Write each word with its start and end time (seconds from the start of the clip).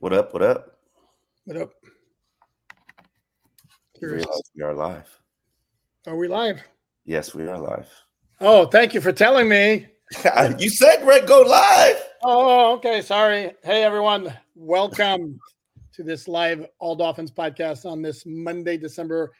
What 0.00 0.14
up? 0.14 0.32
What 0.32 0.42
up? 0.42 0.78
What 1.44 1.58
up? 1.58 1.72
Curious. 3.98 4.26
we 4.56 4.62
are 4.62 4.72
live. 4.72 5.06
Are 6.06 6.16
we 6.16 6.26
live? 6.26 6.62
Yes, 7.04 7.34
we 7.34 7.46
are 7.46 7.58
live. 7.58 7.86
Oh, 8.40 8.64
thank 8.64 8.94
you 8.94 9.02
for 9.02 9.12
telling 9.12 9.46
me. 9.46 9.88
you 10.58 10.70
said 10.70 11.02
Greg 11.02 11.26
go 11.26 11.42
live. 11.42 12.02
Oh, 12.22 12.72
okay. 12.76 13.02
Sorry. 13.02 13.52
Hey, 13.62 13.82
everyone. 13.82 14.32
Welcome 14.54 15.38
to 15.92 16.02
this 16.02 16.26
live 16.26 16.66
All 16.78 16.96
Dolphins 16.96 17.30
podcast 17.30 17.84
on 17.84 18.00
this 18.00 18.24
Monday, 18.24 18.78
December 18.78 19.30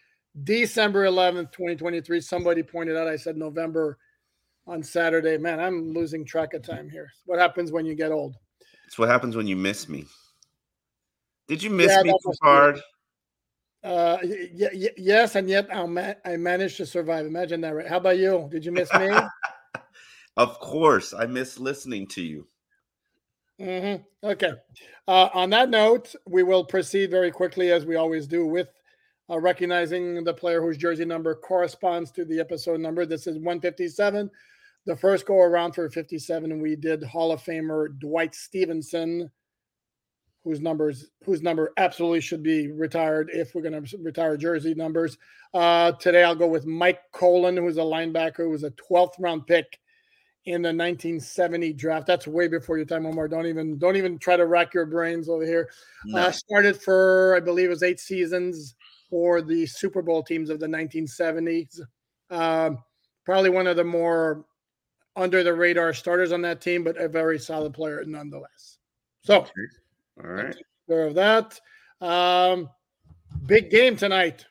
December 0.45 1.07
11th, 1.07 1.53
2023. 1.53 2.21
Somebody 2.21 2.63
pointed 2.63 2.99
out 2.99 3.09
I 3.09 3.17
said 3.17 3.39
November 3.39 3.97
on 4.67 4.83
Saturday. 4.83 5.39
Man, 5.39 5.59
I'm 5.59 5.95
losing 5.95 6.23
track 6.23 6.53
of 6.53 6.61
time 6.61 6.91
here. 6.91 7.09
What 7.25 7.39
happens 7.39 7.73
when 7.73 7.87
you 7.87 7.95
get 7.95 8.13
old? 8.13 8.37
It's 8.87 8.99
what 8.99 9.09
happens 9.09 9.37
when 9.37 9.47
you 9.47 9.57
miss 9.57 9.89
me. 9.89 10.05
Did 11.51 11.65
you 11.65 11.71
miss 11.71 11.91
Yeah, 11.91 12.03
me 12.05 12.17
too 12.23 12.33
hard? 12.41 12.77
Uh, 13.83 14.19
y- 14.23 14.51
y- 14.55 14.91
yes, 14.97 15.35
and 15.35 15.49
yet 15.49 15.67
I 15.75 15.85
ma- 15.85 16.15
I 16.25 16.37
managed 16.37 16.77
to 16.77 16.87
survive. 16.87 17.27
Imagine 17.27 17.61
that, 17.63 17.75
right? 17.75 17.89
How 17.89 17.97
about 17.97 18.19
you? 18.19 18.49
Did 18.53 18.65
you 18.65 18.71
miss 18.71 18.89
me? 18.95 19.09
Of 20.37 20.61
course, 20.61 21.13
I 21.13 21.27
miss 21.27 21.59
listening 21.59 22.07
to 22.15 22.23
you. 22.23 22.47
hmm 23.59 23.97
Okay. 24.23 24.53
Uh, 25.09 25.29
on 25.35 25.51
that 25.51 25.71
note, 25.71 26.15
we 26.29 26.45
will 26.45 26.65
proceed 26.65 27.11
very 27.11 27.33
quickly, 27.33 27.73
as 27.73 27.85
we 27.85 27.97
always 27.97 28.29
do, 28.29 28.47
with 28.47 28.69
uh, 29.29 29.41
recognizing 29.41 30.23
the 30.23 30.33
player 30.33 30.63
whose 30.63 30.77
jersey 30.77 31.05
number 31.05 31.35
corresponds 31.35 32.13
to 32.13 32.25
the 32.25 32.39
episode 32.39 32.79
number. 32.79 33.05
This 33.05 33.27
is 33.27 33.39
157. 33.39 34.31
The 34.87 34.97
first 34.97 35.27
go 35.27 35.41
around 35.41 35.73
for 35.73 35.91
57, 35.91 36.61
we 36.61 36.77
did 36.77 37.03
Hall 37.03 37.33
of 37.33 37.43
Famer 37.43 37.99
Dwight 37.99 38.37
Stephenson, 38.37 39.31
whose 40.45 40.61
numbers 40.61 41.11
whose 41.25 41.43
number 41.43 41.73
absolutely 41.77 42.21
should 42.21 42.43
be 42.43 42.71
retired 42.73 43.31
if 43.33 43.55
we're 43.55 43.63
going 43.63 43.85
to 43.85 43.99
retire 43.99 44.37
jersey 44.37 44.75
numbers. 44.75 45.19
Uh, 45.53 45.93
today, 45.93 46.23
I'll 46.23 46.35
go 46.35 46.47
with 46.47 46.67
Mike 46.67 47.01
Kolen, 47.13 47.57
who's 47.57 47.77
a 47.77 47.81
linebacker, 47.81 48.39
who 48.39 48.51
was 48.51 48.65
a 48.65 48.71
12th 48.71 49.15
round 49.19 49.47
pick 49.47 49.79
in 50.47 50.63
the 50.63 50.69
1970 50.69 51.75
draft. 51.75 52.07
That's 52.07 52.27
way 52.27 52.49
before 52.49 52.77
your 52.77 52.87
time, 52.87 53.07
Omar. 53.07 53.29
Don't 53.29 53.47
even 53.47 53.79
don't 53.79 53.97
even 53.97 54.19
try 54.19 54.37
to 54.37 54.47
rack 54.47 54.73
your 54.73 54.87
brains 54.87 55.29
over 55.29 55.45
here. 55.45 55.71
No. 56.07 56.23
Uh, 56.23 56.31
started 56.31 56.81
for 56.81 57.35
I 57.37 57.41
believe 57.41 57.67
it 57.67 57.71
was 57.71 57.83
eight 57.83 58.01
seasons 58.01 58.75
for 59.11 59.43
the 59.43 59.67
Super 59.67 60.03
Bowl 60.03 60.23
teams 60.23 60.51
of 60.51 60.61
the 60.61 60.67
1970s. 60.67 61.81
Um, 62.31 62.79
probably 63.27 63.51
one 63.51 63.67
of 63.67 63.77
the 63.77 63.85
more 63.85 64.45
under 65.17 65.43
the 65.43 65.53
radar 65.53 65.93
starters 65.93 66.33
on 66.33 66.41
that 66.43 66.61
team, 66.61 66.85
but 66.85 66.97
a 66.97 67.09
very 67.09 67.39
solid 67.39 67.75
player 67.75 68.03
nonetheless. 68.07 68.79
So 69.23 69.47
All 70.23 70.31
right. 70.31 70.57
aware 70.89 71.07
of 71.07 71.15
that. 71.15 71.61
Um, 72.01 72.69
big 73.47 73.71
game 73.71 73.97
tonight. 73.97 74.45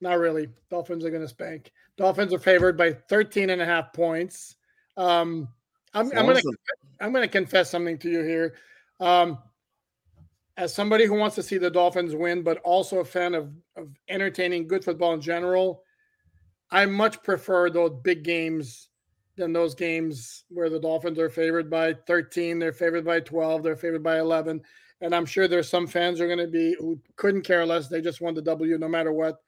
Not 0.00 0.18
really. 0.18 0.48
Dolphins 0.70 1.04
are 1.04 1.10
going 1.10 1.22
to 1.22 1.28
spank. 1.28 1.72
Dolphins 1.96 2.32
are 2.32 2.38
favored 2.38 2.76
by 2.76 2.92
13 2.92 3.50
and 3.50 3.60
a 3.60 3.66
half 3.66 3.92
points. 3.92 4.56
Um, 4.96 5.48
I'm, 5.92 6.10
I'm 6.16 6.26
going 6.26 6.36
to 6.36 6.56
I'm 7.00 7.12
going 7.12 7.22
to 7.26 7.28
confess 7.28 7.70
something 7.70 7.98
to 7.98 8.10
you 8.10 8.22
here. 8.22 8.54
Um, 9.00 9.38
as 10.56 10.74
somebody 10.74 11.06
who 11.06 11.14
wants 11.14 11.36
to 11.36 11.42
see 11.42 11.58
the 11.58 11.70
Dolphins 11.70 12.14
win, 12.14 12.42
but 12.42 12.58
also 12.58 12.98
a 12.98 13.04
fan 13.04 13.34
of, 13.34 13.50
of 13.76 13.88
entertaining 14.08 14.68
good 14.68 14.84
football 14.84 15.14
in 15.14 15.20
general, 15.20 15.82
I 16.70 16.86
much 16.86 17.22
prefer 17.22 17.70
those 17.70 17.92
big 18.02 18.22
games 18.22 18.88
than 19.36 19.52
those 19.52 19.74
games 19.74 20.44
where 20.50 20.68
the 20.68 20.78
Dolphins 20.78 21.18
are 21.18 21.30
favored 21.30 21.70
by 21.70 21.94
13, 22.06 22.58
they're 22.58 22.72
favored 22.72 23.04
by 23.04 23.20
12, 23.20 23.62
they're 23.62 23.76
favored 23.76 24.02
by 24.02 24.18
11. 24.18 24.60
And 25.00 25.14
I'm 25.14 25.26
sure 25.26 25.48
there's 25.48 25.68
some 25.68 25.86
fans 25.86 26.18
who 26.18 26.24
are 26.24 26.28
going 26.28 26.38
to 26.38 26.46
be 26.46 26.76
who 26.78 27.00
couldn't 27.16 27.42
care 27.42 27.64
less. 27.64 27.88
They 27.88 28.00
just 28.00 28.20
want 28.20 28.36
the 28.36 28.42
W 28.42 28.76
no 28.78 28.88
matter 28.88 29.12
what. 29.12 29.40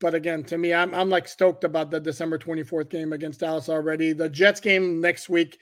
But 0.00 0.14
again, 0.14 0.44
to 0.44 0.58
me, 0.58 0.72
I'm 0.72 0.94
I'm 0.94 1.10
like 1.10 1.28
stoked 1.28 1.64
about 1.64 1.90
the 1.90 2.00
December 2.00 2.38
24th 2.38 2.88
game 2.88 3.12
against 3.12 3.40
Dallas 3.40 3.68
already. 3.68 4.12
The 4.12 4.28
Jets 4.28 4.60
game 4.60 5.00
next 5.00 5.28
week 5.28 5.58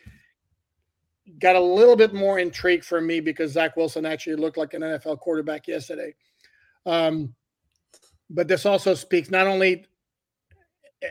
got 1.38 1.56
a 1.56 1.60
little 1.60 1.96
bit 1.96 2.14
more 2.14 2.38
intrigue 2.38 2.84
for 2.84 3.00
me 3.00 3.20
because 3.20 3.52
Zach 3.52 3.76
Wilson 3.76 4.06
actually 4.06 4.36
looked 4.36 4.56
like 4.56 4.74
an 4.74 4.82
NFL 4.82 5.18
quarterback 5.20 5.66
yesterday. 5.66 6.14
Um, 6.84 7.34
but 8.30 8.48
this 8.48 8.66
also 8.66 8.94
speaks 8.94 9.30
not 9.30 9.46
only 9.46 9.86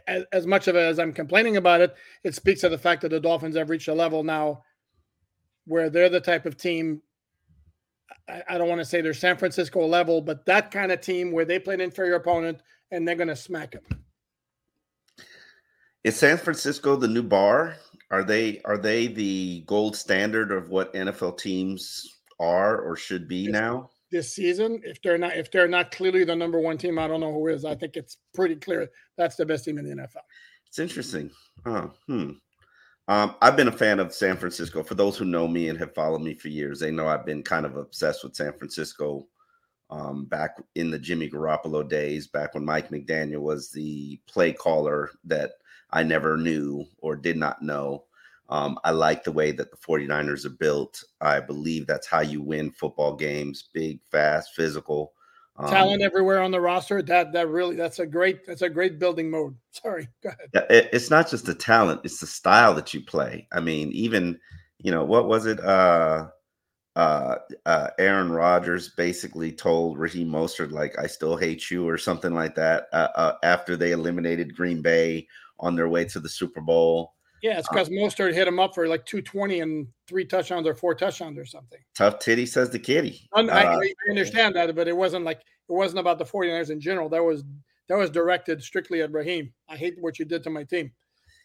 as, 0.08 0.24
as 0.32 0.48
much 0.48 0.68
of 0.68 0.76
it 0.76 0.80
as 0.80 1.00
I'm 1.00 1.14
complaining 1.14 1.58
about 1.58 1.82
it, 1.82 1.96
it 2.24 2.36
speaks 2.36 2.62
to 2.62 2.70
the 2.70 2.78
fact 2.78 3.02
that 3.02 3.10
the 3.10 3.20
Dolphins 3.20 3.56
have 3.58 3.70
reached 3.70 3.88
a 3.88 3.94
level 3.94 4.24
now 4.24 4.64
where 5.66 5.90
they're 5.90 6.10
the 6.10 6.22
type 6.22 6.46
of 6.46 6.58
team. 6.58 7.02
I, 8.28 8.44
I 8.50 8.58
don't 8.58 8.70
want 8.70 8.80
to 8.80 8.86
say 8.86 9.02
they're 9.02 9.14
San 9.14 9.38
Francisco 9.38 9.86
level, 9.86 10.22
but 10.22 10.46
that 10.46 10.72
kind 10.72 10.92
of 10.92 11.02
team 11.02 11.32
where 11.32 11.46
they 11.46 11.60
play 11.60 11.74
an 11.74 11.82
inferior 11.82 12.16
opponent 12.16 12.62
and 12.92 13.08
they're 13.08 13.16
going 13.16 13.28
to 13.28 13.36
smack 13.36 13.72
them. 13.72 13.84
Is 16.04 16.16
San 16.16 16.38
Francisco 16.38 16.96
the 16.96 17.08
new 17.08 17.24
bar? 17.24 17.78
Are 18.12 18.24
they 18.24 18.62
are 18.66 18.78
they 18.78 19.08
the 19.08 19.64
gold 19.66 19.96
standard 19.96 20.52
of 20.52 20.70
what 20.70 20.94
NFL 20.94 21.40
teams 21.40 22.20
are 22.40 22.80
or 22.80 22.96
should 22.96 23.28
be 23.28 23.48
now? 23.48 23.90
this 24.16 24.34
season. 24.34 24.82
If 24.84 25.02
they're 25.02 25.18
not, 25.18 25.36
if 25.36 25.52
they're 25.52 25.68
not 25.68 25.92
clearly 25.92 26.24
the 26.24 26.36
number 26.36 26.60
one 26.60 26.78
team, 26.78 26.98
I 26.98 27.08
don't 27.08 27.20
know 27.20 27.34
who 27.34 27.48
is. 27.48 27.66
I 27.66 27.76
think 27.76 27.96
it's 27.96 28.18
pretty 28.34 28.56
clear 28.56 28.90
that's 29.18 29.36
the 29.36 29.46
best 29.46 29.66
team 29.66 29.78
in 29.78 29.86
the 29.86 29.96
NFL. 29.96 30.24
It's 30.68 30.80
interesting. 30.80 31.30
Oh, 31.66 31.92
hmm. 32.08 32.32
Um, 33.08 33.36
I've 33.42 33.56
been 33.56 33.68
a 33.68 33.72
fan 33.72 34.00
of 34.00 34.14
San 34.14 34.36
Francisco. 34.38 34.82
For 34.84 34.96
those 34.96 35.18
who 35.18 35.26
know 35.26 35.48
me 35.48 35.70
and 35.70 35.78
have 35.78 35.94
followed 35.94 36.22
me 36.22 36.34
for 36.34 36.48
years, 36.48 36.80
they 36.80 36.92
know 36.92 37.08
I've 37.08 37.26
been 37.26 37.44
kind 37.44 37.66
of 37.66 37.78
obsessed 37.78 38.24
with 38.24 38.36
San 38.36 38.54
Francisco. 38.58 39.28
Um, 39.92 40.26
back 40.26 40.58
in 40.74 40.90
the 40.90 40.98
Jimmy 40.98 41.30
Garoppolo 41.30 41.88
days, 41.88 42.26
back 42.26 42.56
when 42.56 42.66
Mike 42.66 42.90
McDaniel 42.90 43.42
was 43.42 43.70
the 43.70 44.20
play 44.28 44.52
caller 44.52 45.12
that 45.26 45.52
I 45.92 46.02
never 46.02 46.38
knew 46.38 46.86
or 46.98 47.16
did 47.16 47.38
not 47.38 47.62
know. 47.62 48.06
Um, 48.50 48.80
I 48.84 48.92
like 48.92 49.24
the 49.24 49.32
way 49.32 49.52
that 49.52 49.70
the 49.70 49.78
49ers 49.78 50.46
are 50.46 50.50
built. 50.50 51.04
I 51.22 51.40
believe 51.40 51.86
that's 51.86 52.08
how 52.08 52.22
you 52.22 52.42
win 52.42 52.72
football 52.72 53.16
games 53.16 53.70
big, 53.74 54.00
fast, 54.12 54.56
physical. 54.56 55.14
Um, 55.58 55.70
Talent 55.70 56.02
everywhere 56.02 56.42
on 56.42 56.52
the 56.52 56.60
roster. 56.60 57.02
That 57.02 57.32
that 57.32 57.48
really 57.48 57.76
that's 57.76 58.00
a 58.00 58.06
great 58.06 58.46
that's 58.46 58.62
a 58.62 58.70
great 58.70 59.00
building 59.00 59.30
mode. 59.30 59.56
Sorry, 59.72 60.08
go 60.22 60.30
ahead. 60.30 60.68
It- 60.70 60.90
it's 60.92 61.10
not 61.10 61.30
just 61.30 61.46
the 61.46 61.56
talent; 61.56 62.02
it's 62.04 62.20
the 62.20 62.28
style 62.28 62.74
that 62.74 62.94
you 62.94 63.02
play. 63.02 63.48
I 63.54 63.62
mean, 63.62 63.92
even 63.92 64.38
you 64.80 64.92
know 64.92 65.06
what 65.06 65.28
was 65.28 65.46
it? 65.46 65.60
Uh, 65.62 66.28
uh, 66.98 67.36
uh, 67.66 67.90
Aaron 68.00 68.32
Rodgers 68.32 68.90
basically 68.90 69.52
told 69.52 69.98
Raheem 69.98 70.30
Mostert 70.30 70.72
like, 70.72 70.98
"I 71.00 71.08
still 71.08 71.38
hate 71.38 71.72
you" 71.72 71.88
or 71.88 71.98
something 71.98 72.34
like 72.34 72.56
that. 72.56 72.88
Uh, 72.92 73.08
uh, 73.16 73.34
after 73.44 73.78
they 73.78 73.92
eliminated 73.92 74.56
Green 74.56 74.82
Bay 74.82 75.28
on 75.60 75.76
their 75.76 75.88
way 75.90 76.04
to 76.06 76.20
the 76.20 76.30
Super 76.30 76.62
Bowl, 76.62 77.15
Yeah, 77.46 77.60
it's 77.60 77.70
because 77.70 77.90
Mostert 77.90 78.34
hit 78.34 78.48
him 78.48 78.60
up 78.60 78.74
for 78.74 78.88
like 78.88 79.06
220 79.06 79.60
and 79.60 79.88
three 80.08 80.26
touchdowns 80.26 80.66
or 80.66 80.74
four 80.74 80.96
touchdowns 80.96 81.38
or 81.38 81.46
something. 81.46 81.78
tough 81.96 82.18
titty 82.18 82.48
says 82.48 82.72
the 82.72 82.80
kitty. 82.80 83.30
I, 83.34 83.42
Uh, 83.42 83.80
I 83.82 84.10
understand 84.10 84.56
that, 84.56 84.76
but 84.76 84.88
it 84.88 84.98
wasn't 84.98 85.26
like 85.26 85.42
it 85.70 85.72
wasn't 85.72 86.00
about 86.00 86.18
the 86.18 86.26
49ers 86.26 86.72
in 86.72 86.82
general. 86.82 87.08
That 87.08 87.24
was 87.24 87.44
that 87.88 88.00
was 88.00 88.10
directed 88.10 88.64
strictly 88.64 89.04
at 89.04 89.12
Raheem. 89.12 89.54
I 89.70 89.78
hate 89.78 89.94
what 90.00 90.18
you 90.18 90.26
did 90.26 90.42
to 90.46 90.50
my 90.50 90.64
team. 90.64 90.92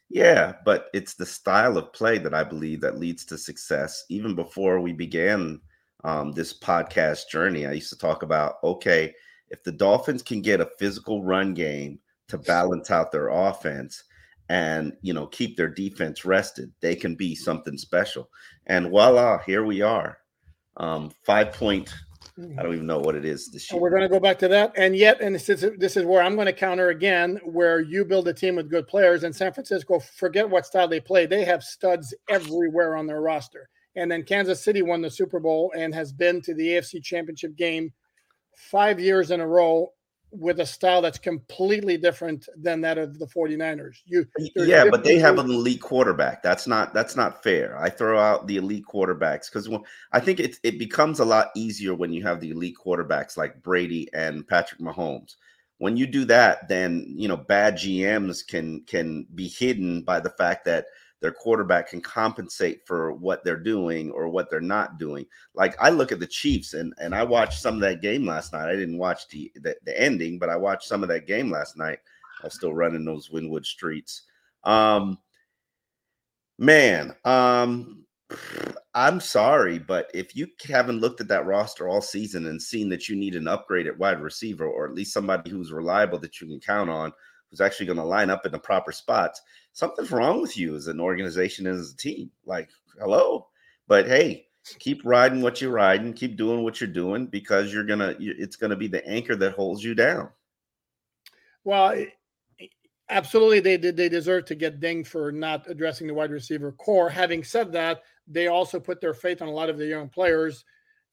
Yeah, 0.08 0.55
but 0.64 0.87
it's 0.94 1.17
the 1.17 1.26
style 1.26 1.76
of 1.76 1.93
play 1.93 2.17
that 2.17 2.32
I 2.32 2.44
believe 2.44 2.81
that 2.81 2.99
leads 2.99 3.26
to 3.26 3.37
success. 3.37 4.02
Even 4.08 4.35
before 4.35 4.81
we 4.81 4.94
began 4.94 5.61
um, 6.05 6.32
this 6.32 6.58
podcast 6.58 7.29
journey, 7.29 7.67
I 7.67 7.73
used 7.73 7.91
to 7.91 7.99
talk 7.99 8.23
about 8.23 8.55
okay, 8.64 9.12
if 9.50 9.62
the 9.64 9.73
Dolphins 9.73 10.23
can 10.23 10.41
get 10.41 10.62
a 10.62 10.70
physical 10.79 11.23
run 11.23 11.52
game 11.52 11.99
to 12.29 12.38
balance 12.38 12.91
out 12.91 13.12
their 13.12 13.29
offense 13.29 14.05
and 14.50 14.93
you 15.00 15.14
know 15.14 15.29
keep 15.29 15.56
their 15.56 15.69
defense 15.69 16.25
rested, 16.25 16.73
they 16.81 16.97
can 16.97 17.14
be 17.14 17.35
something 17.37 17.79
special. 17.79 18.29
And 18.67 18.91
voila, 18.91 19.38
here 19.47 19.64
we 19.64 19.81
are. 19.81 20.19
Um, 20.76 21.11
five 21.25 21.52
point. 21.55 21.94
I 22.58 22.62
don't 22.62 22.73
even 22.73 22.87
know 22.87 22.99
what 22.99 23.14
it 23.14 23.25
is 23.25 23.50
this 23.52 23.70
And 23.70 23.76
year. 23.76 23.82
we're 23.82 23.91
going 23.91 24.02
to 24.02 24.08
go 24.08 24.19
back 24.19 24.38
to 24.38 24.49
that. 24.49 24.73
And 24.76 24.97
yet, 24.97 25.20
and 25.20 25.35
this 25.35 25.49
is 25.49 25.64
this 25.79 25.97
is 25.97 26.05
where 26.05 26.23
I'm 26.23 26.35
going 26.35 26.47
to 26.47 26.52
counter 26.52 26.88
again, 26.88 27.38
where 27.44 27.81
you 27.81 28.05
build 28.05 28.26
a 28.29 28.35
team 28.35 28.56
with 28.56 28.70
good 28.70 28.88
players. 28.88 29.23
And 29.25 29.35
San 29.35 29.52
Francisco, 29.52 30.00
forget 30.00 30.49
what 30.49 30.67
style 30.67 30.88
they 30.88 31.00
play; 31.00 31.26
they 31.26 31.44
have 31.44 31.62
studs 31.62 32.12
everywhere 32.29 32.97
on 32.97 33.06
their 33.06 33.20
roster. 33.20 33.69
And 33.94 34.11
then 34.11 34.25
Kansas 34.25 34.64
City 34.64 34.82
won 34.82 35.00
the 35.00 35.11
Super 35.11 35.38
Bowl 35.38 35.73
and 35.76 35.94
has 35.94 36.12
been 36.12 36.41
to 36.43 36.55
the 36.55 36.67
AFC 36.69 37.02
Championship 37.02 37.56
game 37.56 37.93
five 38.56 38.99
years 38.99 39.31
in 39.31 39.41
a 39.41 39.47
row 39.47 39.93
with 40.32 40.60
a 40.60 40.66
style 40.66 41.02
that's 41.02 41.18
completely 41.18 41.96
different 41.96 42.48
than 42.56 42.80
that 42.80 42.98
of 42.98 43.18
the 43.18 43.26
49ers. 43.26 43.96
You, 44.06 44.26
yeah 44.54 44.84
but 44.88 45.04
they 45.04 45.18
have 45.18 45.38
an 45.38 45.50
elite 45.50 45.80
quarterback. 45.80 46.42
That's 46.42 46.66
not 46.66 46.94
that's 46.94 47.16
not 47.16 47.42
fair. 47.42 47.78
I 47.78 47.90
throw 47.90 48.18
out 48.18 48.46
the 48.46 48.56
elite 48.56 48.84
quarterbacks 48.86 49.50
because 49.50 49.68
i 50.12 50.20
think 50.20 50.40
it, 50.40 50.56
it 50.62 50.78
becomes 50.78 51.20
a 51.20 51.24
lot 51.24 51.50
easier 51.56 51.94
when 51.94 52.12
you 52.12 52.22
have 52.22 52.40
the 52.40 52.50
elite 52.50 52.76
quarterbacks 52.82 53.36
like 53.36 53.62
brady 53.62 54.08
and 54.12 54.46
patrick 54.46 54.80
mahomes. 54.80 55.36
When 55.78 55.96
you 55.96 56.06
do 56.06 56.24
that 56.26 56.68
then 56.68 57.06
you 57.08 57.26
know 57.26 57.36
bad 57.36 57.74
gms 57.74 58.46
can 58.46 58.82
can 58.82 59.26
be 59.34 59.48
hidden 59.48 60.02
by 60.02 60.20
the 60.20 60.30
fact 60.30 60.64
that 60.66 60.86
their 61.20 61.32
quarterback 61.32 61.88
can 61.88 62.00
compensate 62.00 62.87
for 62.87 63.12
what 63.12 63.44
they're 63.44 63.56
doing 63.56 64.11
or 64.11 64.28
what 64.28 64.50
they're 64.50 64.61
not 64.61 64.99
doing. 64.99 65.26
Like 65.55 65.76
i 65.81 65.90
look 65.90 66.12
at 66.12 66.20
the 66.20 66.26
chiefs 66.26 66.75
and 66.75 66.94
and 66.99 67.14
i 67.14 67.22
watched 67.22 67.61
some 67.61 67.75
of 67.75 67.81
that 67.81 68.02
game 68.02 68.26
last 68.26 68.52
night. 68.52 68.69
I 68.69 68.76
didn't 68.76 68.99
watch 68.99 69.28
the 69.28 69.50
the, 69.56 69.76
the 69.84 70.00
ending 70.00 70.38
but 70.38 70.49
i 70.49 70.56
watched 70.56 70.88
some 70.88 71.02
of 71.02 71.08
that 71.08 71.26
game 71.26 71.50
last 71.50 71.76
night. 71.76 71.99
I 72.40 72.46
was 72.46 72.55
still 72.55 72.75
running 72.75 73.05
those 73.05 73.28
Wynwood 73.28 73.67
streets. 73.67 74.22
Um, 74.64 75.19
man, 76.58 77.14
um, 77.25 78.05
I'm 78.94 79.20
sorry, 79.20 79.78
but 79.78 80.11
if 80.14 80.34
you 80.34 80.49
haven't 80.69 81.00
looked 81.00 81.20
at 81.20 81.28
that 81.28 81.46
roster 81.46 81.88
all 81.88 82.00
season 82.00 82.46
and 82.46 82.61
seen 82.61 82.88
that 82.90 83.08
you 83.08 83.16
need 83.16 83.34
an 83.34 83.49
upgrade 83.49 83.87
at 83.87 83.99
wide 83.99 84.20
receiver, 84.20 84.66
or 84.66 84.87
at 84.87 84.94
least 84.94 85.12
somebody 85.12 85.50
who's 85.50 85.73
reliable 85.73 86.19
that 86.20 86.40
you 86.40 86.46
can 86.46 86.61
count 86.61 86.90
on, 86.90 87.12
who's 87.50 87.61
actually 87.61 87.87
going 87.87 87.99
to 87.99 88.05
line 88.05 88.31
up 88.31 88.46
in 88.46 88.52
the 88.52 88.58
proper 88.58 88.93
spots, 88.93 89.40
something's 89.72 90.11
wrong 90.11 90.40
with 90.40 90.56
you 90.56 90.76
as 90.76 90.87
an 90.87 91.00
organization 91.00 91.67
and 91.67 91.78
as 91.78 91.93
a 91.93 91.96
team. 91.96 92.31
Like, 92.44 92.70
hello, 92.99 93.49
but 93.88 94.06
hey, 94.06 94.46
keep 94.78 95.02
riding 95.05 95.43
what 95.43 95.61
you're 95.61 95.72
riding, 95.72 96.12
keep 96.12 96.37
doing 96.37 96.62
what 96.62 96.81
you're 96.81 96.90
doing 96.90 97.26
because 97.26 97.72
you're 97.72 97.84
gonna 97.84 98.14
it's 98.19 98.56
gonna 98.56 98.76
be 98.76 98.88
the 98.88 99.06
anchor 99.06 99.37
that 99.37 99.52
holds 99.52 99.82
you 99.82 99.94
down. 99.94 100.28
Well, 101.64 102.05
absolutely, 103.08 103.61
they. 103.61 103.76
They 103.76 104.08
deserve 104.08 104.46
to 104.46 104.55
get 104.55 104.81
dinged 104.81 105.08
for 105.08 105.31
not 105.31 105.69
addressing 105.69 106.06
the 106.06 106.14
wide 106.14 106.31
receiver 106.31 106.73
core. 106.73 107.11
Having 107.11 107.44
said 107.44 107.73
that, 107.73 108.02
they 108.26 108.46
also 108.46 108.81
put 108.81 109.00
their 109.00 109.14
faith 109.14 109.43
on 109.43 109.49
a 109.49 109.52
lot 109.52 109.69
of 109.69 109.76
the 109.76 109.87
young 109.87 110.08
players, 110.08 110.64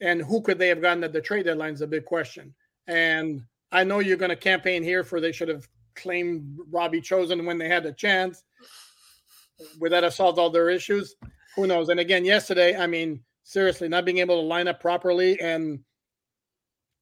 and 0.02 0.22
who 0.22 0.42
could 0.42 0.60
they 0.60 0.70
have 0.70 0.82
gotten 0.82 1.04
at 1.04 1.14
the 1.14 1.22
trade 1.22 1.46
deadline 1.46 1.74
is 1.74 1.82
a 1.82 1.88
big 1.88 2.06
question. 2.06 2.54
And 2.88 3.44
I 3.72 3.84
know 3.84 4.00
you're 4.00 4.18
going 4.18 4.30
to 4.30 4.36
campaign 4.36 4.84
here 4.84 5.04
for 5.04 5.20
they 5.20 5.32
should 5.32 5.50
have 5.50 5.68
claimed 5.98 6.58
Robbie 6.72 7.02
Chosen 7.02 7.46
when 7.46 7.58
they 7.58 7.68
had 7.68 7.84
the 7.84 7.92
chance. 7.92 8.44
Would 9.80 9.92
that 9.92 10.04
have 10.04 10.14
solved 10.14 10.40
all 10.40 10.50
their 10.50 10.70
issues? 10.70 11.16
Who 11.56 11.68
knows? 11.68 11.90
And 11.90 12.00
again, 12.00 12.24
yesterday, 12.24 12.78
I 12.78 12.88
mean, 12.88 13.22
seriously, 13.44 13.90
not 13.90 14.06
being 14.06 14.20
able 14.20 14.40
to 14.40 14.48
line 14.48 14.68
up 14.68 14.80
properly 14.80 15.40
and 15.42 15.80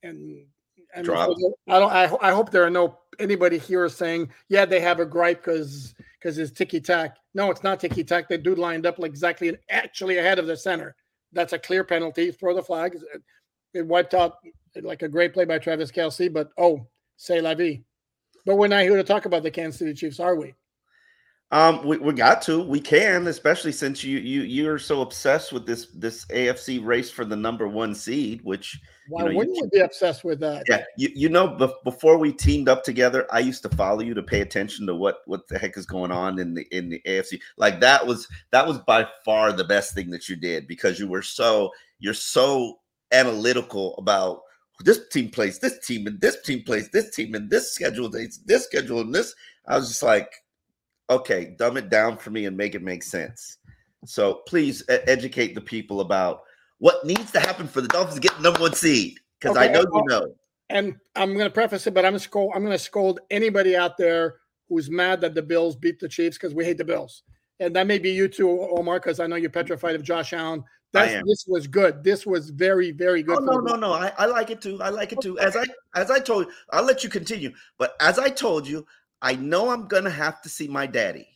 and 0.03 0.45
I, 0.95 1.01
mean. 1.01 1.53
I 1.67 1.79
don't. 1.79 1.91
I, 1.91 2.09
I 2.21 2.31
hope 2.31 2.51
there 2.51 2.63
are 2.63 2.69
no 2.69 2.99
anybody 3.19 3.57
here 3.57 3.89
saying, 3.89 4.31
yeah, 4.49 4.65
they 4.65 4.79
have 4.79 4.99
a 4.99 5.05
gripe 5.05 5.43
because 5.43 5.93
because 6.19 6.37
it's 6.37 6.51
ticky 6.51 6.79
tack. 6.79 7.17
No, 7.33 7.51
it's 7.51 7.63
not 7.63 7.79
ticky 7.79 8.03
tack. 8.03 8.29
The 8.29 8.37
dude 8.37 8.57
lined 8.57 8.85
up 8.85 8.99
like 8.99 9.11
exactly 9.11 9.55
actually 9.69 10.17
ahead 10.17 10.39
of 10.39 10.47
the 10.47 10.55
center. 10.55 10.95
That's 11.33 11.53
a 11.53 11.59
clear 11.59 11.83
penalty. 11.83 12.31
Throw 12.31 12.55
the 12.55 12.63
flag. 12.63 12.95
It, 12.95 13.21
it 13.73 13.85
wiped 13.85 14.13
out 14.13 14.37
like 14.81 15.01
a 15.01 15.09
great 15.09 15.33
play 15.33 15.45
by 15.45 15.59
Travis 15.59 15.91
Kelce. 15.91 16.31
But 16.31 16.49
oh, 16.57 16.87
say 17.17 17.41
la 17.41 17.55
vie. 17.55 17.83
But 18.45 18.57
we're 18.57 18.67
not 18.67 18.83
here 18.83 18.95
to 18.95 19.03
talk 19.03 19.25
about 19.25 19.43
the 19.43 19.51
Kansas 19.51 19.79
City 19.79 19.93
Chiefs, 19.93 20.19
are 20.19 20.35
we? 20.35 20.53
Um, 21.51 21.85
we, 21.85 21.97
we 21.97 22.13
got 22.13 22.41
to, 22.43 22.61
we 22.61 22.79
can, 22.79 23.27
especially 23.27 23.71
since 23.71 24.03
you 24.03 24.17
you 24.17 24.41
you're 24.41 24.79
so 24.79 25.01
obsessed 25.01 25.53
with 25.53 25.65
this 25.65 25.87
this 25.93 26.25
AFC 26.25 26.83
race 26.83 27.11
for 27.11 27.23
the 27.23 27.35
number 27.35 27.67
one 27.67 27.93
seed, 27.93 28.41
which 28.43 28.79
Why 29.09 29.25
know, 29.25 29.35
wouldn't 29.35 29.55
you 29.55 29.69
be 29.71 29.79
obsessed 29.79 30.23
with 30.23 30.39
that? 30.39 30.63
yeah, 30.67 30.83
you, 30.97 31.09
you 31.13 31.29
know, 31.29 31.49
bef- 31.49 31.83
before 31.83 32.17
we 32.17 32.33
teamed 32.33 32.67
up 32.67 32.83
together, 32.83 33.27
I 33.31 33.39
used 33.39 33.61
to 33.61 33.69
follow 33.69 34.01
you 34.01 34.15
to 34.15 34.23
pay 34.23 34.41
attention 34.41 34.87
to 34.87 34.95
what 34.95 35.19
what 35.27 35.47
the 35.47 35.59
heck 35.59 35.77
is 35.77 35.85
going 35.85 36.11
on 36.11 36.39
in 36.39 36.55
the 36.55 36.65
in 36.71 36.89
the 36.89 36.99
AFC. 37.05 37.39
Like 37.57 37.79
that 37.79 38.05
was 38.05 38.27
that 38.49 38.67
was 38.67 38.79
by 38.79 39.07
far 39.23 39.51
the 39.53 39.63
best 39.63 39.93
thing 39.93 40.09
that 40.09 40.27
you 40.27 40.35
did 40.35 40.67
because 40.67 40.99
you 40.99 41.07
were 41.07 41.21
so 41.21 41.71
you're 41.99 42.15
so 42.15 42.79
analytical 43.11 43.95
about 43.97 44.41
this 44.81 45.07
team 45.09 45.29
plays 45.29 45.59
this 45.59 45.79
team 45.85 46.07
and 46.07 46.19
this 46.19 46.41
team 46.41 46.63
plays 46.63 46.89
this 46.89 47.15
team 47.15 47.33
and 47.35 47.49
this 47.49 47.71
schedule 47.73 48.09
dates 48.09 48.37
this 48.45 48.65
schedule 48.65 49.01
and 49.01 49.13
this. 49.13 49.33
I 49.67 49.77
was 49.77 49.87
just 49.87 50.03
like, 50.03 50.31
okay, 51.09 51.55
dumb 51.57 51.77
it 51.77 51.89
down 51.89 52.17
for 52.17 52.31
me 52.31 52.45
and 52.45 52.57
make 52.57 52.75
it 52.75 52.83
make 52.83 53.03
sense. 53.03 53.57
So 54.05 54.41
please 54.47 54.83
educate 54.89 55.55
the 55.55 55.61
people 55.61 56.01
about 56.01 56.41
what 56.79 57.05
needs 57.05 57.31
to 57.31 57.39
happen 57.39 57.67
for 57.67 57.81
the 57.81 57.87
Dolphins 57.87 58.15
to 58.15 58.21
get 58.21 58.35
the 58.37 58.43
number 58.43 58.59
one 58.59 58.73
seed 58.73 59.17
because 59.39 59.57
I 59.57 59.65
Okay, 59.65 59.73
know 59.73 59.81
you 59.81 60.03
know. 60.07 60.35
and 60.69 60.95
I'm 61.15 61.33
going 61.33 61.45
to 61.45 61.53
preface 61.53 61.87
it, 61.87 61.93
but 61.93 62.05
I'm 62.05 62.11
going 62.11 62.19
to 62.19 62.23
scold. 62.23 62.51
I'm 62.55 62.61
going 62.63 62.73
to 62.73 62.79
scold 62.83 63.19
anybody 63.31 63.75
out 63.75 63.97
there 63.97 64.35
who's 64.67 64.89
mad 64.89 65.21
that 65.21 65.35
the 65.35 65.41
Bills 65.41 65.75
beat 65.75 65.99
the 65.99 66.09
Chiefs 66.09 66.37
because 66.37 66.53
we 66.53 66.65
hate 66.65 66.77
the 66.77 66.83
Bills, 66.85 67.23
and 67.59 67.75
that 67.75 67.87
may 67.87 67.97
be 67.99 68.11
you 68.11 68.27
too, 68.27 68.49
Omar, 68.77 68.99
because 68.99 69.19
I 69.19 69.27
know 69.27 69.35
you're 69.37 69.49
petrified 69.49 69.95
of 69.95 70.03
Josh 70.03 70.33
Allen. 70.33 70.63
That's 70.95 71.13
am. 71.13 71.23
this 71.27 71.45
was 71.47 71.67
good. 71.67 72.03
This 72.03 72.25
was 72.25 72.49
very, 72.49 72.91
very 72.91 73.21
good. 73.21 73.37
Oh 73.39 73.45
for 73.45 73.61
no, 73.61 73.75
no, 73.75 73.75
no! 73.75 73.93
I, 73.93 74.11
I 74.17 74.25
like 74.25 74.49
it 74.49 74.61
too. 74.61 74.81
I 74.81 74.89
like 74.89 75.11
it 75.11 75.21
too. 75.21 75.37
As 75.39 75.55
I 75.55 75.65
as 75.95 76.09
I 76.09 76.19
told 76.19 76.45
you, 76.47 76.51
I'll 76.71 76.83
let 76.85 77.03
you 77.03 77.09
continue. 77.09 77.51
But 77.77 77.95
as 77.99 78.17
I 78.17 78.29
told 78.29 78.67
you, 78.67 78.85
I 79.21 79.35
know 79.35 79.69
I'm 79.69 79.87
gonna 79.87 80.09
have 80.09 80.41
to 80.43 80.49
see 80.49 80.67
my 80.67 80.85
daddy. 80.87 81.27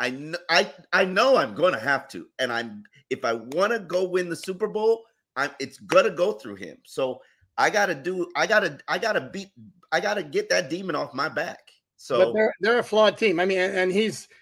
I 0.00 0.10
know 0.10 0.38
I 0.48 0.72
I 0.92 1.04
know 1.04 1.36
I'm 1.36 1.54
gonna 1.54 1.80
have 1.80 2.08
to. 2.08 2.28
And 2.38 2.52
I'm 2.52 2.84
if 3.10 3.24
I 3.24 3.34
want 3.34 3.72
to 3.72 3.80
go 3.80 4.04
win 4.04 4.28
the 4.28 4.36
Super 4.36 4.68
Bowl, 4.68 5.04
I'm 5.36 5.50
it's 5.58 5.78
gonna 5.78 6.10
go 6.10 6.32
through 6.32 6.56
him. 6.56 6.78
So 6.84 7.20
I 7.56 7.70
gotta 7.70 7.94
do. 7.94 8.30
I 8.36 8.46
gotta 8.46 8.78
I 8.86 8.98
gotta 8.98 9.20
beat. 9.20 9.50
I 9.90 10.00
gotta 10.00 10.22
get 10.22 10.48
that 10.50 10.70
demon 10.70 10.94
off 10.94 11.14
my 11.14 11.28
back. 11.28 11.58
But 11.66 11.72
So 11.96 12.32
they're 12.32 12.54
they're 12.60 12.78
a 12.78 12.84
flawed 12.84 13.18
team. 13.18 13.40
I 13.40 13.44
mean, 13.44 13.58
and, 13.58 13.76
and 13.76 13.92
he's 13.92 14.28
i- 14.30 14.34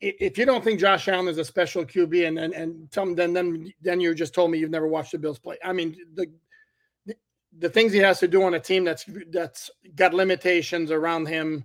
if 0.00 0.36
you 0.36 0.44
don't 0.44 0.62
think 0.62 0.80
Josh 0.80 1.08
Allen 1.08 1.28
is 1.28 1.38
a 1.38 1.44
special 1.44 1.84
QB, 1.84 2.26
and 2.26 2.38
and, 2.38 2.52
and 2.54 2.90
tell 2.90 3.06
me, 3.06 3.14
then 3.14 3.32
then 3.32 3.72
then 3.80 4.00
you 4.00 4.14
just 4.14 4.34
told 4.34 4.50
me 4.50 4.58
you've 4.58 4.70
never 4.70 4.88
watched 4.88 5.12
the 5.12 5.18
Bills 5.18 5.38
play. 5.38 5.56
I 5.64 5.72
mean, 5.72 5.96
the 6.14 6.26
the, 7.06 7.16
the 7.58 7.68
things 7.68 7.92
he 7.92 7.98
has 7.98 8.20
to 8.20 8.28
do 8.28 8.42
on 8.42 8.54
a 8.54 8.60
team 8.60 8.84
that's 8.84 9.04
that's 9.30 9.70
got 9.94 10.14
limitations 10.14 10.90
around 10.90 11.26
him. 11.26 11.64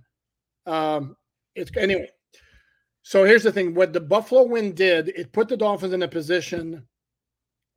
Um, 0.66 1.16
it's 1.54 1.70
anyway. 1.76 2.08
So 3.02 3.24
here's 3.24 3.42
the 3.42 3.52
thing: 3.52 3.74
what 3.74 3.92
the 3.92 4.00
Buffalo 4.00 4.44
win 4.44 4.74
did, 4.74 5.08
it 5.08 5.32
put 5.32 5.48
the 5.48 5.56
Dolphins 5.56 5.92
in 5.92 6.02
a 6.02 6.08
position 6.08 6.86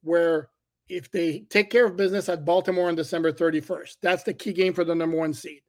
where 0.04 0.50
if 0.90 1.10
they 1.12 1.40
take 1.50 1.70
care 1.70 1.86
of 1.86 1.96
business 1.96 2.30
at 2.30 2.46
Baltimore 2.46 2.90
on 2.90 2.96
December 2.96 3.32
31st, 3.32 3.98
that's 4.02 4.24
the 4.24 4.34
key 4.34 4.54
game 4.54 4.74
for 4.74 4.84
the 4.84 4.94
number 4.94 5.18
one 5.18 5.34
seed. 5.34 5.62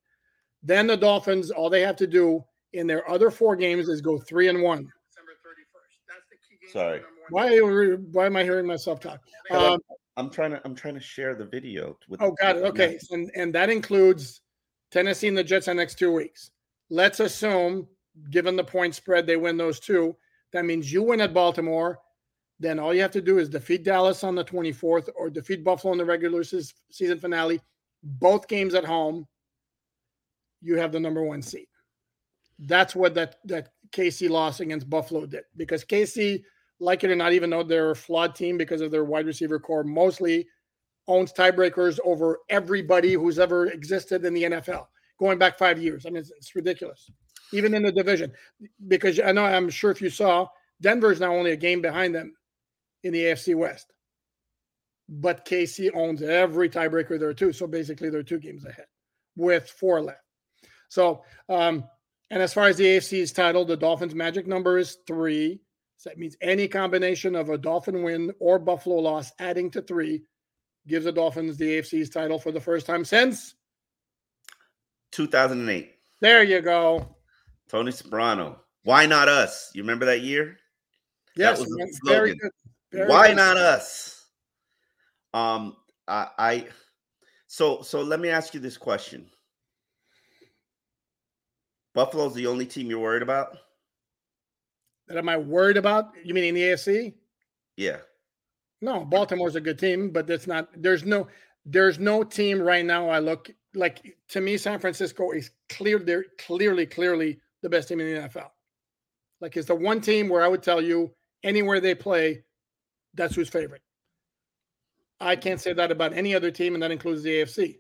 Then 0.63 0.87
the 0.87 0.97
Dolphins, 0.97 1.51
all 1.51 1.71
they 1.71 1.83
have 1.83 1.97
to 1.97 2.07
do 2.07 2.45
in 2.75 2.87
their 2.87 3.09
other 3.11 3.31
four 3.31 3.57
games 3.57 3.89
is 3.89 4.01
go 4.01 4.19
three 4.19 4.49
and 4.49 4.63
one. 4.63 4.89
December 5.09 5.33
31st. 5.45 5.99
That's 6.09 6.29
the 6.31 6.37
key 6.37 6.59
game. 6.61 6.71
Sorry. 6.73 7.03
Why, 7.31 7.47
are 7.57 7.83
you- 7.85 8.07
why 8.13 8.27
am 8.27 8.37
I 8.37 8.43
hearing 8.43 8.67
myself 8.67 9.01
talk? 9.01 9.21
Um, 9.51 9.81
I'm 10.17 10.31
trying 10.31 10.51
to 10.53 10.61
I'm 10.65 10.75
trying 10.75 10.95
to 10.95 11.01
share 11.01 11.35
the 11.35 11.45
video 11.45 11.97
with. 12.09 12.21
Oh, 12.23 12.33
got 12.33 12.57
it. 12.57 12.65
Okay, 12.65 12.99
and 13.11 13.31
and 13.35 13.55
that 13.55 13.71
includes 13.71 14.43
Tennessee 14.91 15.29
and 15.29 15.37
the 15.37 15.43
Jets 15.43 15.67
in 15.69 15.77
the 15.77 15.83
next 15.83 15.99
two 15.99 16.13
weeks. 16.13 16.51
Let's 16.91 17.21
assume, 17.21 17.89
given 18.31 18.55
the 18.57 18.63
point 18.65 18.95
spread, 18.95 19.27
they 19.27 19.37
win 19.37 19.57
those 19.57 19.81
two. 19.81 20.15
That 20.53 20.65
means 20.67 20.93
you 20.93 21.03
win 21.03 21.21
at 21.21 21.35
Baltimore. 21.35 21.99
Then 22.61 22.79
all 22.79 22.95
you 22.95 23.03
have 23.03 23.11
to 23.13 23.21
do 23.21 23.39
is 23.39 23.49
defeat 23.49 23.83
Dallas 23.83 24.23
on 24.23 24.37
the 24.37 24.45
24th 24.45 25.09
or 25.17 25.29
defeat 25.29 25.65
Buffalo 25.65 25.93
in 25.93 25.99
the 25.99 26.05
regular 26.05 26.45
season 26.45 27.19
finale. 27.19 27.61
Both 28.05 28.47
games 28.47 28.75
at 28.75 28.85
home. 28.85 29.27
You 30.63 30.77
have 30.77 30.93
the 30.93 31.01
number 31.01 31.25
one 31.25 31.43
seed. 31.43 31.67
That's 32.59 32.95
what 32.95 33.15
that 33.15 33.37
that 33.45 33.71
KC 33.93 34.31
loss 34.31 34.61
against 34.61 34.91
Buffalo 34.91 35.27
did 35.27 35.45
because 35.57 35.85
KC 35.85 36.43
like 36.81 37.05
it 37.05 37.11
or 37.11 37.17
not, 37.17 37.33
even 37.33 37.51
though 37.51 37.63
they're 37.63 37.93
a 37.93 37.97
flawed 37.97 38.35
team 38.35 38.59
because 38.59 38.81
of 38.81 38.91
their 38.91 39.05
wide 39.05 39.27
receiver 39.27 39.59
core, 39.59 39.85
mostly 39.85 40.47
owns 41.07 41.33
tiebreakers 41.33 41.99
over 42.05 42.39
everybody 42.49 43.13
who's 43.15 43.39
ever 43.39 43.67
existed 43.67 44.25
in 44.25 44.35
the 44.35 44.45
NFL 44.45 44.87
going 45.19 45.39
back 45.39 45.59
five 45.59 45.81
years. 45.81 46.07
I 46.07 46.11
mean, 46.11 46.19
it's, 46.19 46.31
it's 46.31 46.55
ridiculous, 46.55 47.11
even 47.53 47.75
in 47.75 47.83
the 47.83 47.93
division. 47.93 48.33
Because 48.89 49.21
I 49.21 49.33
know, 49.33 49.45
I'm 49.45 49.71
sure 49.71 49.91
if 49.91 50.03
you 50.03 50.11
saw, 50.11 50.47
Denver 50.81 51.13
is 51.13 51.21
now 51.21 51.35
only 51.35 51.53
a 51.53 51.57
game 51.57 51.81
behind 51.81 52.15
them 52.15 52.35
in 53.03 53.13
the 53.13 53.25
AFC 53.25 53.55
West. 53.55 53.93
But 55.09 55.45
KC 55.45 55.91
owns 55.95 56.23
every 56.23 56.69
tiebreaker 56.69 57.19
there 57.19 57.35
too. 57.35 57.53
So 57.53 57.67
basically, 57.67 58.09
they're 58.11 58.23
two 58.23 58.39
games 58.39 58.65
ahead 58.65 58.87
with 59.37 59.69
four 59.69 60.01
left. 60.01 60.21
So, 60.89 61.25
um, 61.49 61.85
and 62.31 62.43
as 62.43 62.55
far 62.55 62.69
as 62.69 62.77
the 62.77 62.85
AFC 62.85 63.19
is 63.19 63.33
titled, 63.33 63.69
the 63.69 63.77
Dolphins' 63.77 64.15
magic 64.15 64.47
number 64.47 64.79
is 64.79 64.99
three. 65.07 65.61
So 65.97 66.11
that 66.11 66.19
means 66.19 66.37
any 66.41 66.69
combination 66.69 67.35
of 67.35 67.51
a 67.51 67.59
Dolphin 67.59 68.03
win 68.03 68.33
or 68.39 68.59
Buffalo 68.59 68.97
loss 68.97 69.31
adding 69.39 69.71
to 69.73 69.83
three 69.83 70.23
gives 70.87 71.05
the 71.05 71.13
Dolphins 71.13 71.57
the 71.57 71.79
AFC's 71.79 72.11
title 72.11 72.39
for 72.39 72.53
the 72.53 72.61
first 72.61 72.87
time 72.87 73.05
since 73.05 73.55
2008. 75.13 75.93
There 76.21 76.43
you 76.43 76.61
go. 76.61 77.17
Tony 77.69 77.93
Soprano. 77.93 78.61
Why 78.83 79.07
not 79.07 79.29
us? 79.29 79.71
You 79.75 79.83
remember 79.83 80.07
that 80.07 80.21
year? 80.21 80.59
Yes, 81.37 81.59
that 81.59 81.69
was 81.69 82.01
very 82.05 82.35
good. 82.35 82.51
Very 82.93 83.09
Why 83.09 83.29
good. 83.29 83.37
not 83.37 83.57
us? 83.57 84.27
Um, 85.33 85.77
I, 86.07 86.29
I 86.39 86.67
so 87.47 87.83
so 87.83 88.03
let 88.03 88.21
me 88.21 88.29
ask 88.29 88.55
you 88.55 88.61
this 88.61 88.77
question. 88.77 89.27
Buffalo's 91.95 92.35
the 92.35 92.47
only 92.47 92.67
team 92.67 92.89
you're 92.89 92.99
worried 92.99 93.23
about? 93.23 93.57
That 95.09 95.17
am 95.17 95.29
I 95.29 95.37
worried 95.37 95.77
about? 95.77 96.13
You 96.25 96.35
mean 96.35 96.45
in 96.45 96.55
the 96.55 96.63
AFC? 96.63 97.15
Yeah. 97.77 97.99
No, 98.81 99.05
Baltimore's 99.05 99.57
a 99.57 99.61
good 99.61 99.79
team, 99.79 100.11
but 100.11 100.29
it's 100.29 100.47
not. 100.47 100.69
There's 100.77 101.05
no. 101.05 101.29
There's 101.67 101.99
no 101.99 102.23
team 102.23 102.61
right 102.61 102.85
now. 102.85 103.09
I 103.09 103.21
look 103.21 103.51
like 103.75 104.17
to 104.29 104.41
me, 104.41 104.57
San 104.59 104.79
Francisco 104.79 105.31
is 105.31 105.51
clear. 105.71 105.99
They're 105.99 106.27
clearly, 106.39 106.85
clearly 106.85 107.41
the 107.63 107.71
best 107.71 107.89
team 107.89 108.01
in 108.01 108.15
the 108.15 108.29
NFL. 108.29 108.51
Like 109.41 109.57
it's 109.57 109.69
the 109.69 109.75
one 109.75 110.01
team 110.01 110.29
where 110.29 110.43
I 110.43 110.49
would 110.49 110.63
tell 110.63 110.83
you 110.83 111.13
anywhere 111.43 111.81
they 111.81 111.95
play, 111.95 112.45
that's 113.15 113.35
who's 113.35 113.49
favorite. 113.49 113.83
I 115.21 115.37
can't 115.37 115.61
say 115.61 115.73
that 115.73 115.91
about 115.91 116.13
any 116.13 116.35
other 116.35 116.51
team, 116.51 116.75
and 116.75 116.83
that 116.83 116.91
includes 116.91 117.23
the 117.23 117.31
AFC. 117.31 117.79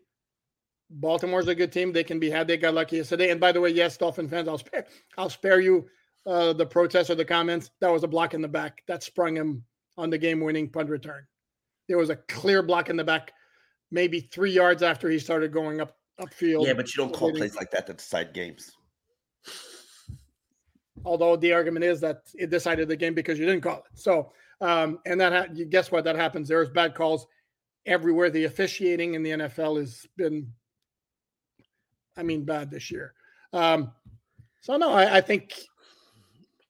Baltimore's 1.00 1.48
a 1.48 1.54
good 1.54 1.72
team. 1.72 1.92
They 1.92 2.04
can 2.04 2.18
be 2.18 2.30
had. 2.30 2.46
They 2.46 2.56
got 2.56 2.74
lucky 2.74 2.96
yesterday. 2.96 3.30
And 3.30 3.40
by 3.40 3.52
the 3.52 3.60
way, 3.60 3.70
yes, 3.70 3.96
Dolphin 3.96 4.28
fans, 4.28 4.48
I'll 4.48 4.58
spare 4.58 4.86
I'll 5.18 5.30
spare 5.30 5.60
you 5.60 5.86
uh, 6.26 6.52
the 6.52 6.66
protests 6.66 7.10
or 7.10 7.14
the 7.14 7.24
comments, 7.24 7.70
that 7.80 7.92
was 7.92 8.02
a 8.02 8.08
block 8.08 8.34
in 8.34 8.40
the 8.40 8.48
back 8.48 8.82
that 8.86 9.02
sprung 9.02 9.36
him 9.36 9.64
on 9.96 10.10
the 10.10 10.18
game 10.18 10.40
winning 10.40 10.68
punt 10.68 10.88
return. 10.88 11.26
There 11.88 11.98
was 11.98 12.10
a 12.10 12.16
clear 12.16 12.62
block 12.62 12.88
in 12.88 12.96
the 12.96 13.04
back, 13.04 13.32
maybe 13.90 14.20
three 14.20 14.50
yards 14.50 14.82
after 14.82 15.10
he 15.10 15.18
started 15.18 15.52
going 15.52 15.80
up 15.80 15.96
upfield. 16.20 16.66
Yeah, 16.66 16.72
but 16.72 16.94
you 16.94 17.02
don't 17.02 17.12
call 17.12 17.32
plays 17.32 17.56
like 17.56 17.70
that 17.72 17.86
to 17.88 17.94
decide 17.94 18.32
games. 18.32 18.72
Although 21.04 21.36
the 21.36 21.52
argument 21.52 21.84
is 21.84 22.00
that 22.00 22.22
it 22.34 22.50
decided 22.50 22.88
the 22.88 22.96
game 22.96 23.14
because 23.14 23.38
you 23.38 23.44
didn't 23.44 23.60
call 23.60 23.78
it. 23.78 23.98
So, 23.98 24.32
um, 24.60 25.00
and 25.04 25.20
that 25.20 25.32
ha- 25.32 25.64
guess 25.68 25.92
what? 25.92 26.04
That 26.04 26.16
happens. 26.16 26.48
There's 26.48 26.70
bad 26.70 26.94
calls 26.94 27.26
everywhere. 27.84 28.30
The 28.30 28.44
officiating 28.44 29.14
in 29.14 29.22
the 29.22 29.30
NFL 29.30 29.78
has 29.78 30.06
been, 30.16 30.50
I 32.16 32.22
mean, 32.22 32.44
bad 32.44 32.70
this 32.70 32.90
year. 32.90 33.14
Um, 33.52 33.92
so 34.60 34.76
no, 34.76 34.92
I, 34.92 35.18
I 35.18 35.20
think 35.20 35.52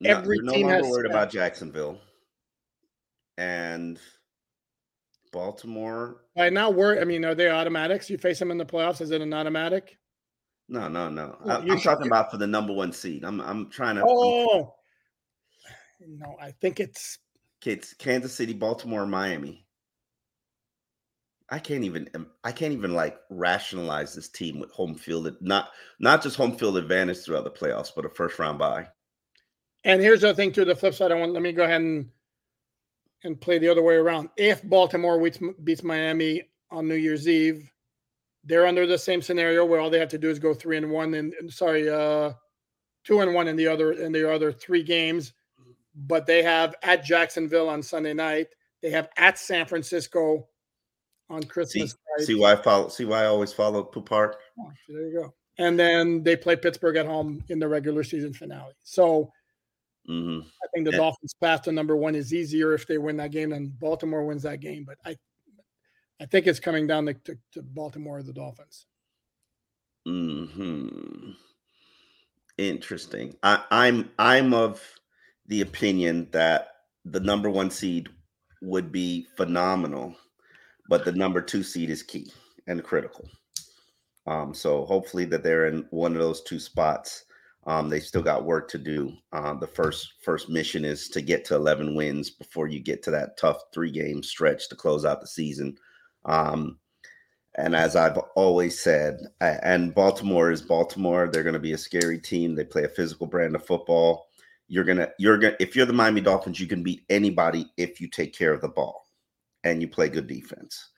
every 0.04 0.38
no, 0.42 0.52
team 0.52 0.66
no 0.66 0.72
has 0.74 0.86
worried 0.86 1.10
about 1.10 1.30
Jacksonville 1.30 1.98
and 3.38 3.98
Baltimore. 5.32 6.22
I 6.36 6.50
now 6.50 6.70
worry. 6.70 7.00
I 7.00 7.04
mean, 7.04 7.24
are 7.24 7.34
they 7.34 7.50
automatics? 7.50 8.08
You 8.10 8.18
face 8.18 8.38
them 8.38 8.50
in 8.50 8.58
the 8.58 8.64
playoffs. 8.64 9.00
Is 9.00 9.10
it 9.10 9.20
an 9.20 9.32
automatic? 9.32 9.98
No, 10.68 10.88
no, 10.88 11.08
no. 11.10 11.36
I, 11.44 11.58
am 11.58 11.78
talking 11.78 12.06
about 12.06 12.30
for 12.30 12.38
the 12.38 12.46
number 12.46 12.72
one 12.72 12.92
seed. 12.92 13.24
I'm 13.24 13.40
I'm 13.40 13.68
trying 13.68 13.96
to. 13.96 14.04
Oh, 14.06 14.74
no, 16.00 16.36
I 16.40 16.52
think 16.52 16.80
it's 16.80 17.18
it's 17.64 17.94
Kansas 17.94 18.32
City, 18.32 18.54
Baltimore, 18.54 19.06
Miami. 19.06 19.63
I 21.50 21.58
can't 21.58 21.84
even 21.84 22.08
I 22.42 22.52
can't 22.52 22.72
even 22.72 22.94
like 22.94 23.18
rationalize 23.30 24.14
this 24.14 24.28
team 24.28 24.58
with 24.58 24.70
home 24.70 24.94
field 24.94 25.30
not 25.40 25.68
not 25.98 26.22
just 26.22 26.36
home 26.36 26.56
field 26.56 26.76
advantage 26.76 27.18
throughout 27.18 27.44
the 27.44 27.50
playoffs, 27.50 27.90
but 27.94 28.06
a 28.06 28.08
first 28.08 28.38
round 28.38 28.58
bye. 28.58 28.88
And 29.84 30.00
here's 30.00 30.22
the 30.22 30.34
thing 30.34 30.52
to 30.52 30.64
the 30.64 30.74
flip 30.74 30.94
side. 30.94 31.12
I 31.12 31.16
want 31.16 31.32
let 31.32 31.42
me 31.42 31.52
go 31.52 31.64
ahead 31.64 31.82
and 31.82 32.08
and 33.24 33.40
play 33.40 33.58
the 33.58 33.68
other 33.68 33.82
way 33.82 33.94
around. 33.94 34.30
If 34.36 34.62
Baltimore 34.62 35.20
beats, 35.20 35.38
beats 35.64 35.82
Miami 35.82 36.42
on 36.70 36.88
New 36.88 36.94
Year's 36.94 37.26
Eve, 37.26 37.70
they're 38.44 38.66
under 38.66 38.86
the 38.86 38.98
same 38.98 39.22
scenario 39.22 39.64
where 39.64 39.80
all 39.80 39.90
they 39.90 39.98
have 39.98 40.10
to 40.10 40.18
do 40.18 40.30
is 40.30 40.38
go 40.38 40.52
three 40.54 40.76
and 40.76 40.90
one 40.90 41.14
and, 41.14 41.32
and 41.40 41.50
sorry, 41.50 41.88
uh, 41.88 42.32
two 43.04 43.20
and 43.20 43.34
one 43.34 43.48
in 43.48 43.56
the 43.56 43.66
other 43.66 43.92
in 43.92 44.12
the 44.12 44.30
other 44.30 44.52
three 44.52 44.82
games. 44.82 45.32
But 45.94 46.26
they 46.26 46.42
have 46.42 46.74
at 46.82 47.04
Jacksonville 47.04 47.68
on 47.68 47.82
Sunday 47.82 48.14
night. 48.14 48.48
They 48.82 48.90
have 48.90 49.08
at 49.16 49.38
San 49.38 49.66
Francisco 49.66 50.48
on 51.30 51.42
Christmas. 51.44 51.92
See, 51.92 51.96
night. 52.18 52.26
see 52.26 52.34
why 52.34 52.52
I 52.52 52.56
follow. 52.56 52.88
See 52.88 53.04
why 53.04 53.22
I 53.22 53.26
always 53.26 53.52
follow 53.52 53.82
Poupart. 53.82 54.36
Oh, 54.60 54.70
there 54.88 55.08
you 55.08 55.20
go. 55.22 55.34
And 55.58 55.78
then 55.78 56.22
they 56.22 56.36
play 56.36 56.56
Pittsburgh 56.56 56.96
at 56.96 57.06
home 57.06 57.44
in 57.48 57.58
the 57.58 57.68
regular 57.68 58.02
season 58.02 58.32
finale. 58.32 58.72
So 58.82 59.30
Mm-hmm. 60.08 60.46
I 60.62 60.66
think 60.74 60.84
the 60.84 60.92
yeah. 60.92 60.98
Dolphins' 60.98 61.34
path 61.40 61.62
to 61.62 61.72
number 61.72 61.96
one 61.96 62.14
is 62.14 62.34
easier 62.34 62.74
if 62.74 62.86
they 62.86 62.98
win 62.98 63.16
that 63.18 63.30
game 63.30 63.50
than 63.50 63.68
Baltimore 63.68 64.24
wins 64.24 64.42
that 64.42 64.60
game. 64.60 64.84
But 64.84 64.98
I, 65.04 65.16
I 66.20 66.26
think 66.26 66.46
it's 66.46 66.60
coming 66.60 66.86
down 66.86 67.06
to, 67.06 67.14
to, 67.14 67.38
to 67.52 67.62
Baltimore 67.62 68.18
or 68.18 68.22
the 68.22 68.32
Dolphins. 68.32 68.86
Hmm. 70.06 71.30
Interesting. 72.58 73.34
I, 73.42 73.64
I'm 73.70 74.10
I'm 74.18 74.52
of 74.52 74.82
the 75.46 75.62
opinion 75.62 76.28
that 76.32 76.68
the 77.04 77.20
number 77.20 77.48
one 77.48 77.70
seed 77.70 78.08
would 78.62 78.92
be 78.92 79.26
phenomenal, 79.36 80.14
but 80.88 81.04
the 81.04 81.12
number 81.12 81.40
two 81.40 81.62
seed 81.62 81.90
is 81.90 82.02
key 82.02 82.32
and 82.66 82.82
critical. 82.82 83.28
Um, 84.26 84.54
so 84.54 84.84
hopefully 84.84 85.24
that 85.26 85.42
they're 85.42 85.66
in 85.66 85.86
one 85.90 86.12
of 86.12 86.20
those 86.20 86.42
two 86.42 86.58
spots 86.58 87.24
um, 87.66 87.88
they 87.88 88.00
still 88.00 88.22
got 88.22 88.44
work 88.44 88.68
to 88.70 88.78
do. 88.78 89.12
Uh, 89.32 89.54
the 89.54 89.66
first 89.66 90.14
first 90.22 90.48
mission 90.48 90.84
is 90.84 91.08
to 91.08 91.22
get 91.22 91.44
to 91.46 91.54
11 91.54 91.94
wins 91.94 92.30
before 92.30 92.68
you 92.68 92.80
get 92.80 93.02
to 93.04 93.10
that 93.12 93.38
tough 93.38 93.58
three 93.72 93.90
game 93.90 94.22
stretch 94.22 94.68
to 94.68 94.76
close 94.76 95.04
out 95.04 95.20
the 95.20 95.26
season. 95.26 95.76
Um, 96.24 96.78
and 97.56 97.74
as 97.74 97.96
I've 97.96 98.18
always 98.36 98.78
said, 98.78 99.20
and 99.40 99.94
Baltimore 99.94 100.50
is 100.50 100.60
Baltimore. 100.60 101.28
They're 101.28 101.44
going 101.44 101.54
to 101.54 101.60
be 101.60 101.72
a 101.72 101.78
scary 101.78 102.18
team. 102.18 102.54
They 102.54 102.64
play 102.64 102.84
a 102.84 102.88
physical 102.88 103.26
brand 103.26 103.54
of 103.54 103.64
football. 103.64 104.26
You're 104.66 104.84
gonna 104.84 105.10
you're 105.18 105.38
gonna 105.38 105.56
if 105.60 105.76
you're 105.76 105.86
the 105.86 105.92
Miami 105.92 106.20
Dolphins, 106.20 106.58
you 106.58 106.66
can 106.66 106.82
beat 106.82 107.04
anybody 107.10 107.70
if 107.76 108.00
you 108.00 108.08
take 108.08 108.34
care 108.34 108.52
of 108.52 108.60
the 108.60 108.68
ball 108.68 109.03
and 109.64 109.80
you 109.80 109.88
play 109.88 110.09
good 110.09 110.26
defense. 110.26 110.90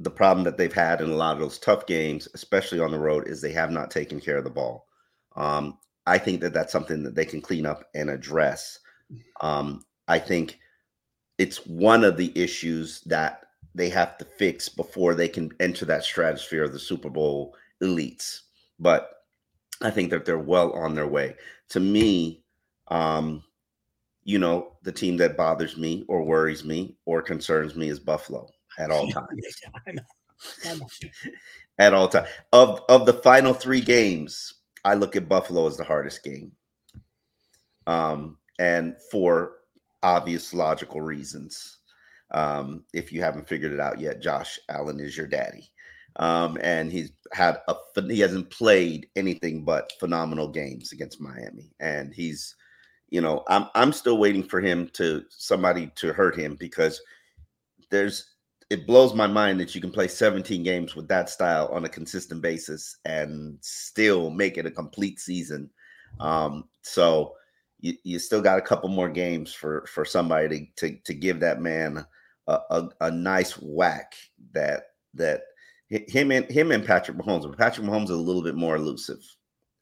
The 0.00 0.10
problem 0.10 0.44
that 0.44 0.56
they've 0.56 0.72
had 0.72 1.00
in 1.00 1.10
a 1.10 1.16
lot 1.16 1.34
of 1.34 1.40
those 1.40 1.58
tough 1.58 1.86
games, 1.86 2.28
especially 2.34 2.80
on 2.80 2.90
the 2.90 2.98
road, 2.98 3.28
is 3.28 3.40
they 3.40 3.52
have 3.52 3.70
not 3.70 3.90
taken 3.90 4.20
care 4.20 4.36
of 4.36 4.44
the 4.44 4.50
ball. 4.50 4.86
Um, 5.36 5.78
I 6.06 6.18
think 6.18 6.40
that 6.40 6.52
that's 6.52 6.72
something 6.72 7.02
that 7.02 7.14
they 7.14 7.24
can 7.24 7.40
clean 7.40 7.66
up 7.66 7.84
and 7.94 8.10
address. 8.10 8.78
Um, 9.40 9.84
I 10.08 10.18
think 10.18 10.58
it's 11.38 11.66
one 11.66 12.04
of 12.04 12.16
the 12.16 12.32
issues 12.34 13.00
that 13.02 13.42
they 13.74 13.88
have 13.90 14.16
to 14.18 14.24
fix 14.24 14.68
before 14.68 15.14
they 15.14 15.28
can 15.28 15.50
enter 15.60 15.84
that 15.84 16.04
stratosphere 16.04 16.64
of 16.64 16.72
the 16.72 16.78
Super 16.78 17.10
Bowl 17.10 17.54
elites. 17.82 18.40
But 18.78 19.10
I 19.82 19.90
think 19.90 20.10
that 20.10 20.24
they're 20.24 20.38
well 20.38 20.72
on 20.72 20.94
their 20.94 21.06
way. 21.06 21.36
To 21.70 21.80
me, 21.80 22.42
um, 22.88 23.42
you 24.26 24.38
know, 24.40 24.72
the 24.82 24.90
team 24.90 25.16
that 25.18 25.36
bothers 25.36 25.76
me 25.76 26.04
or 26.08 26.24
worries 26.24 26.64
me 26.64 26.96
or 27.06 27.22
concerns 27.22 27.76
me 27.76 27.88
is 27.88 28.00
Buffalo 28.00 28.48
at 28.78 28.90
all 28.90 29.08
times. 29.10 29.28
I 29.86 29.92
know. 29.92 30.02
I 30.64 30.74
know. 30.74 30.86
at 31.78 31.94
all 31.94 32.08
times. 32.08 32.28
Of 32.52 32.82
of 32.88 33.06
the 33.06 33.14
final 33.14 33.54
three 33.54 33.80
games, 33.80 34.54
I 34.84 34.94
look 34.94 35.14
at 35.16 35.28
Buffalo 35.28 35.66
as 35.66 35.76
the 35.76 35.84
hardest 35.84 36.24
game. 36.24 36.52
Um, 37.86 38.38
and 38.58 38.96
for 39.12 39.52
obvious 40.02 40.52
logical 40.52 41.00
reasons. 41.00 41.78
Um, 42.32 42.84
if 42.92 43.12
you 43.12 43.22
haven't 43.22 43.48
figured 43.48 43.72
it 43.72 43.80
out 43.80 44.00
yet, 44.00 44.20
Josh 44.20 44.58
Allen 44.68 44.98
is 44.98 45.16
your 45.16 45.28
daddy. 45.28 45.70
Um, 46.16 46.58
and 46.62 46.90
he's 46.90 47.12
had 47.32 47.58
a 47.68 47.76
he 48.08 48.20
hasn't 48.20 48.50
played 48.50 49.08
anything 49.16 49.64
but 49.64 49.92
phenomenal 50.00 50.48
games 50.48 50.92
against 50.92 51.20
Miami, 51.20 51.70
and 51.78 52.14
he's, 52.14 52.56
you 53.08 53.20
know, 53.20 53.44
I'm 53.48 53.66
I'm 53.74 53.92
still 53.92 54.18
waiting 54.18 54.42
for 54.42 54.60
him 54.60 54.88
to 54.94 55.24
somebody 55.30 55.90
to 55.96 56.12
hurt 56.12 56.38
him 56.38 56.56
because 56.56 57.00
there's 57.90 58.36
it 58.68 58.86
blows 58.86 59.14
my 59.14 59.28
mind 59.28 59.60
that 59.60 59.74
you 59.74 59.80
can 59.80 59.92
play 59.92 60.08
17 60.08 60.64
games 60.64 60.96
with 60.96 61.06
that 61.06 61.30
style 61.30 61.68
on 61.72 61.84
a 61.84 61.88
consistent 61.88 62.42
basis 62.42 62.96
and 63.04 63.58
still 63.60 64.28
make 64.30 64.58
it 64.58 64.66
a 64.66 64.70
complete 64.72 65.20
season. 65.20 65.70
Um, 66.18 66.64
so 66.82 67.34
you, 67.78 67.94
you 68.02 68.18
still 68.18 68.42
got 68.42 68.58
a 68.58 68.62
couple 68.62 68.88
more 68.88 69.08
games 69.08 69.52
for 69.52 69.86
for 69.86 70.04
somebody 70.04 70.72
to 70.76 70.90
to, 70.90 70.98
to 71.04 71.14
give 71.14 71.40
that 71.40 71.60
man 71.60 72.04
a, 72.48 72.58
a, 72.70 72.88
a 73.02 73.10
nice 73.10 73.52
whack 73.52 74.14
that 74.52 74.88
that 75.14 75.42
him 75.88 76.32
and 76.32 76.50
him 76.50 76.72
and 76.72 76.84
Patrick 76.84 77.16
Mahomes. 77.16 77.42
But 77.42 77.58
Patrick 77.58 77.86
Mahomes 77.86 78.04
is 78.04 78.10
a 78.10 78.16
little 78.16 78.42
bit 78.42 78.56
more 78.56 78.76
elusive, 78.76 79.22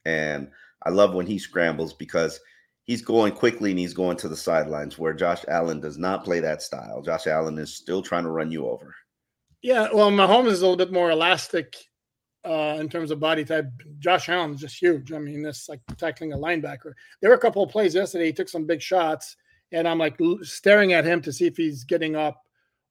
and 0.04 0.50
I 0.83 0.90
love 0.90 1.14
when 1.14 1.26
he 1.26 1.38
scrambles 1.38 1.95
because 1.95 2.38
he's 2.84 3.02
going 3.02 3.32
quickly 3.32 3.70
and 3.70 3.78
he's 3.78 3.94
going 3.94 4.16
to 4.18 4.28
the 4.28 4.36
sidelines. 4.36 4.98
Where 4.98 5.12
Josh 5.12 5.44
Allen 5.48 5.80
does 5.80 5.98
not 5.98 6.24
play 6.24 6.40
that 6.40 6.62
style. 6.62 7.02
Josh 7.02 7.26
Allen 7.26 7.58
is 7.58 7.74
still 7.74 8.02
trying 8.02 8.24
to 8.24 8.30
run 8.30 8.50
you 8.50 8.66
over. 8.66 8.94
Yeah, 9.62 9.88
well, 9.92 10.10
Mahomes 10.10 10.48
is 10.48 10.60
a 10.60 10.66
little 10.66 10.76
bit 10.76 10.92
more 10.92 11.10
elastic 11.10 11.74
uh, 12.44 12.76
in 12.78 12.88
terms 12.88 13.10
of 13.10 13.18
body 13.18 13.44
type. 13.44 13.66
Josh 13.98 14.28
Allen 14.28 14.54
is 14.54 14.60
just 14.60 14.80
huge. 14.80 15.12
I 15.12 15.18
mean, 15.18 15.44
it's 15.44 15.68
like 15.68 15.80
tackling 15.96 16.32
a 16.32 16.38
linebacker. 16.38 16.92
There 17.20 17.30
were 17.30 17.36
a 17.36 17.40
couple 17.40 17.62
of 17.62 17.70
plays 17.70 17.94
yesterday. 17.94 18.26
He 18.26 18.32
took 18.32 18.48
some 18.48 18.66
big 18.66 18.82
shots, 18.82 19.36
and 19.72 19.88
I'm 19.88 19.98
like 19.98 20.18
staring 20.42 20.92
at 20.92 21.06
him 21.06 21.22
to 21.22 21.32
see 21.32 21.46
if 21.46 21.56
he's 21.56 21.84
getting 21.84 22.16
up 22.16 22.40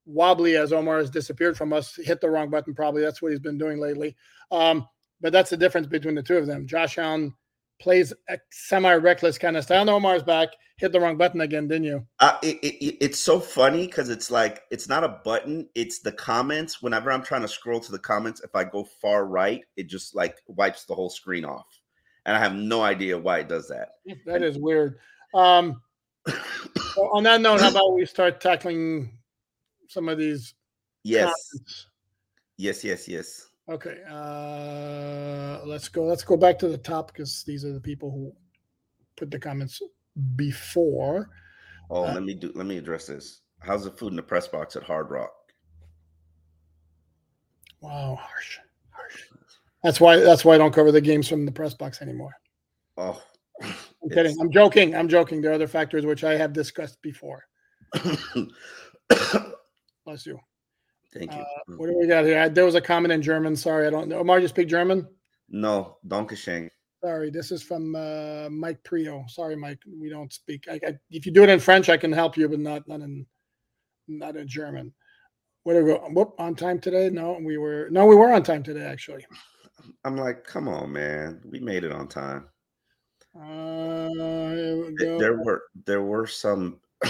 wobbly 0.05 0.57
as 0.57 0.73
Omar 0.73 0.97
has 0.97 1.09
disappeared 1.09 1.55
from 1.55 1.71
us, 1.71 1.95
hit 1.95 2.19
the 2.19 2.29
wrong 2.29 2.49
button. 2.49 2.73
Probably 2.73 3.01
that's 3.01 3.21
what 3.21 3.31
he's 3.31 3.39
been 3.39 3.57
doing 3.57 3.79
lately. 3.79 4.15
Um, 4.51 4.87
but 5.21 5.31
that's 5.31 5.49
the 5.49 5.57
difference 5.57 5.87
between 5.87 6.15
the 6.15 6.23
two 6.23 6.37
of 6.37 6.47
them. 6.47 6.67
Josh 6.67 6.97
Allen 6.97 7.33
plays 7.79 8.13
a 8.29 8.37
semi-reckless 8.51 9.37
kind 9.37 9.57
of 9.57 9.63
style. 9.63 9.85
No, 9.85 9.95
Omar's 9.95 10.23
back, 10.23 10.49
hit 10.77 10.91
the 10.91 10.99
wrong 10.99 11.17
button 11.17 11.41
again, 11.41 11.67
didn't 11.67 11.85
you? 11.85 12.05
Uh, 12.19 12.37
it, 12.43 12.57
it, 12.63 12.97
it's 13.03 13.19
so 13.19 13.39
funny 13.39 13.85
because 13.85 14.09
it's 14.09 14.31
like 14.31 14.63
it's 14.71 14.87
not 14.87 15.03
a 15.03 15.19
button; 15.23 15.67
it's 15.75 15.99
the 15.99 16.11
comments. 16.11 16.81
Whenever 16.81 17.11
I'm 17.11 17.23
trying 17.23 17.41
to 17.41 17.47
scroll 17.47 17.79
to 17.79 17.91
the 17.91 17.99
comments, 17.99 18.41
if 18.41 18.55
I 18.55 18.63
go 18.63 18.83
far 19.01 19.25
right, 19.25 19.63
it 19.75 19.87
just 19.87 20.15
like 20.15 20.37
wipes 20.47 20.85
the 20.85 20.95
whole 20.95 21.09
screen 21.09 21.45
off, 21.45 21.67
and 22.25 22.35
I 22.35 22.39
have 22.39 22.55
no 22.55 22.81
idea 22.81 23.17
why 23.17 23.39
it 23.39 23.49
does 23.49 23.67
that. 23.69 23.89
That 24.25 24.43
is 24.43 24.57
weird. 24.57 24.99
Um, 25.33 25.81
on 26.97 27.23
that 27.23 27.41
note, 27.41 27.59
how 27.59 27.69
about 27.69 27.93
we 27.93 28.05
start 28.05 28.39
tackling 28.39 29.17
some 29.93 30.09
of 30.09 30.17
these. 30.17 30.55
Yes. 31.03 31.25
Comments. 31.25 31.87
Yes, 32.57 32.83
yes, 32.83 33.07
yes. 33.07 33.47
Okay. 33.69 33.97
Uh 34.09 35.59
let's 35.65 35.87
go. 35.89 36.03
Let's 36.03 36.23
go 36.23 36.37
back 36.37 36.59
to 36.59 36.67
the 36.67 36.77
top 36.77 37.13
because 37.13 37.43
these 37.43 37.63
are 37.63 37.73
the 37.73 37.79
people 37.79 38.11
who 38.11 38.33
put 39.15 39.31
the 39.31 39.39
comments 39.39 39.81
before. 40.35 41.29
Oh, 41.89 42.05
uh, 42.05 42.13
let 42.13 42.23
me 42.23 42.33
do 42.33 42.51
let 42.55 42.65
me 42.65 42.77
address 42.77 43.07
this. 43.07 43.41
How's 43.59 43.85
the 43.85 43.91
food 43.91 44.11
in 44.11 44.15
the 44.15 44.23
press 44.23 44.47
box 44.47 44.75
at 44.75 44.83
Hard 44.83 45.09
Rock? 45.09 45.31
Wow, 47.81 48.17
harsh. 48.19 48.59
Harsh. 48.89 49.23
That's 49.83 49.99
why 49.99 50.17
that's 50.17 50.43
why 50.45 50.55
I 50.55 50.57
don't 50.57 50.73
cover 50.73 50.91
the 50.91 51.01
games 51.01 51.27
from 51.27 51.45
the 51.45 51.51
press 51.51 51.73
box 51.73 52.01
anymore. 52.01 52.33
Oh. 52.97 53.21
I'm 53.61 54.09
kidding. 54.09 54.35
I'm 54.39 54.51
joking. 54.51 54.95
I'm 54.95 55.07
joking. 55.07 55.41
There 55.41 55.51
are 55.51 55.55
other 55.55 55.67
factors 55.67 56.05
which 56.05 56.23
I 56.23 56.35
have 56.35 56.53
discussed 56.53 57.01
before. 57.01 57.45
Bless 60.05 60.25
you. 60.25 60.39
Thank 61.13 61.33
you. 61.33 61.41
Uh, 61.41 61.75
what 61.77 61.87
do 61.87 61.97
we 61.97 62.07
got 62.07 62.25
here? 62.25 62.49
There 62.49 62.65
was 62.65 62.75
a 62.75 62.81
comment 62.81 63.11
in 63.11 63.21
German. 63.21 63.55
Sorry, 63.55 63.85
I 63.85 63.89
don't 63.89 64.07
know. 64.07 64.19
Omar, 64.19 64.39
you 64.39 64.47
speak 64.47 64.67
German? 64.67 65.07
No, 65.49 65.97
Dankeschön. 66.07 66.69
Sorry, 67.03 67.29
this 67.29 67.51
is 67.51 67.61
from 67.61 67.95
uh, 67.95 68.49
Mike 68.49 68.81
Prio. 68.83 69.29
Sorry, 69.29 69.55
Mike, 69.55 69.79
we 69.99 70.09
don't 70.09 70.31
speak. 70.31 70.65
I, 70.71 70.79
I, 70.87 70.93
if 71.11 71.25
you 71.25 71.31
do 71.31 71.43
it 71.43 71.49
in 71.49 71.59
French, 71.59 71.89
I 71.89 71.97
can 71.97 72.11
help 72.11 72.37
you, 72.37 72.47
but 72.47 72.59
not 72.59 72.87
not 72.87 73.01
in 73.01 73.25
not 74.07 74.37
in 74.37 74.47
German. 74.47 74.93
Where 75.63 75.79
do 75.79 75.85
we 75.85 75.91
go? 75.91 75.99
Whoop, 76.09 76.33
on 76.39 76.55
time 76.55 76.79
today? 76.79 77.09
No, 77.09 77.37
we 77.43 77.57
were 77.57 77.89
no, 77.91 78.05
we 78.05 78.15
were 78.15 78.31
on 78.31 78.41
time 78.41 78.63
today. 78.63 78.85
Actually, 78.85 79.25
I'm 80.05 80.15
like, 80.15 80.45
come 80.45 80.69
on, 80.69 80.93
man, 80.93 81.41
we 81.45 81.59
made 81.59 81.83
it 81.83 81.91
on 81.91 82.07
time. 82.07 82.47
Uh, 83.35 84.07
we 84.13 85.17
there 85.19 85.41
were 85.43 85.63
there 85.85 86.03
were 86.03 86.25
some 86.25 86.79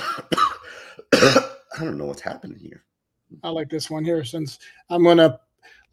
I 1.13 1.51
don't 1.79 1.99
know 1.99 2.05
what's 2.05 2.21
happening 2.21 2.57
here. 2.57 2.83
I 3.41 3.49
like 3.49 3.69
this 3.69 3.89
one 3.89 4.03
here 4.03 4.23
since 4.23 4.59
I'm 4.89 5.03
gonna 5.03 5.39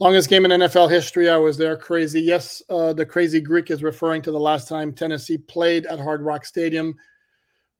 longest 0.00 0.30
game 0.30 0.44
in 0.44 0.50
NFL 0.50 0.90
history. 0.90 1.28
I 1.28 1.36
was 1.36 1.56
there. 1.56 1.76
Crazy. 1.76 2.20
Yes, 2.20 2.62
uh, 2.70 2.92
the 2.92 3.06
crazy 3.06 3.40
Greek 3.40 3.70
is 3.70 3.82
referring 3.82 4.22
to 4.22 4.32
the 4.32 4.40
last 4.40 4.66
time 4.68 4.92
Tennessee 4.92 5.38
played 5.38 5.86
at 5.86 6.00
Hard 6.00 6.22
Rock 6.22 6.44
Stadium, 6.44 6.94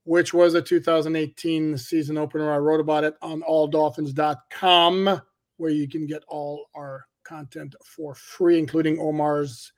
which 0.04 0.32
was 0.32 0.54
a 0.54 0.62
2018 0.62 1.76
season 1.76 2.18
opener. 2.18 2.52
I 2.52 2.58
wrote 2.58 2.80
about 2.80 3.04
it 3.04 3.14
on 3.22 3.42
alldolphins.com, 3.42 5.20
where 5.56 5.70
you 5.70 5.88
can 5.88 6.06
get 6.06 6.22
all 6.28 6.66
our 6.74 7.06
content 7.24 7.74
for 7.84 8.14
free, 8.14 8.58
including 8.58 8.98
Omar's 8.98 9.72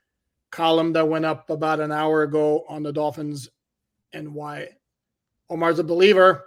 column 0.51 0.93
that 0.93 1.09
went 1.09 1.25
up 1.25 1.49
about 1.49 1.81
an 1.81 1.93
hour 1.93 2.23
ago 2.23 2.65
on 2.69 2.83
the 2.83 2.93
Dolphins 2.93 3.49
and 4.13 4.35
why 4.35 4.69
Omar's 5.49 5.79
a 5.79 5.85
believer. 5.85 6.47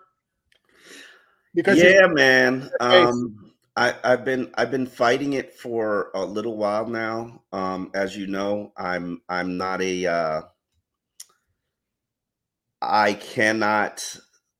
Because 1.56 1.82
yeah, 1.82 2.08
man. 2.08 2.70
Um, 2.80 3.54
I, 3.78 3.96
I've 4.04 4.24
been 4.24 4.52
I've 4.56 4.72
been 4.72 4.88
fighting 4.88 5.34
it 5.34 5.56
for 5.56 6.12
a 6.13 6.24
little 6.24 6.58
while 6.58 6.88
now. 6.88 7.41
Um, 7.52 7.91
as 7.94 8.15
you 8.15 8.28
know, 8.28 8.72
I'm 8.78 9.22
I'm 9.28 9.58
not 9.58 9.82
a 9.82 10.06
uh, 10.06 10.41
I 12.82 13.13
cannot 13.13 14.18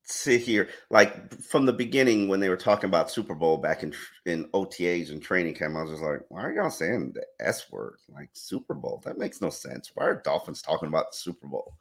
sit 0.08 0.42
here 0.42 0.70
like 0.92 1.34
from 1.42 1.66
the 1.66 1.74
beginning 1.74 2.28
when 2.28 2.40
they 2.40 2.50
were 2.50 2.58
talking 2.58 2.88
about 2.88 3.10
Super 3.10 3.36
Bowl 3.36 3.58
back 3.58 3.84
in 3.84 3.94
in 4.26 4.46
OTAs 4.54 5.12
and 5.12 5.22
training 5.22 5.56
camp. 5.56 5.76
I 5.76 5.84
was 5.84 5.92
just 5.92 6.04
like, 6.04 6.22
why 6.30 6.42
are 6.44 6.54
y'all 6.54 6.70
saying 6.70 7.14
the 7.14 7.26
S 7.40 7.72
word 7.72 7.98
like 8.10 8.30
Super 8.34 8.74
Bowl? 8.74 9.02
That 9.06 9.18
makes 9.18 9.42
no 9.42 9.50
sense. 9.50 9.92
Why 9.96 10.06
are 10.06 10.22
Dolphins 10.22 10.62
talking 10.62 10.90
about 10.90 11.12
the 11.12 11.18
Super 11.18 11.48
Bowl? 11.48 11.74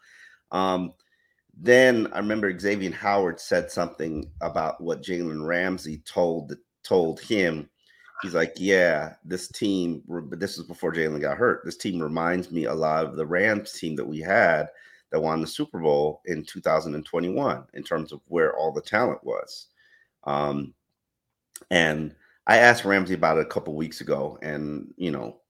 Um, 0.53 0.92
then 1.57 2.09
I 2.12 2.19
remember 2.19 2.57
Xavier 2.59 2.93
Howard 2.93 3.40
said 3.40 3.71
something 3.71 4.31
about 4.40 4.81
what 4.81 5.03
Jalen 5.03 5.47
Ramsey 5.47 5.99
told 6.05 6.55
told 6.83 7.21
him. 7.21 7.69
He's 8.23 8.35
like, 8.35 8.55
"Yeah, 8.57 9.14
this 9.25 9.49
team." 9.49 10.03
But 10.09 10.40
this 10.40 10.57
was 10.57 10.67
before 10.67 10.93
Jalen 10.93 11.21
got 11.21 11.38
hurt. 11.38 11.62
This 11.64 11.77
team 11.77 12.01
reminds 12.01 12.51
me 12.51 12.64
a 12.64 12.75
lot 12.75 13.05
of 13.05 13.17
the 13.17 13.27
Rams 13.27 13.73
team 13.73 13.97
that 13.97 14.07
we 14.07 14.21
had 14.21 14.69
that 15.11 15.21
won 15.21 15.40
the 15.40 15.47
Super 15.47 15.79
Bowl 15.79 16.23
in 16.27 16.45
2021 16.45 17.64
in 17.75 17.83
terms 17.83 18.12
of 18.12 18.21
where 18.27 18.57
all 18.57 18.73
the 18.73 18.81
talent 18.81 19.23
was. 19.23 19.69
Um, 20.25 20.75
and 21.71 22.14
I 22.47 22.59
asked 22.59 22.85
Ramsey 22.85 23.14
about 23.14 23.38
it 23.38 23.47
a 23.47 23.51
couple 23.51 23.75
weeks 23.77 24.01
ago, 24.01 24.38
and 24.43 24.93
you 24.97 25.11
know, 25.11 25.40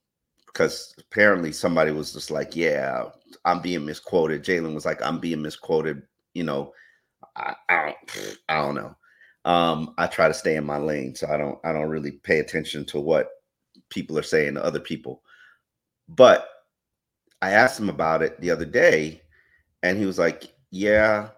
because 0.55 0.95
apparently 1.01 1.53
somebody 1.53 1.93
was 1.93 2.15
just 2.15 2.31
like, 2.33 2.57
"Yeah, 2.57 3.07
I'm 3.47 3.63
being 3.63 3.87
misquoted." 3.87 4.45
Jalen 4.45 4.75
was 4.75 4.87
like, 4.87 5.03
"I'm 5.03 5.21
being 5.21 5.43
misquoted." 5.43 6.05
You 6.35 6.45
know, 6.45 6.75
I, 7.37 7.57
I 7.71 7.77
don't, 7.87 8.39
I 8.49 8.57
don't 8.63 8.77
know. 8.77 8.97
Um, 9.47 9.95
I 9.99 10.07
try 10.09 10.29
to 10.29 10.35
stay 10.35 10.57
in 10.57 10.65
my 10.65 10.79
lane, 10.79 11.15
so 11.17 11.29
I 11.29 11.37
don't, 11.39 11.59
I 11.65 11.73
don't 11.73 11.91
really 11.91 12.13
pay 12.13 12.41
attention 12.41 12.87
to 12.87 13.01
what 13.01 13.29
people 13.91 14.19
are 14.19 14.23
saying 14.25 14.55
to 14.55 14.65
other 14.65 14.81
people. 14.81 15.23
But 16.09 16.49
I 17.43 17.53
asked 17.53 17.81
him 17.81 17.91
about 17.91 18.23
it 18.23 18.41
the 18.41 18.51
other 18.51 18.65
day, 18.67 19.23
and 19.83 19.99
he 19.99 20.07
was 20.07 20.19
like, 20.19 20.53
"Yeah, 20.71 21.31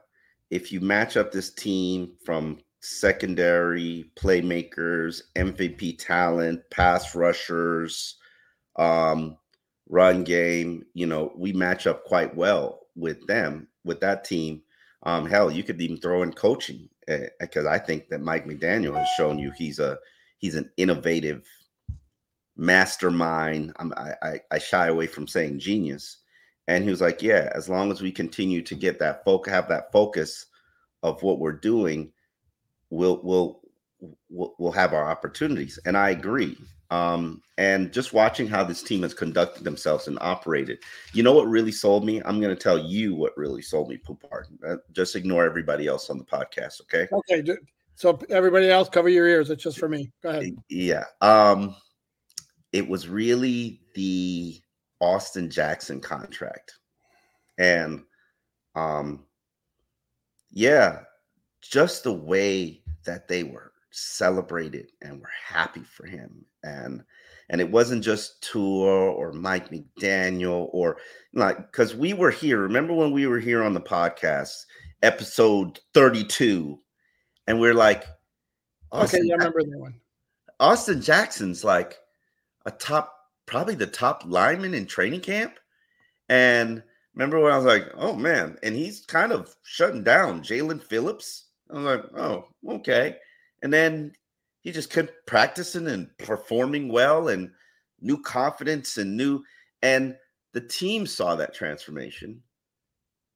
if 0.51 0.73
you 0.73 0.81
match 0.81 1.17
up 1.17 1.33
this 1.33 1.53
team 1.55 2.15
from 2.25 2.61
secondary 2.83 4.11
playmakers, 4.17 5.23
MVP 5.37 5.95
talent, 5.99 6.63
pass 6.71 7.15
rushers." 7.15 8.17
Um, 8.77 9.37
run 9.89 10.25
game. 10.25 10.85
You 10.95 11.07
know, 11.07 11.33
we 11.37 11.53
match 11.53 11.87
up 11.87 12.05
quite 12.05 12.35
well 12.35 12.81
with 12.95 13.27
them, 13.27 13.69
with 13.85 14.01
that 14.01 14.25
team. 14.25 14.63
Um, 15.03 15.27
hell, 15.27 15.51
you 15.51 15.63
could 15.63 15.81
even 15.81 15.99
throw 15.99 16.23
in 16.23 16.33
coaching 16.33 16.89
because 17.41 17.67
uh, 17.67 17.71
I 17.71 17.79
think 17.79 18.09
that 18.09 18.21
Mike 18.21 18.47
McDaniel 18.47 18.97
has 18.97 19.09
shown 19.17 19.39
you 19.39 19.53
he's 19.57 19.79
a 19.79 19.99
he's 20.39 20.57
an 20.57 20.71
innovative 20.77 21.47
mastermind. 22.57 23.73
I'm, 23.77 23.93
I, 23.97 24.41
I 24.51 24.59
shy 24.59 24.89
away 24.89 25.07
from 25.07 25.29
saying 25.29 25.61
genius, 25.61 26.19
and 26.67 26.83
he 26.83 26.91
was 26.91 27.01
like, 27.01 27.23
yeah, 27.23 27.51
as 27.55 27.69
long 27.69 27.93
as 27.93 28.03
we 28.03 28.11
continue 28.11 28.63
to 28.63 28.75
get 28.75 28.99
that 28.99 29.25
focus, 29.25 29.53
have 29.53 29.69
that 29.69 29.93
focus 29.93 30.47
of 31.03 31.23
what 31.23 31.39
we're 31.39 31.53
doing, 31.53 32.11
we'll 32.91 33.21
we'll 33.23 33.61
we'll, 34.29 34.55
we'll 34.59 34.73
have 34.73 34.93
our 34.93 35.09
opportunities. 35.09 35.79
And 35.85 35.97
I 35.97 36.11
agree. 36.11 36.57
Um, 36.91 37.43
and 37.59 37.93
just 37.93 38.13
watching 38.13 38.47
how 38.47 38.63
this 38.63 38.83
team 38.83 39.03
has 39.03 39.13
conducted 39.13 39.65
themselves 39.65 40.07
and 40.07 40.19
operated. 40.21 40.79
You 41.13 41.23
know 41.23 41.33
what 41.33 41.49
really 41.49 41.73
sold 41.73 42.05
me? 42.05 42.23
I'm 42.25 42.41
going 42.41 42.55
to 42.55 42.63
tell 42.63 42.79
you 42.79 43.15
what 43.15 43.37
really 43.37 43.63
sold 43.63 43.89
me, 43.89 43.97
Poupart. 43.97 44.49
Uh, 44.67 44.77
just 44.93 45.17
ignore 45.17 45.45
everybody 45.45 45.87
else 45.87 46.11
on 46.11 46.19
the 46.19 46.25
podcast, 46.25 46.81
okay? 46.83 47.09
Okay. 47.13 47.43
So 47.97 48.19
everybody 48.29 48.71
else, 48.71 48.89
cover 48.89 49.09
your 49.09 49.27
ears. 49.27 49.51
It's 49.51 49.63
just 49.63 49.79
for 49.79 49.89
me. 49.89 50.13
Go 50.23 50.29
ahead. 50.29 50.57
Yeah. 50.69 51.05
Um, 51.23 51.75
it 52.73 52.87
was 52.87 53.09
really 53.09 53.81
the 53.95 54.61
Austin 55.01 55.51
Jackson 55.51 56.01
contract, 56.01 56.75
and 57.59 58.03
um, 58.75 59.25
yeah, 60.53 61.01
just 61.63 62.05
the 62.05 62.13
way 62.13 62.83
that 63.05 63.29
they 63.29 63.45
were 63.45 63.73
celebrated 63.97 64.91
and 65.03 65.21
were 65.21 65.31
happy 65.45 65.83
for 65.83 66.07
him, 66.07 66.45
and 66.63 67.03
and 67.49 67.61
it 67.61 67.71
wasn't 67.71 68.03
just 68.05 68.43
Tua 68.43 69.13
or 69.13 69.33
Mike 69.33 69.71
McDaniel 69.71 70.69
or 70.73 70.99
like 71.33 71.57
because 71.71 71.95
we 71.95 72.13
were 72.13 72.31
here. 72.31 72.61
Remember 72.61 72.95
when 72.95 73.13
we 73.13 73.27
were 73.27 73.41
here 73.41 73.63
on 73.63 73.75
the 73.75 73.81
podcast, 73.81 74.55
episode 75.03 75.79
thirty-two 75.95 76.81
and 77.47 77.61
we're 77.61 77.75
like, 77.75 78.05
Austin, 78.93 79.21
okay, 79.21 79.31
I 79.31 79.37
remember 79.37 79.63
that 79.63 79.79
one. 79.79 79.95
Austin 80.59 81.01
Jackson's 81.01 81.65
like 81.65 81.97
a 82.65 82.71
top, 82.71 83.15
probably 83.47 83.75
the 83.75 83.87
top 83.87 84.23
lineman 84.27 84.75
in 84.75 84.87
training 84.87 85.21
camp. 85.21 85.59
And 86.29 86.83
remember 87.15 87.41
when 87.41 87.53
I 87.53 87.57
was 87.57 87.67
like, 87.67 87.85
oh 87.95 88.15
man, 88.15 88.59
and 88.63 88.75
he's 88.75 89.05
kind 89.07 89.33
of 89.33 89.55
shutting 89.63 90.03
down 90.03 90.43
Jaelan 90.43 90.83
Phillips. 90.83 91.47
I 91.71 91.75
was 91.75 91.85
like, 91.85 92.05
oh, 92.17 92.49
okay. 92.69 93.17
And 93.63 93.73
then 93.73 94.13
he 94.61 94.73
just 94.73 94.91
kept 94.91 95.27
practicing 95.27 95.87
and 95.87 96.09
performing 96.19 96.89
well 96.89 97.29
and 97.29 97.51
new 98.01 98.21
confidence 98.21 98.99
and 98.99 99.17
new 99.17 99.43
and 99.83 100.17
the 100.53 100.61
team 100.61 101.07
saw 101.07 101.37
that 101.37 101.55
transformation. 101.55 102.43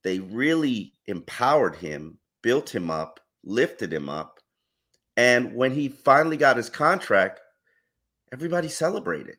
They 0.02 0.20
really 0.20 0.94
empowered 1.06 1.76
him, 1.76 2.18
built 2.42 2.74
him 2.74 2.90
up, 2.90 3.20
lifted 3.44 3.92
him 3.92 4.08
up. 4.08 4.40
And 5.16 5.54
when 5.54 5.72
he 5.72 5.88
finally 5.88 6.38
got 6.38 6.56
his 6.56 6.70
contract, 6.70 7.40
everybody 8.32 8.68
celebrated. 8.68 9.34
It 9.34 9.38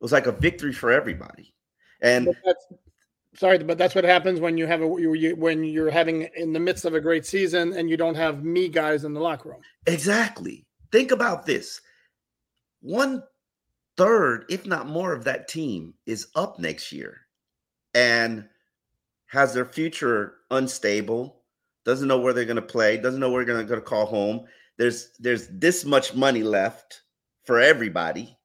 was 0.00 0.12
like 0.12 0.26
a 0.26 0.32
victory 0.32 0.72
for 0.72 0.92
everybody. 0.92 1.52
And 2.00 2.28
but 2.44 2.56
sorry, 3.34 3.58
but 3.58 3.78
that's 3.78 3.94
what 3.94 4.04
happens 4.04 4.40
when 4.40 4.56
you 4.56 4.66
have 4.66 4.82
a 4.82 4.86
you, 4.86 5.34
when 5.36 5.64
you're 5.64 5.90
having 5.90 6.28
in 6.36 6.52
the 6.52 6.60
midst 6.60 6.84
of 6.84 6.94
a 6.94 7.00
great 7.00 7.26
season 7.26 7.72
and 7.74 7.88
you 7.88 7.96
don't 7.96 8.14
have 8.14 8.44
me 8.44 8.68
guys 8.68 9.04
in 9.04 9.14
the 9.14 9.20
locker 9.20 9.50
room. 9.50 9.60
Exactly. 9.86 10.66
Think 10.90 11.10
about 11.10 11.46
this. 11.46 11.80
One 12.80 13.22
third, 13.96 14.44
if 14.48 14.66
not 14.66 14.86
more, 14.86 15.12
of 15.12 15.24
that 15.24 15.48
team 15.48 15.94
is 16.06 16.28
up 16.34 16.58
next 16.58 16.92
year 16.92 17.20
and 17.94 18.48
has 19.26 19.54
their 19.54 19.64
future 19.64 20.34
unstable 20.50 21.42
doesn't 21.84 22.08
know 22.08 22.18
where 22.18 22.32
they're 22.32 22.44
going 22.44 22.56
to 22.56 22.62
play, 22.62 22.96
doesn't 22.96 23.20
know 23.20 23.30
where 23.30 23.44
they're 23.44 23.64
going 23.64 23.80
to 23.80 23.80
call 23.80 24.06
home. 24.06 24.46
There's 24.78 25.10
there's 25.18 25.48
this 25.48 25.84
much 25.84 26.14
money 26.14 26.42
left 26.42 27.02
for 27.44 27.60
everybody. 27.60 28.36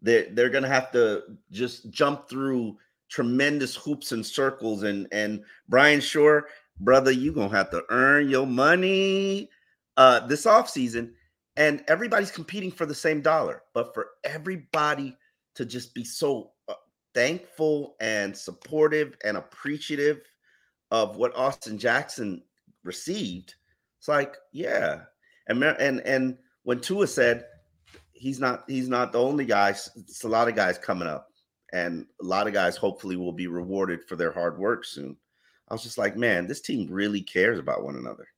They're, 0.00 0.26
they're 0.30 0.50
going 0.50 0.64
to 0.64 0.70
have 0.70 0.90
to 0.92 1.22
just 1.50 1.90
jump 1.90 2.28
through 2.28 2.76
tremendous 3.14 3.76
hoops 3.76 4.10
and 4.10 4.26
circles. 4.26 4.82
And 4.82 5.06
and 5.12 5.44
Brandon 5.68 6.00
Shore, 6.00 6.48
brother, 6.80 7.12
you're 7.12 7.34
going 7.34 7.50
to 7.50 7.56
have 7.56 7.70
to 7.70 7.84
earn 7.90 8.28
your 8.28 8.46
money 8.46 9.48
uh, 9.96 10.26
this 10.26 10.46
offseason. 10.46 11.12
And 11.56 11.84
everybody's 11.86 12.32
competing 12.32 12.72
for 12.72 12.84
the 12.84 12.94
same 12.94 13.20
dollar. 13.20 13.62
But 13.72 13.94
for 13.94 14.08
everybody 14.24 15.16
to 15.54 15.64
just 15.64 15.94
be 15.94 16.02
so 16.02 16.50
uh, 16.68 16.74
thankful 17.14 17.94
and 18.00 18.36
supportive 18.36 19.16
and 19.24 19.36
appreciative 19.36 20.22
of 20.90 21.16
what 21.16 21.36
Austin 21.36 21.78
Jackson 21.78 22.42
received. 22.82 23.54
It's 24.00 24.08
like, 24.08 24.34
yeah. 24.52 25.02
And 25.46 25.62
and 25.62 26.00
and 26.00 26.36
when 26.64 26.80
Tua 26.80 27.06
said 27.06 27.44
he's 28.10 28.40
not 28.40 28.64
he's 28.66 28.88
not 28.88 29.12
the 29.12 29.20
only 29.20 29.44
guy, 29.44 29.70
it's 29.70 30.24
a 30.24 30.28
lot 30.28 30.48
of 30.48 30.56
guys 30.56 30.78
coming 30.78 31.06
up. 31.06 31.28
And 31.74 32.06
a 32.22 32.24
lot 32.24 32.46
of 32.46 32.52
guys 32.52 32.76
hopefully 32.76 33.16
will 33.16 33.32
be 33.32 33.48
rewarded 33.48 34.04
for 34.04 34.14
their 34.14 34.30
hard 34.30 34.56
work 34.58 34.84
soon. 34.84 35.16
I 35.68 35.74
was 35.74 35.82
just 35.82 35.98
like, 35.98 36.16
man, 36.16 36.46
this 36.46 36.60
team 36.60 36.86
really 36.88 37.20
cares 37.20 37.58
about 37.58 37.82
one 37.82 37.96
another. 37.96 38.28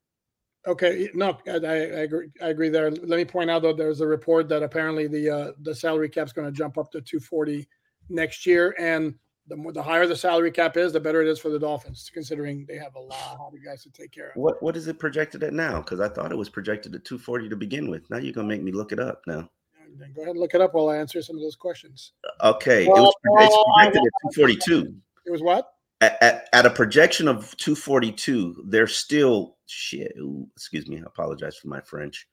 Okay, 0.66 1.10
no, 1.12 1.36
I, 1.46 1.50
I, 1.50 1.74
agree. 2.02 2.28
I 2.42 2.48
agree 2.48 2.70
there. 2.70 2.90
Let 2.90 3.18
me 3.18 3.26
point 3.26 3.50
out 3.50 3.60
though, 3.60 3.74
there's 3.74 4.00
a 4.00 4.06
report 4.06 4.48
that 4.48 4.62
apparently 4.62 5.06
the 5.06 5.30
uh, 5.30 5.52
the 5.60 5.74
salary 5.74 6.08
cap's 6.08 6.32
going 6.32 6.48
to 6.48 6.52
jump 6.52 6.78
up 6.78 6.90
to 6.92 7.00
240 7.00 7.68
next 8.08 8.46
year, 8.46 8.74
and 8.78 9.14
the 9.48 9.54
more 9.54 9.72
the 9.72 9.82
higher 9.82 10.06
the 10.06 10.16
salary 10.16 10.50
cap 10.50 10.78
is, 10.78 10.92
the 10.92 10.98
better 10.98 11.20
it 11.20 11.28
is 11.28 11.38
for 11.38 11.50
the 11.50 11.58
Dolphins, 11.58 12.10
considering 12.12 12.64
they 12.66 12.78
have 12.78 12.96
a 12.96 13.00
lot 13.00 13.38
of 13.38 13.64
guys 13.64 13.82
to 13.82 13.90
take 13.90 14.12
care 14.12 14.30
of. 14.30 14.36
What 14.36 14.60
what 14.62 14.76
is 14.76 14.88
it 14.88 14.98
projected 14.98 15.44
at 15.44 15.52
now? 15.52 15.82
Because 15.82 16.00
I 16.00 16.08
thought 16.08 16.32
it 16.32 16.38
was 16.38 16.48
projected 16.48 16.94
at 16.94 17.04
240 17.04 17.50
to 17.50 17.56
begin 17.56 17.90
with. 17.90 18.08
Now 18.10 18.16
you're 18.16 18.32
gonna 18.32 18.48
make 18.48 18.62
me 18.62 18.72
look 18.72 18.92
it 18.92 18.98
up 18.98 19.20
now. 19.26 19.48
Then 19.98 20.12
go 20.14 20.22
ahead 20.22 20.32
and 20.32 20.40
look 20.40 20.54
it 20.54 20.60
up 20.60 20.74
while 20.74 20.88
I 20.88 20.96
answer 20.96 21.22
some 21.22 21.36
of 21.36 21.42
those 21.42 21.56
questions. 21.56 22.12
Okay, 22.42 22.86
well, 22.86 23.08
it 23.08 23.30
was 23.30 23.64
projected 23.76 24.02
at 24.02 24.34
242. 24.34 24.94
It 25.26 25.30
was 25.30 25.42
what? 25.42 25.72
At, 26.00 26.22
at, 26.22 26.48
at, 26.52 26.66
a 26.66 26.70
projection 26.70 27.26
of 27.26 27.56
242, 27.56 28.64
they're 28.66 28.86
still 28.86 29.56
shit. 29.66 30.12
Ooh, 30.18 30.46
excuse 30.54 30.86
me, 30.86 30.98
I 30.98 31.04
apologize 31.06 31.56
for 31.56 31.68
my 31.68 31.80
French. 31.80 32.28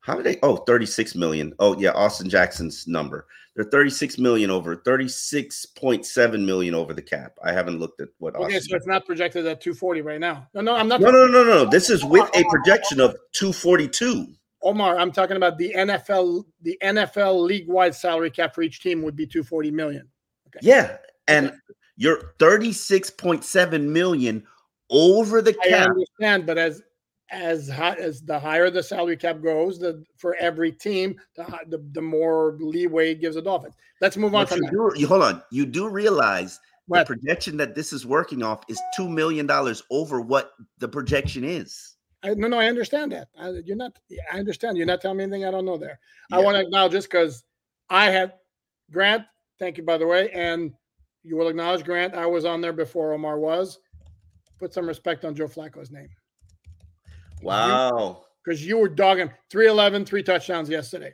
How 0.00 0.14
did 0.14 0.24
they? 0.24 0.38
Oh, 0.42 0.56
36 0.56 1.14
million. 1.14 1.52
Oh, 1.58 1.76
yeah, 1.78 1.90
Austin 1.90 2.30
Jackson's 2.30 2.86
number. 2.86 3.26
They're 3.54 3.64
36 3.64 4.16
million 4.18 4.50
over 4.50 4.76
36.7 4.76 6.44
million 6.44 6.74
over 6.74 6.94
the 6.94 7.02
cap. 7.02 7.36
I 7.44 7.52
haven't 7.52 7.80
looked 7.80 8.00
at 8.00 8.08
what. 8.18 8.36
Okay, 8.36 8.56
Austin 8.56 8.62
so 8.62 8.76
it's 8.76 8.86
not 8.86 9.04
projected 9.04 9.44
at 9.46 9.60
240 9.60 10.02
right 10.02 10.20
now. 10.20 10.46
No, 10.54 10.60
no, 10.60 10.74
I'm 10.74 10.88
not. 10.88 11.00
No, 11.00 11.10
no, 11.10 11.26
no, 11.26 11.44
no. 11.44 11.64
This 11.64 11.90
is 11.90 12.04
with 12.04 12.28
a 12.34 12.44
projection 12.48 13.00
of 13.00 13.16
242. 13.32 14.34
Omar, 14.62 14.98
I'm 14.98 15.12
talking 15.12 15.36
about 15.36 15.58
the 15.58 15.72
NFL. 15.76 16.44
The 16.62 16.78
NFL 16.82 17.44
league-wide 17.44 17.94
salary 17.94 18.30
cap 18.30 18.54
for 18.54 18.62
each 18.62 18.80
team 18.80 19.02
would 19.02 19.16
be 19.16 19.26
240 19.26 19.70
million. 19.70 20.08
Okay. 20.48 20.58
Yeah, 20.62 20.96
and 21.28 21.52
you're 21.96 22.34
36.7 22.38 23.82
million 23.82 24.46
over 24.90 25.40
the 25.40 25.54
cap. 25.54 25.88
I 25.88 25.90
understand, 25.90 26.46
but 26.46 26.58
as 26.58 26.82
as 27.30 27.68
high 27.68 27.94
as 27.94 28.22
the 28.22 28.38
higher 28.38 28.70
the 28.70 28.82
salary 28.82 29.16
cap 29.16 29.40
goes, 29.40 29.78
the 29.78 30.04
for 30.16 30.34
every 30.36 30.72
team, 30.72 31.18
the 31.36 31.44
the, 31.68 31.84
the 31.92 32.02
more 32.02 32.56
leeway 32.60 33.12
it 33.12 33.20
gives 33.20 33.36
the 33.36 33.42
Dolphins. 33.42 33.76
Let's 34.00 34.16
move 34.16 34.34
on. 34.34 34.46
You 34.50 34.70
do, 34.70 34.92
you, 35.00 35.06
hold 35.06 35.22
on. 35.22 35.42
You 35.50 35.66
do 35.66 35.88
realize 35.88 36.58
what? 36.86 37.06
the 37.06 37.14
projection 37.14 37.56
that 37.58 37.74
this 37.74 37.92
is 37.92 38.04
working 38.04 38.42
off 38.42 38.62
is 38.68 38.80
two 38.96 39.08
million 39.08 39.46
dollars 39.46 39.82
over 39.90 40.20
what 40.20 40.52
the 40.78 40.88
projection 40.88 41.44
is. 41.44 41.96
I, 42.22 42.34
no, 42.34 42.48
no, 42.48 42.58
I 42.58 42.66
understand 42.66 43.12
that. 43.12 43.28
I, 43.38 43.50
you're 43.64 43.76
not. 43.76 43.98
I 44.32 44.38
understand. 44.38 44.76
You're 44.76 44.86
not 44.86 45.00
telling 45.00 45.18
me 45.18 45.24
anything 45.24 45.44
I 45.44 45.50
don't 45.50 45.64
know 45.64 45.78
there. 45.78 45.98
Yeah. 46.30 46.38
I 46.38 46.40
want 46.40 46.56
to 46.56 46.62
acknowledge 46.62 46.92
just 46.92 47.10
because 47.10 47.44
I 47.88 48.10
had 48.10 48.34
Grant. 48.90 49.24
Thank 49.58 49.78
you, 49.78 49.84
by 49.84 49.98
the 49.98 50.06
way, 50.06 50.30
and 50.32 50.72
you 51.22 51.36
will 51.36 51.48
acknowledge 51.48 51.84
Grant. 51.84 52.14
I 52.14 52.26
was 52.26 52.44
on 52.44 52.60
there 52.60 52.72
before 52.72 53.12
Omar 53.12 53.38
was. 53.38 53.78
Put 54.58 54.74
some 54.74 54.86
respect 54.86 55.24
on 55.24 55.34
Joe 55.34 55.48
Flacco's 55.48 55.90
name. 55.90 56.08
Wow. 57.42 58.24
Because 58.44 58.62
you, 58.62 58.76
you, 58.76 58.78
were 58.78 58.88
dogging 58.88 59.30
311, 59.50 60.04
three 60.04 60.22
touchdowns 60.22 60.68
yesterday. 60.68 61.12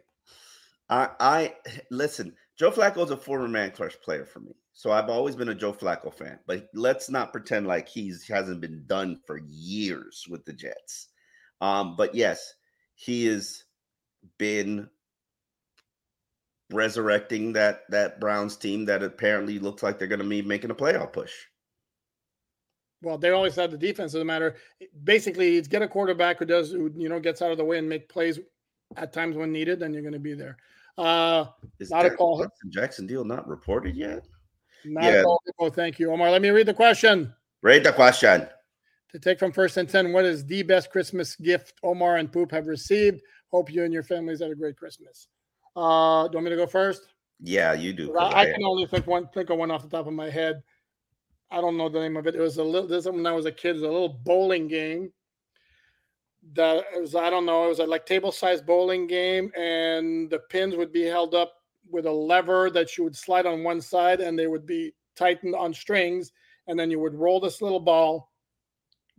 I, 0.88 1.10
I 1.18 1.54
listen, 1.90 2.34
Joe 2.58 2.70
Flacco 2.70 3.04
is 3.04 3.10
a 3.10 3.16
former 3.16 3.48
man 3.48 3.70
crush 3.70 3.96
player 4.00 4.24
for 4.24 4.40
me. 4.40 4.54
So 4.72 4.90
I've 4.90 5.08
always 5.08 5.36
been 5.36 5.50
a 5.50 5.54
Joe 5.54 5.72
Flacco 5.72 6.12
fan, 6.12 6.38
but 6.46 6.68
let's 6.74 7.10
not 7.10 7.32
pretend 7.32 7.66
like 7.66 7.88
he's 7.88 8.26
hasn't 8.26 8.60
been 8.60 8.84
done 8.86 9.20
for 9.26 9.40
years 9.46 10.26
with 10.28 10.44
the 10.44 10.52
Jets. 10.52 11.08
Um, 11.60 11.96
but 11.96 12.14
yes, 12.14 12.54
he 12.94 13.26
has 13.26 13.64
been 14.38 14.88
resurrecting 16.70 17.52
that 17.52 17.82
that 17.90 18.20
Browns 18.20 18.56
team 18.56 18.84
that 18.86 19.02
apparently 19.02 19.58
looks 19.58 19.82
like 19.82 19.98
they're 19.98 20.08
going 20.08 20.18
to 20.18 20.28
be 20.28 20.42
making 20.42 20.70
a 20.70 20.74
playoff 20.74 21.12
push 21.12 21.32
well, 23.02 23.18
they 23.18 23.30
always 23.30 23.54
had 23.54 23.70
the 23.70 23.78
defense. 23.78 24.12
Doesn't 24.12 24.26
matter. 24.26 24.56
Basically, 25.04 25.56
it's 25.56 25.68
get 25.68 25.82
a 25.82 25.88
quarterback 25.88 26.38
who 26.38 26.44
does, 26.44 26.72
who 26.72 26.90
you 26.96 27.08
know, 27.08 27.20
gets 27.20 27.42
out 27.42 27.52
of 27.52 27.56
the 27.56 27.64
way 27.64 27.78
and 27.78 27.88
make 27.88 28.08
plays 28.08 28.40
at 28.96 29.12
times 29.12 29.36
when 29.36 29.52
needed. 29.52 29.78
Then 29.78 29.92
you're 29.92 30.02
going 30.02 30.12
to 30.12 30.18
be 30.18 30.34
there. 30.34 30.56
Uh, 30.98 31.46
Is 31.78 31.90
not 31.90 32.06
a 32.06 32.10
call. 32.10 32.46
Jackson 32.70 33.06
deal 33.06 33.24
not 33.24 33.46
reported 33.46 33.96
yet? 33.96 34.26
Not 34.84 35.04
yeah. 35.04 35.20
a 35.20 35.22
call. 35.24 35.42
Oh, 35.58 35.70
thank 35.70 35.98
you, 35.98 36.10
Omar. 36.12 36.30
Let 36.30 36.42
me 36.42 36.50
read 36.50 36.66
the 36.66 36.74
question. 36.74 37.34
Read 37.62 37.84
the 37.84 37.92
question. 37.92 38.46
To 39.12 39.18
take 39.18 39.38
from 39.38 39.52
first 39.52 39.76
and 39.76 39.88
ten, 39.88 40.12
what 40.12 40.24
is 40.24 40.44
the 40.44 40.62
best 40.62 40.90
Christmas 40.90 41.36
gift 41.36 41.74
Omar 41.82 42.16
and 42.16 42.30
Poop 42.30 42.50
have 42.50 42.66
received? 42.66 43.20
Hope 43.50 43.72
you 43.72 43.84
and 43.84 43.92
your 43.92 44.02
families 44.02 44.40
had 44.40 44.50
a 44.50 44.54
great 44.54 44.76
Christmas. 44.76 45.28
Uh, 45.74 46.28
do 46.28 46.32
you 46.32 46.36
want 46.36 46.44
me 46.44 46.50
to 46.50 46.56
go 46.56 46.66
first? 46.66 47.02
Yeah, 47.40 47.74
you 47.74 47.92
do. 47.92 48.16
I, 48.16 48.42
I 48.42 48.44
can 48.46 48.64
only 48.64 48.86
think 48.86 49.06
one 49.06 49.28
think 49.28 49.50
of 49.50 49.58
one 49.58 49.70
off 49.70 49.82
the 49.82 49.88
top 49.88 50.06
of 50.06 50.12
my 50.12 50.30
head. 50.30 50.62
I 51.50 51.60
don't 51.60 51.76
know 51.76 51.88
the 51.88 52.00
name 52.00 52.16
of 52.16 52.26
it. 52.26 52.34
It 52.34 52.40
was 52.40 52.56
a 52.56 52.64
little. 52.64 52.88
This 52.88 53.06
when 53.06 53.26
I 53.26 53.32
was 53.32 53.46
a 53.46 53.52
kid. 53.52 53.70
It 53.70 53.74
was 53.74 53.82
a 53.82 53.88
little 53.88 54.20
bowling 54.24 54.68
game. 54.68 55.12
That 56.54 56.84
was. 56.94 57.14
I 57.14 57.30
don't 57.30 57.46
know. 57.46 57.66
It 57.66 57.68
was 57.68 57.78
a 57.80 57.86
like 57.86 58.06
table 58.06 58.32
size 58.32 58.62
bowling 58.62 59.06
game, 59.06 59.50
and 59.56 60.30
the 60.30 60.38
pins 60.50 60.76
would 60.76 60.92
be 60.92 61.02
held 61.02 61.34
up 61.34 61.54
with 61.90 62.06
a 62.06 62.12
lever 62.12 62.70
that 62.70 62.96
you 62.96 63.04
would 63.04 63.16
slide 63.16 63.46
on 63.46 63.64
one 63.64 63.80
side, 63.80 64.20
and 64.20 64.38
they 64.38 64.46
would 64.46 64.66
be 64.66 64.94
tightened 65.16 65.54
on 65.54 65.74
strings, 65.74 66.32
and 66.66 66.78
then 66.78 66.90
you 66.90 67.00
would 67.00 67.14
roll 67.14 67.40
this 67.40 67.62
little 67.62 67.80
ball 67.80 68.30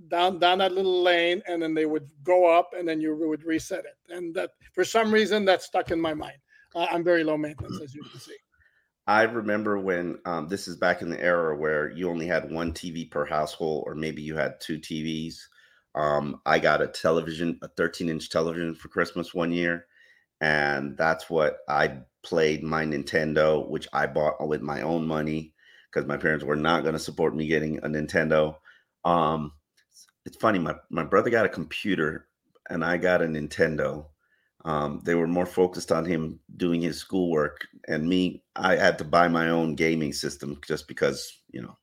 down 0.09 0.39
down 0.39 0.59
that 0.59 0.71
little 0.71 1.01
lane, 1.01 1.41
and 1.47 1.61
then 1.61 1.73
they 1.73 1.85
would 1.85 2.07
go 2.23 2.45
up, 2.45 2.71
and 2.77 2.87
then 2.87 3.01
you 3.01 3.15
would 3.15 3.43
reset 3.43 3.85
it. 3.85 3.97
And 4.13 4.33
that 4.35 4.51
for 4.73 4.85
some 4.85 5.11
reason 5.11 5.45
that 5.45 5.61
stuck 5.61 5.91
in 5.91 5.99
my 5.99 6.13
mind. 6.13 6.37
I'm 6.75 7.03
very 7.03 7.23
low 7.23 7.37
maintenance, 7.37 7.79
as 7.81 7.95
you 7.95 8.03
can 8.03 8.19
see. 8.19 8.35
I 9.07 9.23
remember 9.23 9.79
when 9.79 10.19
um, 10.25 10.47
this 10.47 10.67
is 10.67 10.75
back 10.75 11.01
in 11.01 11.09
the 11.09 11.21
era 11.21 11.55
where 11.55 11.89
you 11.89 12.09
only 12.09 12.27
had 12.27 12.51
one 12.51 12.73
TV 12.73 13.09
per 13.09 13.25
household, 13.25 13.85
or 13.87 13.95
maybe 13.95 14.21
you 14.21 14.35
had 14.35 14.59
two 14.59 14.77
TVs. 14.77 15.37
Um, 15.97 16.41
I 16.45 16.59
got 16.59 16.81
a 16.81 16.87
television, 16.87 17.59
a 17.61 17.67
13 17.67 18.09
inch 18.09 18.29
television 18.29 18.75
for 18.75 18.89
Christmas 18.89 19.33
one 19.33 19.51
year, 19.51 19.87
and 20.41 20.95
that's 20.97 21.29
what 21.29 21.59
I 21.67 21.99
played 22.23 22.63
my 22.63 22.85
Nintendo, 22.85 23.67
which 23.67 23.87
I 23.93 24.07
bought 24.07 24.47
with 24.47 24.61
my 24.61 24.81
own 24.81 25.07
money 25.07 25.53
because 25.91 26.07
my 26.07 26.17
parents 26.17 26.45
were 26.45 26.55
not 26.55 26.83
going 26.83 26.93
to 26.93 26.99
support 26.99 27.35
me 27.35 27.47
getting 27.47 27.77
a 27.79 27.87
Nintendo. 27.87 28.55
Um, 29.05 29.53
it's 30.25 30.37
funny, 30.37 30.59
my, 30.59 30.75
my 30.89 31.03
brother 31.03 31.29
got 31.29 31.45
a 31.45 31.49
computer 31.49 32.27
and 32.69 32.83
I 32.83 32.97
got 32.97 33.21
a 33.21 33.25
Nintendo 33.25 34.05
um, 34.67 35.01
they 35.05 35.15
were 35.15 35.27
more 35.27 35.45
focused 35.45 35.93
on 35.93 36.03
him 36.03 36.41
doing 36.57 36.81
his 36.81 36.97
schoolwork, 36.97 37.65
and 37.87 38.07
me, 38.07 38.43
I 38.55 38.75
had 38.75 38.97
to 38.97 39.05
buy 39.05 39.29
my 39.29 39.49
own 39.49 39.75
gaming 39.75 40.11
system 40.11 40.59
just 40.67 40.89
because 40.89 41.31
you 41.51 41.61
know, 41.61 41.77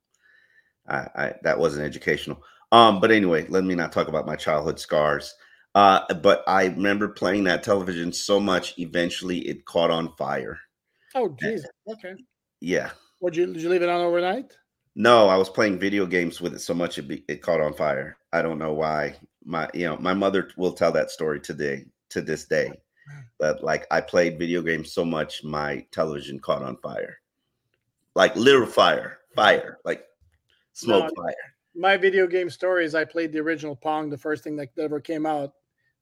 I, 0.86 1.08
I 1.14 1.34
that 1.44 1.58
wasn't 1.58 1.86
educational. 1.86 2.42
Um, 2.74 2.98
but 2.98 3.12
anyway, 3.12 3.46
let 3.48 3.62
me 3.62 3.76
not 3.76 3.92
talk 3.92 4.08
about 4.08 4.26
my 4.26 4.34
childhood 4.34 4.80
scars. 4.80 5.32
Uh, 5.76 6.12
but 6.14 6.42
I 6.48 6.64
remember 6.64 7.06
playing 7.06 7.44
that 7.44 7.62
television 7.62 8.12
so 8.12 8.40
much. 8.40 8.76
Eventually, 8.80 9.38
it 9.46 9.64
caught 9.64 9.92
on 9.92 10.12
fire. 10.16 10.58
Oh, 11.14 11.36
Jesus. 11.40 11.70
Okay. 11.88 12.16
Yeah. 12.60 12.90
Would 13.20 13.36
you 13.36 13.46
did 13.46 13.62
you 13.62 13.68
leave 13.68 13.82
it 13.82 13.88
on 13.88 14.00
overnight? 14.00 14.56
No, 14.96 15.28
I 15.28 15.36
was 15.36 15.48
playing 15.48 15.78
video 15.78 16.04
games 16.04 16.40
with 16.40 16.52
it 16.52 16.58
so 16.58 16.74
much 16.74 16.98
it 16.98 17.06
be, 17.06 17.24
it 17.28 17.42
caught 17.42 17.60
on 17.60 17.74
fire. 17.74 18.16
I 18.32 18.42
don't 18.42 18.58
know 18.58 18.72
why. 18.72 19.14
My 19.44 19.70
you 19.72 19.86
know 19.86 19.96
my 19.98 20.12
mother 20.12 20.50
will 20.56 20.72
tell 20.72 20.90
that 20.92 21.12
story 21.12 21.40
today 21.40 21.84
to 22.10 22.22
this 22.22 22.44
day. 22.46 22.72
But 23.38 23.62
like 23.62 23.86
I 23.92 24.00
played 24.00 24.36
video 24.36 24.62
games 24.62 24.92
so 24.92 25.04
much, 25.04 25.44
my 25.44 25.86
television 25.92 26.40
caught 26.40 26.62
on 26.62 26.76
fire. 26.78 27.18
Like 28.16 28.34
literal 28.34 28.66
fire, 28.66 29.18
fire, 29.36 29.78
like 29.84 30.04
smoke 30.72 31.12
no, 31.16 31.22
fire. 31.22 31.53
My 31.74 31.96
video 31.96 32.26
game 32.26 32.50
story 32.50 32.84
is 32.84 32.94
I 32.94 33.04
played 33.04 33.32
the 33.32 33.40
original 33.40 33.76
Pong, 33.76 34.10
the 34.10 34.18
first 34.18 34.44
thing 34.44 34.56
that 34.56 34.68
ever 34.78 35.00
came 35.00 35.26
out, 35.26 35.52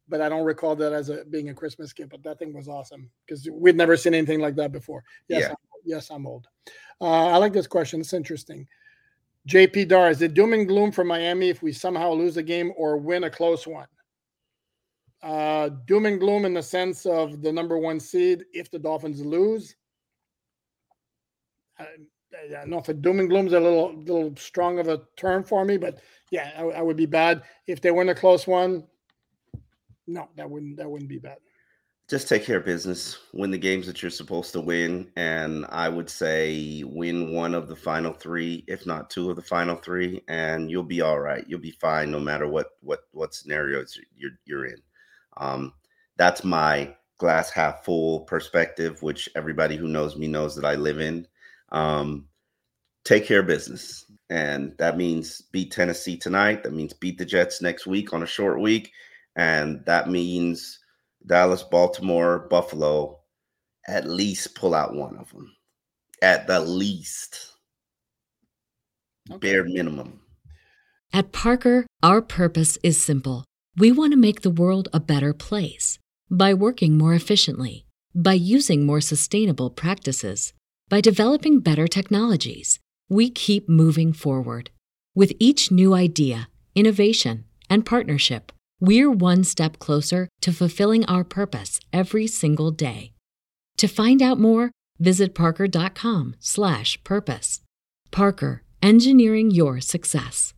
but 0.08 0.20
I 0.20 0.28
don't 0.28 0.44
recall 0.44 0.76
that 0.76 0.92
as 0.92 1.08
a 1.08 1.24
being 1.24 1.48
a 1.48 1.54
Christmas 1.54 1.92
gift. 1.92 2.11
But 2.11 2.22
that 2.24 2.38
thing 2.38 2.52
was 2.52 2.68
awesome 2.68 3.11
because 3.26 3.48
we'd 3.50 3.76
never 3.76 3.96
seen 3.96 4.14
anything 4.14 4.40
like 4.40 4.56
that 4.56 4.72
before. 4.72 5.02
Yes, 5.28 5.42
yeah. 5.42 5.48
I'm, 5.48 5.56
yes, 5.85 6.11
I'm 6.11 6.26
old. 6.26 6.46
Uh, 7.00 7.28
I 7.28 7.37
like 7.38 7.52
this 7.52 7.66
question. 7.66 8.00
It's 8.00 8.12
interesting. 8.12 8.66
JP 9.48 9.88
Dar, 9.88 10.11
is 10.11 10.22
it 10.22 10.35
doom 10.35 10.52
and 10.52 10.68
gloom 10.68 10.92
for 10.92 11.04
Miami 11.04 11.48
if 11.48 11.62
we 11.62 11.72
somehow 11.72 12.12
lose 12.12 12.37
a 12.37 12.42
game 12.42 12.72
or 12.76 12.96
win 12.96 13.24
a 13.24 13.30
close 13.30 13.66
one? 13.66 13.88
uh, 15.22 15.70
doom 15.87 16.06
and 16.06 16.18
gloom 16.18 16.44
in 16.44 16.54
the 16.54 16.62
sense 16.62 17.06
of 17.06 17.42
the 17.42 17.52
number 17.52 17.78
one 17.78 18.00
seed 18.00 18.44
if 18.52 18.70
the 18.70 18.78
Dolphins 18.78 19.24
lose. 19.24 19.76
I, 21.78 21.87
I 22.35 22.53
don't 22.53 22.71
know 22.71 22.79
if 22.79 22.88
a 22.88 22.95
doom 22.95 23.21
and 23.21 23.29
gloom 23.29 23.47
is 23.47 23.53
a 23.53 23.61
little 23.61 23.95
little 23.95 24.35
strong 24.37 24.79
of 24.79 24.88
a 24.88 25.03
term 25.16 25.45
for 25.45 25.64
me, 25.64 25.77
but 25.77 25.99
yeah, 26.31 26.53
I, 26.57 26.62
I 26.62 26.83
would 26.83 26.97
be 26.97 27.07
bad 27.07 27.42
if 27.66 27.81
they 27.81 27.90
win 27.90 28.09
a 28.09 28.14
close 28.14 28.47
one. 28.47 28.85
No, 30.07 30.29
that 30.37 30.49
wouldn't 30.49 30.77
that 30.79 30.90
wouldn't 30.90 31.11
be 31.11 31.18
bad. 31.18 31.38
Just 32.09 32.29
take 32.29 32.45
care 32.45 32.59
of 32.59 32.64
business, 32.64 33.18
win 33.33 33.51
the 33.51 33.59
games 33.59 33.87
that 33.87 34.03
you're 34.03 34.11
supposed 34.11 34.53
to 34.53 34.61
win, 34.61 35.11
and 35.16 35.64
I 35.71 35.88
would 35.88 36.11
say 36.11 36.83
win 36.85 37.33
one 37.33 37.55
of 37.55 37.68
the 37.68 37.77
final 37.77 38.12
three, 38.12 38.64
if 38.66 38.87
not 38.87 39.09
two 39.09 39.31
of 39.31 39.37
the 39.37 39.42
final 39.42 39.77
three, 39.77 40.23
and 40.29 40.71
you'll 40.71 40.83
be 40.83 41.01
all 41.01 41.21
right. 41.21 41.45
You'll 41.49 41.61
be 41.61 41.71
fine 41.71 42.11
no 42.11 42.21
matter 42.21 42.49
what 42.49 42.71
what 42.81 43.01
what 43.12 43.35
scenarios 43.35 43.99
you're 44.16 44.38
you're 44.45 44.66
in. 44.66 44.83
Um, 45.37 45.73
that's 46.16 46.45
my 46.45 46.95
glass 47.18 47.51
half 47.51 47.85
full 47.85 48.21
perspective, 48.21 49.03
which 49.03 49.29
everybody 49.37 49.77
who 49.77 49.87
knows 49.87 50.16
me 50.16 50.27
knows 50.27 50.57
that 50.57 50.64
I 50.64 50.75
live 50.75 51.01
in. 51.01 51.27
Um, 51.72 52.28
take 53.04 53.26
care 53.26 53.40
of 53.40 53.46
business. 53.46 54.04
And 54.30 54.74
that 54.78 54.96
means 54.96 55.42
beat 55.52 55.72
Tennessee 55.72 56.16
tonight. 56.16 56.62
That 56.62 56.72
means 56.72 56.92
beat 56.92 57.18
the 57.18 57.24
Jets 57.24 57.61
next 57.61 57.87
week 57.87 58.12
on 58.12 58.22
a 58.22 58.26
short 58.26 58.61
week. 58.61 58.92
And 59.37 59.85
that 59.87 60.08
means 60.08 60.78
Dallas, 61.26 61.62
Baltimore, 61.62 62.46
Buffalo, 62.50 63.20
at 63.88 64.08
least 64.08 64.54
pull 64.54 64.74
out 64.74 64.94
one 64.94 65.16
of 65.16 65.30
them. 65.32 65.54
At 66.22 66.46
the 66.46 66.61
least. 66.61 67.50
Okay. 69.30 69.38
Bare 69.38 69.64
minimum. 69.64 70.20
At 71.12 71.32
Parker, 71.32 71.87
our 72.02 72.22
purpose 72.22 72.78
is 72.82 73.00
simple 73.00 73.44
we 73.76 73.90
want 73.90 74.12
to 74.12 74.18
make 74.18 74.42
the 74.42 74.50
world 74.50 74.88
a 74.92 75.00
better 75.00 75.32
place 75.32 75.98
by 76.30 76.52
working 76.52 76.98
more 76.98 77.14
efficiently, 77.14 77.87
by 78.14 78.35
using 78.35 78.85
more 78.85 79.00
sustainable 79.00 79.70
practices, 79.70 80.52
by 80.92 81.00
developing 81.00 81.59
better 81.59 81.88
technologies. 81.88 82.78
We 83.09 83.31
keep 83.31 83.66
moving 83.66 84.12
forward. 84.12 84.68
With 85.14 85.33
each 85.38 85.70
new 85.70 85.94
idea, 85.94 86.50
innovation, 86.74 87.46
and 87.70 87.87
partnership, 87.87 88.52
we're 88.78 89.11
one 89.11 89.42
step 89.42 89.78
closer 89.78 90.28
to 90.42 90.52
fulfilling 90.52 91.07
our 91.07 91.24
purpose 91.24 91.81
every 91.94 92.26
single 92.26 92.70
day. 92.70 93.14
To 93.78 93.88
find 93.88 94.20
out 94.20 94.38
more, 94.38 94.70
visit 94.98 95.35
parker.com/purpose. 95.35 97.61
Parker, 98.11 98.62
engineering 98.83 99.50
your 99.50 99.81
success. 99.81 100.52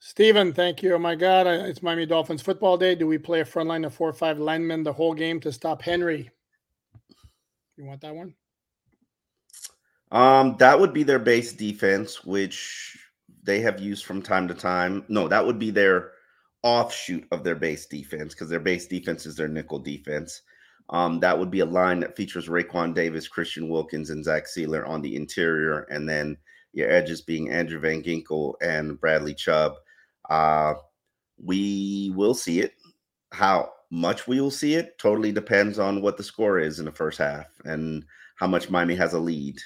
Steven, 0.00 0.52
thank 0.52 0.82
you. 0.82 0.92
Oh 0.92 0.98
my 0.98 1.14
God, 1.14 1.46
it's 1.46 1.82
Miami 1.82 2.04
Dolphins 2.04 2.42
football 2.42 2.76
day. 2.76 2.94
Do 2.94 3.06
we 3.06 3.16
play 3.16 3.40
a 3.40 3.46
front 3.46 3.70
line 3.70 3.86
of 3.86 3.94
four 3.94 4.10
or 4.10 4.12
five 4.12 4.38
linemen 4.38 4.82
the 4.82 4.92
whole 4.92 5.14
game 5.14 5.40
to 5.40 5.50
stop 5.50 5.80
Henry? 5.80 6.28
You 7.78 7.86
want 7.86 8.02
that 8.02 8.14
one? 8.14 8.34
Um, 10.12 10.56
that 10.58 10.78
would 10.78 10.92
be 10.92 11.02
their 11.02 11.18
base 11.18 11.52
defense, 11.52 12.24
which 12.24 12.96
they 13.42 13.60
have 13.60 13.80
used 13.80 14.04
from 14.04 14.22
time 14.22 14.48
to 14.48 14.54
time. 14.54 15.04
No, 15.08 15.28
that 15.28 15.44
would 15.44 15.58
be 15.58 15.70
their 15.70 16.12
offshoot 16.62 17.26
of 17.30 17.44
their 17.44 17.54
base 17.54 17.86
defense 17.86 18.34
because 18.34 18.48
their 18.48 18.60
base 18.60 18.86
defense 18.86 19.26
is 19.26 19.36
their 19.36 19.48
nickel 19.48 19.78
defense. 19.78 20.42
Um, 20.90 21.18
that 21.20 21.36
would 21.36 21.50
be 21.50 21.60
a 21.60 21.66
line 21.66 22.00
that 22.00 22.16
features 22.16 22.48
Raekwon 22.48 22.94
Davis, 22.94 23.26
Christian 23.26 23.68
Wilkins, 23.68 24.10
and 24.10 24.24
Zach 24.24 24.44
Sieler 24.46 24.86
on 24.88 25.02
the 25.02 25.16
interior, 25.16 25.80
and 25.90 26.08
then 26.08 26.36
your 26.72 26.90
edges 26.90 27.22
being 27.22 27.50
Andrew 27.50 27.80
Van 27.80 28.02
Ginkel 28.02 28.54
and 28.60 29.00
Bradley 29.00 29.34
Chubb. 29.34 29.74
Uh, 30.30 30.74
we 31.42 32.12
will 32.14 32.34
see 32.34 32.60
it. 32.60 32.74
How 33.32 33.72
much 33.90 34.26
we 34.28 34.40
will 34.40 34.50
see 34.50 34.74
it 34.74 34.98
totally 34.98 35.32
depends 35.32 35.78
on 35.78 36.02
what 36.02 36.16
the 36.16 36.22
score 36.22 36.58
is 36.58 36.78
in 36.78 36.84
the 36.84 36.92
first 36.92 37.18
half 37.18 37.46
and 37.64 38.04
how 38.36 38.46
much 38.46 38.70
Miami 38.70 38.94
has 38.94 39.14
a 39.14 39.18
lead 39.18 39.58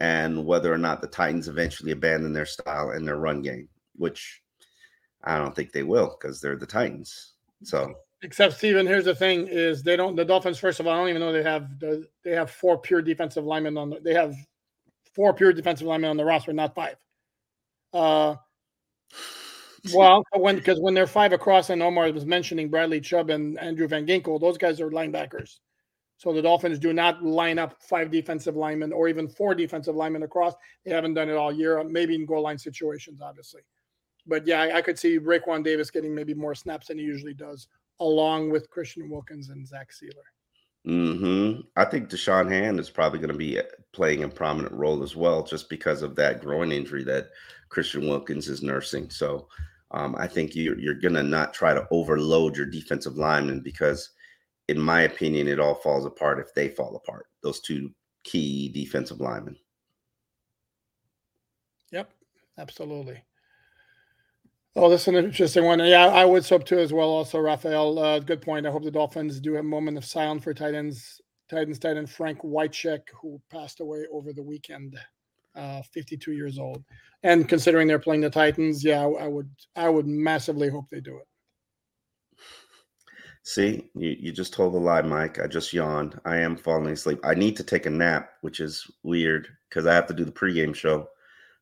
and 0.00 0.44
whether 0.44 0.72
or 0.72 0.78
not 0.78 1.00
the 1.00 1.06
Titans 1.06 1.48
eventually 1.48 1.92
abandon 1.92 2.32
their 2.32 2.46
style 2.46 2.90
and 2.90 3.06
their 3.06 3.16
run 3.16 3.42
game, 3.42 3.68
which 3.96 4.42
I 5.22 5.38
don't 5.38 5.54
think 5.54 5.72
they 5.72 5.82
will 5.82 6.16
because 6.20 6.40
they're 6.40 6.56
the 6.56 6.66
Titans. 6.66 7.34
So 7.62 7.94
except 8.22 8.54
Steven, 8.54 8.86
here's 8.86 9.04
the 9.04 9.14
thing 9.14 9.46
is 9.46 9.82
they 9.82 9.96
don't 9.96 10.16
the 10.16 10.24
Dolphins, 10.24 10.58
first 10.58 10.80
of 10.80 10.86
all, 10.86 10.94
I 10.94 10.98
don't 10.98 11.08
even 11.10 11.20
know 11.20 11.32
they 11.32 11.42
have 11.42 11.68
they 12.24 12.32
have 12.32 12.50
four 12.50 12.78
pure 12.78 13.02
defensive 13.02 13.44
linemen 13.44 13.76
on 13.76 13.90
the 13.90 14.00
they 14.00 14.14
have 14.14 14.34
four 15.14 15.32
pure 15.34 15.52
defensive 15.52 15.86
linemen 15.86 16.10
on 16.10 16.16
the 16.16 16.24
roster, 16.24 16.52
not 16.52 16.74
five. 16.74 16.96
Uh 17.92 18.36
well, 19.94 20.24
when 20.34 20.56
because 20.56 20.80
when 20.80 20.94
they're 20.94 21.06
five 21.06 21.32
across, 21.32 21.70
and 21.70 21.82
Omar 21.82 22.10
was 22.12 22.26
mentioning 22.26 22.68
Bradley 22.70 23.00
Chubb 23.00 23.30
and 23.30 23.58
Andrew 23.58 23.86
Van 23.86 24.06
Ginkel, 24.06 24.40
those 24.40 24.58
guys 24.58 24.80
are 24.80 24.90
linebackers. 24.90 25.58
So 26.24 26.32
the 26.32 26.40
Dolphins 26.40 26.78
do 26.78 26.94
not 26.94 27.22
line 27.22 27.58
up 27.58 27.82
five 27.82 28.10
defensive 28.10 28.56
linemen 28.56 28.94
or 28.94 29.08
even 29.08 29.28
four 29.28 29.54
defensive 29.54 29.94
linemen 29.94 30.22
across. 30.22 30.54
They 30.82 30.90
haven't 30.90 31.12
done 31.12 31.28
it 31.28 31.36
all 31.36 31.52
year, 31.52 31.84
maybe 31.84 32.14
in 32.14 32.24
goal 32.24 32.40
line 32.40 32.56
situations, 32.56 33.20
obviously. 33.20 33.60
But 34.26 34.46
yeah, 34.46 34.70
I, 34.74 34.80
could 34.80 34.98
see 34.98 35.18
Raekwon 35.18 35.62
Davis 35.62 35.90
getting 35.90 36.14
maybe 36.14 36.32
more 36.32 36.54
snaps 36.54 36.86
than 36.86 36.98
he 36.98 37.04
usually 37.04 37.34
does, 37.34 37.68
along 38.00 38.50
with 38.50 38.70
Christian 38.70 39.10
Wilkins 39.10 39.50
and 39.50 39.68
Zach 39.68 39.90
Sieler. 39.90 40.24
Hmm. 40.86 41.60
I 41.76 41.84
think 41.84 42.08
Da'Shawn 42.08 42.50
Hand 42.50 42.80
is 42.80 42.88
probably 42.88 43.18
going 43.18 43.32
to 43.32 43.36
be 43.36 43.60
playing 43.92 44.22
a 44.24 44.28
prominent 44.28 44.72
role 44.72 45.02
as 45.02 45.14
well, 45.14 45.42
just 45.42 45.68
because 45.68 46.00
of 46.00 46.16
that 46.16 46.40
groin 46.40 46.72
injury 46.72 47.04
that 47.04 47.32
Christian 47.68 48.08
Wilkins 48.08 48.48
is 48.48 48.62
nursing. 48.62 49.10
So 49.10 49.48
um, 49.90 50.16
I 50.18 50.26
think 50.26 50.54
you're, 50.54 50.78
you're 50.78 50.94
going 50.94 51.14
to 51.14 51.22
not 51.22 51.52
try 51.52 51.74
to 51.74 51.86
overload 51.90 52.56
your 52.56 52.66
defensive 52.66 53.18
linemen 53.18 53.60
because, 53.60 54.08
in 54.68 54.78
my 54.78 55.02
opinion, 55.02 55.48
it 55.48 55.60
all 55.60 55.74
falls 55.74 56.06
apart 56.06 56.40
if 56.40 56.54
they 56.54 56.68
fall 56.68 56.96
apart. 56.96 57.26
Those 57.42 57.60
two 57.60 57.90
key 58.24 58.70
defensive 58.70 59.20
linemen. 59.20 59.56
Yep, 61.92 62.10
absolutely. 62.58 63.22
Oh, 64.76 64.90
this 64.90 65.02
is 65.02 65.08
an 65.08 65.16
interesting 65.16 65.64
one. 65.64 65.78
Yeah, 65.80 66.06
I 66.06 66.24
would 66.24 66.44
sub 66.44 66.64
too 66.64 66.78
as 66.78 66.92
well. 66.92 67.08
Also, 67.10 67.38
Raphael, 67.38 67.98
uh, 67.98 68.18
good 68.18 68.42
point. 68.42 68.66
I 68.66 68.70
hope 68.70 68.84
the 68.84 68.90
Dolphins 68.90 69.40
do 69.40 69.54
have 69.54 69.64
a 69.64 69.68
moment 69.68 69.96
of 69.98 70.04
silence 70.04 70.42
for 70.44 70.54
Titans, 70.54 71.20
Titans 71.48 71.78
tight 71.78 71.96
end 71.96 72.10
Frank 72.10 72.40
Wycheck, 72.42 73.02
who 73.20 73.40
passed 73.50 73.80
away 73.80 74.06
over 74.12 74.32
the 74.32 74.42
weekend. 74.42 74.98
uh, 75.56 75.82
52 75.92 76.32
years 76.32 76.58
old. 76.58 76.84
And 77.22 77.48
considering 77.48 77.88
they're 77.88 77.98
playing 77.98 78.22
the 78.22 78.30
Titans, 78.30 78.84
yeah, 78.84 79.02
I 79.02 79.28
would 79.28 79.50
I 79.76 79.88
would 79.88 80.06
massively 80.06 80.68
hope 80.68 80.86
they 80.90 81.00
do 81.00 81.16
it. 81.18 81.28
See, 83.46 83.84
you, 83.94 84.16
you 84.18 84.32
just 84.32 84.54
told 84.54 84.74
a 84.74 84.78
lie, 84.78 85.02
Mike. 85.02 85.38
I 85.38 85.46
just 85.46 85.72
yawned. 85.72 86.18
I 86.24 86.38
am 86.38 86.56
falling 86.56 86.90
asleep. 86.92 87.20
I 87.24 87.34
need 87.34 87.56
to 87.58 87.62
take 87.62 87.84
a 87.84 87.90
nap, 87.90 88.30
which 88.40 88.58
is 88.58 88.90
weird 89.02 89.48
because 89.68 89.86
I 89.86 89.94
have 89.94 90.06
to 90.06 90.14
do 90.14 90.24
the 90.24 90.32
pregame 90.32 90.74
show. 90.74 91.10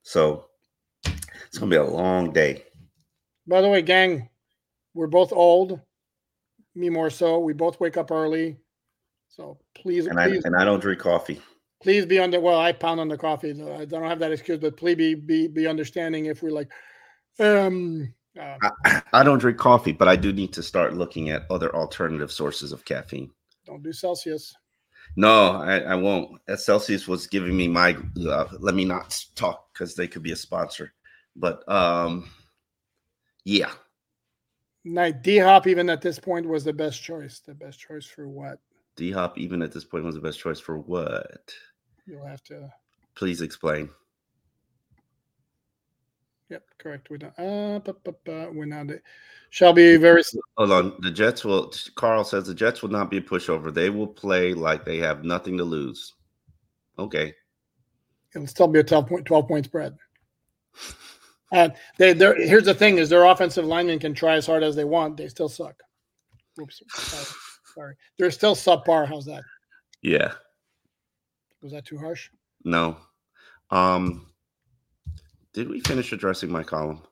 So 0.05 0.47
it's 1.05 1.59
gonna 1.59 1.71
be 1.71 1.77
a 1.77 1.85
long 1.85 2.33
day. 2.33 2.65
By 3.49 3.61
the 3.61 3.69
way, 3.69 3.83
gang, 3.83 4.29
we're 4.95 5.09
both 5.09 5.33
old. 5.33 5.81
Me 6.77 6.89
more 6.89 7.11
so. 7.11 7.41
We 7.41 7.53
both 7.53 7.81
wake 7.81 7.97
up 7.97 8.13
early. 8.13 8.59
So 9.29 9.59
please, 9.75 10.07
And 10.07 10.21
I 10.21 10.27
and 10.29 10.55
I 10.57 10.65
don't 10.65 10.81
drink 10.81 11.01
coffee. 11.01 11.41
please 11.83 12.07
be 12.07 12.21
under. 12.21 12.39
Well, 12.39 12.61
I 12.61 12.71
pound 12.71 13.01
on 13.01 13.09
the 13.09 13.19
coffee. 13.19 13.55
so 13.55 13.75
I 13.75 13.87
don't 13.87 14.05
have 14.05 14.21
that 14.21 14.31
excuse, 14.31 14.59
but 14.61 14.77
please 14.77 14.95
be 14.95 15.15
be 15.17 15.49
be 15.49 15.67
understanding 15.67 16.27
if 16.27 16.43
we're 16.45 16.51
like, 16.53 16.71
um, 17.41 18.15
uh, 18.41 18.57
I, 18.85 19.03
I 19.13 19.23
don't 19.23 19.39
drink 19.39 19.59
coffee, 19.59 19.93
but 19.93 20.09
I 20.09 20.17
do 20.17 20.33
need 20.33 20.53
to 20.55 20.63
start 20.63 20.95
looking 20.95 21.31
at 21.31 21.47
other 21.51 21.75
alternative 21.75 22.33
sources 22.33 22.73
of 22.73 22.85
caffeine. 22.85 23.31
don't 23.67 23.83
do 23.83 23.93
Celsius. 23.93 24.55
No, 25.17 25.57
I, 25.57 25.81
I 25.81 25.95
won't. 25.95 26.41
Celsius 26.57 27.07
was 27.07 27.27
giving 27.27 27.57
me 27.57 27.69
my. 27.69 27.97
Uh, 28.27 28.47
let 28.61 28.75
me 28.75 28.85
not 28.85 29.23
talk 29.35 29.73
because 29.73 29.95
they 29.95 30.09
could 30.09 30.23
be 30.23 30.33
a 30.33 30.37
sponsor. 30.37 30.95
But 31.37 31.69
um, 31.69 32.31
yeah, 33.45 33.73
Night 34.85 35.23
D 35.23 35.39
Hop 35.39 35.67
even 35.67 35.91
at 35.91 36.01
this 36.01 36.19
point 36.19 36.47
was 36.47 36.65
the 36.65 36.73
best 36.73 37.03
choice. 37.03 37.41
The 37.41 37.55
best 37.55 37.79
choice 37.79 38.07
for 38.07 38.29
what? 38.29 38.59
D 38.97 39.11
Hop 39.11 39.39
even 39.39 39.63
at 39.63 39.73
this 39.73 39.85
point 39.85 40.05
was 40.05 40.15
the 40.15 40.21
best 40.21 40.41
choice 40.41 40.61
for 40.61 40.79
what? 40.79 41.53
You'll 42.07 42.27
have 42.27 42.43
to. 42.45 42.71
Please 43.15 43.43
explain. 43.43 43.91
Yep, 46.53 46.65
correct. 46.77 47.09
We're 47.09 47.17
not. 47.17 47.39
Uh, 47.39 47.79
bu- 47.79 47.95
bu- 48.05 48.13
bu- 48.27 48.53
we're 48.53 48.67
not. 48.67 48.89
Shall 49.49 49.73
be 49.73 49.97
very. 49.97 50.23
Hold 50.59 50.71
on. 50.71 50.93
The 51.01 51.11
Jets 51.11 51.47
will. 51.47 51.73
Carl 51.95 52.25
says 52.25 52.47
the 52.47 52.55
Jets 52.55 52.83
will 52.83 52.91
not 52.91 53.11
be 53.11 53.17
a 53.17 53.23
pushover. 53.23 53.73
They 53.73 53.89
will 53.89 54.07
play 54.07 54.53
like 54.53 54.85
they 54.85 54.99
have 54.99 55.25
nothing 55.25 55.57
to 55.57 55.65
lose. 55.65 56.13
Okay. 56.99 57.33
It'll 58.35 58.47
still 58.47 58.69
be 58.69 58.81
a 58.81 58.85
12 58.85 59.07
point 59.07 59.25
12 59.25 59.49
point 59.49 59.65
spread. 59.65 59.97
And 61.53 61.73
they 61.97 62.13
they're 62.13 62.35
here's 62.35 62.67
the 62.67 62.75
thing: 62.75 62.99
is 62.99 63.09
their 63.09 63.25
offensive 63.25 63.65
linemen 63.65 63.99
can 63.99 64.13
try 64.13 64.35
as 64.35 64.45
hard 64.45 64.63
as 64.63 64.77
they 64.77 64.85
want, 64.85 65.17
they 65.17 65.29
still 65.29 65.49
suck. 65.49 65.83
Oops, 66.61 66.83
sorry. 66.91 67.27
sorry. 67.75 67.97
They're 68.19 68.31
still 68.31 68.55
subpar. 68.55 69.09
How's 69.09 69.25
that? 69.25 69.43
Yeah. 70.03 70.33
Was 71.63 71.73
that 71.73 71.87
too 71.87 71.97
harsh? 71.97 72.29
No. 72.63 72.99
Um. 73.71 74.32
Did 75.55 75.69
we 75.69 75.81
finish 75.81 76.13
addressing 76.13 76.51
my 76.51 76.63
column? 76.63 77.03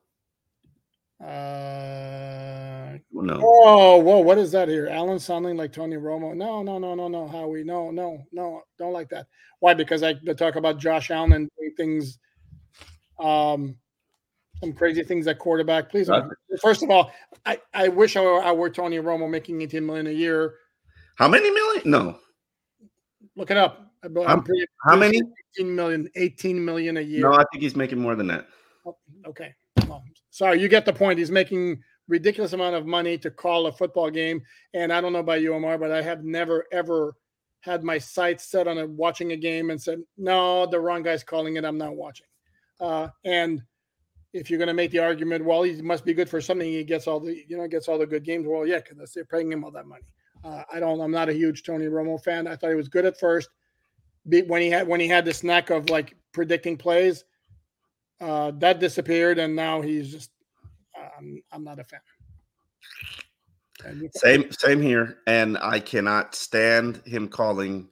Uh, 1.23 2.97
No. 3.13 3.41
oh, 3.43 3.99
whoa! 3.99 4.21
What 4.21 4.39
is 4.39 4.51
that 4.53 4.69
here? 4.69 4.89
Alan 4.89 5.19
sounding 5.19 5.57
like 5.57 5.73
Tony 5.73 5.97
Romo? 5.97 6.35
No, 6.35 6.63
no, 6.63 6.79
no, 6.79 6.95
no, 6.95 7.09
no. 7.09 7.29
Howie, 7.29 7.65
no, 7.65 7.91
no, 7.91 8.25
no. 8.33 8.63
Don't 8.79 8.95
like 8.95 9.11
that. 9.11 9.27
Why? 9.59 9.75
Because 9.75 10.03
I 10.03 10.15
talk 10.15 10.57
about 10.57 10.79
Josh 10.79 11.11
Allen 11.11 11.33
and 11.35 11.51
doing 11.59 11.75
things, 11.77 12.19
um, 13.19 13.77
some 14.61 14.73
crazy 14.73 15.03
things 15.03 15.27
at 15.27 15.39
quarterback. 15.39 15.91
Please, 15.91 16.07
don't. 16.07 16.33
first 16.63 16.83
of 16.83 16.89
all, 16.91 17.13
I 17.45 17.61
I 17.75 17.89
wish 17.89 18.17
I 18.17 18.23
were, 18.23 18.43
I 18.43 18.53
were 18.53 18.71
Tony 18.71 18.97
Romo 18.97 19.29
making 19.29 19.61
18 19.61 19.85
million 19.85 20.07
a 20.07 20.11
year. 20.11 20.55
How 21.17 21.29
many 21.29 21.51
million? 21.51 21.83
No. 21.91 22.19
Look 23.37 23.51
it 23.51 23.59
up. 23.59 23.90
I'm 24.03 24.15
How- 24.15 24.41
pretty- 24.41 24.67
How 24.85 24.97
many? 24.97 25.21
18 25.59 25.75
million, 25.75 26.09
18 26.15 26.65
million 26.65 26.97
a 26.97 27.01
year. 27.01 27.23
No, 27.23 27.33
I 27.35 27.45
think 27.53 27.63
he's 27.63 27.77
making 27.77 27.99
more 28.01 28.15
than 28.15 28.27
that. 28.29 28.47
Oh, 28.87 28.97
Okay. 29.27 29.55
Well, 29.89 30.05
sorry, 30.31 30.61
you 30.61 30.69
get 30.69 30.85
the 30.85 30.93
point. 30.93 31.19
He's 31.19 31.31
making 31.31 31.83
ridiculous 32.09 32.53
amount 32.53 32.77
of 32.77 32.87
money 32.87 33.19
to 33.19 33.31
call 33.31 33.67
a 33.67 33.73
football 33.73 34.11
game. 34.11 34.43
And 34.75 34.93
I 34.93 35.01
don't 35.01 35.13
know 35.13 35.19
about 35.21 35.43
you, 35.43 35.55
Omar, 35.55 35.79
but 35.79 35.91
I 35.91 36.01
have 36.03 36.25
never 36.25 36.67
ever 36.73 37.15
had 37.61 37.85
my 37.85 37.99
sights 37.99 38.45
set 38.45 38.67
on 38.67 38.79
a, 38.79 38.87
watching 38.87 39.33
a 39.33 39.37
game 39.37 39.71
and 39.71 39.81
said, 39.81 40.01
"No, 40.17 40.65
the 40.67 40.81
wrong 40.81 41.03
guy's 41.03 41.23
calling 41.25 41.57
it. 41.57 41.65
I'm 41.65 41.77
not 41.79 41.95
watching." 41.97 42.27
Uh, 42.81 43.09
and 43.25 43.63
if 44.33 44.49
you're 44.49 44.59
going 44.59 44.69
to 44.69 44.75
make 44.75 44.93
the 44.93 44.99
argument, 45.01 45.45
well, 45.45 45.63
he 45.63 45.81
must 45.83 46.05
be 46.05 46.15
good 46.15 46.29
for 46.29 46.41
something. 46.41 46.67
He 46.67 46.85
gets 46.85 47.07
all 47.07 47.21
the, 47.21 47.45
you 47.49 47.57
know, 47.59 47.67
gets 47.69 47.89
all 47.89 47.99
the 47.99 48.07
good 48.07 48.25
games. 48.25 48.47
Well, 48.47 48.67
yeah, 48.67 48.79
because 48.81 49.13
they're 49.13 49.25
paying 49.25 49.53
him 49.53 49.65
all 49.65 49.73
that 49.73 49.87
money. 49.87 50.05
Uh, 50.45 50.63
I 50.73 50.81
don't. 50.81 51.01
I'm 51.01 51.11
not 51.11 51.29
a 51.29 51.35
huge 51.35 51.65
Tony 51.65 51.87
Romo 51.87 52.23
fan. 52.23 52.47
I 52.47 52.57
thought 52.57 52.71
he 52.71 52.77
was 52.77 52.89
good 52.89 53.05
at 53.05 53.19
first. 53.19 53.49
When 54.47 54.63
he 54.63 54.71
had 54.71 54.87
when 54.87 55.01
he 55.01 55.09
had 55.09 55.25
this 55.25 55.43
knack 55.43 55.71
of 55.71 55.91
like 55.91 56.15
predicting 56.33 56.77
plays, 56.77 57.25
uh, 58.21 58.53
that 58.59 58.79
disappeared, 58.81 59.39
and 59.39 59.57
now 59.57 59.81
he's 59.81 60.11
just. 60.11 60.31
I'm, 61.19 61.43
I'm 61.53 61.65
not 61.65 61.79
a 61.79 61.85
fan. 61.85 62.01
Same, 64.17 64.51
same 64.53 64.83
here. 64.83 65.19
And 65.27 65.57
I 65.59 65.81
cannot 65.81 66.35
stand 66.35 67.01
him 67.07 67.29
calling 67.29 67.89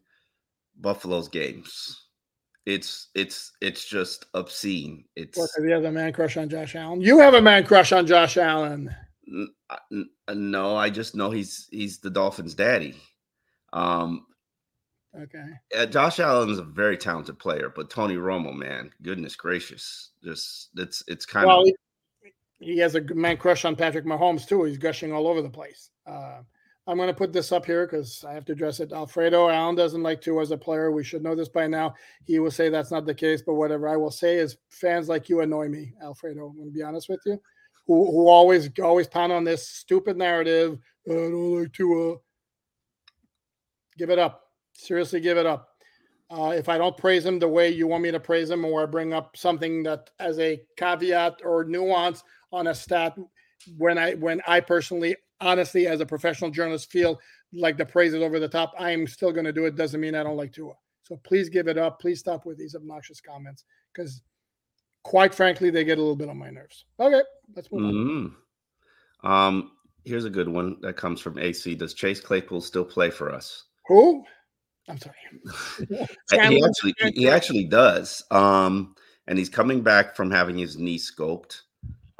Buffalo's 0.81 1.29
games. 1.29 2.07
It's 2.66 3.09
it's 3.14 3.53
it's 3.62 3.87
just 3.87 4.27
obscene. 4.35 5.05
It's 5.16 5.38
Or 5.38 5.48
'cause 5.48 5.64
he 5.64 5.70
has 5.70 5.85
a 5.85 5.90
man 5.90 6.12
crush 6.12 6.37
on 6.37 6.51
Josh 6.51 6.77
Allen. 6.77 7.01
You 7.01 7.18
have 7.18 7.33
a 7.33 7.40
man 7.40 7.64
crush 7.64 7.92
on 7.92 8.07
Josh 8.07 8.37
Allen. 8.37 8.94
n- 9.27 9.48
n- 9.90 10.11
no, 10.35 10.77
I 10.77 10.90
just 10.90 11.14
know 11.14 11.31
he's 11.31 11.66
he's 11.70 11.98
the 11.98 12.11
Dolphins' 12.11 12.55
daddy. 12.55 12.94
Um, 13.72 14.27
Okay. 15.18 15.44
uh, 15.76 15.87
Josh 15.87 16.20
Allen 16.20 16.50
is 16.50 16.59
a 16.59 16.64
very 16.64 16.96
talented 16.96 17.38
player, 17.38 17.72
but 17.74 17.90
Tony 17.90 18.16
Romo, 18.16 18.54
man, 18.54 18.90
goodness 19.02 19.35
gracious, 19.35 20.11
just 20.22 20.70
it's 20.76 21.02
it's 21.09 21.26
kind 21.26 21.46
Well, 21.46 21.62
of 21.62 21.72
he, 22.22 22.74
he 22.74 22.78
has 22.78 22.94
a 22.94 23.00
man 23.14 23.37
crush 23.37 23.64
on 23.64 23.74
Patrick 23.74 24.04
Mahomes 24.04 24.46
too. 24.46 24.64
He's 24.64 24.78
gushing 24.78 25.12
all 25.12 25.26
over 25.26 25.42
the 25.42 25.50
place. 25.50 25.90
Uh, 26.07 26.42
I'm 26.87 26.96
going 26.96 27.09
to 27.09 27.14
put 27.14 27.35
this 27.35 27.52
up 27.52 27.66
here 27.66 27.87
because 27.87 28.24
I 28.26 28.33
have 28.33 28.46
to 28.46 28.52
address 28.52 28.81
it. 28.81 28.92
Alfredo 28.92 29.50
Allen 29.50 29.74
doesn't 29.74 30.02
like 30.02 30.22
Tua 30.22 30.40
as 30.40 30.52
a 30.52 30.57
player. 30.57 30.90
We 30.90 31.04
should 31.04 31.22
know 31.22 31.35
this 31.35 31.50
by 31.50 31.66
now. 31.66 31.94
He 32.24 32.38
will 32.38 32.50
say 32.50 32.70
that's 32.70 32.90
not 32.90 33.04
the 33.04 33.14
case, 33.14 33.42
but 33.42 33.54
whatever 33.54 33.88
I 33.88 33.96
will 33.96 34.11
say 34.11 34.37
is 34.37 34.57
fans 34.70 35.09
like 35.09 35.28
you 35.28 35.40
annoy 35.40 35.68
me, 35.68 35.92
Alfredo. 36.02 36.48
I'm 36.48 36.57
going 36.57 36.68
to 36.68 36.72
be 36.74 36.83
honest 36.83 37.09
with 37.11 37.20
you, 37.26 37.40
who 37.87 38.11
who 38.11 38.28
always 38.28 38.70
always 38.83 39.07
pound 39.07 39.33
on 39.33 39.44
this 39.44 39.68
stupid 39.68 40.16
narrative. 40.16 40.78
I 41.09 41.12
don't 41.12 41.61
like 41.61 41.72
Tua. 41.72 42.16
Give 43.98 44.11
it 44.11 44.18
up. 44.18 44.47
Seriously, 44.79 45.21
give 45.21 45.37
it 45.37 45.45
up. 45.47 45.71
Uh, 46.31 46.55
if 46.57 46.69
I 46.69 46.79
don't 46.79 46.97
praise 46.97 47.25
him 47.25 47.38
the 47.38 47.49
way 47.49 47.69
you 47.69 47.87
want 47.87 48.03
me 48.03 48.11
to 48.11 48.21
praise 48.21 48.49
him, 48.49 48.64
or 48.64 48.83
I 48.83 48.87
bring 48.87 49.12
up 49.12 49.37
something 49.37 49.83
that 49.83 50.11
as 50.21 50.38
a 50.38 50.61
caveat 50.77 51.41
or 51.45 51.64
nuance 51.64 52.23
on 52.53 52.69
a 52.69 52.75
stat, 52.75 53.19
when 53.77 53.99
I 53.99 54.14
when 54.14 54.41
I 54.47 54.61
personally, 54.61 55.17
honestly, 55.41 55.87
as 55.87 56.01
a 56.01 56.07
professional 56.07 56.51
journalist, 56.51 56.93
feel 56.93 57.19
like 57.53 57.77
the 57.77 57.85
praise 57.85 58.14
is 58.14 58.23
over 58.23 58.38
the 58.38 58.49
top, 58.49 58.73
I 58.79 58.91
am 58.91 59.07
still 59.07 59.33
going 59.33 59.47
to 59.47 59.53
do 59.53 59.64
it. 59.64 59.75
Doesn't 59.75 60.01
mean 60.01 60.14
I 60.14 60.23
don't 60.23 60.37
like 60.37 60.53
Tua. 60.53 60.75
So 61.03 61.17
please 61.25 61.49
give 61.49 61.67
it 61.67 61.79
up. 61.79 61.99
Please 61.99 62.21
stop 62.21 62.45
with 62.45 62.59
these 62.59 62.75
obnoxious 62.75 63.21
comments 63.21 63.64
because, 63.93 64.23
quite 65.03 65.35
frankly, 65.35 65.71
they 65.71 65.83
get 65.83 65.99
a 65.99 66.01
little 66.01 66.14
bit 66.14 66.29
on 66.29 66.37
my 66.37 66.51
nerves. 66.51 66.85
Okay, 67.01 67.23
let's 67.57 67.73
move 67.73 67.85
on. 67.85 68.35
Mhm. 69.25 69.29
Um, 69.29 69.73
here's 70.05 70.27
a 70.27 70.31
good 70.31 70.49
one 70.49 70.81
that 70.83 70.97
comes 70.97 71.21
from 71.21 71.38
AC. 71.38 71.75
Does 71.75 71.95
Chase 71.95 72.21
Claypool 72.21 72.61
still 72.61 72.85
play 72.85 73.11
for 73.11 73.33
us? 73.33 73.64
Who? 73.87 74.25
I'm 74.88 74.98
sorry. 74.98 75.14
he 76.51 76.64
actually 76.64 76.94
he 77.14 77.29
actually 77.29 77.64
does. 77.64 78.22
Um, 78.31 78.94
and 79.27 79.38
he's 79.38 79.51
coming 79.51 79.83
back 79.83 80.16
from 80.16 80.31
having 80.31 80.57
his 80.57 80.79
knee 80.79 80.98
scoped. 80.98 81.61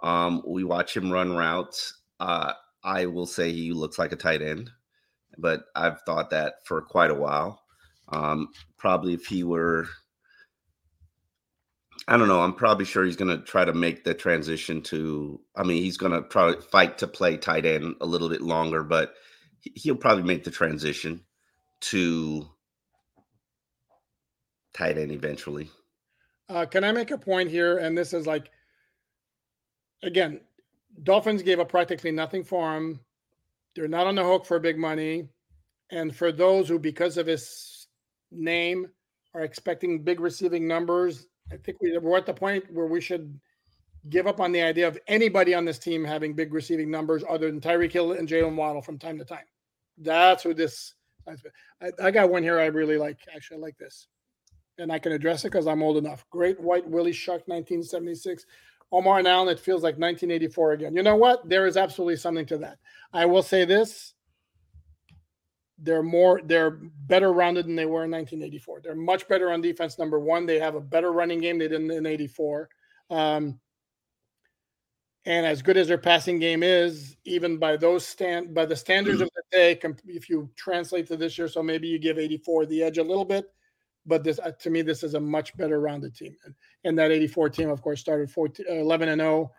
Um, 0.02 0.42
we 0.46 0.62
watch 0.62 0.96
him 0.96 1.11
run 1.11 1.33
routes. 1.33 1.98
Uh, 2.20 2.52
I 2.85 3.07
will 3.07 3.26
say 3.26 3.52
he 3.52 3.72
looks 3.72 3.98
like 3.98 4.12
a 4.12 4.16
tight 4.16 4.42
end, 4.42 4.70
but 5.37 5.64
I've 5.74 6.02
thought 6.02 6.31
that 6.31 6.66
for 6.66 6.83
quite 6.83 7.11
a 7.11 7.14
while. 7.14 7.62
Um, 8.11 8.48
probably 8.76 9.14
if 9.14 9.26
he 9.26 9.42
were, 9.42 9.88
I 12.07 12.16
don't 12.16 12.28
know. 12.28 12.40
I'm 12.40 12.54
probably 12.54 12.85
sure 12.85 13.04
he's 13.04 13.16
going 13.16 13.37
to 13.37 13.44
try 13.44 13.64
to 13.64 13.74
make 13.74 14.04
the 14.04 14.14
transition 14.14 14.83
to. 14.83 15.40
I 15.57 15.62
mean, 15.64 15.83
he's 15.83 15.96
going 15.96 16.12
to 16.12 16.22
probably 16.22 16.61
fight 16.62 16.98
to 16.98 17.09
play 17.09 17.37
tight 17.37 17.66
end 17.66 17.96
a 18.00 18.07
little 18.07 18.28
bit 18.28 18.40
longer, 18.42 18.83
but 18.85 19.14
he'll 19.74 19.96
probably 19.96 20.22
make 20.24 20.44
the 20.44 20.50
transition 20.50 21.24
to 21.81 22.48
tight 24.78 24.96
end 24.96 25.10
eventually. 25.12 25.68
Uh, 26.48 26.64
can 26.64 26.85
I 26.85 26.92
make 26.92 27.10
a 27.10 27.18
point 27.18 27.50
here? 27.50 27.79
And 27.79 27.98
this 27.98 28.12
is 28.12 28.26
like, 28.26 28.50
again, 30.02 30.40
Dolphins 31.02 31.42
gave 31.42 31.60
up 31.60 31.68
practically 31.68 32.12
nothing 32.12 32.44
for 32.44 32.74
him. 32.74 33.00
They're 33.74 33.88
not 33.88 34.06
on 34.06 34.14
the 34.14 34.24
hook 34.24 34.46
for 34.46 34.58
big 34.58 34.79
money. 34.79 35.29
And 35.90 36.14
for 36.14 36.33
those 36.33 36.68
who, 36.68 36.79
because 36.79 37.16
of 37.16 37.26
his 37.26 37.88
name, 38.31 38.88
are 39.35 39.42
expecting 39.42 40.02
big 40.02 40.20
receiving 40.20 40.66
numbers, 40.66 41.26
I 41.52 41.56
think 41.56 41.81
we, 41.81 41.96
we're 41.98 42.16
at 42.16 42.26
the 42.26 42.35
point 42.35 42.64
where 42.72 42.87
we 42.87 43.00
should 43.00 43.38
give 44.08 44.26
up 44.26 44.40
on 44.40 44.52
the 44.52 44.62
idea 44.62 44.88
of 44.88 44.98
anybody 45.06 45.54
on 45.54 45.64
this 45.64 45.79
team 45.79 46.04
having 46.04 46.35
big 46.35 46.54
receiving 46.54 46.90
numbers 46.90 47.24
other 47.29 47.50
than 47.50 47.60
Tyreek 47.60 47.92
Hill 47.92 48.12
and 48.12 48.29
Jaylen 48.29 48.56
Waddle 48.56 48.83
from 48.83 48.98
time 48.98 49.18
to 49.18 49.24
time. 49.24 49.44
That's 49.98 50.42
who 50.42 50.54
this. 50.54 50.94
I, 51.83 51.90
I 52.02 52.10
got 52.10 52.31
one 52.31 52.42
here 52.42 52.58
I 52.58 52.66
really 52.66 52.96
like. 52.96 53.18
Actually, 53.35 53.58
I 53.58 53.60
like 53.60 53.76
this. 53.76 54.08
And 54.79 54.92
I 54.92 54.98
can 54.98 55.12
address 55.12 55.44
it 55.44 55.48
because 55.48 55.66
I'm 55.66 55.83
old 55.83 55.96
enough. 55.96 56.24
Great 56.31 56.60
White 56.60 56.88
Willie 56.88 57.12
Shark, 57.12 57.42
1976. 57.46 58.46
Omar 58.90 59.18
and 59.18 59.29
Allen, 59.29 59.48
it 59.48 59.60
feels 59.60 59.83
like 59.83 59.98
1984 59.98 60.72
again. 60.72 60.96
You 60.96 61.02
know 61.02 61.16
what? 61.16 61.46
There 61.48 61.66
is 61.66 61.76
absolutely 61.76 62.16
something 62.16 62.46
to 62.46 62.58
that. 62.58 62.79
I 63.12 63.26
will 63.26 63.42
say 63.42 63.64
this: 63.64 64.14
they're 65.79 66.02
more, 66.02 66.40
they're 66.44 66.70
better 66.70 67.33
rounded 67.33 67.66
than 67.66 67.76
they 67.76 67.87
were 67.87 68.04
in 68.04 68.10
1984. 68.10 68.81
They're 68.83 68.94
much 68.94 69.29
better 69.29 69.52
on 69.52 69.60
defense. 69.60 69.98
Number 69.98 70.18
one, 70.18 70.46
they 70.46 70.58
have 70.58 70.74
a 70.74 70.81
better 70.81 71.12
running 71.12 71.40
game 71.40 71.58
they 71.58 71.68
did 71.68 71.81
in 71.81 72.06
'84. 72.06 72.68
Um, 73.10 73.60
and 75.24 75.44
as 75.44 75.60
good 75.60 75.76
as 75.76 75.88
their 75.88 75.98
passing 75.98 76.38
game 76.38 76.62
is, 76.62 77.16
even 77.24 77.58
by 77.58 77.76
those 77.76 78.06
stand 78.06 78.54
by 78.54 78.64
the 78.64 78.76
standards 78.76 79.20
of 79.20 79.29
the 79.35 79.42
day, 79.52 79.79
if 80.06 80.31
you 80.31 80.48
translate 80.56 81.06
to 81.08 81.16
this 81.18 81.37
year, 81.37 81.48
so 81.48 81.62
maybe 81.62 81.87
you 81.87 81.98
give 81.98 82.18
84 82.18 82.64
the 82.64 82.83
edge 82.83 82.96
a 82.96 83.02
little 83.02 83.26
bit, 83.26 83.44
but 84.09 84.25
this 84.25 84.40
uh, 84.40 84.50
to 84.50 84.71
me 84.71 84.83
this 84.83 85.02
is 85.02 85.15
a 85.15 85.21
much 85.21 85.56
better 85.56 85.81
rounded 85.81 86.15
team. 86.15 86.35
And, 86.44 86.54
and 86.85 86.98
that 86.98 87.13
84 87.13 87.50
team, 87.50 87.71
of 87.71 87.83
course, 87.83 88.00
started 88.00 88.31
14, 88.31 88.67
uh, 88.69 88.75
11 88.75 89.09
and 89.09 89.21
0, 89.21 89.52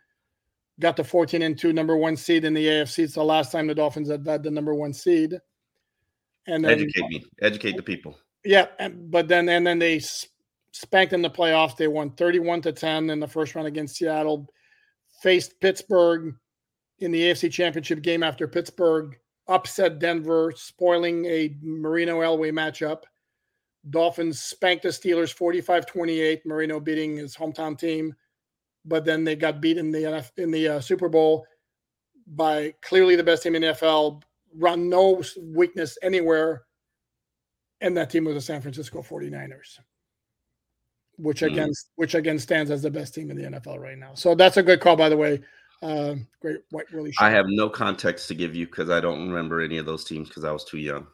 got 0.79 0.97
the 0.97 1.03
14 1.03 1.41
and 1.41 1.57
2 1.57 1.71
number 1.71 1.95
one 1.95 2.17
seed 2.17 2.43
in 2.43 2.53
the 2.53 2.65
AFC. 2.65 2.99
It's 3.05 3.13
the 3.13 3.23
last 3.23 3.51
time 3.51 3.67
the 3.67 3.75
Dolphins 3.75 4.09
had 4.09 4.27
had 4.27 4.43
the 4.43 4.51
number 4.51 4.73
one 4.73 4.93
seed. 4.93 5.39
And 6.47 6.65
then, 6.65 6.71
educate 6.71 7.07
me, 7.09 7.25
educate 7.41 7.77
the 7.77 7.83
people. 7.83 8.17
Yeah, 8.43 8.67
and, 8.79 9.09
but 9.11 9.27
then 9.27 9.47
and 9.47 9.65
then 9.65 9.79
they 9.79 10.01
spanked 10.71 11.13
in 11.13 11.21
the 11.21 11.29
playoffs. 11.29 11.77
They 11.77 11.87
won 11.87 12.11
31 12.11 12.61
to 12.63 12.71
10 12.71 13.09
in 13.09 13.19
the 13.19 13.27
first 13.27 13.55
round 13.55 13.67
against 13.67 13.95
Seattle 13.95 14.49
faced 15.21 15.59
Pittsburgh 15.59 16.35
in 16.99 17.11
the 17.11 17.21
AFC 17.21 17.51
Championship 17.51 18.01
game 18.01 18.23
after 18.23 18.47
Pittsburgh 18.47 19.17
upset 19.47 19.99
Denver, 19.99 20.53
spoiling 20.55 21.25
a 21.25 21.55
Marino 21.61 22.19
Elway 22.19 22.51
matchup. 22.51 23.03
Dolphins 23.89 24.41
spanked 24.41 24.83
the 24.83 24.89
Steelers 24.89 25.33
45 25.33 25.85
28, 25.85 26.45
Marino 26.45 26.79
beating 26.79 27.17
his 27.17 27.35
hometown 27.35 27.77
team. 27.77 28.15
But 28.85 29.05
then 29.05 29.23
they 29.23 29.35
got 29.35 29.61
beat 29.61 29.77
in 29.77 29.91
the, 29.91 30.25
in 30.37 30.51
the 30.51 30.67
uh, 30.67 30.79
Super 30.79 31.09
Bowl 31.09 31.45
by 32.27 32.73
clearly 32.81 33.15
the 33.15 33.23
best 33.23 33.43
team 33.43 33.55
in 33.55 33.61
the 33.61 33.69
NFL, 33.69 34.21
run 34.55 34.89
no 34.89 35.21
weakness 35.41 35.97
anywhere. 36.01 36.63
And 37.81 37.95
that 37.97 38.09
team 38.09 38.25
was 38.25 38.35
the 38.35 38.41
San 38.41 38.61
Francisco 38.61 39.01
49ers 39.01 39.79
which 41.19 41.41
mm-hmm. 41.41 41.53
again 41.53 41.71
which 41.95 42.15
again 42.15 42.39
stands 42.39 42.71
as 42.71 42.81
the 42.81 42.89
best 42.89 43.13
team 43.13 43.29
in 43.29 43.37
the 43.37 43.43
NFL 43.43 43.79
right 43.79 43.97
now. 43.97 44.13
So 44.13 44.35
that's 44.35 44.57
a 44.57 44.63
good 44.63 44.79
call, 44.79 44.95
by 44.95 45.09
the 45.09 45.17
way. 45.17 45.41
Uh, 45.81 46.15
great, 46.41 46.59
white 46.71 46.91
really. 46.91 47.13
I 47.19 47.29
have 47.29 47.45
no 47.47 47.69
context 47.69 48.27
to 48.29 48.35
give 48.35 48.55
you 48.55 48.65
because 48.65 48.89
I 48.89 48.99
don't 48.99 49.29
remember 49.29 49.61
any 49.61 49.77
of 49.77 49.85
those 49.85 50.03
teams 50.03 50.27
because 50.27 50.43
I 50.43 50.51
was 50.51 50.63
too 50.63 50.77
young. 50.77 51.07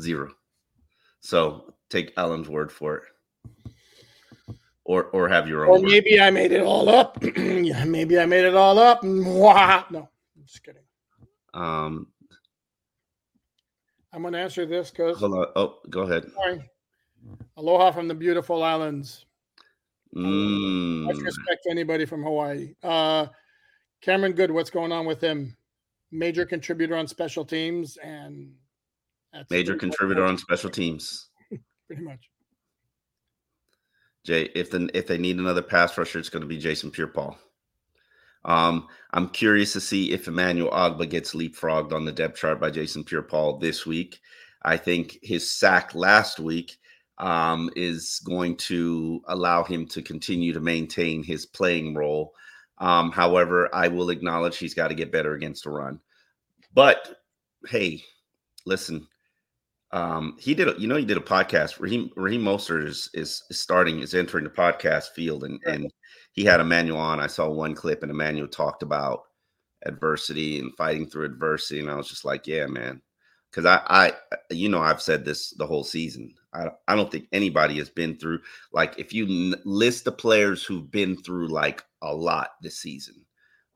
Zero. 0.00 0.32
So 1.22 1.74
take 1.88 2.12
Alan's 2.16 2.48
word 2.48 2.70
for 2.70 2.96
it, 2.96 3.74
or 4.84 5.04
or 5.04 5.28
have 5.28 5.48
your 5.48 5.66
own. 5.66 5.78
Or 5.78 5.80
maybe 5.80 6.20
I 6.20 6.30
made 6.30 6.52
it 6.52 6.62
all 6.62 6.88
up. 6.88 7.16
yeah, 7.36 7.84
maybe 7.84 8.18
I 8.18 8.26
made 8.26 8.44
it 8.44 8.56
all 8.56 8.78
up. 8.78 9.02
Mwah. 9.02 9.90
No, 9.90 10.00
I'm 10.36 10.44
just 10.44 10.62
kidding. 10.64 10.82
Um, 11.54 12.08
I'm 14.12 14.22
going 14.22 14.34
to 14.34 14.40
answer 14.40 14.66
this 14.66 14.90
because. 14.90 15.18
Hold 15.18 15.34
on. 15.34 15.46
Oh, 15.54 15.78
go 15.88 16.02
ahead. 16.02 16.30
Sorry. 16.34 16.68
Aloha 17.56 17.92
from 17.92 18.08
the 18.08 18.14
beautiful 18.14 18.64
islands. 18.64 19.24
Mm. 20.14 21.04
Much 21.04 21.18
respect 21.18 21.62
to 21.62 21.70
anybody 21.70 22.04
from 22.04 22.24
Hawaii. 22.24 22.74
Uh, 22.82 23.26
Cameron 24.00 24.32
Good, 24.32 24.50
what's 24.50 24.70
going 24.70 24.90
on 24.90 25.06
with 25.06 25.20
him? 25.20 25.56
Major 26.10 26.44
contributor 26.44 26.96
on 26.96 27.06
special 27.06 27.44
teams 27.44 27.96
and 27.98 28.52
major 29.50 29.76
contributor 29.76 30.24
on 30.24 30.38
special 30.38 30.70
teams. 30.70 31.28
Pretty 31.86 32.02
much. 32.02 32.28
Jay, 34.24 34.48
if 34.54 34.70
the 34.70 34.88
if 34.94 35.06
they 35.06 35.18
need 35.18 35.38
another 35.38 35.62
pass 35.62 35.96
rusher, 35.98 36.18
it's 36.18 36.28
going 36.28 36.42
to 36.42 36.46
be 36.46 36.58
Jason 36.58 36.90
Pierre-Paul. 36.90 37.36
Um, 38.44 38.88
I'm 39.12 39.28
curious 39.28 39.72
to 39.74 39.80
see 39.80 40.12
if 40.12 40.28
Emmanuel 40.28 40.70
Ogbah 40.70 41.08
gets 41.08 41.34
leapfrogged 41.34 41.92
on 41.92 42.04
the 42.04 42.12
depth 42.12 42.38
chart 42.38 42.60
by 42.60 42.70
Jason 42.70 43.04
Pierre-Paul 43.04 43.58
this 43.58 43.86
week. 43.86 44.20
I 44.62 44.76
think 44.76 45.18
his 45.22 45.50
sack 45.50 45.94
last 45.94 46.38
week 46.38 46.78
um, 47.18 47.70
is 47.76 48.20
going 48.24 48.56
to 48.56 49.22
allow 49.26 49.64
him 49.64 49.86
to 49.88 50.02
continue 50.02 50.52
to 50.52 50.60
maintain 50.60 51.22
his 51.22 51.46
playing 51.46 51.94
role. 51.94 52.34
Um, 52.78 53.12
however, 53.12 53.72
I 53.72 53.88
will 53.88 54.10
acknowledge 54.10 54.58
he's 54.58 54.74
got 54.74 54.88
to 54.88 54.94
get 54.94 55.12
better 55.12 55.34
against 55.34 55.64
the 55.64 55.70
run. 55.70 56.00
But 56.74 57.22
hey, 57.68 58.02
listen, 58.66 59.06
um, 59.92 60.36
he 60.38 60.54
did, 60.54 60.68
a, 60.68 60.80
you 60.80 60.88
know, 60.88 60.96
he 60.96 61.04
did 61.04 61.16
a 61.18 61.20
podcast. 61.20 61.78
Raheem 61.78 62.10
Raheem 62.16 62.42
Mostert 62.42 62.86
is, 62.86 63.10
is, 63.12 63.42
is 63.50 63.60
starting, 63.60 64.00
is 64.00 64.14
entering 64.14 64.44
the 64.44 64.50
podcast 64.50 65.08
field, 65.08 65.44
and 65.44 65.60
and 65.66 65.92
he 66.32 66.44
had 66.44 66.60
Emmanuel 66.60 66.98
on. 66.98 67.20
I 67.20 67.26
saw 67.26 67.48
one 67.48 67.74
clip, 67.74 68.02
and 68.02 68.10
Emmanuel 68.10 68.48
talked 68.48 68.82
about 68.82 69.24
adversity 69.84 70.58
and 70.58 70.74
fighting 70.76 71.06
through 71.06 71.26
adversity, 71.26 71.80
and 71.80 71.90
I 71.90 71.96
was 71.96 72.08
just 72.08 72.24
like, 72.24 72.46
yeah, 72.46 72.66
man, 72.66 73.02
because 73.50 73.66
I, 73.66 73.82
I, 73.86 74.12
you 74.50 74.68
know, 74.68 74.80
I've 74.80 75.02
said 75.02 75.24
this 75.24 75.50
the 75.50 75.66
whole 75.66 75.84
season. 75.84 76.34
I, 76.54 76.68
I 76.88 76.96
don't 76.96 77.10
think 77.10 77.28
anybody 77.32 77.76
has 77.78 77.90
been 77.90 78.16
through 78.16 78.40
like 78.72 78.98
if 78.98 79.12
you 79.12 79.54
list 79.64 80.04
the 80.04 80.12
players 80.12 80.64
who've 80.64 80.90
been 80.90 81.16
through 81.16 81.48
like 81.48 81.84
a 82.00 82.14
lot 82.14 82.50
this 82.62 82.78
season. 82.78 83.24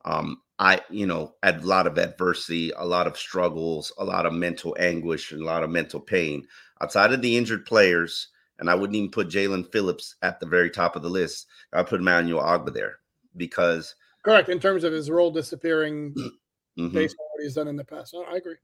Um, 0.05 0.41
I, 0.59 0.81
you 0.89 1.05
know, 1.05 1.35
had 1.43 1.63
a 1.63 1.67
lot 1.67 1.87
of 1.87 1.97
adversity, 1.97 2.71
a 2.75 2.85
lot 2.85 3.07
of 3.07 3.17
struggles, 3.17 3.91
a 3.97 4.03
lot 4.03 4.25
of 4.25 4.33
mental 4.33 4.75
anguish, 4.79 5.31
and 5.31 5.41
a 5.41 5.45
lot 5.45 5.63
of 5.63 5.69
mental 5.69 5.99
pain. 5.99 6.47
Outside 6.81 7.13
of 7.13 7.21
the 7.21 7.37
injured 7.37 7.65
players, 7.65 8.29
and 8.59 8.69
I 8.69 8.75
wouldn't 8.75 8.95
even 8.95 9.11
put 9.11 9.29
Jaelan 9.29 9.71
Phillips 9.71 10.15
at 10.23 10.39
the 10.39 10.47
very 10.47 10.71
top 10.71 10.95
of 10.95 11.03
the 11.03 11.09
list. 11.09 11.47
I 11.73 11.83
put 11.83 11.99
Emmanuel 11.99 12.41
Ogbah 12.41 12.73
there 12.73 12.99
because 13.35 13.93
correct 14.23 14.49
in 14.49 14.59
terms 14.59 14.83
of 14.83 14.93
his 14.93 15.11
role 15.11 15.31
disappearing 15.31 16.13
mm-hmm. 16.79 16.89
based 16.89 17.15
on 17.19 17.25
what 17.31 17.43
he's 17.43 17.53
done 17.53 17.67
in 17.67 17.75
the 17.75 17.83
past. 17.83 18.15
I 18.29 18.37
agree. 18.37 18.55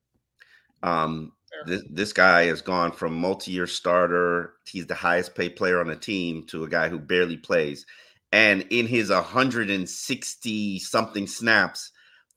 Um, 0.82 1.32
this, 1.66 1.84
this 1.90 2.14
guy 2.14 2.46
has 2.46 2.62
gone 2.62 2.92
from 2.92 3.14
multi-year 3.14 3.68
starter, 3.68 4.54
he's 4.66 4.88
the 4.88 4.96
highest 4.96 5.36
paid 5.36 5.56
player 5.56 5.80
on 5.80 5.88
the 5.88 5.96
team, 5.96 6.46
to 6.48 6.64
a 6.64 6.70
guy 6.70 6.90
who 6.90 7.00
barely 7.00 7.38
plays. 7.38 7.86
And 8.34 8.66
in 8.72 8.88
his 8.88 9.12
160 9.12 10.80
something 10.80 11.28
snaps, 11.28 11.92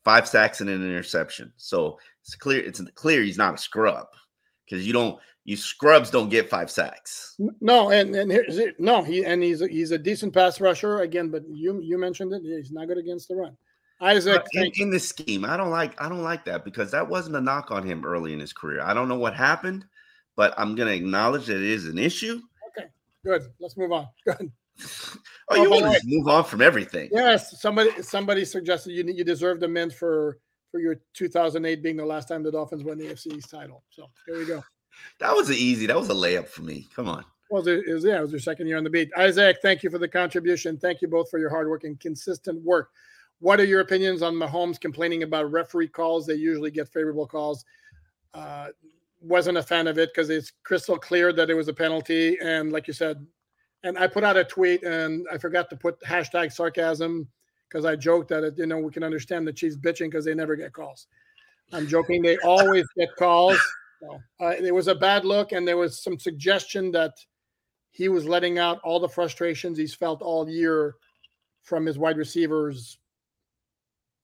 five 0.05 0.29
sacks 0.29 0.61
and 0.61 0.69
an 0.69 0.83
interception. 0.87 1.55
So 1.57 1.99
it's 2.23 2.35
clear 2.35 2.63
it's 2.63 2.83
clear 2.95 3.23
he's 3.23 3.39
not 3.39 3.55
a 3.55 3.59
scrub 3.59 4.07
because 4.65 4.87
you 4.87 4.93
don't 4.93 5.19
you 5.45 5.57
scrubs 5.57 6.11
don't 6.11 6.29
get 6.29 6.51
five 6.51 6.71
sacks. 6.71 7.35
No, 7.63 7.91
and 7.93 8.15
and 8.15 8.31
here's 8.31 8.59
it. 8.59 8.79
No, 8.79 9.03
he 9.03 9.25
and 9.25 9.43
he's 9.43 9.63
a, 9.63 9.69
he's 9.69 9.91
a 9.91 9.97
decent 9.97 10.35
pass 10.35 10.61
rusher 10.61 11.01
again, 11.01 11.31
but 11.31 11.45
you 11.49 11.81
you 11.81 11.97
mentioned 11.97 12.35
it. 12.35 12.43
He's 12.43 12.73
not 12.73 12.89
good 12.89 12.99
against 12.99 13.29
the 13.29 13.37
run. 13.37 13.57
Isaac, 13.99 14.45
in, 14.53 14.71
in 14.75 14.91
the 14.91 15.01
scheme, 15.01 15.47
I 15.47 15.57
don't 15.57 15.71
like 15.71 15.99
I 15.99 16.11
don't 16.11 16.23
like 16.23 16.45
that 16.45 16.63
because 16.63 16.91
that 16.91 17.09
wasn't 17.09 17.37
a 17.37 17.41
knock 17.41 17.71
on 17.71 17.87
him 17.87 18.05
early 18.05 18.35
in 18.35 18.41
his 18.41 18.53
career. 18.53 18.83
I 18.83 18.93
don't 18.93 19.09
know 19.09 19.19
what 19.19 19.35
happened, 19.35 19.87
but 20.37 20.53
I'm 20.59 20.75
going 20.75 20.89
to 20.89 20.95
acknowledge 20.95 21.47
that 21.47 21.57
it 21.57 21.63
is 21.63 21.87
an 21.87 21.97
issue. 21.97 22.43
Okay, 22.69 22.89
good. 23.25 23.47
Let's 23.59 23.79
move 23.79 23.93
on. 23.93 24.09
Good. 24.27 24.53
oh, 25.51 25.63
you 25.63 25.71
want 25.71 25.95
to 25.95 26.01
move 26.05 26.29
on 26.29 26.45
from 26.45 26.63
everything? 26.63 27.09
Yes. 27.13 27.61
Somebody 27.61 28.03
somebody 28.03 28.45
suggested 28.45 28.93
you 28.93 29.05
you 29.07 29.25
deserve 29.25 29.61
the 29.61 29.69
mint 29.69 29.93
for 29.93 30.39
for 30.71 30.81
your 30.81 30.97
2008 31.15 31.83
being 31.83 31.97
the 31.97 32.05
last 32.05 32.29
time 32.29 32.43
the 32.43 32.53
Dolphins 32.53 32.85
won 32.85 32.99
the 32.99 33.07
AFC 33.07 33.37
East 33.37 33.51
title. 33.51 33.83
So 33.91 34.11
here 34.27 34.39
we 34.39 34.47
go. 34.47 34.63
That 35.21 35.37
was 35.37 35.51
easy. 35.51 35.85
That 35.85 35.99
was 35.99 36.09
a 36.09 36.15
layup 36.15 36.49
for 36.49 36.63
me. 36.63 36.89
Come 36.97 37.07
on. 37.07 37.23
Well, 37.51 37.69
it 37.69 37.87
was, 37.87 38.03
yeah, 38.03 38.17
it 38.17 38.23
was 38.23 38.31
your 38.31 38.41
second 38.41 38.67
year 38.67 38.79
on 38.79 38.85
the 38.85 38.89
beat. 38.89 39.11
Isaac, 39.17 39.59
thank 39.61 39.83
you 39.83 39.91
for 39.91 39.99
the 39.99 40.09
contribution. 40.09 40.79
Thank 40.79 41.03
you 41.03 41.09
both 41.09 41.29
for 41.29 41.39
your 41.39 41.51
hard 41.51 41.69
work 41.69 41.85
and 41.85 42.01
consistent 42.01 42.63
work. 42.63 42.89
What 43.41 43.61
are 43.61 43.65
your 43.65 43.81
opinions 43.81 44.23
on 44.23 44.35
Mahomes 44.35 44.81
complaining 44.81 45.23
about 45.23 45.53
referee 45.53 45.89
calls? 45.89 46.27
They 46.27 46.35
usually 46.35 46.71
get 46.71 46.89
favorable 46.89 47.27
calls. 47.27 47.65
Uh, 48.33 48.69
wasn't 49.21 49.59
a 49.59 49.63
fan 49.63 49.87
of 49.87 49.99
it 49.99 50.11
because 50.15 50.31
it's 50.31 50.53
crystal 50.65 50.99
clear 50.99 51.33
that 51.33 51.51
it 51.51 51.55
was 51.55 51.69
a 51.69 51.75
penalty. 51.75 52.39
And 52.41 52.73
like 52.73 52.87
you 52.87 52.95
said, 52.95 53.25
and 53.87 53.97
I 53.97 54.07
put 54.09 54.25
out 54.25 54.37
a 54.37 54.45
tweet 54.45 54.83
and 54.83 55.27
I 55.33 55.39
forgot 55.39 55.71
to 55.71 55.77
put 55.77 56.01
hashtag 56.01 56.53
sarcasm 56.53 57.29
because 57.69 57.85
I 57.85 57.95
joked 57.95 58.29
that 58.31 58.43
it, 58.43 58.59
you 58.59 58.67
know 58.67 58.79
we 58.79 58.91
can 58.91 59.05
understand 59.05 59.47
the 59.47 59.53
Chiefs 59.53 59.77
bitching 59.77 60.11
because 60.11 60.25
they 60.25 60.35
never 60.35 60.57
get 60.57 60.73
calls. 60.73 61.07
I'm 61.73 61.87
joking; 61.87 62.23
they 62.23 62.37
always 62.39 62.87
get 62.97 63.15
calls. 63.17 63.59
So, 64.01 64.21
uh, 64.41 64.49
it 64.51 64.75
was 64.75 64.89
a 64.89 64.95
bad 64.95 65.25
look, 65.25 65.53
and 65.53 65.67
there 65.67 65.77
was 65.77 66.03
some 66.03 66.19
suggestion 66.19 66.91
that 66.93 67.13
he 67.91 68.09
was 68.09 68.27
letting 68.27 68.59
out 68.59 68.79
all 68.85 69.01
the 69.01 69.09
frustrations 69.09 69.79
he's 69.79 69.95
felt 69.95 70.21
all 70.21 70.49
year 70.49 70.97
from 71.63 71.87
his 71.87 71.99
wide 71.99 72.19
receivers 72.19 72.99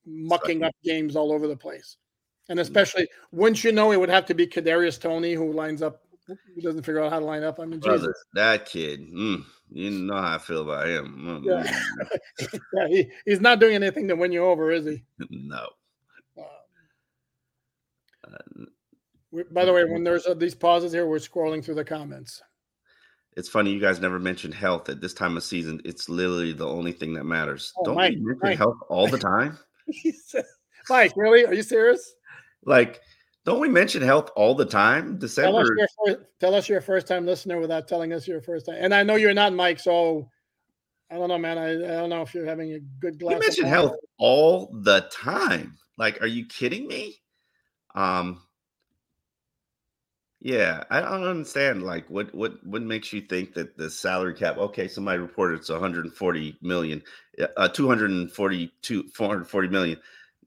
mucking 0.05 0.63
up 0.63 0.73
games 0.83 1.15
all 1.15 1.31
over 1.31 1.47
the 1.47 1.55
place. 1.55 1.97
And 2.49 2.59
especially, 2.59 3.07
wouldn't 3.31 3.63
you 3.63 3.71
know, 3.71 3.91
it 3.91 3.99
would 3.99 4.09
have 4.09 4.25
to 4.27 4.33
be 4.33 4.45
Kadarius 4.45 4.99
Toney 4.99 5.33
who 5.33 5.53
lines 5.53 5.81
up, 5.81 6.03
who 6.27 6.61
doesn't 6.61 6.83
figure 6.83 7.03
out 7.03 7.11
how 7.11 7.19
to 7.19 7.25
line 7.25 7.43
up. 7.43 7.59
I 7.59 7.65
mean, 7.65 7.79
Brother, 7.79 8.07
Jesus. 8.07 8.25
that 8.33 8.65
kid, 8.65 9.01
mm, 9.01 9.43
you 9.71 9.91
know 9.91 10.15
how 10.15 10.35
I 10.35 10.37
feel 10.37 10.61
about 10.61 10.87
him. 10.87 11.43
Mm, 11.43 11.45
yeah, 11.45 11.73
mm. 12.41 12.59
yeah 12.73 12.87
he, 12.87 13.11
he's 13.25 13.41
not 13.41 13.59
doing 13.59 13.75
anything 13.75 14.07
to 14.07 14.15
win 14.15 14.31
you 14.31 14.43
over, 14.45 14.71
is 14.71 14.85
he? 14.85 15.03
No. 15.29 15.67
Um, 16.37 16.45
uh, 18.33 18.65
we, 19.31 19.43
by 19.43 19.65
the 19.65 19.73
way, 19.73 19.83
when 19.83 20.03
there's 20.03 20.25
uh, 20.25 20.33
these 20.33 20.55
pauses 20.55 20.93
here, 20.93 21.05
we're 21.05 21.17
scrolling 21.17 21.63
through 21.63 21.75
the 21.75 21.83
comments. 21.83 22.41
It's 23.35 23.49
funny 23.49 23.71
you 23.71 23.79
guys 23.79 23.99
never 23.99 24.19
mentioned 24.19 24.53
health 24.53 24.89
at 24.89 25.01
this 25.01 25.13
time 25.13 25.37
of 25.37 25.43
season. 25.43 25.81
It's 25.85 26.07
literally 26.07 26.53
the 26.53 26.67
only 26.67 26.91
thing 26.91 27.13
that 27.15 27.23
matters. 27.23 27.73
Oh, 27.77 27.85
Don't 27.85 27.95
Mike, 27.95 28.13
mention 28.17 28.39
Mike. 28.43 28.57
health 28.57 28.77
all 28.89 29.07
the 29.07 29.17
time? 29.17 29.57
Mike, 30.89 31.13
really? 31.15 31.45
Are 31.45 31.53
you 31.53 31.63
serious? 31.63 32.13
like, 32.65 33.01
don't 33.45 33.59
we 33.59 33.67
mention 33.69 34.01
health 34.01 34.29
all 34.35 34.55
the 34.55 34.65
time? 34.65 35.05
Tell 35.05 35.13
us, 35.15 35.19
December. 35.21 35.65
your 35.77 35.87
first, 36.05 36.19
tell 36.39 36.55
us 36.55 36.69
you're 36.69 36.77
a 36.77 36.81
first 36.81 37.07
time 37.07 37.25
listener 37.25 37.59
without 37.59 37.87
telling 37.87 38.13
us 38.13 38.27
you're 38.27 38.41
first 38.41 38.65
time. 38.65 38.77
And 38.79 38.93
I 38.93 39.03
know 39.03 39.15
you're 39.15 39.33
not 39.33 39.53
Mike, 39.53 39.79
so 39.79 40.29
I 41.11 41.17
don't 41.17 41.27
know, 41.27 41.37
man. 41.37 41.57
I, 41.57 41.73
I 41.73 41.99
don't 41.99 42.09
know 42.09 42.21
if 42.21 42.33
you're 42.33 42.45
having 42.45 42.73
a 42.73 42.79
good 42.79 43.19
glass. 43.19 43.35
We 43.35 43.39
mention 43.39 43.65
health 43.65 43.95
all 44.17 44.71
the 44.83 45.07
time. 45.11 45.77
Like, 45.97 46.21
are 46.21 46.27
you 46.27 46.45
kidding 46.45 46.87
me? 46.87 47.17
Um, 47.95 48.41
yeah, 50.39 50.83
I 50.89 51.01
don't 51.01 51.23
understand. 51.23 51.83
Like, 51.83 52.09
what 52.09 52.33
what 52.33 52.65
what 52.65 52.81
makes 52.81 53.13
you 53.13 53.21
think 53.21 53.53
that 53.53 53.77
the 53.77 53.89
salary 53.89 54.33
cap? 54.33 54.57
Okay, 54.57 54.87
somebody 54.87 55.19
reported 55.19 55.59
it's 55.59 55.69
140 55.69 56.57
million, 56.61 57.01
uh, 57.57 57.67
242, 57.67 59.03
440 59.13 59.67
million. 59.67 59.99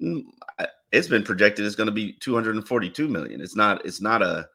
Mm, 0.03 0.24
I- 0.59 0.68
It's 0.97 1.09
been 1.09 1.22
projected 1.22 1.66
it's 1.66 1.76
going 1.76 1.88
to 1.88 1.92
be 1.92 2.14
242 2.14 3.09
million. 3.09 3.40
It's 3.40 3.57
not. 3.57 3.84
It's 3.84 4.01
not 4.01 4.22
a 4.22 4.49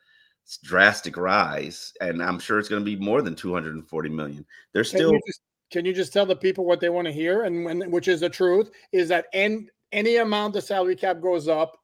drastic 0.64 1.18
rise, 1.18 1.94
and 2.02 2.22
I'm 2.22 2.39
sure 2.39 2.60
it's 2.60 2.70
going 2.70 2.82
to 2.82 2.86
be 2.86 2.96
more 2.98 3.22
than 3.22 3.36
240 3.36 4.10
million. 4.10 4.46
There's 4.74 4.89
Can 4.89 5.00
still 5.00 5.12
you 5.12 5.22
just, 5.28 5.42
can 5.72 5.86
you 5.86 5.94
just 5.94 6.12
tell 6.12 6.26
the 6.26 6.36
people 6.36 6.66
what 6.66 6.80
they 6.80 6.89
want 6.89 7.06
to 7.06 7.14
hear, 7.14 7.44
and 7.44 7.64
when, 7.64 7.92
which 7.92 8.08
is 8.08 8.22
the 8.22 8.30
truth, 8.30 8.72
is 8.92 9.08
that 9.10 9.28
any 9.34 9.68
any 9.92 10.18
amount 10.18 10.54
the 10.54 10.62
salary 10.62 10.96
cap 10.96 11.22
goes 11.22 11.48
up, 11.48 11.78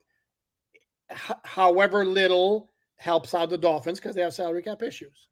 h- 1.11 1.37
however 1.43 2.05
little 2.05 2.71
helps 2.97 3.33
out 3.33 3.49
the 3.49 3.57
Dolphins 3.57 3.99
because 3.99 4.15
they 4.15 4.21
have 4.21 4.33
salary 4.33 4.63
cap 4.63 4.81
issues. 4.81 5.27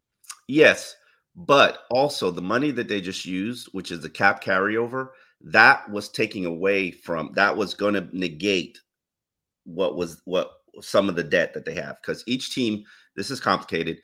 Yes, 0.48 0.96
but 1.36 1.80
also 1.90 2.32
the 2.32 2.42
money 2.42 2.72
that 2.72 2.88
they 2.88 3.02
just 3.02 3.26
used, 3.26 3.68
which 3.72 3.92
is 3.92 4.02
the 4.02 4.10
cap 4.10 4.44
carryover, 4.44 5.10
that 5.42 5.90
was 5.90 6.10
taking 6.10 6.46
away 6.46 6.92
from 6.92 7.32
that 7.34 7.56
was 7.56 7.74
going 7.74 7.94
to 7.94 8.08
negate 8.12 8.80
what 9.66 9.96
was 9.96 10.22
what 10.26 10.52
some 10.82 11.10
of 11.10 11.16
the 11.16 11.24
debt 11.24 11.54
that 11.54 11.66
they 11.66 11.76
have 11.76 11.98
because 12.02 12.24
each 12.28 12.54
team 12.54 12.84
this 13.16 13.32
is 13.32 13.40
complicated. 13.40 14.00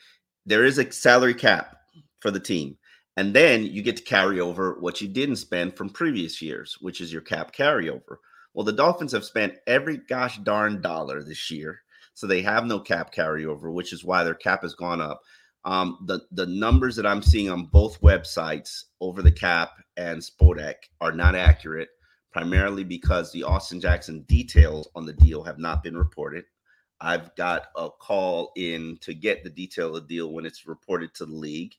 There 0.45 0.65
is 0.65 0.77
a 0.77 0.91
salary 0.91 1.33
cap 1.33 1.75
for 2.19 2.31
the 2.31 2.39
team, 2.39 2.77
and 3.17 3.33
then 3.33 3.63
you 3.63 3.81
get 3.81 3.97
to 3.97 4.03
carry 4.03 4.39
over 4.39 4.77
what 4.79 5.01
you 5.01 5.07
didn't 5.07 5.35
spend 5.37 5.75
from 5.75 5.89
previous 5.89 6.41
years, 6.41 6.77
which 6.81 7.01
is 7.01 7.11
your 7.11 7.21
cap 7.21 7.53
carryover. 7.53 8.17
Well, 8.53 8.65
the 8.65 8.73
Dolphins 8.73 9.11
have 9.13 9.25
spent 9.25 9.55
every 9.67 9.97
gosh 9.97 10.37
darn 10.39 10.81
dollar 10.81 11.23
this 11.23 11.51
year, 11.51 11.81
so 12.13 12.27
they 12.27 12.41
have 12.41 12.65
no 12.65 12.79
cap 12.79 13.13
carryover, 13.13 13.71
which 13.71 13.93
is 13.93 14.03
why 14.03 14.23
their 14.23 14.35
cap 14.35 14.63
has 14.63 14.73
gone 14.73 15.01
up. 15.01 15.21
Um, 15.63 15.99
the 16.07 16.21
the 16.31 16.47
numbers 16.47 16.95
that 16.95 17.05
I'm 17.05 17.21
seeing 17.21 17.49
on 17.49 17.65
both 17.65 18.01
websites, 18.01 18.85
Over 18.99 19.21
the 19.21 19.31
Cap 19.31 19.71
and 19.95 20.21
Spotrac, 20.21 20.75
are 20.99 21.11
not 21.11 21.35
accurate, 21.35 21.89
primarily 22.31 22.83
because 22.83 23.31
the 23.31 23.43
Austin 23.43 23.79
Jackson 23.79 24.21
details 24.21 24.87
on 24.95 25.05
the 25.05 25.13
deal 25.13 25.43
have 25.43 25.59
not 25.59 25.83
been 25.83 25.97
reported. 25.97 26.45
I've 26.99 27.35
got 27.35 27.67
a 27.75 27.89
call 27.89 28.51
in 28.55 28.97
to 29.01 29.13
get 29.13 29.43
the 29.43 29.49
detail 29.49 29.95
of 29.95 30.07
the 30.07 30.15
deal 30.15 30.31
when 30.31 30.45
it's 30.45 30.67
reported 30.67 31.13
to 31.15 31.25
the 31.25 31.35
league, 31.35 31.75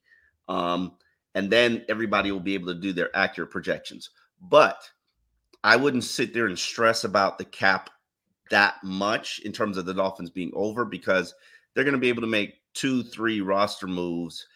um, 0.48 0.92
and 1.34 1.50
then 1.50 1.84
everybody 1.88 2.32
will 2.32 2.40
be 2.40 2.54
able 2.54 2.74
to 2.74 2.80
do 2.80 2.92
their 2.92 3.16
accurate 3.16 3.50
projections. 3.50 4.10
But 4.40 4.90
I 5.64 5.76
wouldn't 5.76 6.04
sit 6.04 6.34
there 6.34 6.46
and 6.46 6.58
stress 6.58 7.04
about 7.04 7.38
the 7.38 7.44
cap 7.44 7.90
that 8.50 8.82
much 8.82 9.40
in 9.44 9.52
terms 9.52 9.76
of 9.76 9.86
the 9.86 9.94
Dolphins 9.94 10.30
being 10.30 10.50
over 10.54 10.84
because 10.84 11.34
they're 11.72 11.84
going 11.84 11.94
to 11.94 12.00
be 12.00 12.08
able 12.08 12.22
to 12.22 12.26
make 12.26 12.60
two, 12.74 13.02
three 13.02 13.40
roster 13.40 13.86
moves, 13.86 14.46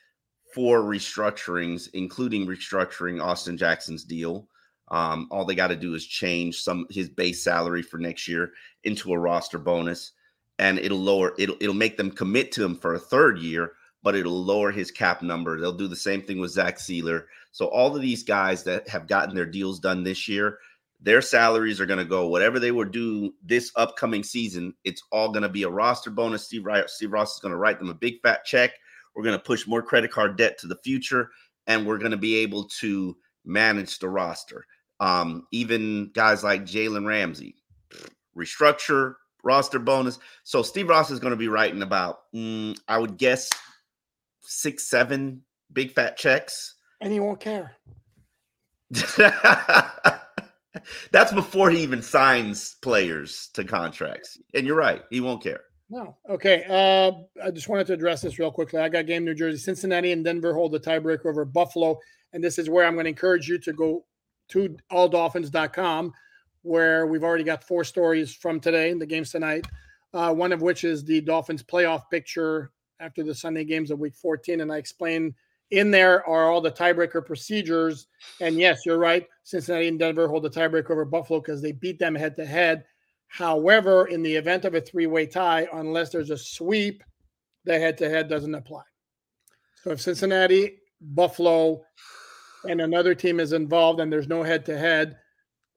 four 0.55 0.81
restructurings, 0.81 1.89
including 1.95 2.47
restructuring 2.47 3.23
Austin 3.23 3.57
Jackson's 3.57 4.05
deal. 4.05 4.49
Um, 4.89 5.29
all 5.31 5.45
they 5.45 5.55
got 5.55 5.69
to 5.69 5.77
do 5.77 5.95
is 5.95 6.07
change 6.07 6.61
some 6.61 6.87
his 6.91 7.09
base 7.09 7.43
salary 7.43 7.83
for 7.83 7.99
next 7.99 8.29
year 8.29 8.53
into 8.85 9.13
a 9.13 9.19
roster 9.19 9.59
bonus, 9.59 10.13
and 10.59 10.79
it'll 10.79 10.99
lower 10.99 11.35
it'll 11.39 11.57
it'll 11.61 11.75
make 11.75 11.97
them 11.97 12.11
commit 12.11 12.53
to 12.53 12.65
him 12.65 12.77
for 12.77 12.95
a 12.95 12.99
third 12.99 13.39
year, 13.39 13.73
but 14.03 14.15
it'll 14.15 14.45
lower 14.45 14.71
his 14.71 14.91
cap 14.91 15.23
number. 15.23 15.61
They'll 15.61 15.73
do 15.73 15.89
the 15.89 15.97
same 15.97 16.23
thing 16.23 16.41
with 16.41 16.53
Zach 16.53 16.79
Sieler. 16.79 17.25
So 17.51 17.67
all 17.67 17.95
of 17.97 18.03
these 18.03 18.23
guys 18.23 18.63
that 18.65 18.89
have 18.89 19.09
gotten 19.09 19.35
their 19.35 19.47
deals 19.47 19.81
done 19.81 20.05
this 20.05 20.29
year, 20.29 20.59
their 21.01 21.23
salaries 21.23 21.81
are 21.81 21.87
going 21.87 21.99
to 21.99 22.05
go 22.05 22.29
whatever 22.29 22.59
they 22.59 22.71
would 22.71 22.91
do 22.91 23.35
this 23.43 23.73
upcoming 23.77 24.23
season. 24.23 24.75
It's 24.85 25.03
all 25.11 25.31
going 25.31 25.43
to 25.43 25.49
be 25.49 25.65
a 25.65 25.69
roster 25.69 26.11
bonus. 26.11 26.45
Steve, 26.45 26.65
Steve 26.87 27.13
Ross 27.13 27.35
is 27.35 27.41
going 27.41 27.53
to 27.53 27.59
write 27.59 27.79
them 27.79 27.91
a 27.91 27.95
big 27.95 28.21
fat 28.23 28.45
check. 28.45 28.73
We're 29.15 29.25
going 29.25 29.39
to 29.39 29.43
push 29.43 29.67
more 29.67 29.83
credit 29.83 30.11
card 30.11 30.37
debt 30.37 30.59
to 30.59 30.67
the 30.67 30.79
future, 30.85 31.31
and 31.67 31.87
we're 31.87 31.99
going 31.99 32.11
to 32.11 32.17
be 32.17 32.37
able 32.37 32.65
to 32.81 33.17
manage 33.45 33.99
the 33.99 34.09
roster. 34.09 34.67
Um, 35.01 35.47
even 35.53 36.11
guys 36.15 36.43
like 36.43 36.65
Jalen 36.65 37.07
Ramsey, 37.07 37.57
restructure 38.37 39.15
roster 39.43 39.79
bonus. 39.79 40.19
So 40.43 40.63
Steve 40.63 40.89
Ross 40.89 41.11
is 41.11 41.21
going 41.21 41.31
to 41.31 41.37
be 41.37 41.49
writing 41.49 41.83
about, 41.83 42.21
mm, 42.35 42.79
I 42.89 42.99
would 42.99 43.17
guess, 43.17 43.51
six, 44.43 44.85
seven 44.85 45.43
big 45.73 45.93
fat 45.93 46.17
checks. 46.17 46.75
And 47.01 47.13
he 47.13 47.21
won't 47.21 47.41
care. 47.41 47.77
That's 51.11 51.33
before 51.33 51.71
he 51.71 51.83
even 51.83 52.03
signs 52.03 52.77
players 52.83 53.49
to 53.55 53.65
contracts. 53.65 54.39
And 54.55 54.67
you're 54.67 54.77
right, 54.77 55.03
he 55.11 55.21
won't 55.21 55.43
care. 55.43 55.61
No. 55.89 56.17
Okay. 56.29 56.65
Uh, 56.69 57.13
I 57.45 57.51
just 57.53 57.69
wanted 57.69 57.87
to 57.89 57.93
address 57.93 58.23
this 58.23 58.39
real 58.39 58.51
quickly. 58.51 58.81
I 58.81 58.89
got 58.89 59.07
game 59.07 59.25
New 59.25 59.35
Jersey, 59.35 59.59
Cincinnati, 59.59 60.11
and 60.11 60.25
Denver 60.25 60.53
hold 60.53 60.73
the 60.73 60.81
tiebreaker 60.81 61.27
over 61.27 61.45
Buffalo. 61.45 61.99
And 62.33 62.43
this 62.43 62.59
is 62.59 62.69
where 62.69 62.85
I'm 62.85 62.95
going 62.95 63.05
to 63.05 63.11
encourage 63.11 63.49
you 63.49 63.59
to 63.59 63.73
go 63.73 64.05
to 64.49 64.77
alldolphins.com, 64.93 66.13
where 66.63 67.07
we've 67.07 67.25
already 67.25 67.45
got 67.45 67.65
four 67.65 67.85
stories 67.85 68.35
from 68.35 68.61
today, 68.61 68.93
the 68.93 69.07
games 69.07 69.31
tonight. 69.31 69.67
Uh, 70.15 70.33
one 70.33 70.53
of 70.53 70.63
which 70.63 70.85
is 70.85 71.05
the 71.05 71.21
Dolphins 71.21 71.63
playoff 71.63 72.03
picture 72.11 72.73
after 73.01 73.23
the 73.23 73.35
Sunday 73.35 73.65
games 73.65 73.91
of 73.91 73.99
week 73.99 74.15
14. 74.15 74.61
And 74.61 74.73
I 74.73 74.79
explain 74.79 75.35
in 75.71 75.91
there 75.91 76.27
are 76.27 76.51
all 76.51 76.61
the 76.61 76.71
tiebreaker 76.71 77.25
procedures. 77.25 78.07
And 78.41 78.59
yes, 78.59 78.87
you're 78.87 78.99
right. 78.99 79.27
Cincinnati 79.43 79.89
and 79.89 79.99
Denver 79.99 80.29
hold 80.29 80.45
the 80.45 80.51
tiebreaker 80.51 80.91
over 80.91 81.05
Buffalo 81.05 81.41
because 81.41 81.61
they 81.61 81.73
beat 81.73 81.99
them 81.99 82.15
head 82.15 82.37
to 82.37 82.47
head. 82.47 82.85
However, 83.29 84.07
in 84.07 84.23
the 84.23 84.35
event 84.35 84.65
of 84.65 84.75
a 84.75 84.81
three 84.81 85.07
way 85.07 85.27
tie, 85.27 85.69
unless 85.73 86.11
there's 86.11 86.31
a 86.31 86.39
sweep, 86.39 87.03
the 87.65 87.79
head 87.79 87.99
to 87.99 88.09
head 88.09 88.29
doesn't 88.29 88.55
apply. 88.55 88.83
So 89.83 89.91
if 89.91 90.01
Cincinnati, 90.01 90.79
Buffalo, 91.01 91.83
and 92.65 92.81
another 92.81 93.15
team 93.15 93.41
is 93.41 93.53
involved 93.53 94.01
and 94.01 94.13
there's 94.13 94.29
no 94.29 94.43
head 94.43 94.65
to 94.67 94.79
head, 94.79 95.17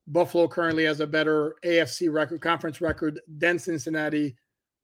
Buffalo 0.07 0.47
currently 0.47 0.86
has 0.86 0.99
a 0.99 1.07
better 1.07 1.55
AFC 1.63 2.11
record, 2.11 2.41
conference 2.41 2.82
record 2.82 3.19
than 3.27 3.59
Cincinnati, 3.59 4.36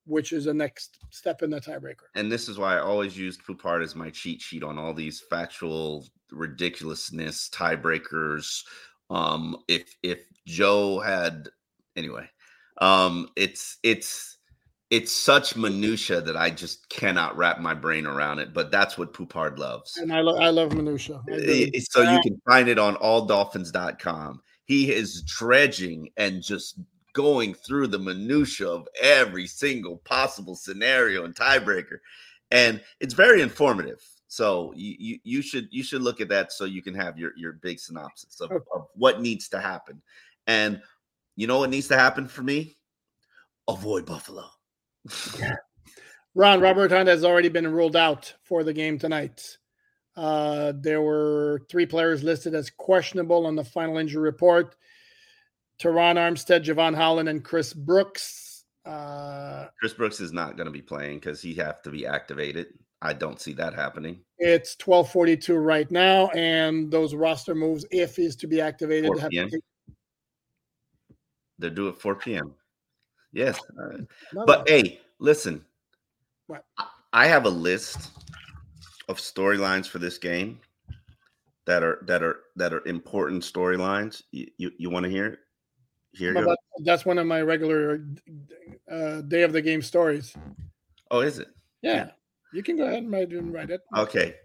which 0.05 0.31
is 0.31 0.45
the 0.45 0.53
next 0.53 0.99
step 1.09 1.41
in 1.41 1.49
the 1.49 1.59
tiebreaker. 1.59 2.05
And 2.13 2.31
this 2.31 2.47
is 2.47 2.59
why 2.59 2.75
I 2.75 2.81
always 2.81 3.17
used 3.17 3.43
Poupart 3.43 3.81
as 3.81 3.95
my 3.95 4.11
cheat 4.11 4.41
sheet 4.41 4.63
on 4.63 4.77
all 4.77 4.93
these 4.93 5.21
factual 5.29 6.07
ridiculousness, 6.31 7.49
tiebreakers. 7.49 8.63
Um, 9.09 9.57
if 9.67 9.95
if 10.03 10.19
Joe 10.45 10.99
had 10.99 11.49
anyway, 11.95 12.29
um, 12.79 13.29
it's 13.35 13.77
it's 13.83 14.34
it's 14.95 15.11
such 15.11 15.55
minutia 15.55 16.21
that 16.21 16.37
I 16.37 16.49
just 16.49 16.87
cannot 16.89 17.35
wrap 17.37 17.59
my 17.59 17.73
brain 17.73 18.05
around 18.05 18.39
it. 18.39 18.53
But 18.53 18.71
that's 18.71 18.97
what 18.97 19.13
Poupart 19.13 19.59
loves. 19.59 19.97
And 19.97 20.11
I, 20.13 20.21
lo- 20.21 20.37
I 20.39 20.49
love 20.49 20.73
minutia. 20.73 21.21
I. 21.29 21.71
So 21.91 22.01
you 22.01 22.17
Uh, 22.19 22.21
can 22.23 22.41
find 22.49 22.67
it 22.69 22.79
on 22.79 22.95
alldolphins.com. 22.97 24.41
He 24.65 24.91
is 24.91 25.21
dredging 25.23 26.09
and 26.17 26.41
just 26.41 26.79
going 27.13 27.53
through 27.53 27.87
the 27.87 27.99
minutia 27.99 28.67
of 28.67 28.87
every 29.01 29.47
single 29.47 29.97
possible 29.97 30.55
scenario 30.55 31.25
and 31.25 31.35
tiebreaker. 31.35 31.99
And 32.51 32.81
it's 32.99 33.13
very 33.13 33.41
informative. 33.41 34.01
So 34.27 34.73
you, 34.75 34.95
you 34.99 35.19
you 35.23 35.41
should 35.41 35.67
you 35.71 35.83
should 35.83 36.01
look 36.01 36.19
at 36.19 36.29
that 36.29 36.51
so 36.51 36.65
you 36.65 36.81
can 36.81 36.93
have 36.95 37.17
your 37.17 37.31
your 37.37 37.53
big 37.53 37.79
synopsis 37.79 38.41
of, 38.41 38.51
Okay. 38.51 38.65
of 38.73 38.87
what 38.95 39.21
needs 39.21 39.47
to 39.49 39.59
happen. 39.59 40.01
And 40.47 40.81
you 41.35 41.47
know 41.47 41.59
what 41.59 41.69
needs 41.69 41.87
to 41.89 41.97
happen 41.97 42.27
for 42.27 42.43
me? 42.43 42.75
Avoid 43.67 44.05
Buffalo. 44.05 44.45
Ron 46.35 46.59
Robert 46.59 46.91
Hunt 46.91 47.07
has 47.07 47.23
already 47.23 47.49
been 47.49 47.67
ruled 47.67 47.95
out 47.95 48.33
for 48.43 48.63
the 48.63 48.73
game 48.73 48.99
tonight. 48.99 49.57
Uh, 50.15 50.73
there 50.75 51.01
were 51.01 51.61
three 51.69 51.85
players 51.85 52.23
listed 52.23 52.55
as 52.55 52.69
questionable 52.69 53.45
on 53.45 53.55
the 53.55 53.63
final 53.63 53.97
injury 53.97 54.21
report. 54.21 54.75
Terron 55.81 56.15
Armstead, 56.15 56.63
Jevon 56.63 56.95
Holland, 56.95 57.27
and 57.27 57.43
Chris 57.43 57.73
Brooks. 57.73 58.63
Uh, 58.85 59.67
Chris 59.79 59.93
Brooks 59.93 60.19
is 60.19 60.31
not 60.31 60.55
going 60.55 60.67
to 60.67 60.71
be 60.71 60.81
playing 60.81 61.19
because 61.19 61.41
he 61.41 61.53
have 61.55 61.81
to 61.81 61.89
be 61.89 62.05
activated. 62.05 62.67
I 63.01 63.13
don't 63.13 63.41
see 63.41 63.53
that 63.53 63.73
happening. 63.73 64.21
it's 64.37 64.75
1242 64.83 65.55
right 65.55 65.89
now, 65.91 66.27
and 66.29 66.89
those 66.89 67.13
roster 67.13 67.53
moves, 67.53 67.85
if 67.91 68.15
he's 68.15 68.35
to 68.37 68.47
be 68.47 68.61
activated, 68.61 69.07
4 69.07 69.19
have 69.19 69.31
to 69.31 69.61
They're 71.59 71.69
due 71.69 71.89
at 71.89 71.99
4 71.99 72.15
p.m. 72.15 72.55
Yes. 73.35 73.59
uh, 73.79 73.97
But 74.45 74.67
hey, 74.67 74.99
listen. 75.19 75.63
What? 76.47 76.63
I- 77.13 77.27
have 77.27 77.45
a 77.45 77.49
list 77.49 78.11
of 79.09 79.17
storylines 79.17 79.87
for 79.87 79.99
this 79.99 80.17
game 80.17 80.59
that 81.65 81.83
are 81.83 81.99
that 82.07 82.23
are 82.23 82.39
that 82.55 82.73
are 82.73 82.85
important 82.87 83.43
storylines. 83.43 84.23
You 84.31 84.47
you, 84.57 84.71
you 84.77 84.89
want 84.89 85.03
to 85.03 85.09
hear? 85.09 85.39
Here 86.13 86.33
you 86.37 86.45
that- 86.45 86.57
that's 86.85 87.05
one 87.05 87.17
of 87.17 87.27
my 87.27 87.41
regular 87.41 88.05
uh, 88.89 89.21
day 89.21 89.43
of 89.43 89.51
the 89.53 89.61
game 89.61 89.81
stories. 89.81 90.33
Oh, 91.11 91.19
is 91.21 91.39
it? 91.39 91.49
Yeah, 91.81 92.11
you 92.53 92.63
can 92.63 92.77
go 92.77 92.85
ahead 92.85 93.03
and 93.03 93.11
write, 93.11 93.31
and 93.31 93.53
write 93.53 93.69
it. 93.69 93.81
Okay. 93.97 94.35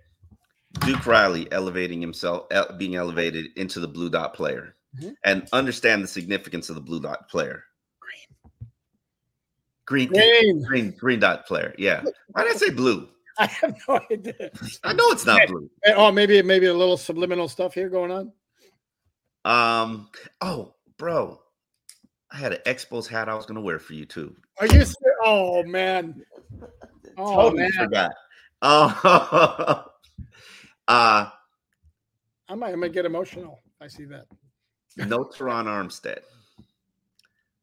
Duke 0.81 1.07
Riley 1.07 1.51
elevating 1.53 2.01
himself, 2.01 2.47
being 2.79 2.95
elevated 2.95 3.47
into 3.57 3.81
the 3.81 3.89
blue 3.89 4.09
dot 4.11 4.35
player, 4.35 4.77
Mhm. 4.99 5.15
and 5.25 5.49
understand 5.53 6.03
the 6.03 6.09
significance 6.09 6.69
of 6.69 6.75
the 6.77 6.81
blue 6.81 7.01
dot 7.01 7.29
player. 7.29 7.65
Green. 9.91 10.07
Green, 10.09 10.63
Green. 10.63 10.91
green, 10.93 11.19
dot 11.19 11.47
player. 11.47 11.75
Yeah. 11.77 12.05
Why 12.29 12.45
did 12.45 12.55
I 12.55 12.57
say 12.59 12.71
blue? 12.71 13.09
I 13.39 13.47
have 13.47 13.77
no 13.89 13.99
idea. 14.09 14.51
I 14.85 14.93
know 14.93 15.11
it's 15.11 15.27
not 15.27 15.49
blue. 15.49 15.69
Eh, 15.85 15.93
Oh, 15.97 16.13
maybe 16.13 16.41
maybe 16.43 16.67
a 16.67 16.75
little 16.75 16.97
subliminal 16.97 17.49
stuff 17.49 17.75
here 17.75 17.89
going 17.89 18.13
on. 18.13 18.33
Um. 19.45 20.09
Oh, 20.41 20.75
bro, 20.97 21.41
I 22.31 22.37
had 22.37 22.53
an 22.53 22.61
Expos 22.67 23.09
hat 23.09 23.29
I 23.29 23.35
was 23.35 23.47
gonna 23.47 23.61
wear 23.63 23.81
for 23.81 23.95
you 23.95 24.07
too. 24.07 24.37
Are 24.61 24.67
you? 24.67 24.85
Oh 25.25 25.65
man. 25.65 26.23
Oh 27.19 27.35
totally 27.51 27.63
man. 27.63 27.73
forgot. 27.73 28.13
Uh, 28.63 28.95
uh 30.89 31.29
I 32.49 32.55
might, 32.55 32.73
I 32.73 32.77
might 32.77 32.93
get 32.93 33.05
emotional. 33.05 33.59
I 33.81 33.89
see 33.89 34.05
that. 34.07 34.27
no 34.97 35.25
Terron 35.25 35.65
Armstead. 35.67 36.21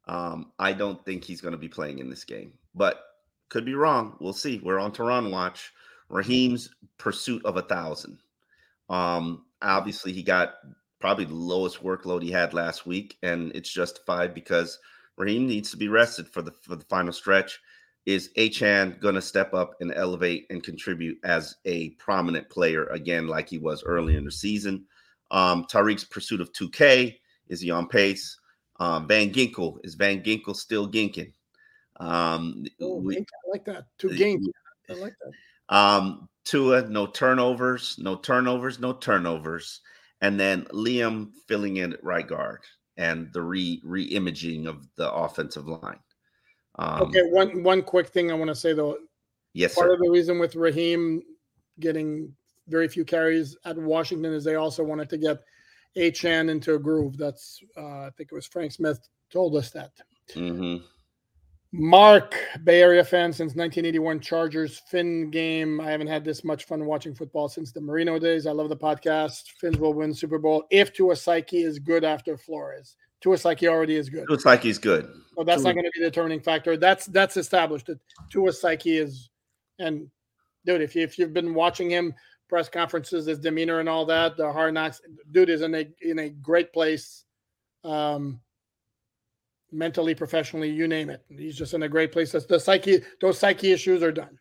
Um, 0.08 0.52
I 0.58 0.72
don't 0.72 1.04
think 1.04 1.24
he's 1.24 1.40
going 1.40 1.52
to 1.52 1.58
be 1.58 1.68
playing 1.68 1.98
in 1.98 2.08
this 2.08 2.24
game, 2.24 2.52
but 2.74 3.00
could 3.48 3.64
be 3.64 3.74
wrong. 3.74 4.16
We'll 4.20 4.32
see. 4.32 4.60
We're 4.62 4.78
on 4.78 4.92
Terron 4.92 5.30
watch. 5.30 5.72
Raheem's 6.08 6.70
pursuit 6.96 7.44
of 7.44 7.56
a 7.56 7.62
thousand. 7.62 8.18
Um, 8.88 9.44
obviously, 9.60 10.12
he 10.12 10.22
got 10.22 10.54
probably 11.00 11.26
the 11.26 11.34
lowest 11.34 11.82
workload 11.82 12.22
he 12.22 12.30
had 12.30 12.54
last 12.54 12.86
week, 12.86 13.18
and 13.22 13.52
it's 13.54 13.70
justified 13.70 14.34
because 14.34 14.78
Raheem 15.16 15.46
needs 15.46 15.70
to 15.70 15.76
be 15.76 15.88
rested 15.88 16.28
for 16.28 16.42
the 16.42 16.52
for 16.62 16.76
the 16.76 16.84
final 16.84 17.12
stretch. 17.12 17.60
Is 18.06 18.30
Achane 18.38 18.98
going 19.00 19.16
to 19.16 19.22
step 19.22 19.52
up 19.52 19.74
and 19.80 19.92
elevate 19.94 20.46
and 20.48 20.62
contribute 20.62 21.18
as 21.24 21.56
a 21.66 21.90
prominent 21.90 22.48
player 22.48 22.86
again, 22.86 23.26
like 23.26 23.50
he 23.50 23.58
was 23.58 23.84
early 23.84 24.16
in 24.16 24.24
the 24.24 24.32
season? 24.32 24.86
Um, 25.30 25.64
Tyreek's 25.64 26.04
pursuit 26.04 26.40
of 26.40 26.50
2K 26.54 27.16
is 27.48 27.60
he 27.60 27.70
on 27.70 27.88
pace? 27.88 28.38
Um, 28.78 29.08
Van 29.08 29.30
Ginkel 29.32 29.78
is 29.84 29.94
Van 29.94 30.22
Ginkel 30.22 30.54
still 30.54 30.88
ginking? 30.90 31.32
Um, 31.98 32.64
Oh, 32.80 32.96
we- 32.96 33.18
I 33.18 33.24
like 33.50 33.64
that. 33.64 33.86
Two 33.98 34.14
games. 34.16 34.48
I 34.88 34.94
like 34.94 35.14
that. 35.20 35.74
um, 35.74 36.28
Tua, 36.44 36.88
no 36.88 37.06
turnovers, 37.06 37.98
no 37.98 38.16
turnovers, 38.16 38.78
no 38.78 38.94
turnovers, 38.94 39.80
and 40.22 40.38
then 40.40 40.64
Liam 40.66 41.32
filling 41.46 41.76
in 41.78 41.92
at 41.92 42.02
right 42.02 42.26
guard 42.26 42.60
and 42.96 43.30
the 43.34 43.42
re 43.42 43.80
re-imaging 43.84 44.66
of 44.66 44.86
the 44.96 45.12
offensive 45.12 45.66
line. 45.68 45.98
Um, 46.76 47.02
Okay, 47.02 47.22
one 47.24 47.62
one 47.62 47.82
quick 47.82 48.08
thing 48.08 48.30
I 48.30 48.34
want 48.34 48.48
to 48.48 48.54
say 48.54 48.72
though. 48.72 48.96
yes, 49.52 49.74
Part 49.74 49.88
sir. 49.90 49.94
of 49.94 50.00
the 50.00 50.08
reason 50.10 50.38
with 50.38 50.54
Raheem 50.56 51.22
getting 51.80 52.34
very 52.68 52.88
few 52.88 53.04
carries 53.04 53.56
at 53.64 53.76
Washington 53.76 54.32
is 54.32 54.44
they 54.44 54.54
also 54.54 54.82
wanted 54.84 55.10
to 55.10 55.18
get 55.18 55.42
Achane 55.96 56.50
into 56.50 56.74
a 56.74 56.78
groove. 56.78 57.16
That's 57.16 57.60
uh, 57.76 58.06
I 58.06 58.10
think 58.16 58.30
it 58.32 58.34
was 58.34 58.46
Frank 58.46 58.72
Smith 58.72 59.00
told 59.30 59.56
us 59.56 59.70
that. 59.70 59.90
hmm 60.32 60.76
Mark, 61.70 62.34
Bay 62.64 62.80
Area 62.80 63.04
fan 63.04 63.30
since 63.30 63.50
1981 63.54 64.20
Chargers 64.20 64.80
Finn 64.88 65.30
game. 65.30 65.82
I 65.82 65.90
haven't 65.90 66.06
had 66.06 66.24
this 66.24 66.42
much 66.42 66.64
fun 66.64 66.86
watching 66.86 67.14
football 67.14 67.46
since 67.46 67.72
the 67.72 67.80
Marino 67.80 68.18
days. 68.18 68.46
I 68.46 68.52
love 68.52 68.70
the 68.70 68.76
podcast. 68.76 69.50
Fins 69.60 69.76
will 69.76 69.92
win 69.92 70.14
Super 70.14 70.38
Bowl 70.38 70.64
if 70.70 70.94
Tua 70.94 71.14
Psyche 71.14 71.62
is 71.62 71.78
good 71.78 72.04
after 72.04 72.38
Flores. 72.38 72.96
Tua 73.20 73.36
Psyche 73.36 73.68
already 73.68 73.96
is 73.96 74.08
good. 74.08 74.30
Looks 74.30 74.46
like 74.46 74.62
he's 74.62 74.78
good. 74.78 75.12
So 75.36 75.44
that's 75.44 75.60
Tua- 75.60 75.68
not 75.70 75.74
going 75.74 75.84
to 75.84 75.90
be 75.94 76.00
the 76.00 76.10
determining 76.10 76.40
factor. 76.40 76.78
That's 76.78 77.04
that's 77.06 77.36
established. 77.36 77.86
That 77.86 78.00
Tua 78.30 78.52
Psyche 78.52 78.96
is, 78.96 79.28
and 79.78 80.08
dude, 80.64 80.80
if 80.80 80.96
you 80.96 81.02
if 81.02 81.18
you've 81.18 81.34
been 81.34 81.52
watching 81.52 81.90
him 81.90 82.14
press 82.48 82.68
conferences, 82.68 83.26
his 83.26 83.38
demeanor 83.38 83.80
and 83.80 83.88
all 83.88 84.06
that, 84.06 84.36
the 84.36 84.52
hard 84.52 84.74
knocks, 84.74 85.00
dude 85.32 85.50
is 85.50 85.62
in 85.62 85.74
a 85.74 85.88
in 86.00 86.18
a 86.20 86.28
great 86.28 86.72
place, 86.72 87.24
um, 87.84 88.40
mentally, 89.70 90.14
professionally, 90.14 90.70
you 90.70 90.88
name 90.88 91.10
it. 91.10 91.24
He's 91.28 91.56
just 91.56 91.74
in 91.74 91.82
a 91.82 91.88
great 91.88 92.12
place. 92.12 92.32
That's 92.32 92.46
the 92.46 92.58
psyche. 92.58 93.02
Those 93.20 93.38
psyche 93.38 93.72
issues 93.72 94.02
are 94.02 94.12
done. 94.12 94.38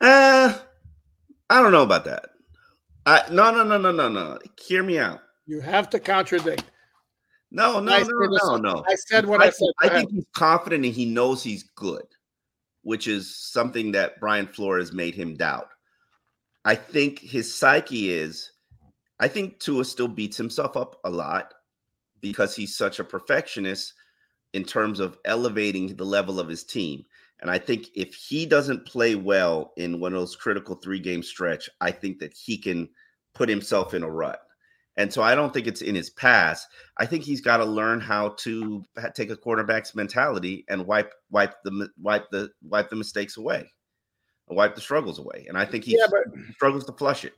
Uh, 0.00 0.58
I 1.48 1.62
don't 1.62 1.72
know 1.72 1.82
about 1.82 2.04
that. 2.04 2.30
I 3.06 3.22
no 3.30 3.50
no 3.50 3.64
no 3.64 3.78
no 3.78 3.92
no 3.92 4.08
no. 4.08 4.38
Hear 4.60 4.82
me 4.82 4.98
out. 4.98 5.20
You 5.46 5.60
have 5.60 5.90
to 5.90 6.00
contradict. 6.00 6.64
No 7.50 7.80
no 7.80 7.92
I 7.92 8.02
no 8.02 8.08
no 8.08 8.56
no. 8.56 8.84
I 8.88 8.94
said 8.94 9.26
what 9.26 9.42
I, 9.42 9.50
said. 9.50 9.68
I 9.80 9.88
think 9.88 10.10
he's 10.10 10.26
confident 10.36 10.84
and 10.84 10.94
he 10.94 11.04
knows 11.04 11.42
he's 11.42 11.64
good, 11.74 12.04
which 12.82 13.08
is 13.08 13.36
something 13.36 13.90
that 13.92 14.20
Brian 14.20 14.46
Flores 14.46 14.92
made 14.92 15.14
him 15.14 15.34
doubt. 15.34 15.68
I 16.64 16.74
think 16.74 17.18
his 17.18 17.52
psyche 17.52 18.10
is, 18.10 18.50
I 19.18 19.28
think 19.28 19.58
Tua 19.60 19.84
still 19.84 20.08
beats 20.08 20.36
himself 20.36 20.76
up 20.76 21.00
a 21.04 21.10
lot 21.10 21.54
because 22.20 22.54
he's 22.54 22.76
such 22.76 22.98
a 22.98 23.04
perfectionist 23.04 23.94
in 24.52 24.64
terms 24.64 25.00
of 25.00 25.18
elevating 25.24 25.96
the 25.96 26.04
level 26.04 26.38
of 26.38 26.48
his 26.48 26.64
team. 26.64 27.04
And 27.40 27.50
I 27.50 27.58
think 27.58 27.86
if 27.94 28.14
he 28.14 28.44
doesn't 28.44 28.86
play 28.86 29.14
well 29.14 29.72
in 29.76 30.00
one 30.00 30.12
of 30.12 30.20
those 30.20 30.36
critical 30.36 30.74
three 30.74 31.00
game 31.00 31.22
stretch, 31.22 31.70
I 31.80 31.90
think 31.90 32.18
that 32.18 32.34
he 32.34 32.58
can 32.58 32.88
put 33.34 33.48
himself 33.48 33.94
in 33.94 34.02
a 34.02 34.10
rut. 34.10 34.40
And 34.96 35.10
so 35.10 35.22
I 35.22 35.34
don't 35.34 35.54
think 35.54 35.66
it's 35.66 35.80
in 35.80 35.94
his 35.94 36.10
past. 36.10 36.66
I 36.98 37.06
think 37.06 37.24
he's 37.24 37.40
got 37.40 37.58
to 37.58 37.64
learn 37.64 38.00
how 38.00 38.30
to 38.40 38.84
take 39.14 39.30
a 39.30 39.36
quarterback's 39.36 39.94
mentality 39.94 40.64
and 40.68 40.86
wipe 40.86 41.14
wipe 41.30 41.54
the 41.64 41.88
wipe 41.96 42.28
the 42.30 42.50
wipe 42.62 42.90
the 42.90 42.96
mistakes 42.96 43.38
away, 43.38 43.70
wipe 44.54 44.74
the 44.74 44.80
struggles 44.80 45.18
away. 45.18 45.46
And 45.48 45.56
I 45.56 45.64
think 45.64 45.84
he 45.84 45.96
Yeah, 45.98 46.06
struggles 46.54 46.84
to 46.86 46.92
flush 46.92 47.24
it. 47.24 47.34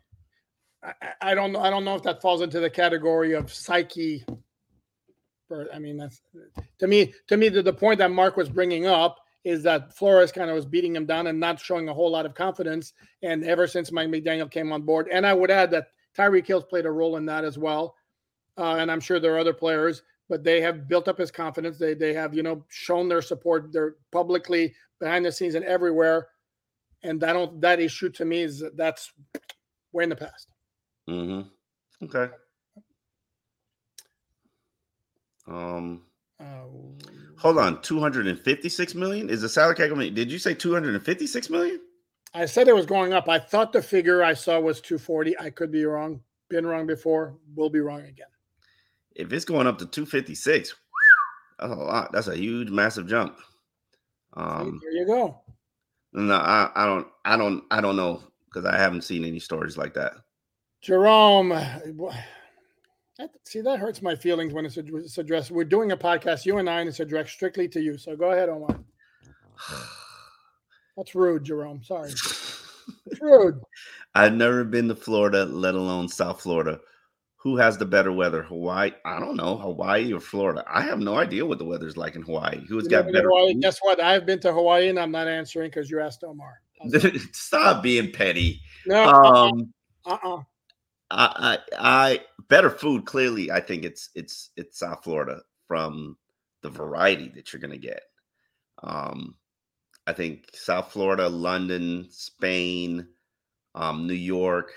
I, 0.83 0.93
I- 1.03 1.31
I 1.31 1.35
don't 1.35 1.53
know. 1.53 1.61
I 1.61 1.71
don't 1.71 1.85
know 1.85 1.95
if 1.95 2.03
that 2.03 2.21
falls 2.23 2.43
into 2.43 2.61
the 2.61 2.71
category 2.71 3.35
of 3.35 3.53
psyche. 3.53 4.25
Or, 5.51 5.69
I 5.73 5.79
mean, 5.79 5.97
that's 5.99 6.21
to 6.79 6.87
me. 6.87 7.13
To 7.29 7.37
me, 7.37 7.49
the, 7.49 7.63
the 7.63 7.73
point 7.73 7.99
that 7.99 8.11
Mark 8.11 8.37
was 8.37 8.49
bringing 8.49 8.87
up 8.87 9.19
is 9.45 9.63
that 9.65 9.95
Flores 9.97 10.33
kind 10.33 10.49
of 10.49 10.55
was 10.57 10.65
beating 10.65 10.95
him 10.97 11.05
down 11.05 11.27
and 11.27 11.39
not 11.39 11.61
showing 11.61 11.89
a 11.89 11.95
whole 11.95 12.11
lot 12.11 12.25
of 12.27 12.35
confidence. 12.35 12.93
And 13.23 13.45
ever 13.45 13.67
since 13.67 13.93
Mike 13.93 14.09
McDaniel 14.09 14.51
came 14.51 14.73
on 14.73 14.83
board, 14.83 15.09
and 15.13 15.27
I 15.27 15.35
would 15.35 15.51
add 15.51 15.71
that 15.73 15.89
Tyreek 16.17 16.47
Hill's 16.47 16.65
played 16.65 16.87
a 16.87 16.91
role 16.91 17.17
in 17.17 17.27
that 17.27 17.45
as 17.45 17.59
well. 17.59 17.95
Uh, 18.57 18.77
and 18.77 18.91
I'm 18.91 19.01
sure 19.01 19.19
there 19.21 19.35
are 19.35 19.39
other 19.39 19.53
players, 19.53 20.03
but 20.29 20.45
they 20.45 20.61
have 20.61 20.87
built 20.89 21.09
up 21.09 21.19
his 21.19 21.31
confidence. 21.31 21.79
They 21.79 21.95
they 21.95 22.13
have 22.15 22.35
you 22.35 22.43
know 22.43 22.65
shown 22.69 23.09
their 23.09 23.23
support. 23.23 23.73
They're 23.73 23.97
publicly 24.11 24.75
behind 25.01 25.25
the 25.25 25.33
scenes 25.33 25.55
and 25.55 25.65
everywhere. 25.65 26.29
And 27.03 27.20
that 27.20 27.32
don't 27.32 27.61
that 27.61 27.80
issue 27.80 28.11
to 28.11 28.24
me 28.24 28.42
is 28.42 28.62
that's 28.74 29.12
way 29.92 30.05
in 30.05 30.11
the 30.11 30.16
past. 30.16 30.48
Mm-hmm. 31.09 32.05
Okay. 32.05 32.32
Um, 35.46 36.03
Uh, 36.38 36.64
hold 37.36 37.59
on. 37.59 37.80
256 37.82 38.94
million 38.94 39.28
is 39.28 39.42
the 39.42 39.48
salary 39.48 39.74
cap 39.74 39.88
going? 39.88 40.14
Did 40.14 40.30
you 40.30 40.38
say 40.38 40.55
256 40.55 41.50
million? 41.50 41.80
I 42.34 42.46
said 42.46 42.66
it 42.68 42.74
was 42.74 42.86
going 42.86 43.12
up. 43.12 43.28
I 43.28 43.38
thought 43.38 43.72
the 43.72 43.82
figure 43.82 44.24
I 44.24 44.34
saw 44.34 44.59
was 44.59 44.80
240. 44.80 45.38
I 45.38 45.50
could 45.50 45.70
be 45.70 45.84
wrong. 45.84 46.20
Been 46.48 46.66
wrong 46.66 46.86
before. 46.86 47.36
Will 47.55 47.70
be 47.70 47.80
wrong 47.80 48.00
again. 48.00 48.26
If 49.14 49.32
it's 49.32 49.44
going 49.44 49.66
up 49.66 49.78
to 49.78 49.86
256, 49.86 50.74
that's 51.59 51.72
a 51.72 51.76
lot. 51.76 52.11
That's 52.12 52.28
a 52.28 52.36
huge, 52.36 52.70
massive 52.70 53.07
jump. 53.07 53.36
Um, 54.34 54.80
there 54.82 54.92
you 54.92 55.07
go. 55.07 55.40
No, 56.13 56.35
I, 56.35 56.71
I 56.75 56.87
don't, 56.87 57.07
I 57.25 57.37
don't, 57.37 57.65
I 57.71 57.81
don't 57.81 57.97
know 57.97 58.23
because 58.47 58.67
I 58.67 58.77
haven't 58.79 59.03
seen 59.03 59.25
any 59.25 59.39
stories 59.39 59.77
like 59.77 59.95
that. 59.95 60.13
Jerome, 60.83 61.51
that, 61.51 63.31
see 63.45 63.61
that 63.61 63.79
hurts 63.79 64.03
my 64.03 64.15
feelings 64.17 64.53
when 64.53 64.67
it's, 64.67 64.77
it's 64.77 65.19
addressed. 65.19 65.51
We're 65.51 65.65
doing 65.65 65.93
a 65.93 65.97
podcast, 65.97 66.45
you 66.45 66.59
and 66.59 66.69
I, 66.69 66.81
and 66.81 66.89
it's 66.89 67.01
addressed 67.01 67.31
strictly 67.31 67.69
to 67.69 67.81
you. 67.81 67.97
So 67.97 68.17
go 68.17 68.33
ahead, 68.33 68.49
Omar. 68.49 68.79
That's 70.97 71.15
rude, 71.15 71.45
Jerome. 71.45 71.83
Sorry, 71.83 72.11
it's 73.07 73.21
rude. 73.21 73.61
I've 74.15 74.35
never 74.35 74.65
been 74.65 74.89
to 74.89 74.95
Florida, 74.95 75.47
let 75.47 75.75
alone 75.75 76.09
South 76.09 76.43
Florida. 76.43 76.81
Who 77.43 77.57
has 77.57 77.76
the 77.76 77.84
better 77.84 78.12
weather? 78.12 78.45
Hawaii? 78.45 78.93
I 79.05 79.18
don't 79.18 79.36
know. 79.36 79.57
Hawaii 79.57 80.12
or 80.12 80.20
Florida? 80.20 80.64
I 80.68 80.82
have 80.82 81.01
no 81.01 81.16
idea 81.16 81.45
what 81.45 81.59
the 81.59 81.64
weather's 81.64 81.97
like 81.97 82.14
in 82.14 82.22
Hawaii. 82.22 82.64
Who 82.68 82.76
has 82.76 82.86
got 82.86 83.07
better? 83.12 83.28
food? 83.28 83.61
Guess 83.61 83.80
what? 83.82 84.01
I've 84.01 84.24
been 84.24 84.38
to 84.40 84.53
Hawaii, 84.53 84.88
and 84.88 84.99
I'm 84.99 85.11
not 85.11 85.26
answering 85.26 85.68
because 85.68 85.90
you 85.90 86.01
asked 86.01 86.22
Omar. 86.22 86.61
Stop 87.32 87.82
being 87.82 88.12
petty. 88.12 88.61
No, 88.86 89.05
Um, 89.05 89.74
uh, 90.07 90.18
uh 90.22 90.43
I, 91.11 91.26
I, 91.36 91.59
I 91.78 92.20
better 92.49 92.70
food. 92.70 93.07
Clearly, 93.07 93.51
I 93.51 93.61
think 93.61 93.84
it's 93.84 94.11
it's 94.14 94.51
it's 94.57 94.78
South 94.78 95.03
Florida 95.03 95.40
from 95.66 96.16
the 96.62 96.70
variety 96.70 97.28
that 97.34 97.53
you're 97.53 97.61
gonna 97.61 97.76
get. 97.76 98.03
Um, 98.84 99.34
I 100.07 100.12
think 100.12 100.47
South 100.55 100.93
Florida, 100.93 101.28
London, 101.28 102.07
Spain, 102.11 103.09
um, 103.74 104.07
New 104.07 104.14
York. 104.14 104.72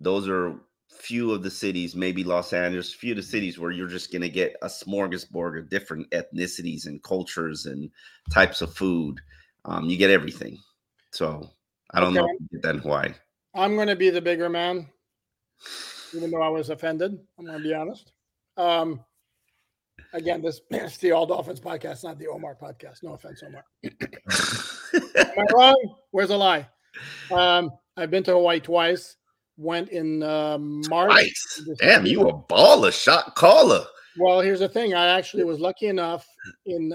Those 0.00 0.28
are 0.28 0.56
few 0.96 1.32
of 1.32 1.42
the 1.42 1.50
cities, 1.50 1.94
maybe 1.94 2.24
Los 2.24 2.52
Angeles, 2.52 2.92
few 2.92 3.12
of 3.12 3.16
the 3.16 3.22
cities 3.22 3.58
where 3.58 3.70
you're 3.70 3.88
just 3.88 4.12
going 4.12 4.22
to 4.22 4.28
get 4.28 4.56
a 4.62 4.66
smorgasbord 4.66 5.58
of 5.58 5.68
different 5.68 6.08
ethnicities 6.10 6.86
and 6.86 7.02
cultures 7.02 7.66
and 7.66 7.90
types 8.32 8.62
of 8.62 8.74
food. 8.74 9.20
Um, 9.64 9.88
you 9.88 9.96
get 9.96 10.10
everything. 10.10 10.58
So 11.12 11.50
I 11.92 12.00
don't 12.00 12.16
okay. 12.16 12.20
know 12.20 12.32
if 12.32 12.40
you 12.40 12.48
get 12.52 12.62
that 12.62 12.74
in 12.76 12.80
Hawaii. 12.82 13.12
I'm 13.54 13.76
going 13.76 13.88
to 13.88 13.96
be 13.96 14.10
the 14.10 14.20
bigger 14.20 14.48
man, 14.48 14.88
even 16.14 16.30
though 16.30 16.42
I 16.42 16.48
was 16.48 16.70
offended. 16.70 17.18
I'm 17.38 17.44
going 17.44 17.58
to 17.58 17.64
be 17.64 17.74
honest. 17.74 18.12
Um, 18.56 19.00
again, 20.12 20.42
this 20.42 20.60
is 20.70 20.96
the 20.98 21.12
All 21.12 21.26
Dolphins 21.26 21.60
podcast, 21.60 22.04
not 22.04 22.18
the 22.18 22.28
Omar 22.28 22.56
podcast. 22.60 23.02
No 23.02 23.14
offense, 23.14 23.42
Omar. 23.46 23.64
Am 23.84 25.38
I 25.38 25.44
wrong? 25.54 25.94
Where's 26.10 26.28
the 26.28 26.36
lie? 26.36 26.68
Um, 27.30 27.70
I've 27.96 28.10
been 28.10 28.22
to 28.24 28.32
Hawaii 28.32 28.60
twice 28.60 29.16
went 29.56 29.88
in 29.90 30.22
uh, 30.22 30.58
March. 30.58 31.10
Nice. 31.10 31.62
Damn, 31.78 32.06
you 32.06 32.28
a 32.28 32.32
baller, 32.34 32.92
shot 32.92 33.34
caller. 33.34 33.84
Well, 34.18 34.40
here's 34.40 34.60
the 34.60 34.68
thing. 34.68 34.94
I 34.94 35.06
actually 35.06 35.44
was 35.44 35.60
lucky 35.60 35.86
enough 35.86 36.26
in 36.66 36.94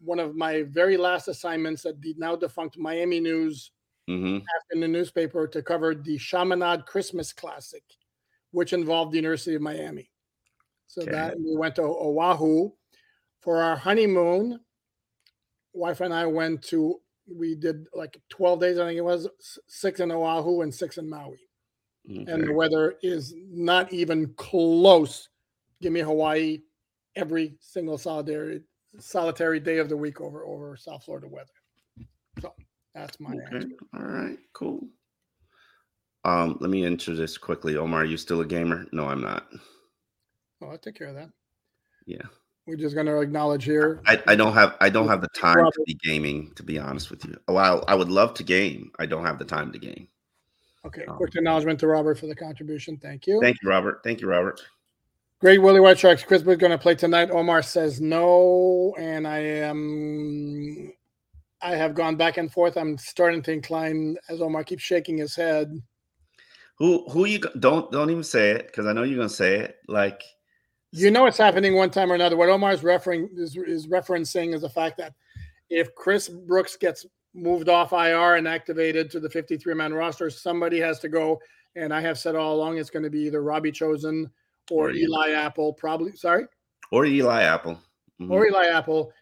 one 0.00 0.18
of 0.18 0.34
my 0.34 0.62
very 0.64 0.96
last 0.96 1.28
assignments 1.28 1.84
at 1.86 2.00
the 2.00 2.14
now 2.18 2.36
defunct 2.36 2.78
Miami 2.78 3.20
News 3.20 3.70
mm-hmm. 4.08 4.38
in 4.72 4.80
the 4.80 4.88
newspaper 4.88 5.46
to 5.46 5.62
cover 5.62 5.94
the 5.94 6.18
Chaminade 6.18 6.86
Christmas 6.86 7.32
Classic, 7.32 7.82
which 8.50 8.72
involved 8.72 9.12
the 9.12 9.16
University 9.16 9.54
of 9.54 9.62
Miami. 9.62 10.10
So 10.86 11.02
okay. 11.02 11.12
that 11.12 11.36
we 11.38 11.56
went 11.56 11.76
to 11.76 11.82
Oahu 11.82 12.70
for 13.40 13.62
our 13.62 13.76
honeymoon. 13.76 14.60
Wife 15.74 16.00
and 16.00 16.14
I 16.14 16.26
went 16.26 16.62
to. 16.64 17.00
We 17.30 17.54
did 17.54 17.86
like 17.92 18.18
12 18.30 18.60
days, 18.60 18.78
I 18.78 18.86
think 18.86 18.96
it 18.96 19.02
was 19.02 19.28
six 19.66 20.00
in 20.00 20.10
Oahu 20.10 20.62
and 20.62 20.74
six 20.74 20.96
in 20.96 21.08
Maui. 21.10 21.47
Okay. 22.10 22.30
And 22.30 22.48
the 22.48 22.52
weather 22.52 22.96
is 23.02 23.34
not 23.50 23.92
even 23.92 24.32
close. 24.36 25.28
Give 25.82 25.92
me 25.92 26.00
Hawaii 26.00 26.60
every 27.16 27.56
single 27.60 27.98
solitary 27.98 28.62
solitary 28.98 29.60
day 29.60 29.78
of 29.78 29.88
the 29.88 29.96
week 29.96 30.20
over 30.20 30.44
over 30.44 30.76
South 30.76 31.04
Florida 31.04 31.28
weather. 31.28 31.52
So 32.40 32.54
that's 32.94 33.20
my 33.20 33.30
okay. 33.30 33.56
answer. 33.56 33.68
All 33.94 34.02
right, 34.02 34.38
cool. 34.54 34.88
Um, 36.24 36.56
let 36.60 36.70
me 36.70 36.84
answer 36.84 37.14
this 37.14 37.38
quickly. 37.38 37.76
Omar, 37.76 38.02
are 38.02 38.04
you 38.04 38.16
still 38.16 38.40
a 38.40 38.46
gamer? 38.46 38.86
No, 38.92 39.06
I'm 39.06 39.20
not. 39.20 39.46
Oh, 40.62 40.68
I'll 40.68 40.78
take 40.78 40.96
care 40.96 41.08
of 41.08 41.14
that. 41.14 41.30
Yeah. 42.06 42.22
We're 42.66 42.76
just 42.76 42.94
gonna 42.94 43.18
acknowledge 43.20 43.64
here. 43.64 44.00
I, 44.06 44.22
I 44.26 44.34
don't 44.34 44.52
have 44.52 44.76
I 44.80 44.90
don't 44.90 45.08
have 45.08 45.20
the 45.20 45.28
time 45.28 45.56
to 45.56 45.82
be 45.86 45.94
gaming, 46.04 46.52
to 46.56 46.62
be 46.62 46.78
honest 46.78 47.10
with 47.10 47.24
you. 47.24 47.36
While 47.46 47.84
I 47.88 47.94
would 47.94 48.10
love 48.10 48.34
to 48.34 48.42
game, 48.42 48.90
I 48.98 49.06
don't 49.06 49.24
have 49.24 49.38
the 49.38 49.44
time 49.44 49.72
to 49.72 49.78
game. 49.78 50.08
Okay, 50.84 51.04
um, 51.06 51.16
quick 51.16 51.34
acknowledgement 51.34 51.80
to 51.80 51.86
Robert 51.86 52.18
for 52.18 52.26
the 52.26 52.34
contribution. 52.34 52.96
Thank 52.96 53.26
you. 53.26 53.40
Thank 53.40 53.58
you, 53.62 53.68
Robert. 53.68 54.00
Thank 54.04 54.20
you, 54.20 54.28
Robert. 54.28 54.60
Great 55.40 55.58
Willie 55.58 55.80
White 55.80 55.98
Sharks. 55.98 56.24
Chris 56.24 56.42
Brooks 56.42 56.60
going 56.60 56.72
to 56.72 56.78
play 56.78 56.94
tonight. 56.94 57.30
Omar 57.30 57.62
says 57.62 58.00
no, 58.00 58.94
and 58.98 59.26
I 59.26 59.38
am. 59.38 60.92
I 61.60 61.72
have 61.72 61.94
gone 61.94 62.16
back 62.16 62.36
and 62.36 62.50
forth. 62.52 62.76
I'm 62.76 62.98
starting 62.98 63.42
to 63.42 63.52
incline 63.52 64.16
as 64.28 64.40
Omar 64.40 64.64
keeps 64.64 64.82
shaking 64.82 65.18
his 65.18 65.34
head. 65.34 65.80
Who 66.76 67.08
who 67.10 67.24
you 67.24 67.40
don't 67.58 67.90
don't 67.90 68.10
even 68.10 68.24
say 68.24 68.50
it 68.50 68.66
because 68.68 68.86
I 68.86 68.92
know 68.92 69.02
you're 69.02 69.16
going 69.16 69.28
to 69.28 69.34
say 69.34 69.58
it. 69.58 69.76
Like 69.88 70.22
you 70.92 71.10
know, 71.10 71.26
it's 71.26 71.38
happening 71.38 71.74
one 71.74 71.90
time 71.90 72.10
or 72.10 72.14
another. 72.14 72.36
What 72.36 72.48
Omar 72.48 72.72
is 72.72 72.82
referring 72.82 73.28
is, 73.36 73.56
is 73.56 73.86
referencing 73.88 74.54
is 74.54 74.62
the 74.62 74.70
fact 74.70 74.96
that 74.98 75.14
if 75.70 75.94
Chris 75.94 76.28
Brooks 76.28 76.76
gets 76.76 77.04
moved 77.34 77.68
off 77.68 77.92
IR 77.92 78.36
and 78.36 78.48
activated 78.48 79.10
to 79.10 79.20
the 79.20 79.30
53 79.30 79.74
man 79.74 79.92
roster, 79.92 80.30
somebody 80.30 80.78
has 80.80 80.98
to 81.00 81.08
go. 81.08 81.40
And 81.76 81.92
I 81.92 82.00
have 82.00 82.18
said 82.18 82.34
all 82.34 82.54
along 82.54 82.78
it's 82.78 82.90
going 82.90 83.02
to 83.02 83.10
be 83.10 83.20
either 83.20 83.42
Robbie 83.42 83.72
Chosen 83.72 84.30
or, 84.70 84.88
or 84.88 84.90
Eli 84.92 85.30
Apple, 85.30 85.72
probably. 85.72 86.12
Sorry? 86.12 86.44
Or 86.90 87.04
Eli 87.04 87.42
Apple. 87.42 87.74
Mm-hmm. 88.20 88.32
Or 88.32 88.46
Eli 88.46 88.66
Apple. 88.66 89.12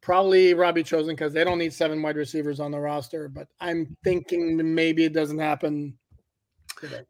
Probably 0.00 0.54
Robbie 0.54 0.82
Chosen 0.82 1.14
because 1.14 1.32
they 1.32 1.44
don't 1.44 1.58
need 1.58 1.72
seven 1.72 2.02
wide 2.02 2.16
receivers 2.16 2.60
on 2.60 2.70
the 2.70 2.78
roster. 2.78 3.28
But 3.28 3.48
I'm 3.60 3.96
thinking 4.04 4.74
maybe 4.74 5.04
it 5.04 5.14
doesn't 5.14 5.38
happen 5.38 5.96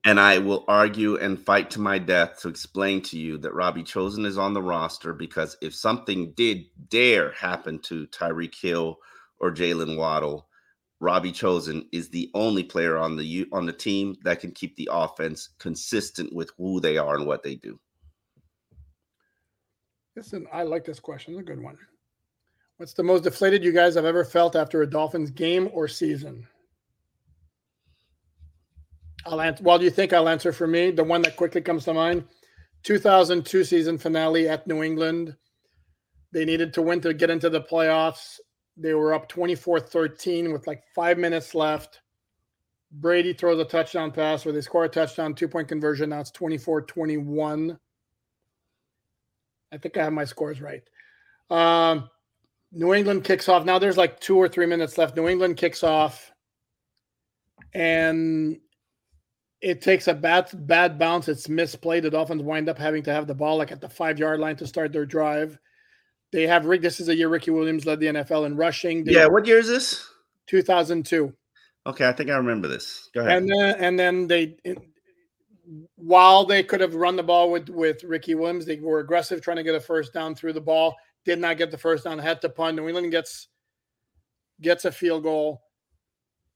and 0.05 0.21
I 0.21 0.39
will 0.39 0.65
argue 0.69 1.17
and 1.17 1.39
fight 1.39 1.71
to 1.73 1.81
my 1.81 1.99
death 1.99 2.41
to 2.41 2.49
explain 2.49 3.03
to 3.03 3.19
you 3.19 3.39
that 3.39 3.55
Robbie 3.55 3.83
Chosen 3.83 4.25
is 4.25 4.39
on 4.39 4.55
the 4.55 4.63
roster 4.63 5.13
because 5.13 5.57
if 5.61 5.75
something 5.75 6.33
did 6.33 6.65
dare 6.89 7.33
happen 7.33 7.79
to 7.81 8.07
Tyreek 8.09 8.55
Hill 8.61 8.99
or 9.41 9.53
Jaylen 9.53 9.97
Waddle, 9.97 10.49
Robbie 11.01 11.33
Chosen 11.33 11.89
is 11.93 12.09
the 12.09 12.31
only 12.35 12.63
player 12.63 12.97
on 12.97 13.17
the 13.17 13.47
on 13.53 13.67
the 13.67 13.73
team 13.73 14.17
that 14.25 14.41
can 14.41 14.53
keep 14.53 14.77
the 14.77 14.89
offense 14.91 15.51
consistent 15.59 16.33
with 16.33 16.51
who 16.57 16.81
they 16.81 16.97
are 16.97 17.17
and 17.17 17.27
what 17.27 17.43
they 17.43 17.57
do. 17.57 17.79
Listen, 20.17 20.47
I 20.53 20.63
like 20.63 20.85
this 20.85 21.01
question. 21.01 21.35
It's 21.35 21.41
a 21.41 21.45
good 21.45 21.63
one. 21.63 21.77
What's 22.77 22.93
the 22.93 23.03
most 23.03 23.25
deflated 23.25 23.63
you 23.65 23.73
guys 23.73 23.95
have 23.95 24.05
ever 24.05 24.25
felt 24.25 24.57
after 24.57 24.83
a 24.83 24.91
Dolphins 24.91 25.31
game 25.31 25.69
or 25.73 25.89
season? 25.89 26.47
I'll 29.27 29.41
answer. 29.41 29.63
Well, 29.63 29.79
do 29.79 29.85
you 29.85 29.91
think 29.91 30.13
I'll 30.13 30.29
answer 30.29 30.53
for 30.53 30.67
me? 30.67 30.91
The 30.91 31.05
one 31.05 31.23
that 31.23 31.37
quickly 31.37 31.61
comes 31.61 31.85
to 31.85 31.95
mind 31.95 32.25
2002 32.85 33.65
season 33.65 33.99
finale 33.99 34.49
at 34.49 34.67
New 34.67 34.83
England. 34.83 35.37
They 36.33 36.45
needed 36.45 36.75
to 36.75 36.83
win 36.83 37.01
to 37.03 37.15
get 37.15 37.31
into 37.31 37.49
the 37.49 37.61
playoffs. 37.61 38.39
They 38.77 38.95
were 38.95 39.15
up 39.15 39.29
24 39.29 39.81
13 39.81 40.53
with 40.53 40.67
like 40.67 40.83
five 40.95 41.19
minutes 41.19 41.55
left. 41.55 42.01
Brady 42.91 43.33
throws 43.33 43.59
a 43.61 43.65
touchdown 43.65 44.13
pass 44.13 44.45
where 44.45 44.53
they 44.53 44.61
score 44.61 44.85
a 44.85 44.89
touchdown, 44.89 45.35
two 45.35 45.49
point 45.49 45.69
conversion. 45.69 46.11
Now 46.11 46.21
it's 46.21 46.31
24 46.31 46.83
21. 46.83 47.79
I 49.73 49.79
think 49.79 49.97
I 49.97 50.05
have 50.05 50.13
my 50.13 50.25
scores 50.25 50.61
right. 50.61 50.83
Um, 51.51 52.09
New 52.73 52.95
England 52.95 53.25
kicks 53.25 53.49
off. 53.49 53.65
Now 53.65 53.79
there's 53.79 53.97
like 53.97 54.21
two 54.21 54.37
or 54.37 54.49
three 54.49 54.67
minutes 54.67 54.99
left. 54.99 55.17
New 55.17 55.29
England 55.29 55.57
kicks 55.57 55.83
off. 55.83 56.33
And 57.73 58.59
it 59.61 59.81
takes 59.81 60.07
a 60.09 60.15
bad 60.15 60.51
bad 60.67 60.99
bounce. 60.99 61.29
It's 61.29 61.49
misplayed. 61.49 62.03
The 62.03 62.11
Dolphins 62.11 62.43
wind 62.43 62.69
up 62.69 62.79
having 62.79 63.03
to 63.05 63.13
have 63.13 63.27
the 63.27 63.35
ball 63.35 63.57
like 63.57 63.73
at 63.73 63.81
the 63.81 63.89
five 63.89 64.19
yard 64.19 64.39
line 64.39 64.57
to 64.57 64.67
start 64.67 64.93
their 64.93 65.07
drive. 65.07 65.59
They 66.35 66.49
have 66.49 66.67
Rick. 66.67 66.83
This 66.83 66.99
is 66.99 67.09
a 67.09 67.15
year 67.15 67.29
Ricky 67.29 67.53
Williams 67.53 67.87
led 67.87 68.01
the 68.01 68.07
NFL 68.07 68.47
in 68.47 68.57
rushing. 68.57 69.05
They, 69.05 69.13
yeah, 69.13 69.27
what 69.27 69.47
year 69.47 69.61
is 69.61 69.69
this? 69.69 70.05
2002. 70.49 71.33
Okay, 71.87 72.09
I 72.09 72.13
think 72.13 72.29
I 72.29 72.35
remember 72.35 72.67
this. 72.67 73.09
Go 73.15 73.21
ahead. 73.21 73.37
And 73.37 73.49
then 73.49 73.77
and 73.79 73.97
then 73.97 74.27
they, 74.27 74.57
while 75.95 76.45
they 76.45 76.65
could 76.65 76.81
have 76.81 76.97
run 76.97 77.15
the 77.15 77.23
ball 77.23 77.53
with 77.53 77.69
with 77.69 78.03
Ricky 78.03 78.35
Williams, 78.35 78.67
they 78.67 78.81
were 78.81 78.99
aggressive 78.99 79.43
trying 79.43 79.59
to 79.59 79.63
get 79.63 79.77
a 79.77 79.81
first 79.81 80.13
down 80.13 80.35
through 80.35 80.55
the 80.55 80.61
ball. 80.61 80.97
Did 81.25 81.39
not 81.39 81.57
get 81.57 81.71
the 81.71 81.79
first 81.79 82.03
down. 82.03 82.19
Had 82.19 82.41
to 82.41 82.49
punt. 82.49 82.75
New 82.75 82.89
England 82.89 83.13
gets 83.13 83.47
gets 84.61 84.87
a 84.87 84.91
field 84.91 85.23
goal. 85.23 85.63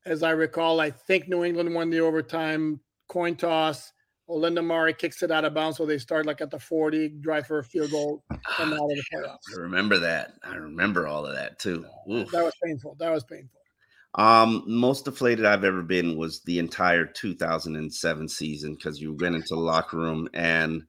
As 0.05 0.25
I 0.25 0.31
recall, 0.31 0.81
I 0.81 0.91
think 0.91 1.29
New 1.29 1.45
England 1.45 1.73
won 1.73 1.89
the 1.89 2.01
overtime 2.01 2.81
coin 3.07 3.37
toss. 3.37 3.93
Olindo 4.29 4.65
Mare 4.65 4.93
kicks 4.93 5.23
it 5.23 5.31
out 5.31 5.45
of 5.45 5.55
bounds, 5.55 5.79
so 5.79 5.87
they 5.87 5.99
start 5.99 6.27
like 6.27 6.41
at 6.41 6.51
the 6.51 6.59
40, 6.59 7.09
drive 7.21 7.47
for 7.47 7.61
a 7.61 7.65
field 7.65 7.91
goal, 7.91 8.23
and 8.31 8.73
out 8.73 8.81
of 8.81 8.89
the 8.89 9.03
playoffs. 9.15 9.57
I 9.57 9.61
remember 9.61 9.99
that. 9.99 10.35
I 10.43 10.57
remember 10.57 11.07
all 11.07 11.25
of 11.25 11.35
that 11.35 11.59
too. 11.59 11.87
Oof. 12.11 12.31
That 12.31 12.45
was 12.45 12.55
painful. 12.63 12.97
That 12.99 13.11
was 13.11 13.25
painful. 13.25 13.59
Um, 14.15 14.65
most 14.67 15.05
deflated 15.05 15.45
I've 15.45 15.65
ever 15.65 15.83
been 15.83 16.17
was 16.17 16.41
the 16.41 16.59
entire 16.59 17.07
2007 17.07 18.29
season 18.29 18.75
because 18.75 19.01
you 19.01 19.15
went 19.15 19.37
into 19.37 19.55
the 19.55 19.61
locker 19.61 19.97
room 19.97 20.29
and 20.35 20.85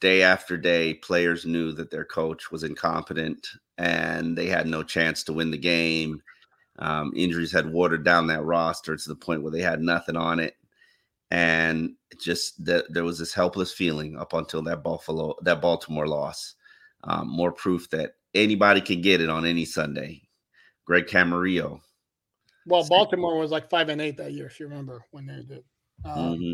day 0.00 0.22
after 0.22 0.56
day, 0.56 0.94
players 0.94 1.44
knew 1.44 1.72
that 1.72 1.90
their 1.90 2.06
coach 2.06 2.50
was 2.50 2.64
incompetent 2.64 3.46
and 3.78 4.36
they 4.36 4.46
had 4.46 4.66
no 4.66 4.82
chance 4.82 5.22
to 5.24 5.32
win 5.32 5.50
the 5.50 5.58
game. 5.58 6.22
Um, 6.78 7.12
injuries 7.14 7.52
had 7.52 7.70
watered 7.70 8.04
down 8.04 8.26
that 8.28 8.42
roster 8.42 8.96
to 8.96 9.08
the 9.08 9.14
point 9.14 9.42
where 9.42 9.52
they 9.52 9.60
had 9.60 9.82
nothing 9.82 10.16
on 10.16 10.40
it 10.40 10.56
and 11.30 11.94
just 12.20 12.64
that 12.64 12.92
there 12.92 13.04
was 13.04 13.18
this 13.18 13.32
helpless 13.32 13.72
feeling 13.72 14.16
up 14.16 14.32
until 14.32 14.62
that 14.62 14.82
Buffalo 14.82 15.34
that 15.42 15.60
Baltimore 15.60 16.08
loss. 16.08 16.54
Um, 17.04 17.28
more 17.28 17.52
proof 17.52 17.88
that 17.90 18.12
anybody 18.34 18.80
can 18.80 19.00
get 19.00 19.20
it 19.20 19.30
on 19.30 19.46
any 19.46 19.64
Sunday. 19.64 20.22
Greg 20.84 21.06
Camarillo. 21.06 21.80
Well, 22.66 22.86
Baltimore 22.86 23.38
was 23.38 23.50
like 23.50 23.70
five 23.70 23.88
and 23.88 24.00
eight 24.00 24.16
that 24.18 24.32
year, 24.32 24.46
if 24.46 24.60
you 24.60 24.66
remember 24.68 25.04
when 25.12 25.26
they 25.26 25.42
did. 25.42 25.64
Um, 26.04 26.34
mm-hmm. 26.34 26.52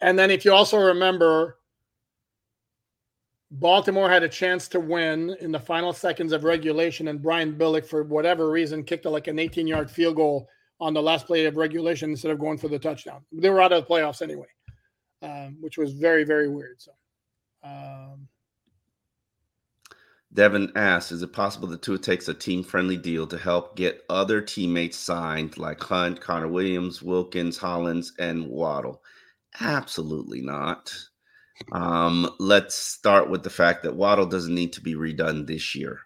And 0.00 0.18
then, 0.18 0.30
if 0.30 0.44
you 0.44 0.52
also 0.52 0.78
remember, 0.78 1.58
Baltimore 3.50 4.08
had 4.08 4.22
a 4.22 4.28
chance 4.28 4.68
to 4.68 4.80
win 4.80 5.36
in 5.40 5.50
the 5.50 5.58
final 5.58 5.92
seconds 5.92 6.32
of 6.32 6.44
regulation, 6.44 7.08
and 7.08 7.20
Brian 7.20 7.54
Billick, 7.54 7.86
for 7.86 8.04
whatever 8.04 8.50
reason, 8.50 8.84
kicked 8.84 9.06
a, 9.06 9.10
like 9.10 9.26
an 9.26 9.38
18 9.38 9.66
yard 9.66 9.90
field 9.90 10.16
goal 10.16 10.48
on 10.80 10.94
the 10.94 11.02
last 11.02 11.26
play 11.26 11.44
of 11.46 11.56
regulation 11.56 12.10
instead 12.10 12.30
of 12.30 12.38
going 12.38 12.58
for 12.58 12.68
the 12.68 12.78
touchdown. 12.78 13.22
They 13.32 13.50
were 13.50 13.60
out 13.60 13.72
of 13.72 13.86
the 13.86 13.92
playoffs 13.92 14.22
anyway, 14.22 14.46
um, 15.22 15.56
which 15.60 15.78
was 15.78 15.92
very 15.92 16.24
very 16.24 16.48
weird. 16.48 16.80
So. 16.80 16.92
Um, 17.62 18.28
Devin 20.32 20.72
asks, 20.76 21.10
is 21.10 21.22
it 21.22 21.32
possible 21.32 21.68
that 21.68 21.80
Tua 21.80 21.98
takes 21.98 22.28
a 22.28 22.34
team 22.34 22.62
friendly 22.62 22.98
deal 22.98 23.26
to 23.26 23.38
help 23.38 23.76
get 23.76 24.04
other 24.10 24.42
teammates 24.42 24.98
signed 24.98 25.56
like 25.56 25.82
Hunt, 25.82 26.20
Connor 26.20 26.48
Williams, 26.48 27.02
Wilkins, 27.02 27.56
Hollins, 27.56 28.12
and 28.18 28.46
Waddle? 28.46 29.02
Absolutely 29.60 30.42
not. 30.42 30.94
Um, 31.72 32.30
let's 32.38 32.74
start 32.74 33.30
with 33.30 33.42
the 33.42 33.50
fact 33.50 33.82
that 33.82 33.96
Waddle 33.96 34.26
doesn't 34.26 34.54
need 34.54 34.72
to 34.74 34.82
be 34.82 34.94
redone 34.94 35.46
this 35.46 35.74
year. 35.74 36.00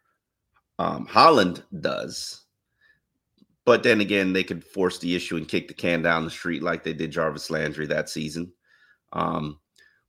Um, 0.79 1.05
Holland 1.07 1.65
does. 1.81 2.42
But 3.65 3.83
then 3.83 4.01
again, 4.01 4.33
they 4.33 4.43
could 4.43 4.65
force 4.65 4.99
the 4.99 5.15
issue 5.15 5.37
and 5.37 5.49
kick 5.49 5.69
the 5.69 5.75
can 5.75 6.03
down 6.03 6.25
the 6.25 6.31
street 6.31 6.63
like 6.63 6.83
they 6.83 6.93
did 6.93 7.13
Jarvis 7.13 7.51
Landry 7.51 7.87
that 7.87 8.09
season. 8.09 8.53
Um, 9.13 9.61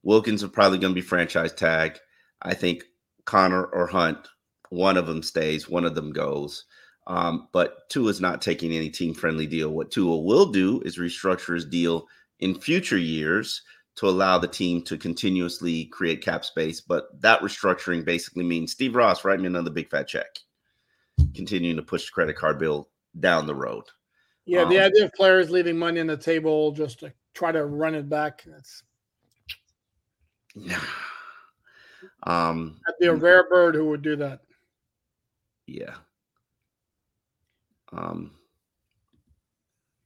Wilkins 0.01 0.43
are 0.43 0.49
probably 0.49 0.79
going 0.79 0.93
to 0.93 0.99
be 0.99 1.05
franchise 1.05 1.53
tag. 1.53 1.99
I 2.41 2.53
think 2.53 2.83
Connor 3.25 3.65
or 3.65 3.87
Hunt, 3.87 4.27
one 4.69 4.97
of 4.97 5.07
them 5.07 5.21
stays, 5.21 5.69
one 5.69 5.85
of 5.85 5.95
them 5.95 6.11
goes. 6.11 6.65
Um, 7.05 7.47
but 7.51 7.89
Tua 7.89 8.09
is 8.09 8.21
not 8.21 8.41
taking 8.41 8.71
any 8.71 8.89
team 8.89 9.13
friendly 9.13 9.45
deal. 9.45 9.69
What 9.69 9.91
Tua 9.91 10.17
will 10.17 10.47
do 10.47 10.81
is 10.81 10.97
restructure 10.97 11.53
his 11.53 11.65
deal 11.65 12.07
in 12.39 12.59
future 12.59 12.97
years 12.97 13.61
to 13.95 14.09
allow 14.09 14.39
the 14.39 14.47
team 14.47 14.81
to 14.83 14.97
continuously 14.97 15.85
create 15.85 16.23
cap 16.23 16.43
space. 16.43 16.81
But 16.81 17.05
that 17.21 17.41
restructuring 17.41 18.03
basically 18.03 18.43
means 18.43 18.71
Steve 18.71 18.95
Ross, 18.95 19.23
write 19.23 19.39
me 19.39 19.47
another 19.47 19.69
big 19.69 19.89
fat 19.89 20.07
check, 20.07 20.39
continuing 21.35 21.75
to 21.75 21.83
push 21.83 22.05
the 22.05 22.11
credit 22.11 22.35
card 22.35 22.57
bill 22.57 22.89
down 23.19 23.47
the 23.47 23.55
road. 23.55 23.83
Yeah, 24.45 24.65
the 24.65 24.79
um, 24.79 24.85
idea 24.85 25.05
of 25.05 25.13
players 25.13 25.49
leaving 25.49 25.77
money 25.77 25.99
on 25.99 26.07
the 26.07 26.17
table 26.17 26.71
just 26.71 26.99
to 26.99 27.13
try 27.33 27.51
to 27.51 27.65
run 27.65 27.95
it 27.95 28.09
back. 28.09 28.43
That's 28.45 28.83
yeah. 30.55 30.81
Um, 32.23 32.79
That'd 32.85 32.99
be 32.99 33.07
a 33.07 33.15
rare 33.15 33.47
bird 33.49 33.75
who 33.75 33.89
would 33.89 34.01
do 34.01 34.15
that. 34.17 34.41
Yeah. 35.65 35.95
Um. 37.91 38.31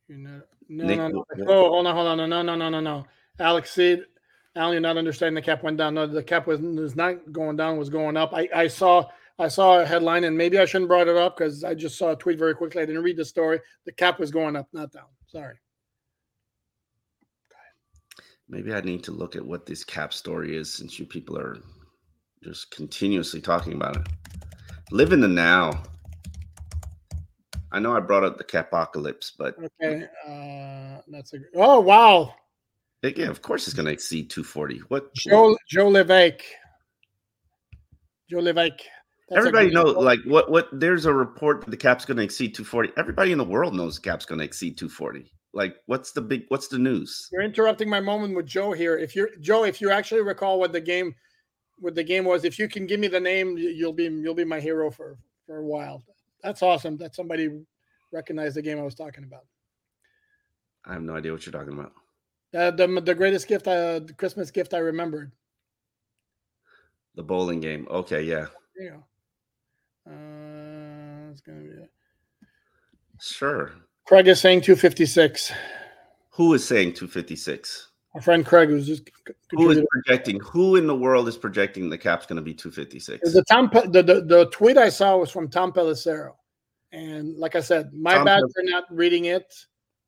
You 0.07 0.17
know, 0.17 0.41
no, 0.69 0.85
Nick, 0.85 0.97
no, 0.97 1.07
no. 1.07 1.25
Oh, 1.47 1.69
hold 1.69 1.87
on, 1.87 1.95
hold 1.95 2.07
on, 2.07 2.17
no, 2.17 2.25
no, 2.25 2.41
no, 2.41 2.55
no, 2.55 2.69
no, 2.69 2.79
no. 2.79 3.05
Alex 3.39 3.71
Seed, 3.71 4.03
Alan, 4.55 4.73
you're 4.73 4.81
not 4.81 4.97
understanding. 4.97 5.35
The 5.35 5.41
cap 5.41 5.63
went 5.63 5.77
down. 5.77 5.95
No, 5.95 6.07
the 6.07 6.23
cap 6.23 6.47
was, 6.47 6.59
was 6.59 6.95
not 6.95 7.31
going 7.31 7.57
down. 7.57 7.77
Was 7.77 7.89
going 7.89 8.17
up. 8.17 8.33
I, 8.33 8.47
I 8.53 8.67
saw 8.67 9.07
I 9.39 9.47
saw 9.47 9.79
a 9.79 9.85
headline, 9.85 10.23
and 10.23 10.35
maybe 10.35 10.57
I 10.57 10.65
shouldn't 10.65 10.87
brought 10.87 11.07
it 11.07 11.15
up 11.15 11.37
because 11.37 11.63
I 11.63 11.75
just 11.75 11.97
saw 11.97 12.11
a 12.11 12.15
tweet 12.15 12.39
very 12.39 12.55
quickly. 12.55 12.81
I 12.81 12.85
didn't 12.85 13.03
read 13.03 13.17
the 13.17 13.25
story. 13.25 13.59
The 13.85 13.91
cap 13.91 14.19
was 14.19 14.31
going 14.31 14.55
up, 14.55 14.67
not 14.73 14.91
down. 14.91 15.05
Sorry. 15.27 15.55
Maybe 18.49 18.73
I 18.73 18.81
need 18.81 19.03
to 19.03 19.11
look 19.11 19.35
at 19.35 19.45
what 19.45 19.65
this 19.65 19.83
cap 19.83 20.13
story 20.13 20.55
is 20.55 20.73
since 20.73 20.97
you 20.97 21.05
people 21.05 21.37
are 21.37 21.57
just 22.41 22.71
continuously 22.71 23.41
talking 23.41 23.73
about 23.73 23.97
it. 23.97 24.07
Live 24.89 25.11
in 25.11 25.19
the 25.19 25.27
now. 25.27 25.83
I 27.73 27.79
know 27.79 27.95
I 27.95 27.99
brought 27.99 28.23
up 28.23 28.37
the 28.37 28.45
capocalypse, 28.45 29.33
but 29.37 29.55
okay, 29.61 30.05
uh, 30.25 31.01
that's 31.09 31.33
a 31.33 31.39
oh 31.55 31.81
wow. 31.81 32.33
Yeah, 33.03 33.27
of 33.27 33.41
course 33.41 33.67
it's 33.67 33.75
going 33.75 33.85
to 33.85 33.91
exceed 33.91 34.29
240. 34.29 34.79
What 34.87 35.13
Joe 35.13 35.57
Joe 35.69 35.89
Levesque. 35.89 36.43
Joe 38.29 38.39
Levesque. 38.39 38.81
Everybody 39.35 39.71
knows, 39.71 39.95
like 39.95 40.19
what 40.25 40.49
what. 40.49 40.69
There's 40.71 41.05
a 41.05 41.13
report 41.13 41.61
that 41.61 41.71
the 41.71 41.77
cap's 41.77 42.05
going 42.05 42.17
to 42.17 42.23
exceed 42.23 42.55
240. 42.55 42.93
Everybody 42.97 43.33
in 43.33 43.37
the 43.37 43.43
world 43.43 43.75
knows 43.75 43.95
the 43.95 44.01
cap's 44.01 44.25
going 44.25 44.39
to 44.39 44.45
exceed 44.45 44.77
240. 44.77 45.31
Like, 45.53 45.75
what's 45.87 46.13
the 46.13 46.21
big? 46.21 46.45
What's 46.47 46.69
the 46.69 46.77
news? 46.77 47.27
You're 47.31 47.41
interrupting 47.41 47.89
my 47.89 47.99
moment 47.99 48.35
with 48.35 48.45
Joe 48.45 48.71
here. 48.71 48.97
If 48.97 49.15
you're 49.15 49.29
Joe, 49.41 49.65
if 49.65 49.81
you 49.81 49.91
actually 49.91 50.21
recall 50.21 50.59
what 50.59 50.71
the 50.71 50.79
game, 50.79 51.13
what 51.79 51.93
the 51.93 52.03
game 52.03 52.23
was, 52.23 52.45
if 52.45 52.57
you 52.57 52.69
can 52.69 52.87
give 52.87 53.01
me 53.01 53.09
the 53.09 53.19
name, 53.19 53.57
you'll 53.57 53.91
be 53.91 54.05
you'll 54.05 54.33
be 54.33 54.45
my 54.45 54.61
hero 54.61 54.89
for 54.89 55.17
for 55.45 55.57
a 55.57 55.65
while. 55.65 56.03
That's 56.41 56.63
awesome. 56.63 56.95
That 56.97 57.13
somebody 57.13 57.49
recognized 58.13 58.55
the 58.55 58.61
game 58.61 58.79
I 58.79 58.83
was 58.83 58.95
talking 58.95 59.25
about. 59.25 59.45
I 60.85 60.93
have 60.93 61.01
no 61.01 61.17
idea 61.17 61.33
what 61.33 61.45
you're 61.45 61.51
talking 61.51 61.73
about. 61.73 61.91
Uh, 62.55 62.71
the 62.71 63.01
the 63.01 63.15
greatest 63.15 63.49
gift, 63.49 63.67
uh, 63.67 63.99
the 63.99 64.13
Christmas 64.13 64.51
gift 64.51 64.73
I 64.73 64.77
remembered. 64.77 65.33
The 67.15 67.23
bowling 67.23 67.59
game. 67.59 67.87
Okay, 67.89 68.21
yeah. 68.21 68.45
Yeah. 68.79 68.97
Uh, 70.07 71.31
it's 71.31 71.41
gonna 71.41 71.59
be 71.59 71.67
it. 71.67 71.89
Sure. 73.19 73.71
Craig 74.05 74.27
is 74.27 74.39
saying 74.39 74.61
256. 74.61 75.51
Who 76.31 76.53
is 76.53 76.65
saying 76.65 76.93
256? 76.93 77.89
Our 78.13 78.21
friend 78.21 78.45
Craig 78.45 78.69
who's 78.69 78.87
just 78.87 79.09
who 79.51 79.69
is 79.69 79.81
projecting? 79.91 80.39
Who 80.39 80.75
in 80.75 80.87
the 80.87 80.95
world 80.95 81.27
is 81.27 81.37
projecting 81.37 81.89
the 81.89 81.97
cap's 81.97 82.25
going 82.25 82.37
to 82.37 82.41
be 82.41 82.53
256? 82.53 83.33
The 83.33 83.43
Tom 83.43 83.69
the, 83.71 84.01
the, 84.01 84.21
the 84.21 84.49
tweet 84.51 84.77
I 84.77 84.89
saw 84.89 85.17
was 85.17 85.29
from 85.29 85.49
Tom 85.49 85.71
Pelissero, 85.71 86.31
and 86.91 87.37
like 87.37 87.55
I 87.55 87.59
said, 87.59 87.91
my 87.93 88.15
Tom 88.15 88.25
bad 88.25 88.39
Pel- 88.39 88.49
for 88.49 88.63
not 88.63 88.85
reading 88.89 89.25
it. 89.25 89.53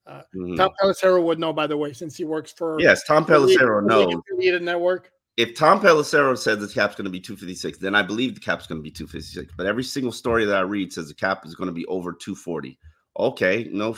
Uh, 0.06 0.22
mm-hmm. 0.34 0.56
Tom 0.56 0.70
Pelissero 0.82 1.22
would 1.22 1.38
know, 1.38 1.52
by 1.52 1.66
the 1.66 1.76
way, 1.76 1.92
since 1.92 2.16
he 2.16 2.24
works 2.24 2.52
for 2.52 2.80
yes, 2.80 3.04
Tom 3.04 3.24
Pelissero 3.24 3.84
knows. 3.84 4.14
Network 4.60 5.12
if 5.40 5.54
Tom 5.54 5.80
Pelissero 5.80 6.36
says 6.36 6.58
the 6.58 6.68
cap's 6.68 6.94
going 6.96 7.06
to 7.06 7.10
be 7.10 7.18
256, 7.18 7.78
then 7.78 7.94
I 7.94 8.02
believe 8.02 8.34
the 8.34 8.40
cap's 8.40 8.66
going 8.66 8.78
to 8.78 8.82
be 8.82 8.90
256. 8.90 9.54
But 9.56 9.66
every 9.66 9.82
single 9.82 10.12
story 10.12 10.44
that 10.44 10.56
I 10.56 10.60
read 10.60 10.92
says 10.92 11.08
the 11.08 11.14
cap 11.14 11.46
is 11.46 11.54
going 11.54 11.68
to 11.68 11.72
be 11.72 11.86
over 11.86 12.12
240. 12.12 12.78
Okay, 13.18 13.68
no 13.72 13.96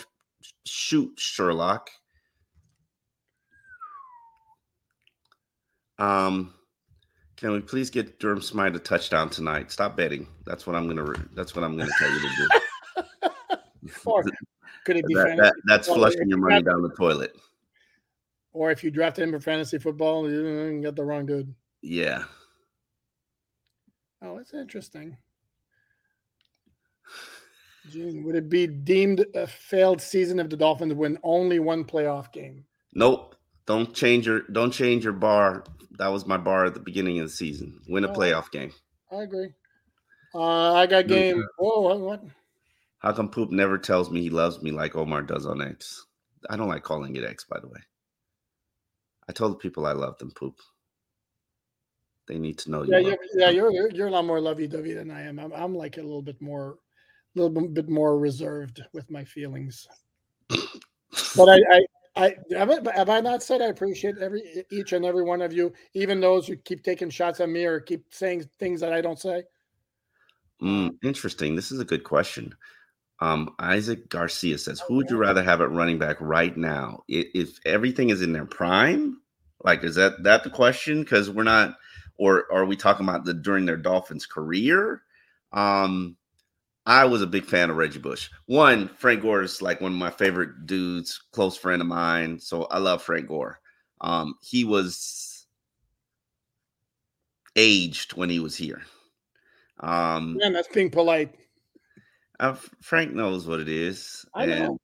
shoot, 0.65 1.13
Sherlock. 1.17 1.91
Um, 5.99 6.55
can 7.37 7.53
we 7.53 7.61
please 7.61 7.91
get 7.91 8.21
Durham 8.21 8.41
Smythe 8.41 8.77
a 8.77 8.79
touchdown 8.79 9.29
tonight? 9.29 9.73
Stop 9.73 9.97
betting. 9.97 10.29
That's 10.47 10.67
what 10.67 10.77
I'm 10.77 10.87
gonna. 10.89 11.13
That's 11.35 11.55
what 11.55 11.65
I'm 11.65 11.77
gonna 11.77 11.91
tell 11.99 12.11
you 12.11 12.21
to 12.21 12.29
do. 12.37 13.29
or 14.07 14.25
could 14.85 14.97
it 14.97 15.07
be 15.07 15.15
that, 15.15 15.37
that, 15.37 15.55
that's 15.67 15.89
flushing 15.89 16.29
your 16.29 16.39
money 16.39 16.63
down 16.63 16.83
the 16.83 16.91
toilet? 16.91 17.37
Or 18.53 18.71
if 18.71 18.85
you 18.85 18.91
drafted 18.91 19.25
him 19.25 19.33
for 19.33 19.41
fantasy 19.41 19.79
football, 19.79 20.31
you 20.31 20.81
got 20.83 20.97
the 20.97 21.05
wrong 21.05 21.27
dude. 21.27 21.55
Yeah. 21.81 22.25
Oh, 24.23 24.37
that's 24.37 24.55
interesting. 24.55 25.17
Gene, 27.91 28.23
would 28.23 28.37
it 28.37 28.49
be 28.49 28.67
deemed 28.67 29.27
a 29.35 29.47
failed 29.47 30.01
season 30.01 30.39
if 30.39 30.49
the 30.49 30.57
Dolphins 30.57 30.95
win 30.95 31.19
only 31.23 31.59
one 31.59 31.85
playoff 31.85 32.31
game? 32.33 32.65
Nope. 32.95 33.35
Don't 33.67 33.95
change 33.95 34.27
your 34.27 34.41
don't 34.53 34.73
change 34.73 35.05
your 35.05 35.13
bar. 35.13 35.65
That 35.99 36.09
was 36.09 36.27
my 36.27 36.37
bar 36.37 36.67
at 36.67 36.75
the 36.75 36.81
beginning 36.81 37.19
of 37.19 37.27
the 37.27 37.33
season. 37.33 37.81
Win 37.89 38.05
a 38.05 38.11
oh, 38.11 38.15
playoff 38.15 38.51
game. 38.51 38.73
I 39.11 39.23
agree. 39.23 39.51
Uh, 40.35 40.75
I 40.75 40.87
got 40.87 41.07
game. 41.07 41.45
Oh, 41.59 41.81
what, 41.83 42.01
what? 42.01 42.25
How 42.99 43.13
come 43.13 43.29
Poop 43.29 43.51
never 43.51 43.79
tells 43.79 44.11
me 44.11 44.23
he 44.23 44.31
loves 44.31 44.63
me 44.63 44.71
like 44.71 44.97
Omar 44.97 45.23
does 45.23 45.47
on 45.47 45.61
X? 45.61 46.07
I 46.49 46.57
don't 46.57 46.69
like 46.69 46.83
calling 46.83 47.15
it 47.17 47.25
X, 47.25 47.45
by 47.45 47.61
the 47.61 47.69
way. 47.69 47.81
I 49.29 49.33
told 49.33 49.53
the 49.53 49.59
people 49.59 49.87
I 49.87 49.93
love 49.93 50.19
them 50.19 50.31
poop. 50.33 50.57
They 52.29 52.39
need 52.39 52.59
to 52.59 52.71
know 52.71 52.83
yeah, 52.83 52.99
you. 52.99 53.17
Yeah, 53.35 53.51
you're, 53.51 53.73
you're 53.73 53.91
you're 53.91 54.09
a 54.09 54.11
lot 54.11 54.25
more 54.25 54.41
lovey-dovey 54.41 54.95
than 54.95 55.11
I 55.11 55.23
am. 55.23 55.39
I'm 55.39 55.53
I'm 55.53 55.75
like 55.75 55.99
a 55.99 56.03
little 56.03 56.23
bit 56.23 56.41
more, 56.41 56.79
a 57.37 57.41
little 57.41 57.69
bit 57.69 57.89
more 57.89 58.19
reserved 58.19 58.83
with 58.93 59.11
my 59.11 59.25
feelings. 59.25 59.87
but 61.37 61.49
I, 61.49 61.59
I 61.71 61.87
I 62.15 62.59
have, 62.59 62.87
I 62.87 62.93
have 62.95 63.09
I 63.09 63.21
not 63.21 63.43
said 63.43 63.61
I 63.61 63.67
appreciate 63.67 64.19
every 64.19 64.65
each 64.71 64.93
and 64.93 65.05
every 65.05 65.25
one 65.25 65.43
of 65.43 65.53
you, 65.53 65.73
even 65.95 66.21
those 66.21 66.47
who 66.47 66.57
keep 66.57 66.85
taking 66.85 67.11
shots 67.11 67.41
at 67.41 67.49
me 67.49 67.65
or 67.65 67.81
keep 67.81 68.05
saying 68.11 68.49
things 68.59 68.81
that 68.81 68.93
I 68.93 69.01
don't 69.01 69.19
say. 69.19 69.45
Mm, 70.63 70.97
interesting. 71.03 71.57
This 71.57 71.73
is 71.73 71.81
a 71.81 71.85
good 71.85 72.05
question. 72.05 72.55
Um, 73.23 73.55
Isaac 73.61 74.09
Garcia 74.09 74.59
says, 74.59 74.81
"Who 74.81 74.97
would 74.97 75.09
you 75.09 75.17
rather 75.17 75.45
have 75.45 75.61
at 75.61 75.71
running 75.71 75.97
back 75.97 76.17
right 76.19 76.57
now? 76.57 77.05
If 77.07 77.61
everything 77.65 78.11
is 78.11 78.21
in 78.21 78.33
their 78.33 78.47
prime, 78.47 79.21
like 79.63 79.85
is 79.85 79.95
that 79.95 80.25
that 80.25 80.43
the 80.43 80.51
question? 80.51 81.05
Because 81.05 81.31
we're 81.31 81.45
not, 81.45 81.77
or 82.17 82.53
are 82.53 82.65
we 82.65 82.75
talking 82.75 83.09
about 83.09 83.25
the 83.25 83.33
during 83.33 83.65
their 83.65 83.77
Dolphins 83.77 84.27
career? 84.27 85.03
Um, 85.53 86.17
I 86.85 87.05
was 87.05 87.23
a 87.23 87.29
big 87.29 87.45
fan 87.45 87.71
of 87.71 87.77
Reggie 87.77 88.01
Bush. 88.01 88.29
One, 88.47 88.89
Frank 88.89 89.23
Gore 89.23 89.43
is 89.43 89.63
like 89.63 89.81
one 89.81 89.93
of 89.93 89.99
my 89.99 90.11
favorite 90.11 90.67
dudes, 90.67 91.23
close 91.31 91.57
friend 91.57 91.81
of 91.81 91.87
mine. 91.87 92.41
So 92.41 92.65
I 92.65 92.79
love 92.79 93.05
Frank 93.05 93.29
Gore. 93.29 93.61
Um, 94.01 94.35
he 94.43 94.65
was 94.65 95.47
aged 97.55 98.17
when 98.17 98.31
he 98.31 98.41
was 98.41 98.57
here. 98.57 98.83
Um, 99.79 100.39
Man, 100.39 100.53
that's 100.53 100.67
being 100.67 100.91
polite. 100.91 101.37
Uh, 102.43 102.57
Frank 102.81 103.15
knows 103.15 103.47
what 103.47 103.61
it 103.61 103.69
is. 103.69 104.27
I 104.35 104.47
know. 104.47 104.79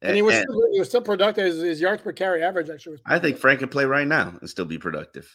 And, 0.00 0.10
and 0.10 0.16
he 0.16 0.22
was 0.22 0.36
and, 0.36 0.44
still, 0.44 0.72
he 0.72 0.78
was 0.78 0.88
still 0.88 1.02
productive. 1.02 1.44
His, 1.44 1.60
his, 1.60 1.80
yards 1.80 2.02
per 2.02 2.12
carry 2.12 2.40
average 2.40 2.70
actually 2.70 2.92
was. 2.92 3.00
I 3.04 3.18
think 3.18 3.36
Frank 3.36 3.58
can 3.58 3.68
play 3.68 3.84
right 3.84 4.06
now 4.06 4.32
and 4.40 4.48
still 4.48 4.64
be 4.64 4.78
productive. 4.78 5.28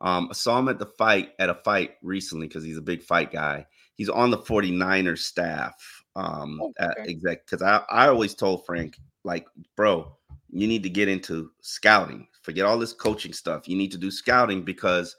Um, 0.00 0.28
I 0.30 0.32
saw 0.32 0.58
him 0.58 0.68
at 0.68 0.78
the 0.78 0.86
fight 0.86 1.32
at 1.38 1.50
a 1.50 1.54
fight 1.56 1.96
recently 2.02 2.48
because 2.48 2.64
he's 2.64 2.78
a 2.78 2.82
big 2.82 3.02
fight 3.02 3.30
guy. 3.30 3.66
He's 3.96 4.08
on 4.08 4.30
the 4.30 4.38
49ers 4.38 5.18
staff 5.18 5.74
um, 6.16 6.58
oh, 6.62 6.72
okay. 6.80 7.18
at 7.28 7.46
because 7.46 7.60
I, 7.60 7.82
I 7.90 8.08
always 8.08 8.34
told 8.34 8.64
Frank, 8.64 8.96
like, 9.22 9.46
bro, 9.76 10.16
you 10.50 10.66
need 10.66 10.82
to 10.84 10.90
get 10.90 11.08
into 11.08 11.50
scouting. 11.60 12.26
Forget 12.40 12.64
all 12.64 12.78
this 12.78 12.94
coaching 12.94 13.34
stuff. 13.34 13.68
You 13.68 13.76
need 13.76 13.92
to 13.92 13.98
do 13.98 14.10
scouting 14.10 14.62
because 14.62 15.14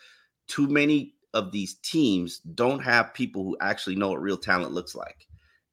too 0.47 0.67
many 0.67 1.13
of 1.35 1.51
these 1.51 1.75
teams 1.75 2.39
don't 2.39 2.79
have 2.79 3.13
people 3.13 3.43
who 3.43 3.55
actually 3.61 3.95
know 3.95 4.09
what 4.09 4.21
real 4.21 4.35
talent 4.35 4.71
looks 4.71 4.95
like 4.95 5.27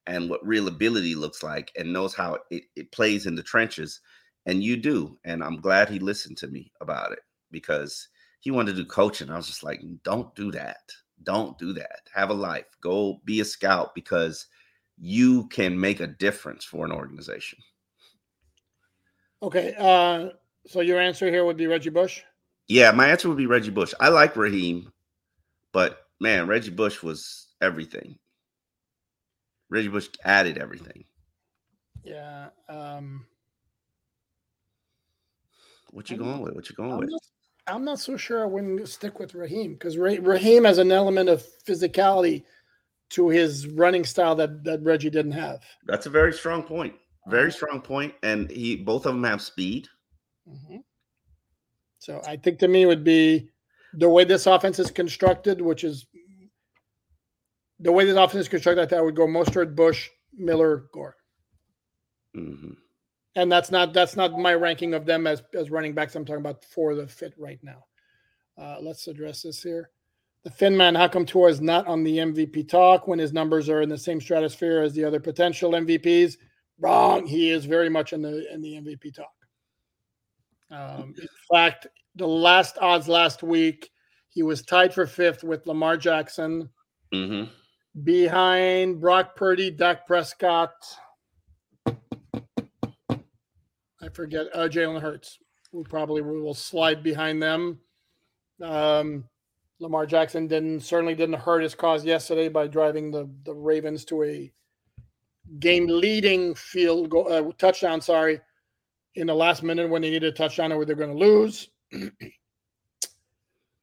and 0.09 0.29
what 0.29 0.45
real 0.47 0.69
ability 0.69 1.15
looks 1.15 1.43
like 1.43 1.71
and 1.77 1.93
knows 1.93 2.15
how 2.15 2.39
it, 2.51 2.65
it 2.75 2.91
plays 2.91 3.27
in 3.27 3.35
the 3.35 3.43
trenches. 3.43 4.01
And 4.47 4.65
you 4.65 4.77
do. 4.77 5.19
And 5.25 5.45
I'm 5.45 5.61
glad 5.61 5.89
he 5.89 5.99
listened 5.99 6.39
to 6.39 6.49
me 6.49 6.73
about 6.81 7.13
it 7.13 7.21
because 7.51 8.09
he 8.41 8.51
wanted 8.51 8.77
to 8.77 8.83
do 8.83 8.89
coaching. 8.89 9.31
I 9.31 9.37
was 9.37 9.47
just 9.47 9.63
like, 9.63 9.83
don't 10.05 10.35
do 10.35 10.51
that. 10.53 10.91
Don't 11.23 11.59
do 11.59 11.73
that. 11.75 12.01
Have 12.15 12.31
a 12.31 12.35
life. 12.35 12.65
Go 12.81 13.21
be 13.25 13.41
a 13.41 13.45
scout 13.45 13.95
because 13.95 14.47
you 14.97 15.47
can 15.49 15.79
make 15.79 16.01
a 16.01 16.07
difference 16.07 16.65
for 16.65 16.87
an 16.87 16.93
organization. 16.93 17.59
Okay. 19.43 19.75
Uh, 19.79 20.31
so 20.67 20.81
your 20.81 21.01
answer 21.01 21.31
here 21.31 21.45
would 21.45 21.57
be 21.57 21.67
Reggie 21.67 21.91
Bush? 21.91 22.23
Yeah, 22.67 22.91
my 22.93 23.09
answer 23.09 23.29
would 23.29 23.39
be 23.39 23.47
Reggie 23.47 23.71
Bush. 23.71 23.93
I 24.01 24.09
like 24.09 24.37
Raheem, 24.37 24.93
but 25.73 26.07
man, 26.21 26.47
Reggie 26.47 26.71
Bush 26.71 27.03
was 27.03 27.49
everything. 27.61 28.19
Reggie 29.71 29.89
Bush 29.89 30.09
added 30.25 30.59
everything. 30.59 31.05
Yeah. 32.03 32.49
Um, 32.69 33.27
what 35.91 36.11
you 36.11 36.17
I'm, 36.17 36.23
going 36.23 36.41
with? 36.41 36.55
What 36.55 36.69
you 36.69 36.77
going 36.77 36.93
I'm 36.93 36.99
with? 36.99 37.11
Not, 37.11 37.23
I'm 37.67 37.85
not 37.85 37.99
so 37.99 38.17
sure 38.17 38.43
I 38.43 38.47
wouldn't 38.47 38.89
stick 38.89 39.19
with 39.19 39.35
Raheem 39.35 39.75
because 39.75 39.99
Raheem 39.99 40.65
has 40.65 40.79
an 40.79 40.93
element 40.93 41.29
of 41.29 41.45
physicality 41.67 42.45
to 43.11 43.29
his 43.29 43.67
running 43.67 44.05
style 44.05 44.35
that 44.37 44.65
that 44.65 44.83
Reggie 44.83 45.11
didn't 45.11 45.33
have. 45.33 45.63
That's 45.87 46.07
a 46.07 46.11
very 46.11 46.33
strong 46.33 46.63
point. 46.63 46.95
Very 47.27 47.53
strong 47.53 47.83
point, 47.83 48.15
and 48.23 48.51
he 48.51 48.77
both 48.77 49.05
of 49.05 49.13
them 49.13 49.25
have 49.25 49.43
speed. 49.43 49.87
Mm-hmm. 50.49 50.79
So 51.99 52.23
I 52.27 52.37
think 52.37 52.59
to 52.61 52.69
me 52.69 52.87
would 52.87 53.05
be 53.05 53.51
the 53.95 54.09
way 54.09 54.25
this 54.25 54.47
offense 54.47 54.79
is 54.79 54.91
constructed, 54.91 55.61
which 55.61 55.85
is 55.85 56.07
the 57.81 57.93
way 57.93 58.05
this 58.05 58.17
offense 58.17 58.43
is 58.43 58.49
constructed. 58.49 58.93
I 58.93 59.01
would 59.01 59.17
go 59.17 59.27
Mostert, 59.27 59.75
Bush, 59.75 60.09
Miller, 60.33 60.87
Gore. 60.93 61.17
Mm-hmm. 62.37 62.73
And 63.37 63.53
that's 63.53 63.71
not 63.71 63.93
that's 63.93 64.17
not 64.17 64.39
my 64.39 64.55
ranking 64.55 64.95
of 64.95 65.07
them 65.07 65.27
as 65.27 65.43
as 65.55 65.71
running 65.71 65.95
backs. 65.95 66.15
I'm 66.15 66.25
talking 66.25 66.41
about 66.41 66.65
for 66.65 66.95
the 66.95 67.07
fit 67.07 67.35
right 67.39 67.61
now. 67.63 67.85
Uh, 68.61 68.79
let's 68.81 69.07
address 69.07 69.43
this 69.43 69.63
here. 69.63 69.91
The 70.45 70.51
Finn 70.51 70.77
man, 70.77 70.95
how 70.95 71.09
come 71.09 71.27
Tua 71.27 71.49
is 71.49 71.61
not 71.61 71.87
on 71.87 72.03
the 72.03 72.19
MVP 72.19 72.69
talk 72.69 73.07
when 73.07 73.19
his 73.19 73.33
numbers 73.33 73.69
are 73.69 73.83
in 73.83 73.89
the 73.89 73.99
same 73.99 74.21
stratosphere 74.21 74.83
as 74.83 74.93
the 74.93 75.05
other 75.05 75.21
potential 75.21 75.73
MVPs? 75.73 76.37
Wrong. 76.81 77.27
He 77.27 77.51
is 77.51 77.65
very 77.65 77.89
much 77.89 78.13
in 78.13 78.23
the 78.23 78.53
in 78.53 78.61
the 78.61 78.75
MVP 78.75 79.15
talk. 79.15 79.33
Um, 80.71 81.15
in 81.21 81.29
fact, 81.51 81.87
the 82.17 82.27
last 82.27 82.79
odds 82.81 83.09
last 83.09 83.43
week, 83.43 83.91
he 84.29 84.43
was 84.43 84.63
tied 84.63 84.93
for 84.93 85.07
fifth 85.07 85.43
with 85.43 85.67
Lamar 85.67 85.97
Jackson, 85.97 86.69
mm-hmm. 87.13 87.51
Behind 88.05 89.01
Brock 89.01 89.37
Purdy, 89.37 89.71
Dak 89.71 90.07
Prescott. 90.07 90.73
I 91.87 91.95
forget 94.13 94.47
uh, 94.55 94.69
Jalen 94.69 95.01
Hurts. 95.01 95.39
We 95.73 95.85
probably 95.85 96.23
we 96.23 96.41
will 96.41 96.55
slide 96.55 97.03
behind 97.03 97.43
them. 97.43 97.81
Um, 98.63 99.25
Lamar 99.81 100.07
Jackson 100.07 100.47
didn't 100.47 100.81
certainly 100.81 101.15
didn't 101.15 101.41
hurt 101.41 101.63
his 101.63 101.75
cause 101.75 102.05
yesterday 102.05 102.49
by 102.49 102.67
driving 102.67 103.11
the 103.11 103.29
the 103.45 103.55
Ravens 103.55 104.05
to 104.07 104.25
a 104.25 104.53
game 105.59 105.87
leading 105.87 106.55
field 106.55 107.13
uh, 107.15 107.51
touchdown. 107.59 108.01
Sorry, 108.01 108.41
in 109.15 109.27
the 109.27 109.35
last 109.35 109.63
minute 109.63 109.89
when 109.89 110.03
they 110.03 110.11
needed 110.11 110.33
a 110.33 110.37
touchdown 110.37 110.73
or 110.73 110.85
they're 110.85 110.97
going 110.97 111.17
to 111.17 111.25
lose. 111.25 111.69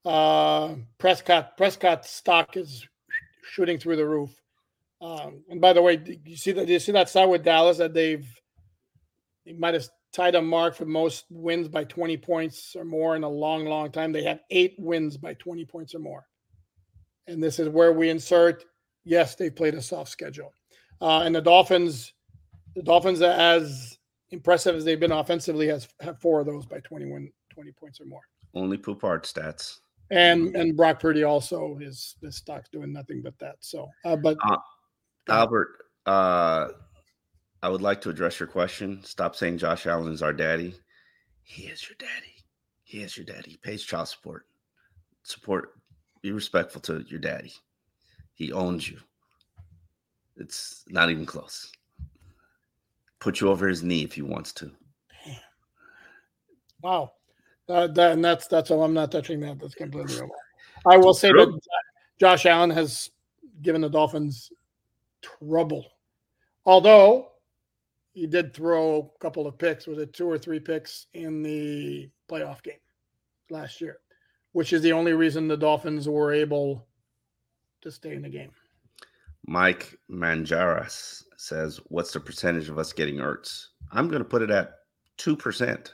uh, 0.06 0.76
Prescott 0.98 1.58
Prescott 1.58 2.06
stock 2.06 2.58
is 2.58 2.88
shooting 3.46 3.78
through 3.78 3.96
the 3.96 4.08
roof. 4.08 4.32
Um, 5.02 5.44
and 5.50 5.62
by 5.62 5.74
the 5.74 5.82
way, 5.82 6.02
you 6.26 6.38
see 6.38 6.52
that 6.54 6.68
you 6.68 6.80
see 6.80 6.92
that 6.94 7.10
side 7.10 7.26
with 7.26 7.44
Dallas 7.44 7.78
that 7.78 7.94
they've 7.94 8.28
they 9.46 9.54
might 9.54 9.74
have 9.74 9.88
tied 10.14 10.36
a 10.36 10.42
mark 10.42 10.76
for 10.76 10.86
most 10.86 11.26
wins 11.30 11.68
by 11.68 11.84
20 11.84 12.18
points 12.18 12.76
or 12.76 12.86
more 12.86 13.16
in 13.16 13.24
a 13.24 13.30
long, 13.30 13.66
long 13.66 13.92
time. 13.92 14.12
They 14.12 14.24
have 14.24 14.40
eight 14.50 14.76
wins 14.80 15.18
by 15.18 15.34
20 15.36 15.66
points 15.66 15.94
or 15.94 16.00
more. 16.00 16.26
And 17.28 17.44
this 17.44 17.60
is 17.60 17.70
where 17.70 17.92
we 17.92 18.10
insert 18.10 18.64
yes, 19.06 19.36
they 19.36 19.50
played 19.50 19.76
a 19.76 19.82
soft 19.82 20.10
schedule. 20.10 20.52
Uh, 21.00 21.22
and 21.22 21.36
the 21.36 21.42
Dolphins, 21.42 22.14
the 22.76 22.84
Dolphins, 22.84 23.22
as 23.22 23.98
impressive 24.32 24.76
as 24.76 24.84
they've 24.84 25.00
been 25.00 25.12
offensively, 25.12 25.68
has 25.68 25.88
have 26.02 26.20
four 26.20 26.40
of 26.42 26.46
those 26.46 26.66
by 26.66 26.80
21, 26.80 27.30
20 27.54 27.72
points 27.74 28.02
or 28.02 28.06
more. 28.06 28.22
Only 28.54 28.78
Poupart 28.78 29.24
stats. 29.24 29.80
And 30.12 30.56
and 30.56 30.78
Brock 30.78 31.00
Purdy 31.00 31.24
also 31.24 31.76
his 31.76 32.16
his 32.22 32.36
stock's 32.36 32.70
doing 32.70 32.94
nothing 32.94 33.22
but 33.22 33.38
that. 33.40 33.56
So, 33.60 33.90
uh, 34.04 34.16
but 34.16 34.38
uh, 34.44 34.58
Albert, 35.28 35.70
uh, 36.06 36.68
I 37.64 37.70
would 37.70 37.82
like 37.82 38.02
to 38.02 38.10
address 38.10 38.40
your 38.40 38.48
question. 38.48 39.04
Stop 39.04 39.36
saying 39.36 39.58
Josh 39.58 39.88
Allen 39.88 40.14
is 40.14 40.22
our 40.22 40.34
daddy. 40.34 40.76
He 41.42 41.64
is 41.64 41.88
your 41.88 41.96
daddy. 41.98 42.36
He 42.84 43.02
is 43.02 43.18
your 43.18 43.26
daddy. 43.26 43.52
He 43.52 43.58
pays 43.58 43.84
child 43.84 44.08
support. 44.08 44.46
Support. 45.24 45.72
Be 46.22 46.32
respectful 46.32 46.82
to 46.82 47.04
your 47.08 47.20
daddy. 47.20 47.54
He 48.34 48.52
owns 48.52 48.90
you. 48.90 49.00
It's 50.38 50.84
not 50.88 51.10
even 51.10 51.26
close. 51.26 51.72
Put 53.20 53.42
you 53.42 53.50
over 53.50 53.68
his 53.68 53.82
knee 53.82 54.04
if 54.04 54.14
he 54.14 54.22
wants 54.22 54.54
to. 54.54 54.72
Wow. 56.84 57.14
Uh, 57.68 57.88
that, 57.88 58.12
and 58.12 58.24
that's 58.24 58.48
that's 58.48 58.72
all. 58.72 58.84
I'm 58.84 58.94
not 58.94 59.12
touching 59.12 59.40
that. 59.42 59.60
That's 59.60 59.76
completely 59.76 60.16
over. 60.22 60.30
I 60.86 60.98
will 60.98 61.14
say 61.14 61.32
that 61.32 61.60
Josh 62.20 62.46
Allen 62.46 62.70
has 62.70 63.10
given 63.62 63.82
the 63.82 63.90
Dolphins 63.90 64.52
trouble. 65.22 65.86
Although 66.66 67.32
he 68.14 68.28
did 68.28 68.54
throw 68.54 69.12
a 69.16 69.20
couple 69.20 69.48
of 69.48 69.58
picks, 69.58 69.88
was 69.88 69.98
it 69.98 70.14
two 70.14 70.30
or 70.30 70.38
three 70.38 70.60
picks 70.60 71.08
in 71.14 71.42
the 71.42 72.10
playoff 72.30 72.62
game 72.64 72.80
last 73.50 73.82
year, 73.82 73.98
which 74.54 74.74
is 74.74 74.82
the 74.82 74.94
only 74.94 75.14
reason 75.14 75.48
the 75.48 75.58
Dolphins 75.58 76.08
were 76.08 76.34
able 76.34 76.88
to 77.82 77.92
stay 77.92 78.16
in 78.16 78.22
the 78.22 78.30
game. 78.30 78.52
Mike 79.48 79.98
Manjaras 80.10 81.24
says, 81.38 81.80
What's 81.90 82.14
the 82.14 82.20
percentage 82.20 82.70
of 82.70 82.80
us 82.80 82.94
getting 82.94 83.18
Ertz? 83.18 83.68
I'm 83.92 84.08
going 84.08 84.24
to 84.24 84.28
put 84.28 84.42
it 84.42 84.50
at 84.50 84.72
2%. 85.20 85.92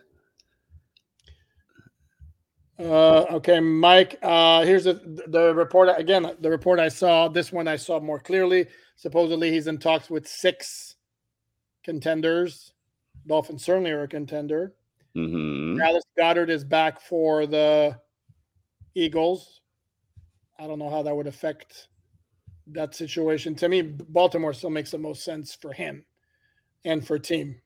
Uh, 2.82 3.26
okay, 3.30 3.60
Mike. 3.60 4.18
Uh, 4.24 4.64
here's 4.64 4.86
the 4.86 4.94
the 5.28 5.54
report 5.54 5.90
again. 5.98 6.36
The 6.40 6.50
report 6.50 6.80
I 6.80 6.90
saw. 6.90 7.28
This 7.28 7.52
one 7.52 7.68
I 7.68 7.76
saw 7.76 8.00
more 8.00 8.20
clearly. 8.20 8.68
Supposedly, 8.96 9.52
he's 9.52 9.68
in 9.68 9.78
talks 9.78 10.10
with 10.10 10.28
six 10.28 10.96
contenders. 11.84 12.74
Dolphins 13.28 13.64
certainly 13.64 13.92
are 13.92 14.04
a 14.04 14.08
contender. 14.08 14.74
Mm-hmm. 15.16 15.78
Dallas 15.78 16.04
Goedert 16.18 16.50
is 16.50 16.64
back 16.64 17.02
for 17.02 17.46
the 17.46 18.00
Eagles. 18.96 19.62
I 20.58 20.66
don't 20.68 20.80
know 20.80 20.90
how 20.90 21.04
that 21.04 21.16
would 21.16 21.28
affect 21.28 21.88
that 22.68 22.96
situation. 22.96 23.54
To 23.56 23.70
me, 23.70 23.82
Baltimore 23.82 24.54
still 24.54 24.70
makes 24.70 24.92
the 24.92 24.98
most 24.98 25.24
sense 25.24 25.54
for 25.54 25.74
him 25.74 26.06
and 26.86 27.06
for 27.06 27.20
team, 27.20 27.60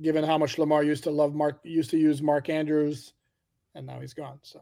given 0.00 0.24
how 0.24 0.38
much 0.38 0.58
Lamar 0.58 0.84
used 0.84 1.04
to 1.04 1.10
love 1.10 1.34
Mark, 1.34 1.60
used 1.64 1.90
to 1.90 1.98
use 1.98 2.22
Mark 2.22 2.48
Andrews, 2.48 3.12
and 3.78 3.86
now 3.86 4.00
he's 4.00 4.12
gone. 4.12 4.38
So. 4.42 4.60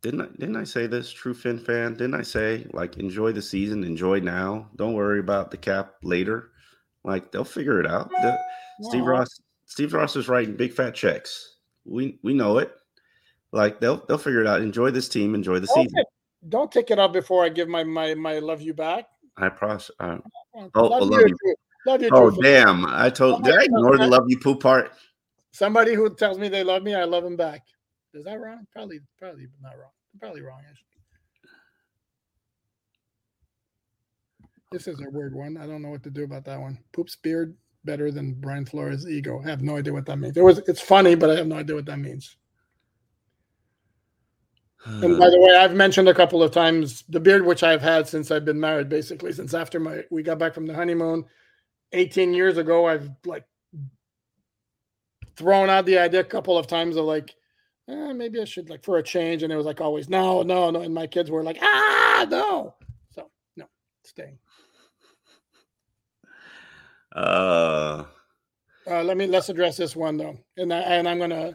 Didn't 0.00 0.22
I, 0.22 0.26
didn't 0.38 0.56
I 0.56 0.64
say 0.64 0.86
this, 0.86 1.12
true 1.12 1.34
Fin 1.34 1.58
fan? 1.58 1.92
Didn't 1.92 2.14
I 2.14 2.22
say 2.22 2.66
like 2.72 2.96
enjoy 2.96 3.32
the 3.32 3.42
season, 3.42 3.84
enjoy 3.84 4.20
now, 4.20 4.68
don't 4.76 4.94
worry 4.94 5.20
about 5.20 5.50
the 5.50 5.58
cap 5.58 5.96
later? 6.02 6.52
Like 7.04 7.32
they'll 7.32 7.44
figure 7.44 7.80
it 7.80 7.86
out. 7.86 8.10
The, 8.10 8.38
Steve 8.82 9.04
Ross, 9.04 9.40
Steve 9.66 9.92
Ross 9.92 10.16
is 10.16 10.28
writing 10.28 10.56
big 10.56 10.72
fat 10.72 10.94
checks. 10.94 11.56
We 11.84 12.18
we 12.22 12.32
know 12.32 12.58
it. 12.58 12.72
Like 13.52 13.80
they'll 13.80 14.04
they'll 14.06 14.16
figure 14.16 14.40
it 14.40 14.46
out. 14.46 14.62
Enjoy 14.62 14.90
this 14.90 15.08
team, 15.08 15.34
enjoy 15.34 15.58
the 15.58 15.66
don't 15.66 15.84
season. 15.84 15.96
Take, 15.96 16.06
don't 16.48 16.72
take 16.72 16.90
it 16.90 16.98
out 16.98 17.12
before 17.12 17.44
I 17.44 17.50
give 17.50 17.68
my 17.68 17.84
my 17.84 18.14
my 18.14 18.38
love 18.38 18.62
you 18.62 18.72
back. 18.72 19.06
I 19.36 19.48
promise. 19.48 19.90
Uh, 20.00 20.18
oh, 20.74 20.86
love, 20.86 21.08
love 21.08 21.20
you. 21.20 21.36
you. 21.44 21.54
Love 21.86 22.02
you 22.02 22.10
oh 22.12 22.30
damn! 22.30 22.84
I 22.86 23.08
told. 23.08 23.42
Did 23.42 23.58
I 23.58 23.64
ignore 23.64 23.96
the 23.96 24.06
love 24.06 24.24
you 24.28 24.38
poop 24.38 24.62
part? 24.62 24.92
Somebody 25.52 25.94
who 25.94 26.14
tells 26.14 26.38
me 26.38 26.48
they 26.48 26.64
love 26.64 26.82
me, 26.82 26.94
I 26.94 27.04
love 27.04 27.24
them 27.24 27.36
back. 27.36 27.66
Is 28.14 28.24
that 28.24 28.40
wrong? 28.40 28.66
Probably, 28.72 29.00
probably 29.18 29.46
not 29.62 29.78
wrong. 29.78 29.90
Probably 30.18 30.42
wrong, 30.42 30.60
actually. 30.68 30.86
This 34.72 34.86
is 34.86 35.00
a 35.00 35.10
weird 35.10 35.34
one. 35.34 35.56
I 35.56 35.66
don't 35.66 35.82
know 35.82 35.90
what 35.90 36.04
to 36.04 36.10
do 36.10 36.22
about 36.22 36.44
that 36.44 36.60
one. 36.60 36.78
Poop's 36.92 37.16
beard 37.16 37.56
better 37.84 38.12
than 38.12 38.34
Brian 38.34 38.64
Flores' 38.64 39.08
ego. 39.08 39.40
I 39.44 39.48
have 39.50 39.62
no 39.62 39.76
idea 39.76 39.92
what 39.92 40.06
that 40.06 40.18
means. 40.18 40.36
It 40.36 40.44
was 40.44 40.58
it's 40.68 40.80
funny, 40.80 41.16
but 41.16 41.30
I 41.30 41.36
have 41.36 41.46
no 41.46 41.56
idea 41.56 41.74
what 41.74 41.86
that 41.86 41.98
means. 41.98 42.36
and 44.86 45.18
by 45.18 45.28
the 45.28 45.40
way, 45.40 45.56
I've 45.56 45.74
mentioned 45.74 46.08
a 46.08 46.14
couple 46.14 46.42
of 46.42 46.52
times 46.52 47.04
the 47.08 47.18
beard 47.20 47.44
which 47.44 47.64
I've 47.64 47.82
had 47.82 48.06
since 48.06 48.30
I've 48.30 48.44
been 48.44 48.60
married, 48.60 48.88
basically 48.88 49.32
since 49.32 49.54
after 49.54 49.80
my 49.80 50.04
we 50.10 50.22
got 50.22 50.38
back 50.38 50.54
from 50.54 50.66
the 50.66 50.74
honeymoon 50.74 51.24
18 51.92 52.32
years 52.32 52.56
ago. 52.56 52.86
I've 52.86 53.10
like 53.24 53.44
thrown 55.36 55.70
out 55.70 55.86
the 55.86 55.98
idea 55.98 56.20
a 56.20 56.24
couple 56.24 56.58
of 56.58 56.66
times 56.66 56.96
of 56.96 57.04
like 57.04 57.34
eh, 57.90 58.12
maybe 58.12 58.40
I 58.40 58.44
should 58.44 58.70
like 58.70 58.84
for 58.84 58.98
a 58.98 59.02
change. 59.02 59.42
And 59.42 59.52
it 59.52 59.56
was 59.56 59.66
like 59.66 59.80
always, 59.80 60.08
no, 60.08 60.42
no, 60.42 60.70
no. 60.70 60.82
And 60.82 60.94
my 60.94 61.06
kids 61.06 61.30
were 61.30 61.42
like, 61.42 61.58
ah, 61.60 62.26
no. 62.28 62.74
So 63.10 63.30
no, 63.56 63.66
staying. 64.04 64.38
Uh, 67.14 68.04
Uh, 68.86 69.02
let 69.02 69.16
me 69.16 69.26
let's 69.26 69.48
address 69.48 69.76
this 69.76 69.94
one 69.94 70.16
though, 70.16 70.38
and 70.56 70.72
I, 70.72 70.78
and 70.78 71.08
I'm 71.08 71.18
gonna 71.18 71.54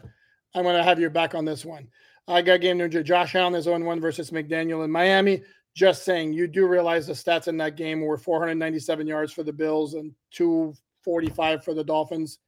I'm 0.54 0.64
gonna 0.64 0.82
have 0.82 1.00
your 1.00 1.10
back 1.10 1.34
on 1.34 1.44
this 1.44 1.64
one. 1.64 1.88
I 2.28 2.42
got 2.42 2.60
game 2.60 2.78
news. 2.78 2.94
Josh 3.04 3.34
Allen 3.34 3.54
is 3.54 3.66
on 3.66 3.84
one 3.84 4.00
versus 4.00 4.30
McDaniel 4.30 4.84
in 4.84 4.90
Miami. 4.90 5.42
Just 5.74 6.04
saying, 6.04 6.32
you 6.32 6.46
do 6.46 6.66
realize 6.66 7.06
the 7.06 7.12
stats 7.12 7.48
in 7.48 7.56
that 7.58 7.76
game 7.76 8.00
were 8.00 8.16
497 8.16 9.06
yards 9.06 9.32
for 9.32 9.42
the 9.42 9.52
Bills 9.52 9.94
and 9.94 10.12
245 10.32 11.62
for 11.62 11.74
the 11.74 11.84
Dolphins. 11.84 12.38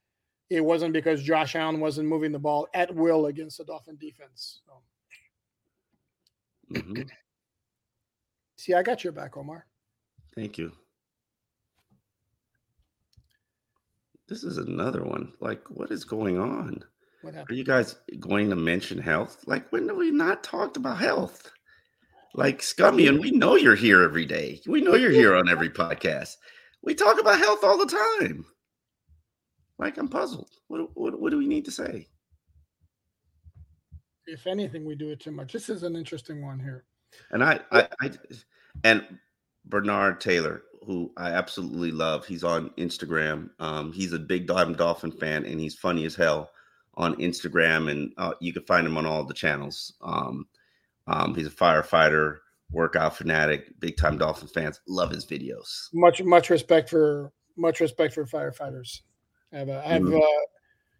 It 0.51 0.65
wasn't 0.65 0.95
because 0.95 1.23
Josh 1.23 1.55
Allen 1.55 1.81
wasn't 1.81 2.09
moving 2.09 2.33
the 2.33 2.39
ball 2.39 2.69
at 2.73 2.95
will 2.95 3.27
against 3.27 3.59
the 3.59 3.65
Dolphin 3.65 3.97
defense. 3.97 4.61
So, 4.67 4.83
mhm. 6.73 7.09
see, 8.57 8.75
I 8.75 8.83
got 8.83 9.05
your 9.05 9.13
back, 9.13 9.37
Omar. 9.37 9.67
Thank 10.35 10.57
you. 10.57 10.73
This 14.29 14.45
is 14.45 14.59
another 14.59 15.05
one. 15.05 15.33
Like, 15.41 15.63
what 15.71 15.91
is 15.91 16.05
going 16.05 16.39
on? 16.39 16.85
What 17.23 17.35
Are 17.35 17.55
you 17.55 17.65
guys 17.65 17.97
going 18.21 18.51
to 18.51 18.57
mention 18.57 18.99
health? 18.99 19.43
Like, 19.47 19.71
when 19.73 19.89
have 19.89 19.97
we 19.97 20.11
not 20.11 20.45
talked 20.45 20.77
about 20.77 20.99
health? 20.99 21.51
Like, 22.35 22.63
Scummy, 22.63 23.09
and 23.09 23.19
we 23.19 23.31
know 23.33 23.57
you're 23.57 23.75
here 23.75 24.03
every 24.03 24.27
day. 24.27 24.61
We 24.67 24.83
know 24.83 24.95
you're 24.95 25.11
here 25.11 25.35
on 25.35 25.49
every 25.49 25.71
podcast. 25.71 26.37
We 26.83 26.95
talk 26.95 27.19
about 27.19 27.39
health 27.39 27.65
all 27.65 27.79
the 27.79 27.87
time. 28.21 28.45
Like, 29.79 29.97
I'm 29.99 30.09
puzzled. 30.09 30.51
What, 30.69 30.91
what, 30.95 31.21
what 31.21 31.31
do 31.31 31.39
we 31.39 31.47
need 31.47 31.65
to 31.67 31.71
say? 31.71 32.09
If 34.27 34.47
anything, 34.47 34.85
we 34.85 34.95
do 34.95 35.11
it 35.11 35.21
too 35.21 35.31
much. 35.31 35.53
This 35.53 35.69
is 35.69 35.83
an 35.83 35.97
interesting 35.97 36.45
one 36.45 36.61
here. 36.61 36.85
And 37.31 37.43
I, 37.43 37.61
I, 37.73 37.89
I, 38.01 38.11
and 38.85 39.19
Bernard 39.65 40.21
Taylor, 40.21 40.63
who 40.85 41.13
I 41.17 41.31
absolutely 41.31 41.93
love. 41.93 42.27
He's 42.27 42.45
on 42.45 42.71
Instagram. 42.71 43.51
Um, 43.59 43.93
he's 43.93 44.13
a 44.13 44.19
big 44.19 44.47
Diamond 44.47 44.77
Dolphin 44.77 45.13
fan, 45.13 45.45
and 45.45 45.61
he's 45.61 45.75
funny 45.75 46.05
as 46.05 46.15
hell 46.15 46.51
on 46.95 47.15
Instagram. 47.17 47.91
And 47.91 48.13
uh, 48.19 48.35
you 48.41 48.53
can 48.53 48.65
find 48.65 48.87
him 48.87 48.97
on 48.97 49.07
all 49.07 49.25
the 49.25 49.35
channels. 49.35 49.95
Um, 50.03 50.47
um, 51.07 51.35
he's 51.35 51.47
a 51.47 51.51
firefighter, 51.51 52.39
workout 52.71 53.17
fanatic, 53.17 53.79
big 53.81 53.97
time 53.97 54.19
Dolphin 54.19 54.49
fans. 54.49 54.81
Love 54.87 55.11
his 55.11 55.25
videos. 55.25 55.89
Much 55.95 56.23
much 56.23 56.51
respect 56.51 56.91
for 56.91 57.33
much 57.57 57.81
respect 57.81 58.15
for 58.15 58.25
firefighters. 58.25 59.01
I 59.53 59.59
have, 59.59 59.69
a, 59.69 59.79
I 59.79 59.93
have 59.93 60.03
Mhm. 60.03 60.21
uh, 60.21 60.47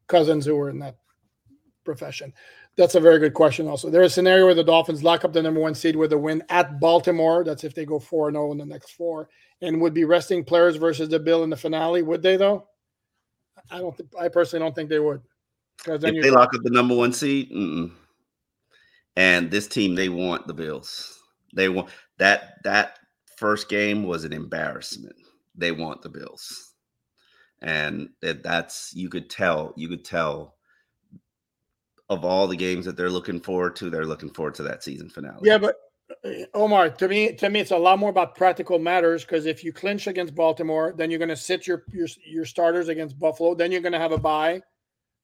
cousins 0.07 0.47
who 0.47 0.57
were 0.57 0.71
in 0.71 0.79
that 0.79 0.97
profession. 1.85 2.33
That's 2.77 2.95
a 2.95 3.01
very 3.01 3.19
good 3.19 3.35
question. 3.35 3.67
Also, 3.67 3.91
there's 3.91 4.13
a 4.13 4.15
scenario 4.15 4.45
where 4.45 4.55
the 4.55 4.63
Dolphins 4.63 5.03
lock 5.03 5.25
up 5.25 5.33
the 5.33 5.43
number 5.43 5.61
one 5.61 5.75
seed 5.75 5.97
with 5.97 6.13
a 6.13 6.19
win 6.19 6.45
at 6.49 6.79
Baltimore. 6.79 7.43
That's 7.43 7.65
if 7.65 7.75
they 7.75 7.85
go 7.85 7.99
four 7.99 8.29
and 8.29 8.37
zero 8.37 8.53
in 8.53 8.59
the 8.59 8.65
next 8.65 8.93
four, 8.93 9.29
and 9.61 9.81
would 9.81 9.95
be 9.95 10.05
resting 10.05 10.45
players 10.45 10.77
versus 10.77 11.09
the 11.09 11.19
Bill 11.19 11.43
in 11.43 11.51
the 11.51 11.57
finale. 11.57 12.03
Would 12.03 12.23
they 12.23 12.37
though? 12.37 12.69
I 13.71 13.79
don't. 13.79 13.97
Think, 13.97 14.11
I 14.19 14.29
personally 14.29 14.65
don't 14.65 14.75
think 14.75 14.89
they 14.89 15.01
would. 15.01 15.21
Because 15.79 16.01
then 16.01 16.21
they 16.21 16.31
lock 16.31 16.55
up 16.55 16.63
the 16.63 16.71
number 16.71 16.95
one 16.95 17.13
seed, 17.13 17.51
mm-mm. 17.51 17.93
and 19.17 19.51
this 19.51 19.67
team, 19.67 19.95
they 19.95 20.09
want 20.09 20.47
the 20.47 20.55
Bills. 20.55 21.21
They 21.55 21.69
want 21.69 21.89
that. 22.19 22.63
That 22.65 22.99
first 23.37 23.69
game 23.69 24.05
was 24.05 24.25
an 24.25 24.33
embarrassment. 24.33 25.17
They 25.57 25.73
want 25.73 26.03
the 26.03 26.09
Bills, 26.09 26.68
and 27.63 28.11
that 28.21 28.43
that's 28.43 28.93
you 28.95 29.09
could 29.09 29.29
tell. 29.31 29.73
You 29.77 29.89
could 29.89 30.05
tell 30.05 30.55
of 32.09 32.25
all 32.25 32.47
the 32.47 32.57
games 32.57 32.85
that 32.87 32.97
they're 32.97 33.11
looking 33.11 33.41
forward 33.41 33.77
to. 33.77 33.91
They're 33.91 34.07
looking 34.07 34.31
forward 34.31 34.55
to 34.57 34.63
that 34.65 34.83
season 34.83 35.09
finale. 35.11 35.41
Yeah, 35.43 35.59
but 35.59 35.77
uh, 36.25 36.31
Omar, 36.55 36.91
to 36.91 37.09
me, 37.09 37.35
to 37.35 37.51
me, 37.51 37.61
it's 37.61 37.71
a 37.71 37.77
lot 37.77 37.99
more 37.99 38.11
about 38.11 38.35
practical 38.35 38.79
matters 38.79 39.25
because 39.25 39.47
if 39.47 39.63
you 39.63 39.73
clinch 39.73 40.07
against 40.07 40.35
Baltimore, 40.35 40.95
then 40.97 41.11
you're 41.11 41.19
going 41.19 41.29
to 41.29 41.37
sit 41.37 41.67
your 41.67 41.85
your 41.93 42.09
your 42.25 42.45
starters 42.45 42.89
against 42.89 43.19
Buffalo. 43.19 43.55
Then 43.55 43.73
you're 43.73 43.83
going 43.83 43.93
to 43.93 43.99
have 43.99 44.13
a 44.13 44.19
bye. 44.19 44.61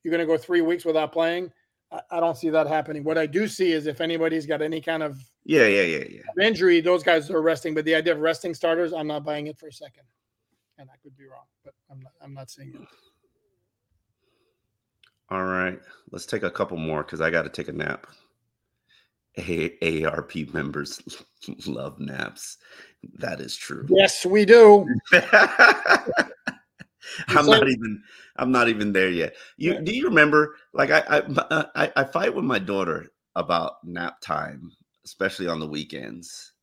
You're 0.03 0.11
going 0.11 0.21
to 0.21 0.27
go 0.27 0.37
three 0.37 0.61
weeks 0.61 0.85
without 0.85 1.13
playing. 1.13 1.51
I, 1.91 2.01
I 2.11 2.21
don't 2.21 2.37
see 2.37 2.51
that 2.51 2.67
happening. 2.67 3.05
What 3.05 3.17
I 3.17 3.27
do 3.27 3.49
see 3.49 3.73
is 3.73 3.87
if 3.87 4.01
anybody's 4.01 4.47
got 4.47 4.61
any 4.61 4.81
kind 4.81 5.03
of 5.03 5.19
yeah, 5.45 5.67
yeah, 5.67 5.83
yeah, 5.83 6.05
yeah. 6.11 6.47
injury, 6.47 6.81
those 6.81 7.03
guys 7.03 7.31
are 7.31 7.43
resting. 7.43 7.75
But 7.75 7.85
the 7.85 7.95
idea 7.95 8.13
of 8.13 8.21
resting 8.21 8.55
starters, 8.55 8.93
I'm 8.93 9.07
not 9.07 9.25
buying 9.25 9.47
it 9.47 9.59
for 9.59 9.69
a 9.69 9.73
second. 9.73 10.05
And 10.79 10.89
I 10.93 10.97
could 11.03 11.17
be 11.17 11.25
wrong, 11.27 11.47
but 11.65 11.75
I'm 11.91 12.01
not. 12.01 12.13
I'm 12.21 12.35
not 12.35 12.51
seeing 12.51 12.75
it. 12.75 12.81
All 15.31 15.45
right, 15.45 15.81
let's 16.11 16.27
take 16.27 16.43
a 16.43 16.51
couple 16.51 16.77
more 16.77 17.03
because 17.03 17.21
I 17.21 17.31
got 17.31 17.43
to 17.43 17.49
take 17.49 17.69
a 17.69 17.73
nap. 17.73 18.07
A- 19.37 20.05
ARP 20.05 20.35
members 20.53 21.01
love 21.67 21.99
naps. 21.99 22.59
That 23.19 23.41
is 23.41 23.57
true. 23.57 23.87
Yes, 23.89 24.27
we 24.27 24.45
do. 24.45 24.87
I'm 27.29 27.47
not 27.47 27.69
even. 27.69 28.03
I'm 28.37 28.51
not 28.51 28.69
even 28.69 28.93
there 28.93 29.11
yet. 29.11 29.35
You 29.57 29.81
do 29.81 29.95
you 29.95 30.07
remember? 30.07 30.57
Like 30.73 30.91
I, 30.91 31.01
I, 31.09 31.19
uh, 31.21 31.67
I, 31.75 31.93
I 31.97 32.05
fight 32.05 32.35
with 32.35 32.45
my 32.45 32.59
daughter 32.59 33.13
about 33.37 33.85
nap 33.85 34.21
time, 34.21 34.73
especially 35.05 35.47
on 35.47 35.61
the 35.61 35.69
weekends. 35.69 36.54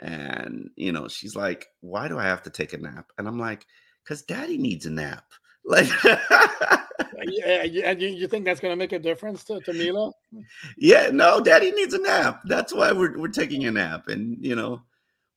And 0.00 0.70
you 0.76 0.92
know, 0.92 1.08
she's 1.08 1.36
like, 1.36 1.66
"Why 1.80 2.08
do 2.08 2.18
I 2.18 2.24
have 2.24 2.42
to 2.44 2.50
take 2.50 2.72
a 2.72 2.78
nap?" 2.78 3.06
And 3.18 3.28
I'm 3.28 3.38
like, 3.38 3.66
"Cause 4.06 4.22
Daddy 4.22 4.58
needs 4.58 4.86
a 4.86 4.90
nap." 4.90 5.24
Like, 5.62 5.88
yeah, 6.02 7.62
yeah, 7.64 7.90
and 7.90 8.00
you, 8.00 8.08
you 8.08 8.26
think 8.26 8.44
that's 8.44 8.60
going 8.60 8.72
to 8.72 8.76
make 8.76 8.92
a 8.92 8.98
difference 8.98 9.44
to, 9.44 9.60
to 9.60 9.72
Mila? 9.72 10.10
yeah, 10.78 11.10
no, 11.12 11.40
Daddy 11.40 11.70
needs 11.70 11.92
a 11.92 12.00
nap. 12.00 12.40
That's 12.44 12.72
why 12.72 12.92
we're 12.92 13.18
we're 13.18 13.28
taking 13.28 13.66
a 13.66 13.70
nap. 13.70 14.08
And 14.08 14.38
you 14.40 14.56
know, 14.56 14.80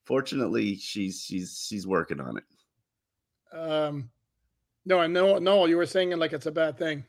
fortunately, 0.05 0.75
she's 0.77 1.21
she's 1.21 1.65
she's 1.67 1.85
working 1.85 2.21
on 2.21 2.37
it. 2.37 3.57
Um, 3.57 4.09
no, 4.85 4.99
I 4.99 5.07
know, 5.07 5.37
no, 5.39 5.65
you 5.65 5.77
were 5.77 5.85
saying 5.85 6.11
like 6.11 6.33
it's 6.33 6.45
a 6.45 6.51
bad 6.51 6.77
thing. 6.77 7.05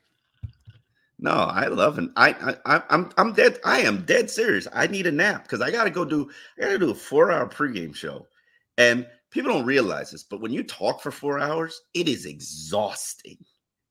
No, 1.19 1.31
I 1.31 1.69
love 1.69 1.99
it. 1.99 2.11
I, 2.17 2.57
I, 2.67 2.83
I'm, 2.91 3.11
I'm 3.17 3.33
dead. 3.33 3.59
I 3.65 3.81
am 3.81 4.05
dead 4.05 4.31
serious. 4.31 4.67
I 4.73 4.87
need 4.87 5.07
a 5.07 5.13
nap 5.13 5.45
because 5.45 5.61
I 5.61 5.71
got 5.71 5.85
to 5.85 5.91
go 5.91 6.05
do. 6.05 6.31
I 6.59 6.63
got 6.63 6.71
to 6.71 6.79
do 6.79 6.91
a 6.91 6.95
four 6.95 7.31
hour 7.31 7.49
pregame 7.49 7.95
show, 7.95 8.27
and 8.79 9.07
people 9.31 9.53
don't 9.53 9.65
realize 9.65 10.11
this, 10.11 10.25
but 10.25 10.41
when 10.41 10.53
you 10.53 10.65
talk 10.65 11.01
for 11.01 11.13
four 11.13 11.39
hours, 11.39 11.83
it 11.95 12.09
is 12.09 12.27
exhausting. 12.27 13.39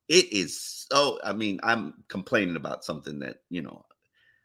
It 0.09 0.31
is 0.33 0.85
so. 0.89 1.19
I 1.23 1.31
mean, 1.31 1.59
I'm 1.63 2.03
complaining 2.09 2.57
about 2.57 2.83
something 2.83 3.19
that 3.19 3.37
you 3.49 3.61
know 3.61 3.85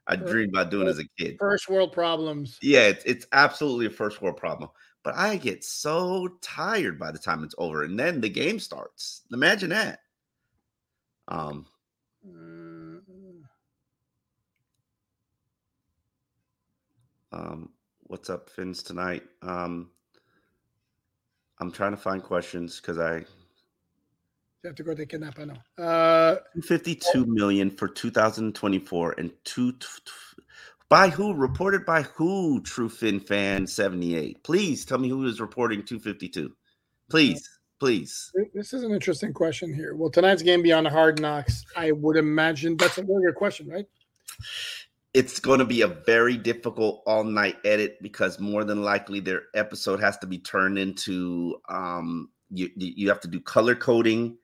I 0.07 0.15
dreamed 0.15 0.55
about 0.55 0.71
doing 0.71 0.87
as 0.87 1.01
a 1.01 1.05
kid. 1.19 1.37
First 1.39 1.69
world 1.69 1.93
problems. 1.93 2.59
Yeah, 2.63 2.87
it's, 2.87 3.05
it's 3.05 3.27
absolutely 3.33 3.87
a 3.87 3.91
first 3.91 4.23
world 4.23 4.37
problem. 4.37 4.71
But 5.03 5.17
I 5.17 5.37
get 5.37 5.65
so 5.65 6.29
tired 6.43 6.99
by 6.99 7.11
the 7.11 7.19
time 7.19 7.43
it's 7.43 7.55
over, 7.59 7.83
and 7.83 7.99
then 7.99 8.21
the 8.21 8.31
game 8.31 8.61
starts. 8.61 9.23
Imagine 9.33 9.71
that. 9.71 9.99
Um, 11.27 11.67
Mm, 12.27 12.58
Um, 17.33 17.71
what's 18.05 18.31
up, 18.31 18.51
Fins 18.51 18.83
tonight? 18.83 19.23
Um, 19.43 19.91
I'm 21.61 21.71
trying 21.71 21.91
to 21.93 21.97
find 21.97 22.23
questions 22.23 22.81
because 22.81 22.99
I 22.99 23.25
you 24.65 24.67
have 24.67 24.77
to 24.77 24.83
go 24.83 24.95
take 24.95 25.13
a 25.13 25.19
nap. 25.19 25.39
I 25.39 25.45
know. 25.45 25.85
Uh, 25.85 26.37
52 26.65 27.27
million 27.27 27.71
for 27.71 27.87
2024 27.87 29.15
and 29.17 29.31
two 29.45 29.73
t- 29.73 29.87
t- 30.05 30.43
by 30.89 31.11
who 31.11 31.33
reported 31.33 31.85
by 31.85 32.03
who? 32.03 32.61
True 32.63 32.89
Fin 32.89 33.21
fan 33.21 33.67
78. 33.67 34.43
Please 34.43 34.85
tell 34.85 34.99
me 34.99 35.09
who 35.09 35.27
is 35.27 35.41
reporting 35.41 35.85
252. 35.85 36.53
Please, 37.09 37.49
please. 37.79 38.33
this 38.53 38.73
is 38.73 38.83
an 38.83 38.93
interesting 38.93 39.33
question 39.33 39.73
here. 39.73 39.95
Will 39.95 40.11
tonight's 40.11 40.43
game 40.43 40.63
be 40.63 40.73
on 40.73 40.85
Hard 40.85 41.21
Knocks? 41.21 41.65
I 41.77 41.93
would 41.93 42.17
imagine 42.17 42.77
that's 42.77 42.99
a 42.99 43.03
very 43.03 43.27
good 43.27 43.37
question, 43.37 43.69
right? 43.69 43.87
It's 45.19 45.41
going 45.41 45.59
to 45.59 45.65
be 45.65 45.81
a 45.83 45.89
very 45.89 46.37
difficult 46.37 47.03
all 47.05 47.25
night 47.25 47.57
edit 47.65 48.01
because 48.01 48.39
more 48.39 48.63
than 48.63 48.83
likely 48.85 49.19
their 49.19 49.43
episode 49.55 49.99
has 49.99 50.17
to 50.19 50.29
be 50.29 50.39
turned 50.39 50.79
into 50.79 51.57
um 51.69 52.31
you 52.51 52.71
you 52.77 53.09
have 53.09 53.19
to 53.23 53.29
do 53.29 53.41
color 53.41 53.75
coding. 53.75 54.39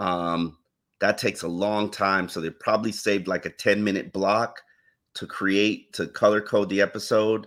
Um 0.00 0.58
that 0.98 1.18
takes 1.18 1.42
a 1.42 1.48
long 1.48 1.88
time 1.88 2.28
so 2.28 2.40
they 2.40 2.50
probably 2.50 2.90
saved 2.90 3.28
like 3.28 3.46
a 3.46 3.50
10 3.50 3.84
minute 3.84 4.12
block 4.12 4.60
to 5.14 5.24
create 5.24 5.92
to 5.92 6.08
color 6.08 6.40
code 6.40 6.68
the 6.68 6.80
episode. 6.82 7.46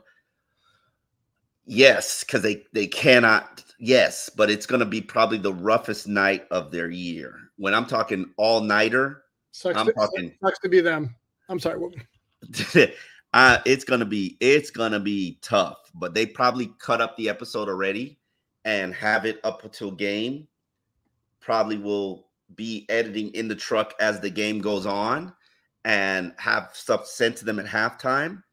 Yes, 1.65 2.23
cuz 2.23 2.41
they 2.41 2.64
they 2.72 2.88
cannot 2.88 3.65
yes, 3.80 4.30
but 4.30 4.49
it's 4.49 4.65
going 4.65 4.80
to 4.80 4.85
be 4.85 5.02
probably 5.02 5.39
the 5.39 5.53
roughest 5.53 6.07
night 6.07 6.48
of 6.52 6.72
their 6.72 6.89
year. 6.89 7.35
When 7.57 7.73
I'm 7.73 7.85
talking 7.85 8.31
all 8.38 8.61
nighter, 8.61 9.23
Sucks, 9.52 9.77
I'm 9.77 9.88
to, 9.88 9.93
talking- 9.93 10.34
sucks 10.41 10.60
to 10.60 10.69
be 10.69 10.80
them. 10.80 11.14
I'm 11.49 11.60
sorry. 11.60 11.80
uh, 13.34 13.57
it's 13.65 13.84
gonna 13.84 14.05
be 14.05 14.38
it's 14.39 14.72
gonna 14.72 14.99
be 14.99 15.39
tough, 15.41 15.77
but 15.93 16.13
they 16.13 16.26
probably 16.26 16.72
cut 16.80 17.01
up 17.01 17.15
the 17.18 17.30
episode 17.30 17.69
already 17.69 18.19
and 18.65 18.93
have 18.93 19.26
it 19.26 19.39
up 19.43 19.63
until 19.63 19.91
game. 19.91 20.47
Probably 21.39 21.77
will 21.77 22.27
be 22.55 22.85
editing 22.89 23.30
in 23.30 23.47
the 23.47 23.55
truck 23.55 23.93
as 23.99 24.19
the 24.19 24.30
game 24.30 24.59
goes 24.59 24.85
on, 24.85 25.34
and 25.85 26.34
have 26.38 26.69
stuff 26.73 27.07
sent 27.07 27.38
to 27.38 27.45
them 27.45 27.59
at 27.59 27.65
halftime. 27.65 28.43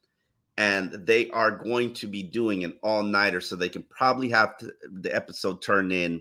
And 0.57 0.93
they 1.07 1.31
are 1.31 1.53
going 1.53 1.95
to 1.95 2.09
be 2.09 2.23
doing 2.23 2.65
an 2.65 2.75
all 2.83 3.03
nighter, 3.03 3.41
so 3.41 3.55
they 3.55 3.69
can 3.69 3.85
probably 3.85 4.29
have 4.31 4.57
to, 4.59 4.73
the 4.91 5.15
episode 5.15 5.63
turned 5.63 5.93
in. 5.93 6.21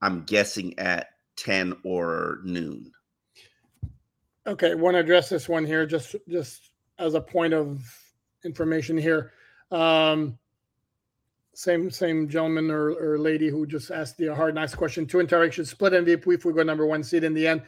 I'm 0.00 0.22
guessing 0.24 0.78
at 0.78 1.08
10 1.36 1.76
or 1.82 2.38
noon. 2.44 2.92
Okay, 4.46 4.74
want 4.74 4.94
to 4.94 5.00
address 5.00 5.28
this 5.28 5.48
one 5.48 5.64
here, 5.64 5.86
just 5.86 6.14
just 6.28 6.70
as 6.98 7.14
a 7.14 7.20
point 7.20 7.54
of 7.54 7.82
information 8.44 8.96
here. 8.96 9.32
Um, 9.70 10.38
same 11.54 11.90
same 11.90 12.28
gentleman 12.28 12.70
or, 12.70 12.90
or 12.90 13.18
lady 13.18 13.48
who 13.48 13.66
just 13.66 13.90
asked 13.90 14.16
the 14.16 14.34
hard 14.34 14.54
nice 14.54 14.74
question. 14.74 15.06
Tua 15.06 15.24
Tyreek 15.24 15.52
should 15.52 15.68
split 15.68 15.92
MVP 15.92 16.34
if 16.34 16.44
we 16.44 16.52
go 16.52 16.62
number 16.62 16.86
one 16.86 17.02
seed 17.02 17.24
in 17.24 17.34
the 17.34 17.46
end. 17.46 17.62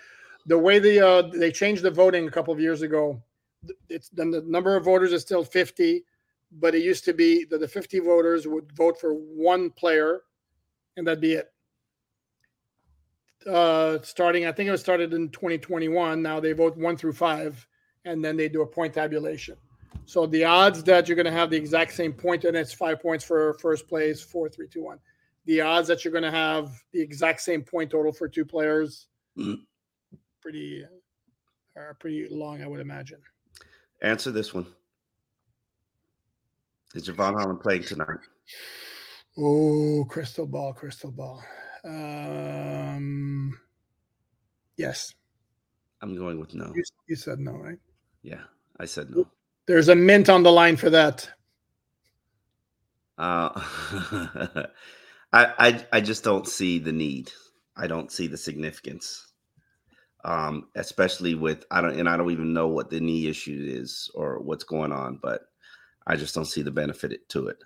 The 0.46 0.58
way 0.58 0.78
the 0.78 1.06
uh, 1.06 1.22
they 1.32 1.50
changed 1.50 1.82
the 1.82 1.90
voting 1.90 2.26
a 2.26 2.30
couple 2.30 2.52
of 2.52 2.60
years 2.60 2.82
ago, 2.82 3.22
it's 3.88 4.08
then 4.10 4.30
the 4.30 4.42
number 4.42 4.76
of 4.76 4.84
voters 4.84 5.12
is 5.12 5.22
still 5.22 5.44
50, 5.44 6.04
but 6.52 6.74
it 6.74 6.82
used 6.82 7.04
to 7.04 7.12
be 7.12 7.44
that 7.44 7.60
the 7.60 7.68
50 7.68 8.00
voters 8.00 8.46
would 8.46 8.70
vote 8.72 9.00
for 9.00 9.12
one 9.12 9.70
player, 9.70 10.22
and 10.96 11.06
that'd 11.06 11.20
be 11.20 11.34
it. 11.34 11.52
Uh, 13.48 13.98
starting, 14.02 14.46
I 14.46 14.52
think 14.52 14.66
it 14.66 14.72
was 14.72 14.80
started 14.80 15.14
in 15.14 15.28
2021. 15.28 16.20
Now 16.20 16.40
they 16.40 16.52
vote 16.52 16.76
one 16.76 16.96
through 16.96 17.12
five, 17.12 17.66
and 18.06 18.24
then 18.24 18.36
they 18.36 18.48
do 18.48 18.62
a 18.62 18.66
point 18.66 18.94
tabulation. 18.94 19.56
So 20.06 20.24
the 20.24 20.44
odds 20.44 20.82
that 20.84 21.08
you're 21.08 21.16
going 21.16 21.26
to 21.26 21.32
have 21.32 21.50
the 21.50 21.56
exact 21.56 21.92
same 21.92 22.12
point, 22.12 22.44
and 22.44 22.56
it's 22.56 22.72
five 22.72 23.02
points 23.02 23.24
for 23.24 23.54
first 23.54 23.88
place, 23.88 24.22
four, 24.22 24.48
three, 24.48 24.68
two, 24.68 24.84
one. 24.84 24.98
The 25.44 25.60
odds 25.60 25.88
that 25.88 26.04
you're 26.04 26.12
going 26.12 26.24
to 26.24 26.30
have 26.30 26.70
the 26.92 27.00
exact 27.00 27.40
same 27.40 27.62
point 27.62 27.90
total 27.90 28.12
for 28.12 28.28
two 28.28 28.44
players, 28.44 29.08
mm. 29.36 29.58
pretty, 30.40 30.84
are 31.76 31.94
pretty 32.00 32.28
long, 32.30 32.62
I 32.62 32.68
would 32.68 32.80
imagine. 32.80 33.18
Answer 34.00 34.30
this 34.30 34.54
one. 34.54 34.66
Is 36.94 37.08
Jevon 37.08 37.38
Holland 37.38 37.60
playing 37.60 37.82
tonight? 37.82 38.20
Oh, 39.36 40.06
crystal 40.08 40.46
ball, 40.46 40.72
crystal 40.72 41.10
ball. 41.10 41.42
Um, 41.84 43.58
yes. 44.76 45.14
I'm 46.00 46.16
going 46.16 46.38
with 46.38 46.54
no. 46.54 46.72
You, 46.74 46.84
you 47.08 47.16
said 47.16 47.38
no, 47.38 47.52
right? 47.52 47.78
Yeah, 48.26 48.42
I 48.80 48.86
said 48.86 49.10
no. 49.10 49.28
There's 49.66 49.88
a 49.88 49.94
mint 49.94 50.28
on 50.28 50.42
the 50.42 50.50
line 50.50 50.76
for 50.76 50.90
that. 50.90 51.30
Uh, 53.16 53.50
I, 55.32 55.52
I 55.58 55.86
I 55.92 56.00
just 56.00 56.24
don't 56.24 56.48
see 56.48 56.80
the 56.80 56.92
need. 56.92 57.30
I 57.76 57.86
don't 57.86 58.10
see 58.10 58.26
the 58.26 58.36
significance. 58.36 59.24
Um, 60.24 60.66
especially 60.74 61.36
with 61.36 61.64
I 61.70 61.80
don't 61.80 61.98
and 61.98 62.08
I 62.08 62.16
don't 62.16 62.32
even 62.32 62.52
know 62.52 62.66
what 62.66 62.90
the 62.90 62.98
knee 63.00 63.28
issue 63.28 63.64
is 63.64 64.10
or 64.14 64.40
what's 64.40 64.64
going 64.64 64.90
on, 64.90 65.20
but 65.22 65.42
I 66.04 66.16
just 66.16 66.34
don't 66.34 66.46
see 66.46 66.62
the 66.62 66.72
benefit 66.72 67.28
to 67.28 67.46
it. 67.46 67.62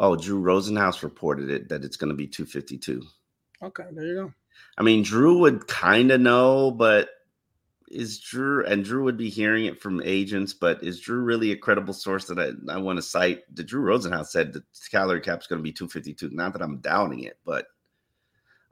Oh, 0.00 0.16
Drew 0.16 0.42
Rosenhaus 0.42 1.04
reported 1.04 1.48
it 1.48 1.68
that 1.68 1.84
it's 1.84 1.96
going 1.96 2.10
to 2.10 2.16
be 2.16 2.26
252. 2.26 3.02
Okay, 3.62 3.84
there 3.92 4.04
you 4.06 4.14
go. 4.14 4.32
I 4.76 4.82
mean, 4.82 5.04
Drew 5.04 5.38
would 5.38 5.68
kind 5.68 6.10
of 6.10 6.20
know, 6.20 6.72
but 6.72 7.08
is 7.92 8.18
Drew 8.18 8.64
and 8.64 8.84
Drew 8.84 9.04
would 9.04 9.16
be 9.16 9.28
hearing 9.28 9.66
it 9.66 9.80
from 9.80 10.02
agents, 10.04 10.52
but 10.52 10.82
is 10.82 11.00
Drew 11.00 11.20
really 11.20 11.52
a 11.52 11.56
credible 11.56 11.94
source 11.94 12.24
that 12.26 12.38
I, 12.38 12.50
I 12.72 12.78
want 12.78 12.96
to 12.96 13.02
cite? 13.02 13.42
The 13.54 13.62
Drew 13.62 13.82
Rosenhaus 13.82 14.28
said 14.28 14.52
the 14.52 14.64
salary 14.72 15.20
cap 15.20 15.40
is 15.40 15.46
going 15.46 15.58
to 15.58 15.62
be 15.62 15.72
252. 15.72 16.30
Not 16.30 16.52
that 16.54 16.62
I'm 16.62 16.78
doubting 16.78 17.24
it, 17.24 17.38
but 17.44 17.66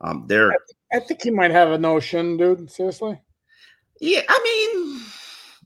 um 0.00 0.24
there 0.26 0.50
I, 0.50 0.96
I 0.96 1.00
think 1.00 1.22
he 1.22 1.30
might 1.30 1.50
have 1.50 1.70
a 1.70 1.78
notion, 1.78 2.36
dude. 2.36 2.70
Seriously. 2.70 3.20
Yeah, 4.00 4.22
I 4.28 4.40
mean, 4.42 5.02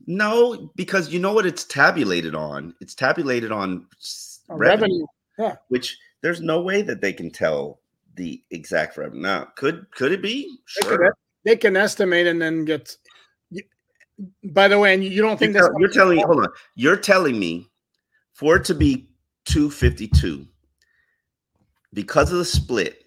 no, 0.07 0.71
because 0.75 1.11
you 1.11 1.19
know 1.19 1.33
what 1.33 1.45
it's 1.45 1.63
tabulated 1.63 2.35
on? 2.35 2.75
It's 2.81 2.93
tabulated 2.93 3.51
on 3.51 3.87
revenue, 4.49 4.59
revenue. 4.59 5.05
Yeah. 5.39 5.55
Which 5.69 5.97
there's 6.21 6.41
no 6.41 6.61
way 6.61 6.81
that 6.81 7.01
they 7.01 7.13
can 7.13 7.31
tell 7.31 7.79
the 8.15 8.43
exact 8.51 8.97
revenue. 8.97 9.21
Now, 9.21 9.47
could 9.55 9.89
could 9.91 10.11
it 10.11 10.21
be? 10.21 10.57
Sure. 10.65 11.15
They 11.45 11.55
can 11.55 11.77
estimate 11.77 12.27
and 12.27 12.41
then 12.41 12.65
get 12.65 12.95
by 14.43 14.67
the 14.67 14.79
way, 14.79 14.93
and 14.93 15.03
you 15.03 15.21
don't 15.21 15.37
think 15.37 15.55
you're, 15.55 15.73
you're 15.79 15.89
telling 15.89 16.17
me, 16.17 16.23
hold 16.23 16.39
on, 16.39 16.47
you're 16.75 16.97
telling 16.97 17.37
me 17.37 17.69
for 18.33 18.57
it 18.57 18.65
to 18.65 18.75
be 18.75 19.09
252 19.45 20.45
because 21.93 22.31
of 22.31 22.37
the 22.37 22.45
split, 22.45 23.03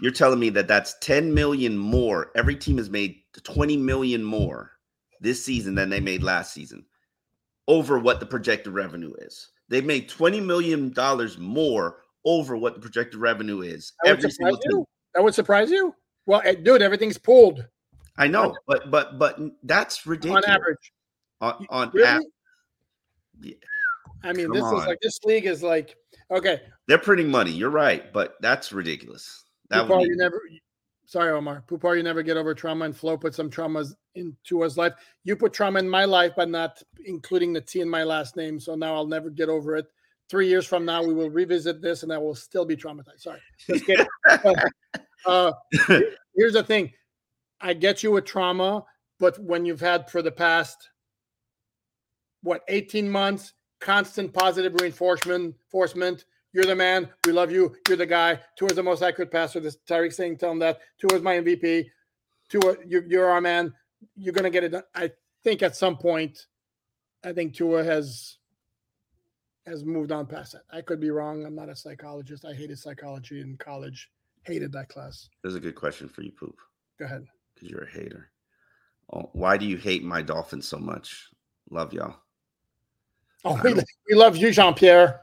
you're 0.00 0.12
telling 0.12 0.38
me 0.38 0.50
that 0.50 0.68
that's 0.68 0.96
10 1.00 1.34
million 1.34 1.76
more. 1.76 2.30
Every 2.36 2.54
team 2.54 2.78
has 2.78 2.90
made 2.90 3.16
20 3.42 3.76
million 3.76 4.22
more 4.22 4.72
this 5.20 5.44
season 5.44 5.74
than 5.74 5.90
they 5.90 6.00
made 6.00 6.22
last 6.22 6.54
season 6.54 6.84
over 7.68 7.98
what 7.98 8.20
the 8.20 8.26
projected 8.26 8.72
revenue 8.72 9.12
is. 9.18 9.50
They've 9.68 9.84
made 9.84 10.08
20 10.08 10.40
million 10.40 10.92
dollars 10.92 11.38
more 11.38 11.98
over 12.24 12.56
what 12.56 12.74
the 12.74 12.80
projected 12.80 13.20
revenue 13.20 13.62
is. 13.62 13.92
That 14.02 14.18
every 14.18 14.30
single 14.30 14.58
team. 14.58 14.84
That 15.14 15.22
would 15.22 15.34
surprise 15.34 15.70
you. 15.70 15.94
Well, 16.26 16.42
eh, 16.44 16.54
dude, 16.54 16.82
everything's 16.82 17.18
pulled. 17.18 17.64
I 18.20 18.26
know, 18.26 18.54
but 18.66 18.90
but 18.90 19.18
but 19.18 19.40
that's 19.62 20.06
ridiculous. 20.06 20.44
On 20.46 20.50
average, 20.50 20.92
on, 21.40 21.66
on 21.70 21.90
really? 21.94 22.06
average. 22.06 22.26
Yeah. 23.40 23.54
I 24.22 24.34
mean, 24.34 24.48
Come 24.48 24.54
this 24.54 24.62
on. 24.62 24.76
is 24.76 24.86
like 24.86 24.98
this 25.00 25.18
league 25.24 25.46
is 25.46 25.62
like 25.62 25.96
okay. 26.30 26.60
They're 26.86 26.98
printing 26.98 27.30
money. 27.30 27.50
You're 27.50 27.70
right, 27.70 28.12
but 28.12 28.34
that's 28.42 28.72
ridiculous. 28.72 29.44
That 29.70 29.86
Poupart, 29.86 30.02
you 30.02 30.16
never. 30.16 30.42
Sorry, 31.06 31.32
Omar. 31.32 31.64
Poupart, 31.66 31.96
you 31.96 32.02
never 32.02 32.22
get 32.22 32.36
over 32.36 32.54
trauma, 32.54 32.84
and 32.84 32.94
Flo 32.94 33.16
put 33.16 33.34
some 33.34 33.48
traumas 33.48 33.94
into 34.14 34.62
his 34.62 34.76
life. 34.76 34.92
You 35.24 35.34
put 35.34 35.54
trauma 35.54 35.78
in 35.78 35.88
my 35.88 36.04
life, 36.04 36.32
but 36.36 36.50
not 36.50 36.82
including 37.06 37.54
the 37.54 37.62
T 37.62 37.80
in 37.80 37.88
my 37.88 38.04
last 38.04 38.36
name. 38.36 38.60
So 38.60 38.74
now 38.74 38.94
I'll 38.94 39.06
never 39.06 39.30
get 39.30 39.48
over 39.48 39.76
it. 39.76 39.86
Three 40.28 40.46
years 40.46 40.66
from 40.66 40.84
now, 40.84 41.02
we 41.02 41.14
will 41.14 41.30
revisit 41.30 41.80
this, 41.80 42.02
and 42.02 42.12
I 42.12 42.18
will 42.18 42.34
still 42.34 42.66
be 42.66 42.76
traumatized. 42.76 43.20
Sorry, 43.20 43.40
just 43.66 43.86
kidding. 43.86 44.06
uh, 45.26 45.52
here's 46.36 46.52
the 46.52 46.62
thing: 46.62 46.92
I 47.60 47.74
get 47.74 48.02
you 48.02 48.12
with 48.12 48.24
trauma, 48.24 48.84
but 49.18 49.38
when 49.38 49.66
you've 49.66 49.80
had 49.80 50.10
for 50.10 50.22
the 50.22 50.32
past 50.32 50.90
what 52.42 52.62
18 52.68 53.08
months, 53.08 53.52
constant 53.80 54.32
positive 54.32 54.74
reinforcement, 54.80 55.54
enforcement. 55.64 56.24
You're 56.52 56.64
the 56.64 56.74
man. 56.74 57.08
We 57.26 57.32
love 57.32 57.50
you. 57.50 57.76
You're 57.86 57.96
the 57.96 58.06
guy. 58.06 58.40
Is 58.60 58.76
the 58.76 58.82
most 58.82 59.02
accurate 59.02 59.30
passer. 59.30 59.60
This 59.60 59.76
Tyreek 59.88 60.12
saying, 60.12 60.38
tell 60.38 60.50
him 60.50 60.58
that. 60.60 60.80
Is 61.12 61.22
my 61.22 61.36
MVP. 61.36 61.86
Tua, 62.48 62.72
uh, 62.72 62.74
you're, 62.86 63.04
you're 63.06 63.30
our 63.30 63.40
man. 63.40 63.72
You're 64.16 64.34
gonna 64.34 64.50
get 64.50 64.64
it 64.64 64.70
done. 64.70 64.82
I 64.94 65.12
think 65.44 65.62
at 65.62 65.76
some 65.76 65.96
point, 65.96 66.46
I 67.22 67.32
think 67.32 67.54
Tua 67.54 67.84
has 67.84 68.38
has 69.66 69.84
moved 69.84 70.10
on 70.10 70.26
past 70.26 70.52
that. 70.52 70.62
I 70.72 70.80
could 70.80 70.98
be 70.98 71.10
wrong. 71.10 71.44
I'm 71.44 71.54
not 71.54 71.68
a 71.68 71.76
psychologist. 71.76 72.44
I 72.44 72.52
hated 72.52 72.78
psychology 72.78 73.40
in 73.40 73.56
college. 73.58 74.10
Hated 74.42 74.72
that 74.72 74.88
class. 74.88 75.28
There's 75.42 75.54
a 75.54 75.60
good 75.60 75.74
question 75.74 76.08
for 76.08 76.22
you, 76.22 76.32
Poop. 76.32 76.56
Go 76.98 77.04
ahead 77.04 77.26
because 77.60 77.70
you're 77.70 77.84
a 77.84 77.90
hater. 77.90 78.30
Oh, 79.12 79.30
why 79.32 79.56
do 79.56 79.66
you 79.66 79.76
hate 79.76 80.04
my 80.04 80.22
Dolphins 80.22 80.66
so 80.66 80.78
much? 80.78 81.28
Love 81.70 81.92
y'all. 81.92 82.16
Oh, 83.44 83.60
we, 83.62 83.74
we 84.08 84.14
love 84.14 84.36
you, 84.36 84.50
Jean 84.50 84.74
Pierre. 84.74 85.20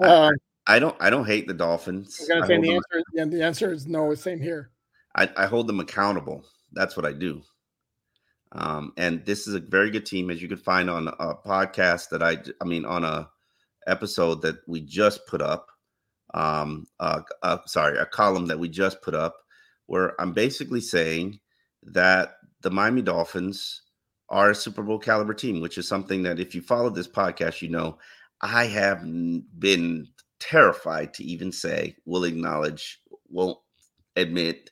Uh, 0.00 0.30
I, 0.66 0.76
I, 0.76 0.78
don't. 0.78 0.96
I 1.00 1.10
don't 1.10 1.26
hate 1.26 1.46
the 1.46 1.54
Dolphins. 1.54 2.20
I'm 2.22 2.40
gonna 2.40 2.46
say 2.46 2.60
the 2.60 2.74
answer. 2.74 3.02
Yeah, 3.14 3.24
the 3.24 3.42
answer 3.42 3.72
is 3.72 3.86
no. 3.86 4.10
It's 4.10 4.22
the 4.22 4.30
same 4.30 4.40
here. 4.40 4.70
I, 5.14 5.28
I 5.36 5.46
hold 5.46 5.66
them 5.66 5.80
accountable. 5.80 6.44
That's 6.72 6.96
what 6.96 7.06
I 7.06 7.12
do. 7.12 7.42
Um, 8.52 8.92
and 8.96 9.24
this 9.24 9.46
is 9.46 9.54
a 9.54 9.60
very 9.60 9.90
good 9.90 10.06
team, 10.06 10.30
as 10.30 10.40
you 10.40 10.48
can 10.48 10.58
find 10.58 10.90
on 10.90 11.08
a 11.08 11.34
podcast 11.34 12.10
that 12.10 12.22
I. 12.22 12.38
I 12.60 12.64
mean, 12.64 12.84
on 12.84 13.04
a 13.04 13.28
episode 13.86 14.42
that 14.42 14.56
we 14.66 14.80
just 14.80 15.26
put 15.26 15.40
up. 15.40 15.68
Um, 16.34 16.86
uh, 17.00 17.22
uh 17.42 17.58
sorry, 17.66 17.98
a 17.98 18.06
column 18.06 18.46
that 18.46 18.58
we 18.58 18.68
just 18.68 19.00
put 19.00 19.14
up, 19.14 19.36
where 19.86 20.20
I'm 20.20 20.32
basically 20.32 20.80
saying 20.80 21.40
that 21.82 22.36
the 22.62 22.70
Miami 22.70 23.02
Dolphins 23.02 23.82
are 24.28 24.50
a 24.50 24.54
Super 24.54 24.82
Bowl 24.82 24.98
caliber 24.98 25.34
team, 25.34 25.60
which 25.60 25.78
is 25.78 25.88
something 25.88 26.22
that 26.22 26.40
if 26.40 26.54
you 26.54 26.60
follow 26.60 26.90
this 26.90 27.08
podcast, 27.08 27.62
you 27.62 27.68
know 27.68 27.98
I 28.40 28.66
have 28.66 29.02
been 29.58 30.08
terrified 30.40 31.14
to 31.14 31.24
even 31.24 31.50
say, 31.50 31.96
will 32.04 32.24
acknowledge, 32.24 33.00
won't 33.28 33.58
admit. 34.16 34.70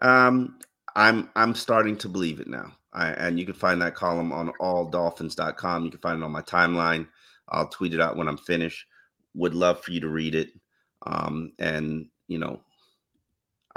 Um, 0.00 0.58
I'm 0.94 1.30
I'm 1.36 1.54
starting 1.54 1.96
to 1.98 2.08
believe 2.08 2.40
it 2.40 2.48
now. 2.48 2.72
I, 2.92 3.10
and 3.10 3.38
you 3.38 3.44
can 3.44 3.54
find 3.54 3.82
that 3.82 3.94
column 3.94 4.32
on 4.32 4.52
alldolphins.com. 4.60 5.84
You 5.84 5.90
can 5.90 6.00
find 6.00 6.22
it 6.22 6.24
on 6.24 6.32
my 6.32 6.42
timeline. 6.42 7.06
I'll 7.48 7.68
tweet 7.68 7.94
it 7.94 8.00
out 8.00 8.16
when 8.16 8.28
I'm 8.28 8.38
finished. 8.38 8.86
Would 9.34 9.54
love 9.54 9.82
for 9.82 9.92
you 9.92 10.00
to 10.00 10.08
read 10.08 10.34
it. 10.34 10.50
Um, 11.06 11.52
and 11.58 12.06
you 12.26 12.38
know, 12.38 12.60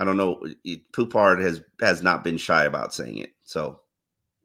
I 0.01 0.03
don't 0.03 0.17
know. 0.17 0.43
Poupart 0.93 1.41
has 1.41 1.61
has 1.79 2.01
not 2.01 2.23
been 2.23 2.35
shy 2.35 2.65
about 2.65 2.91
saying 2.91 3.19
it. 3.19 3.33
So 3.43 3.81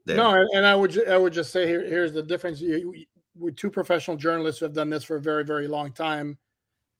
there. 0.05 0.15
no, 0.15 0.45
and 0.53 0.67
I 0.67 0.75
would 0.75 1.07
I 1.07 1.17
would 1.17 1.33
just 1.33 1.51
say 1.51 1.65
here 1.65 1.83
here's 1.83 2.13
the 2.13 2.21
difference. 2.21 2.61
You, 2.61 2.93
with 3.35 3.55
two 3.55 3.71
professional 3.71 4.17
journalists 4.17 4.59
who 4.59 4.65
have 4.65 4.75
done 4.75 4.91
this 4.91 5.03
for 5.03 5.15
a 5.15 5.21
very 5.21 5.43
very 5.43 5.67
long 5.67 5.91
time, 5.91 6.37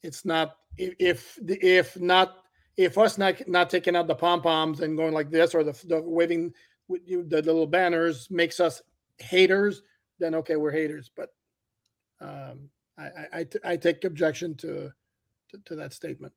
it's 0.02 0.26
not 0.26 0.58
if 0.76 1.38
if 1.48 2.00
not 2.00 2.38
if 2.78 2.98
us 2.98 3.20
not 3.20 3.48
not 3.48 3.70
taking 3.70 3.96
out 3.96 4.08
the 4.08 4.16
pom 4.16 4.42
poms 4.42 4.80
and 4.80 4.98
going 4.98 5.14
like 5.14 5.30
this 5.30 5.54
or 5.54 5.64
the, 5.64 5.80
the 5.86 6.02
waving 6.02 6.52
the 6.90 7.44
little 7.46 7.68
banners 7.68 8.28
makes 8.32 8.60
us 8.60 8.82
haters, 9.20 9.84
then 10.18 10.34
okay, 10.34 10.56
we're 10.56 10.72
haters. 10.72 11.12
But 11.16 11.30
um, 12.22 12.72
I, 12.98 13.04
I, 13.04 13.28
I, 13.34 13.44
t- 13.44 13.60
I 13.64 13.78
take 13.78 14.04
objection 14.04 14.56
to, 14.56 14.92
to, 15.50 15.58
to 15.66 15.76
that 15.76 15.94
statement. 15.94 16.34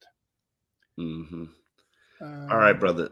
Mm-hmm. 0.99 1.45
Um, 2.21 2.49
All 2.51 2.59
right, 2.59 2.79
brother. 2.79 3.11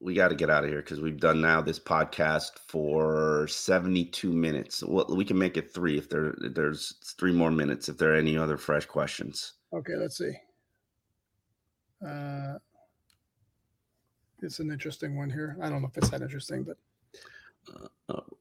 We 0.00 0.14
got 0.14 0.28
to 0.28 0.36
get 0.36 0.48
out 0.48 0.62
of 0.62 0.70
here 0.70 0.80
because 0.80 1.00
we've 1.00 1.18
done 1.18 1.40
now 1.40 1.60
this 1.60 1.80
podcast 1.80 2.52
for 2.68 3.48
72 3.48 4.32
minutes. 4.32 4.84
Well, 4.84 5.06
we 5.08 5.24
can 5.24 5.36
make 5.36 5.56
it 5.56 5.74
three 5.74 5.98
if 5.98 6.08
there 6.08 6.34
there's 6.38 6.94
three 7.18 7.32
more 7.32 7.50
minutes 7.50 7.88
if 7.88 7.98
there 7.98 8.12
are 8.12 8.16
any 8.16 8.36
other 8.38 8.56
fresh 8.56 8.86
questions. 8.86 9.54
Okay, 9.72 9.96
let's 9.96 10.16
see. 10.18 10.32
Uh, 12.06 12.58
it's 14.40 14.60
an 14.60 14.70
interesting 14.70 15.16
one 15.16 15.30
here. 15.30 15.56
I 15.60 15.68
don't 15.68 15.82
know 15.82 15.88
if 15.88 15.98
it's 15.98 16.10
that 16.10 16.22
interesting, 16.22 16.62
but 16.62 16.76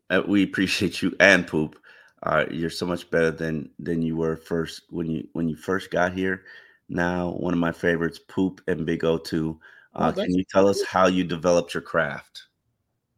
Uh, 0.09 0.21
we 0.27 0.43
appreciate 0.43 1.01
you 1.01 1.15
and 1.19 1.45
poop. 1.47 1.77
Uh, 2.23 2.45
you're 2.51 2.69
so 2.69 2.85
much 2.85 3.09
better 3.09 3.31
than 3.31 3.69
than 3.79 4.01
you 4.01 4.15
were 4.15 4.35
first 4.37 4.83
when 4.89 5.09
you 5.09 5.27
when 5.33 5.49
you 5.49 5.55
first 5.55 5.89
got 5.91 6.13
here. 6.13 6.43
Now, 6.87 7.31
one 7.31 7.53
of 7.53 7.59
my 7.59 7.71
favorites, 7.71 8.19
poop 8.19 8.61
and 8.67 8.85
Big 8.85 9.03
O 9.03 9.17
two. 9.17 9.59
Oh, 9.93 10.05
Uh, 10.05 10.11
that's 10.11 10.25
can 10.25 10.35
you 10.35 10.43
tell 10.51 10.67
us 10.67 10.83
how 10.83 11.07
you 11.07 11.23
developed 11.23 11.73
your 11.73 11.81
craft? 11.81 12.43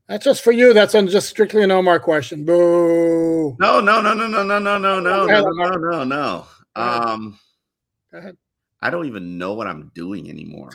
that's 0.08 0.26
just 0.26 0.44
for 0.44 0.52
you. 0.52 0.74
That's 0.74 0.94
just 0.94 1.30
strictly 1.30 1.64
an 1.64 1.70
Omar 1.70 2.00
question. 2.00 2.44
Boo. 2.44 3.56
No, 3.60 3.80
no, 3.80 4.02
no, 4.02 4.14
no, 4.14 4.26
no, 4.28 4.44
no, 4.44 4.60
no, 4.60 4.78
no, 4.78 5.00
no, 5.00 5.26
no, 5.26 5.52
no, 5.52 5.76
no, 5.78 6.04
no. 6.04 6.48
Um, 6.76 7.40
Go 8.12 8.18
ahead. 8.18 8.36
I 8.82 8.90
don't 8.90 9.06
even 9.06 9.38
know 9.38 9.54
what 9.54 9.68
I'm 9.68 9.92
doing 9.94 10.30
anymore. 10.30 10.72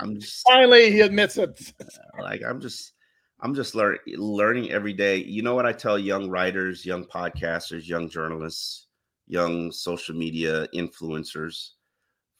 I'm 0.00 0.18
just 0.18 0.42
Finally, 0.48 0.90
he 0.90 1.00
admits 1.00 1.36
it. 1.36 1.72
like 2.20 2.42
I'm 2.42 2.60
just 2.60 2.92
I'm 3.40 3.54
just 3.54 3.74
learn, 3.74 3.98
learning 4.06 4.70
every 4.70 4.94
day. 4.94 5.16
You 5.18 5.42
know 5.42 5.54
what 5.54 5.66
I 5.66 5.72
tell 5.72 5.98
young 5.98 6.30
writers, 6.30 6.86
young 6.86 7.04
podcasters, 7.04 7.86
young 7.86 8.08
journalists, 8.08 8.86
young 9.26 9.70
social 9.70 10.14
media 10.14 10.66
influencers? 10.74 11.72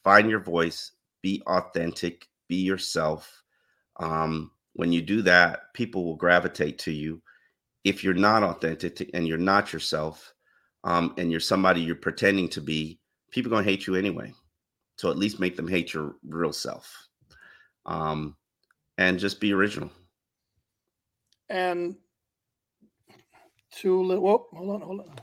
Find 0.03 0.31
your 0.31 0.41
voice, 0.41 0.93
be 1.21 1.43
authentic, 1.47 2.27
be 2.51 2.57
yourself. 2.57 3.43
Um, 3.99 4.51
when 4.75 4.93
you 4.93 5.01
do 5.01 5.23
that, 5.23 5.73
people 5.73 6.05
will 6.05 6.17
gravitate 6.17 6.79
to 6.81 6.93
you. 6.93 7.23
If 7.85 8.05
you're 8.05 8.13
not 8.13 8.43
authentic 8.43 9.11
and 9.15 9.27
you're 9.27 9.39
not 9.39 9.73
yourself, 9.73 10.35
um, 10.85 11.15
and 11.17 11.31
you're 11.31 11.41
somebody 11.41 11.81
you're 11.81 11.95
pretending 11.95 12.49
to 12.51 12.61
be, 12.61 12.99
people 13.31 13.53
are 13.53 13.57
gonna 13.57 13.71
hate 13.71 13.87
you 13.87 13.95
anyway. 13.95 14.33
So 14.97 15.11
at 15.11 15.17
least 15.17 15.41
make 15.41 15.57
them 15.57 15.69
hate 15.69 15.95
your 15.95 16.17
real 16.29 16.53
self. 16.53 17.09
Um, 17.87 18.37
and 18.99 19.19
just 19.19 19.41
be 19.41 19.55
original. 19.55 19.91
And 21.49 21.97
to 23.77 24.03
li- 24.03 24.17
whoa, 24.17 24.47
hold 24.53 24.71
on, 24.71 24.81
hold 24.83 25.01
on. 25.01 25.21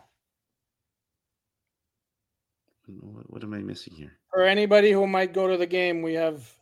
What, 2.88 3.32
what 3.32 3.44
am 3.44 3.54
I 3.54 3.60
missing 3.60 3.94
here? 3.94 4.14
For 4.34 4.44
anybody 4.44 4.92
who 4.92 5.06
might 5.06 5.34
go 5.34 5.48
to 5.48 5.58
the 5.58 5.66
game, 5.66 6.02
we 6.02 6.14
have 6.14 6.57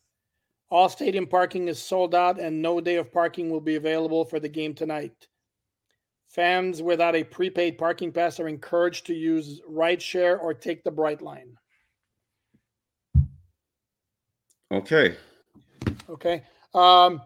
all 0.76 0.90
stadium 0.90 1.26
parking 1.26 1.70
is 1.70 1.82
sold 1.82 2.14
out, 2.14 2.38
and 2.38 2.62
no 2.62 2.82
day 2.82 2.98
of 2.98 3.10
parking 3.10 3.50
will 3.50 3.62
be 3.62 3.78
available 3.78 4.26
for 4.26 4.42
the 4.42 4.50
game 4.50 4.74
tonight. 4.74 5.30
Fans 6.28 6.82
without 6.82 7.16
a 7.16 7.24
prepaid 7.24 7.78
parking 7.78 8.12
pass 8.12 8.42
are 8.42 8.50
encouraged 8.50 9.06
to 9.06 9.14
use 9.14 9.62
rideshare 9.72 10.38
or 10.38 10.54
take 10.54 10.84
the 10.84 10.92
Brightline. 10.92 11.54
Okay. 14.70 15.16
Okay. 16.10 16.44
Um, 16.74 17.22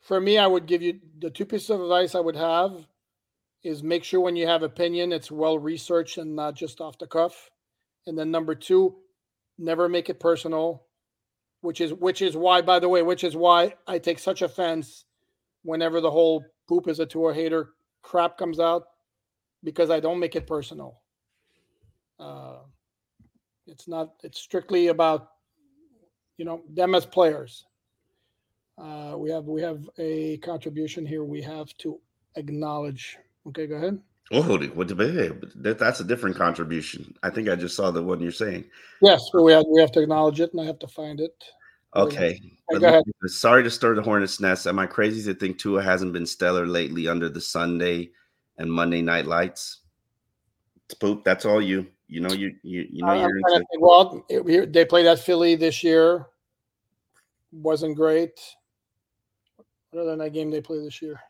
for 0.00 0.18
me, 0.18 0.38
I 0.38 0.46
would 0.46 0.64
give 0.64 0.80
you 0.80 1.00
the 1.18 1.28
two 1.28 1.44
pieces 1.44 1.68
of 1.68 1.82
advice 1.82 2.14
I 2.14 2.20
would 2.20 2.36
have 2.36 2.86
is 3.62 3.82
make 3.82 4.04
sure 4.04 4.20
when 4.20 4.36
you 4.36 4.46
have 4.46 4.62
opinion, 4.62 5.12
it's 5.12 5.30
well 5.30 5.58
researched 5.58 6.16
and 6.16 6.34
not 6.34 6.54
just 6.54 6.80
off 6.80 6.96
the 6.96 7.06
cuff. 7.06 7.50
And 8.06 8.16
then 8.18 8.30
number 8.30 8.54
two, 8.54 8.96
never 9.58 9.86
make 9.86 10.08
it 10.08 10.18
personal, 10.18 10.86
which 11.64 11.80
is 11.80 11.94
which 11.94 12.20
is 12.20 12.36
why, 12.36 12.60
by 12.60 12.78
the 12.78 12.88
way, 12.88 13.00
which 13.00 13.24
is 13.24 13.34
why 13.34 13.74
I 13.86 13.98
take 13.98 14.18
such 14.18 14.42
offense 14.42 15.06
whenever 15.62 16.02
the 16.02 16.10
whole 16.10 16.44
poop 16.68 16.88
is 16.88 17.00
a 17.00 17.06
Tua 17.06 17.32
hater 17.32 17.70
crap 18.02 18.36
comes 18.36 18.60
out, 18.60 18.82
because 19.62 19.88
I 19.88 19.98
don't 19.98 20.20
make 20.20 20.36
it 20.36 20.46
personal. 20.46 21.00
Uh, 22.20 22.58
it's 23.66 23.88
not. 23.88 24.12
It's 24.22 24.38
strictly 24.38 24.88
about 24.88 25.28
you 26.36 26.44
know 26.44 26.62
them 26.68 26.94
as 26.94 27.06
players. 27.06 27.64
Uh, 28.76 29.14
we 29.16 29.30
have 29.30 29.46
we 29.46 29.62
have 29.62 29.88
a 29.96 30.36
contribution 30.38 31.06
here. 31.06 31.24
We 31.24 31.40
have 31.40 31.74
to 31.78 31.98
acknowledge. 32.36 33.16
Okay, 33.48 33.66
go 33.66 33.76
ahead. 33.76 33.98
Oh, 34.32 34.42
what 34.42 34.88
the? 34.88 34.94
That, 35.56 35.78
that's 35.78 36.00
a 36.00 36.04
different 36.04 36.36
contribution. 36.36 37.14
I 37.22 37.30
think 37.30 37.48
I 37.48 37.56
just 37.56 37.76
saw 37.76 37.90
the 37.90 38.02
one 38.02 38.20
you're 38.20 38.32
saying. 38.32 38.64
Yes, 39.02 39.28
we 39.34 39.52
have 39.52 39.64
we 39.68 39.80
have 39.80 39.92
to 39.92 40.00
acknowledge 40.00 40.40
it, 40.40 40.52
and 40.52 40.60
I 40.62 40.64
have 40.64 40.78
to 40.78 40.88
find 40.88 41.20
it. 41.20 41.32
Okay. 41.94 42.40
Sorry 43.26 43.62
to 43.62 43.70
stir 43.70 43.94
the 43.94 44.02
hornet's 44.02 44.40
nest. 44.40 44.66
Am 44.66 44.78
I 44.78 44.86
crazy 44.86 45.22
to 45.32 45.38
think 45.38 45.58
Tua 45.58 45.82
hasn't 45.82 46.12
been 46.12 46.26
stellar 46.26 46.66
lately 46.66 47.06
under 47.06 47.28
the 47.28 47.40
Sunday 47.40 48.10
and 48.58 48.72
Monday 48.72 49.02
night 49.02 49.26
lights? 49.26 49.80
It's 50.86 50.94
poop. 50.94 51.24
That's 51.24 51.44
all 51.44 51.62
you. 51.62 51.86
You 52.08 52.20
know 52.20 52.32
you 52.32 52.54
you 52.62 52.86
you 52.90 53.02
know 53.02 53.12
I'm 53.12 53.20
you're 53.20 53.36
into. 53.36 53.64
think, 53.70 53.80
well, 53.80 54.24
it- 54.28 54.72
they 54.72 54.84
played 54.84 55.06
at 55.06 55.18
Philly 55.18 55.54
this 55.54 55.82
year. 55.82 56.26
Wasn't 57.52 57.96
great. 57.96 58.40
What 59.90 60.02
other 60.02 60.16
night 60.16 60.32
game 60.32 60.50
they 60.50 60.60
play 60.60 60.80
this 60.80 61.00
year? 61.00 61.20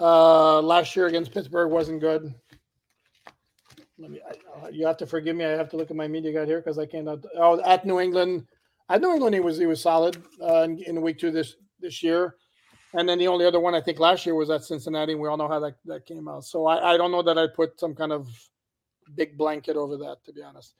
Uh, 0.00 0.62
last 0.62 0.96
year 0.96 1.06
against 1.06 1.32
Pittsburgh 1.32 1.70
wasn't 1.70 2.00
good. 2.00 2.34
Let 3.98 4.10
me. 4.10 4.20
I, 4.26 4.68
you 4.70 4.86
have 4.86 4.96
to 4.98 5.06
forgive 5.06 5.36
me. 5.36 5.44
I 5.44 5.50
have 5.50 5.68
to 5.70 5.76
look 5.76 5.90
at 5.90 5.96
my 5.96 6.08
media 6.08 6.32
guide 6.32 6.48
here 6.48 6.58
because 6.58 6.78
I 6.78 6.86
can't. 6.86 7.06
Oh, 7.36 7.60
at 7.64 7.84
New 7.84 8.00
England, 8.00 8.46
at 8.88 9.02
New 9.02 9.12
England 9.12 9.34
he 9.34 9.40
was 9.40 9.58
he 9.58 9.66
was 9.66 9.82
solid 9.82 10.22
uh, 10.42 10.62
in, 10.62 10.78
in 10.84 11.02
week 11.02 11.18
two 11.18 11.30
this 11.30 11.56
this 11.80 12.02
year, 12.02 12.36
and 12.94 13.06
then 13.06 13.18
the 13.18 13.28
only 13.28 13.44
other 13.44 13.60
one 13.60 13.74
I 13.74 13.80
think 13.82 13.98
last 13.98 14.24
year 14.24 14.34
was 14.34 14.48
at 14.48 14.64
Cincinnati. 14.64 15.14
We 15.14 15.28
all 15.28 15.36
know 15.36 15.48
how 15.48 15.60
that 15.60 15.74
that 15.84 16.06
came 16.06 16.28
out. 16.28 16.44
So 16.44 16.66
I 16.66 16.94
I 16.94 16.96
don't 16.96 17.12
know 17.12 17.22
that 17.22 17.36
I'd 17.36 17.52
put 17.52 17.78
some 17.78 17.94
kind 17.94 18.12
of 18.12 18.26
big 19.14 19.36
blanket 19.36 19.76
over 19.76 19.98
that 19.98 20.16
to 20.24 20.32
be 20.32 20.42
honest. 20.42 20.76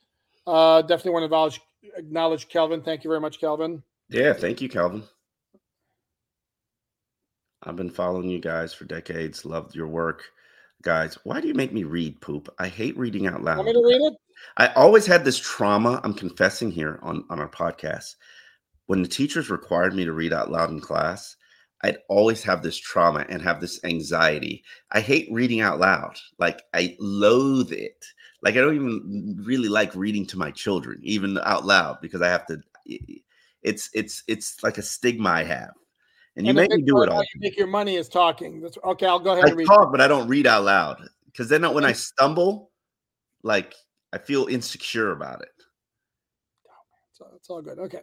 Uh, 0.47 0.81
definitely 0.81 1.11
want 1.11 1.21
to 1.21 1.25
acknowledge 1.27 1.61
acknowledge 1.95 2.49
Kelvin. 2.49 2.81
Thank 2.81 3.03
you 3.03 3.09
very 3.09 3.21
much, 3.21 3.39
Calvin. 3.39 3.83
Yeah, 4.09 4.33
thank 4.33 4.61
you, 4.61 4.69
Calvin. 4.69 5.03
I've 7.63 7.75
been 7.75 7.89
following 7.89 8.29
you 8.29 8.39
guys 8.39 8.73
for 8.73 8.85
decades. 8.85 9.45
Loved 9.45 9.75
your 9.75 9.87
work. 9.87 10.23
Guys, 10.81 11.17
why 11.23 11.39
do 11.39 11.47
you 11.47 11.53
make 11.53 11.71
me 11.71 11.83
read 11.83 12.19
poop? 12.21 12.53
I 12.57 12.67
hate 12.67 12.97
reading 12.97 13.27
out 13.27 13.43
loud. 13.43 13.57
Want 13.57 13.67
me 13.67 13.73
to 13.73 13.85
read 13.85 14.01
it? 14.01 14.13
I 14.57 14.67
always 14.69 15.05
had 15.05 15.23
this 15.23 15.37
trauma. 15.37 16.01
I'm 16.03 16.15
confessing 16.15 16.71
here 16.71 16.99
on, 17.03 17.23
on 17.29 17.39
our 17.39 17.49
podcast. 17.49 18.15
When 18.87 19.03
the 19.03 19.07
teachers 19.07 19.51
required 19.51 19.93
me 19.93 20.05
to 20.05 20.11
read 20.11 20.33
out 20.33 20.49
loud 20.49 20.71
in 20.71 20.79
class, 20.79 21.35
I'd 21.83 21.99
always 22.09 22.43
have 22.43 22.63
this 22.63 22.77
trauma 22.77 23.25
and 23.29 23.41
have 23.41 23.61
this 23.61 23.83
anxiety. 23.83 24.63
I 24.91 25.01
hate 25.01 25.31
reading 25.31 25.61
out 25.61 25.79
loud. 25.79 26.17
Like 26.39 26.63
I 26.73 26.95
loathe 26.99 27.71
it. 27.71 28.05
Like 28.41 28.55
I 28.55 28.61
don't 28.61 28.75
even 28.75 29.43
really 29.45 29.69
like 29.69 29.95
reading 29.95 30.25
to 30.27 30.37
my 30.37 30.51
children, 30.51 30.99
even 31.03 31.37
out 31.43 31.65
loud, 31.65 31.99
because 32.01 32.21
I 32.21 32.27
have 32.27 32.45
to. 32.47 32.59
It's 33.61 33.89
it's 33.93 34.23
it's 34.27 34.63
like 34.63 34.79
a 34.79 34.83
stigma 34.83 35.29
I 35.29 35.43
have, 35.43 35.73
and 36.35 36.45
you 36.45 36.51
And 36.51 36.57
make 36.57 36.71
me 36.71 36.81
do 36.81 37.01
it 37.03 37.09
all. 37.09 37.21
You 37.21 37.39
make 37.39 37.57
your 37.57 37.67
money 37.67 37.95
is 37.95 38.07
talking. 38.07 38.61
That's 38.61 38.77
okay. 38.83 39.05
I'll 39.05 39.19
go 39.19 39.31
ahead 39.33 39.45
I 39.45 39.47
and 39.49 39.57
read. 39.57 39.67
talk, 39.67 39.91
but 39.91 40.01
I 40.01 40.07
don't 40.07 40.27
read 40.27 40.47
out 40.47 40.63
loud 40.63 40.97
because 41.25 41.49
then 41.49 41.71
when 41.73 41.85
I 41.85 41.91
stumble, 41.91 42.71
like 43.43 43.73
I 44.13 44.17
feel 44.17 44.47
insecure 44.47 45.11
about 45.11 45.41
it. 45.41 45.51
So 47.13 47.27
it's 47.35 47.49
all 47.49 47.61
good. 47.61 47.79
Okay. 47.79 48.01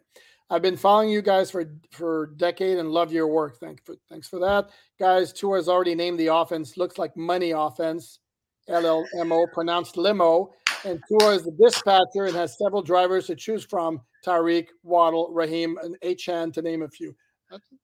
I've 0.51 0.63
been 0.63 0.77
following 0.77 1.11
you 1.11 1.21
guys 1.23 1.51
for 1.51 1.71
for 1.91 2.25
a 2.25 2.37
decade 2.37 2.79
and 2.79 2.91
love 2.91 3.13
your 3.13 3.27
work. 3.27 3.59
Thank 3.61 3.85
for 3.85 3.97
thanks 4.09 4.29
for 4.29 4.39
that. 4.41 4.71
Guys, 4.99 5.33
Tua 5.33 5.57
has 5.57 5.69
already 5.69 5.95
named 5.95 6.19
the 6.19 6.29
offense. 6.29 6.77
Looks 6.77 6.99
like 6.99 7.17
money 7.17 7.51
offense. 7.51 8.21
LLMO 8.69 9.51
pronounced 9.53 9.97
limo. 9.97 10.53
And 10.85 11.03
Tua 11.09 11.35
is 11.35 11.43
the 11.43 11.51
dispatcher 11.53 12.27
and 12.27 12.37
has 12.37 12.57
several 12.59 12.83
drivers 12.83 13.27
to 13.27 13.35
choose 13.35 13.65
from. 13.65 14.01
Tyreek, 14.25 14.69
Waddle, 14.83 15.31
Raheem, 15.33 15.79
and 15.83 15.97
Achane 16.03 16.53
to 16.53 16.63
name 16.63 16.83
a 16.83 16.89
few. 16.89 17.15
That's- 17.51 17.79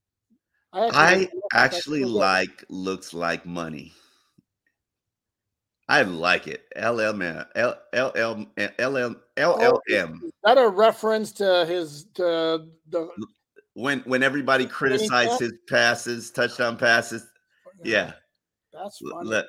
I 0.74 1.28
actually 1.52 2.00
pretty 2.00 2.12
good. 2.12 2.18
like 2.18 2.64
looks 2.68 3.14
like 3.14 3.46
money. 3.46 3.92
I 5.88 6.02
like 6.02 6.46
it. 6.46 6.64
LLM, 6.76 7.46
L- 7.54 7.78
LL, 7.92 8.46
LL, 8.56 9.16
LLM. 9.36 10.22
Is 10.24 10.32
that 10.42 10.58
a 10.58 10.68
reference 10.68 11.30
to 11.32 11.66
his 11.66 12.06
to 12.14 12.66
the 12.88 13.08
When 13.74 14.00
when 14.00 14.22
everybody 14.22 14.66
criticized 14.66 15.40
his 15.40 15.52
passes, 15.68 16.30
touchdown 16.30 16.78
passes, 16.78 17.26
oh, 17.66 17.70
yeah, 17.84 18.12
That's 18.72 18.98
funny. 18.98 19.42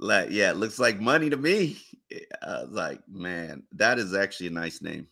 like 0.00 0.28
yeah, 0.30 0.50
it 0.50 0.56
looks 0.56 0.78
like 0.78 1.00
money 1.00 1.30
to 1.30 1.36
me. 1.36 1.78
Eh, 2.10 2.18
I 2.42 2.62
was 2.62 2.70
like, 2.70 3.00
man, 3.08 3.62
that 3.72 3.98
is 3.98 4.14
actually 4.14 4.48
a 4.48 4.50
nice 4.50 4.82
name. 4.82 5.06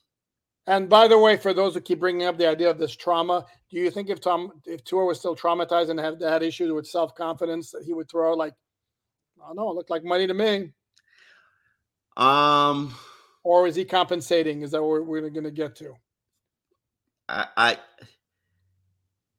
And 0.67 0.89
by 0.89 1.09
the 1.09 1.19
way, 1.19 1.37
for 1.37 1.53
those 1.53 1.75
who 1.75 1.81
keep 1.81 2.01
bringing 2.01 2.27
up 2.27 2.39
the 2.39 2.49
idea 2.49 2.71
of 2.71 2.79
this 2.79 2.97
trauma, 2.97 3.45
do 3.71 3.79
you 3.79 3.91
think 3.91 4.09
if 4.09 4.21
Tom, 4.21 4.53
if 4.67 4.83
Tua 4.85 5.05
was 5.05 5.19
still 5.19 5.37
traumatized 5.37 5.91
and 5.91 6.01
had, 6.01 6.21
had 6.23 6.43
issues 6.43 6.73
with 6.73 6.87
self 6.87 7.15
confidence, 7.15 7.71
that 7.73 7.83
he 7.85 7.93
would 7.93 8.11
throw 8.11 8.35
like 8.35 8.55
I 9.43 9.49
don't 9.49 9.57
know. 9.57 9.71
It 9.71 9.75
looked 9.75 9.91
like 9.91 10.05
money 10.05 10.27
to 10.27 10.35
me. 10.35 10.71
Um, 12.17 12.95
Or 13.43 13.67
is 13.67 13.77
he 13.77 13.85
compensating? 13.85 14.63
Is 14.63 14.71
that 14.71 14.83
what 14.83 15.07
we're 15.07 15.29
going 15.29 15.45
to 15.45 15.51
get 15.51 15.77
to? 15.77 15.95
I, 17.29 17.47
I 17.57 17.79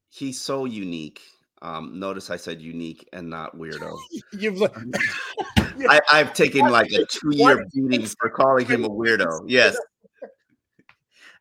he's 0.10 0.40
so 0.40 0.66
unique. 0.66 1.22
Um, 1.62 2.00
notice 2.00 2.30
I 2.30 2.36
said 2.36 2.62
unique 2.62 3.08
and 3.14 3.30
not 3.30 3.58
weirdo. 3.58 3.98
You've 4.34 4.62
I, 4.62 6.02
I've 6.12 6.34
taken 6.34 6.62
like 6.70 6.92
a 6.92 7.06
two-year 7.06 7.58
What? 7.58 7.72
beating 7.74 8.06
for 8.20 8.30
calling 8.30 8.66
him 8.68 8.86
a 8.86 8.90
weirdo. 8.90 9.46
Yes, 9.48 9.76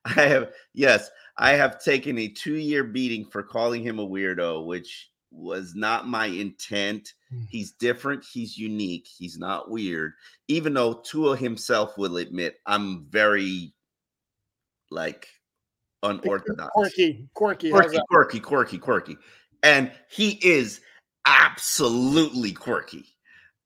I 0.17 0.23
have. 0.23 0.53
Yes, 0.73 1.11
I 1.37 1.53
have 1.53 1.83
taken 1.83 2.19
a 2.19 2.29
two-year 2.29 2.85
beating 2.85 3.25
for 3.25 3.43
calling 3.43 3.83
him 3.83 3.99
a 3.99 4.07
weirdo, 4.07 4.67
which 4.67 5.11
was 5.31 5.75
not 5.75 6.07
my 6.07 6.27
intent. 6.27 7.13
Hmm. 7.31 7.43
He's 7.49 7.73
different. 7.73 8.25
He's 8.25 8.57
unique. 8.57 9.07
He's 9.07 9.39
not 9.39 9.71
weird. 9.71 10.13
Even 10.49 10.75
though 10.75 10.95
Tua 10.95 11.37
himself 11.37 11.99
will 11.99 12.19
admit, 12.19 12.57
I'm 12.67 13.07
very 13.09 13.75
like 14.91 15.29
unorthodox 16.03 16.71
quirky, 16.75 17.29
quirky. 17.35 17.71
quirky, 17.71 17.99
quirky, 18.09 18.41
quirky, 18.41 18.79
quirky. 18.79 19.17
And 19.63 19.91
he 20.11 20.39
is 20.43 20.81
absolutely 21.27 22.53
quirky. 22.53 23.07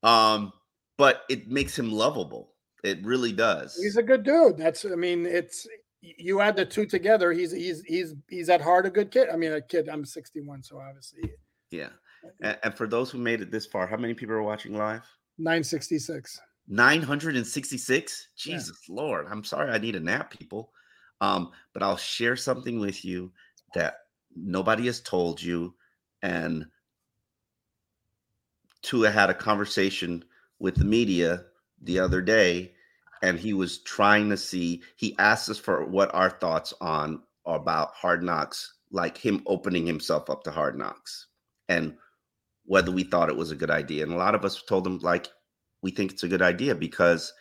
Um, 0.01 0.53
but 0.97 1.23
it 1.29 1.49
makes 1.49 1.77
him 1.77 1.91
lovable. 1.91 2.53
It 2.83 3.05
really 3.05 3.33
does. 3.33 3.75
He's 3.75 3.97
a 3.97 4.03
good 4.03 4.23
dude. 4.23 4.57
That's. 4.57 4.85
I 4.85 4.95
mean, 4.95 5.25
it's 5.25 5.67
you 6.01 6.41
add 6.41 6.55
the 6.55 6.65
two 6.65 6.85
together. 6.85 7.31
He's 7.31 7.51
he's 7.51 7.81
he's 7.83 8.15
he's 8.27 8.49
at 8.49 8.61
heart 8.61 8.85
a 8.85 8.89
good 8.89 9.11
kid. 9.11 9.29
I 9.29 9.35
mean, 9.35 9.53
a 9.53 9.61
kid. 9.61 9.89
I'm 9.89 10.05
61, 10.05 10.63
so 10.63 10.79
obviously 10.79 11.31
yeah. 11.71 11.89
And, 12.41 12.57
and 12.63 12.73
for 12.75 12.87
those 12.87 13.09
who 13.09 13.17
made 13.17 13.41
it 13.41 13.51
this 13.51 13.65
far, 13.65 13.87
how 13.87 13.97
many 13.97 14.13
people 14.13 14.35
are 14.35 14.43
watching 14.43 14.73
live? 14.73 15.03
966. 15.37 16.41
966? 16.67 18.27
Yeah. 18.45 18.55
Jesus 18.55 18.89
Lord. 18.89 19.27
I'm 19.29 19.43
sorry 19.43 19.71
I 19.71 19.77
need 19.77 19.95
a 19.95 19.99
nap, 19.99 20.31
people. 20.31 20.71
Um, 21.21 21.51
but 21.73 21.83
I'll 21.83 21.97
share 21.97 22.35
something 22.35 22.79
with 22.79 23.03
you 23.03 23.31
that 23.73 23.97
nobody 24.35 24.85
has 24.85 25.01
told 25.01 25.41
you. 25.41 25.73
And 26.21 26.65
Tua 28.81 29.09
had 29.09 29.29
a 29.29 29.33
conversation 29.33 30.23
with 30.59 30.75
the 30.75 30.85
media 30.85 31.45
the 31.81 31.99
other 31.99 32.21
day, 32.21 32.73
and 33.21 33.39
he 33.39 33.53
was 33.53 33.79
trying 33.79 34.29
to 34.29 34.37
see, 34.37 34.81
he 34.95 35.15
asked 35.17 35.49
us 35.49 35.57
for 35.57 35.85
what 35.85 36.13
our 36.13 36.29
thoughts 36.29 36.73
on 36.81 37.21
about 37.45 37.93
hard 37.93 38.23
knocks, 38.23 38.73
like 38.91 39.17
him 39.17 39.41
opening 39.45 39.85
himself 39.85 40.29
up 40.29 40.43
to 40.43 40.51
hard 40.51 40.77
knocks, 40.77 41.27
and 41.67 41.95
whether 42.65 42.91
we 42.91 43.03
thought 43.03 43.29
it 43.29 43.35
was 43.35 43.51
a 43.51 43.55
good 43.55 43.71
idea. 43.71 44.03
And 44.03 44.13
a 44.13 44.17
lot 44.17 44.35
of 44.35 44.45
us 44.45 44.61
told 44.61 44.85
him, 44.85 44.99
like, 44.99 45.27
we 45.81 45.91
think 45.91 46.11
it's 46.11 46.23
a 46.23 46.27
good 46.27 46.41
idea 46.41 46.75
because, 46.75 47.33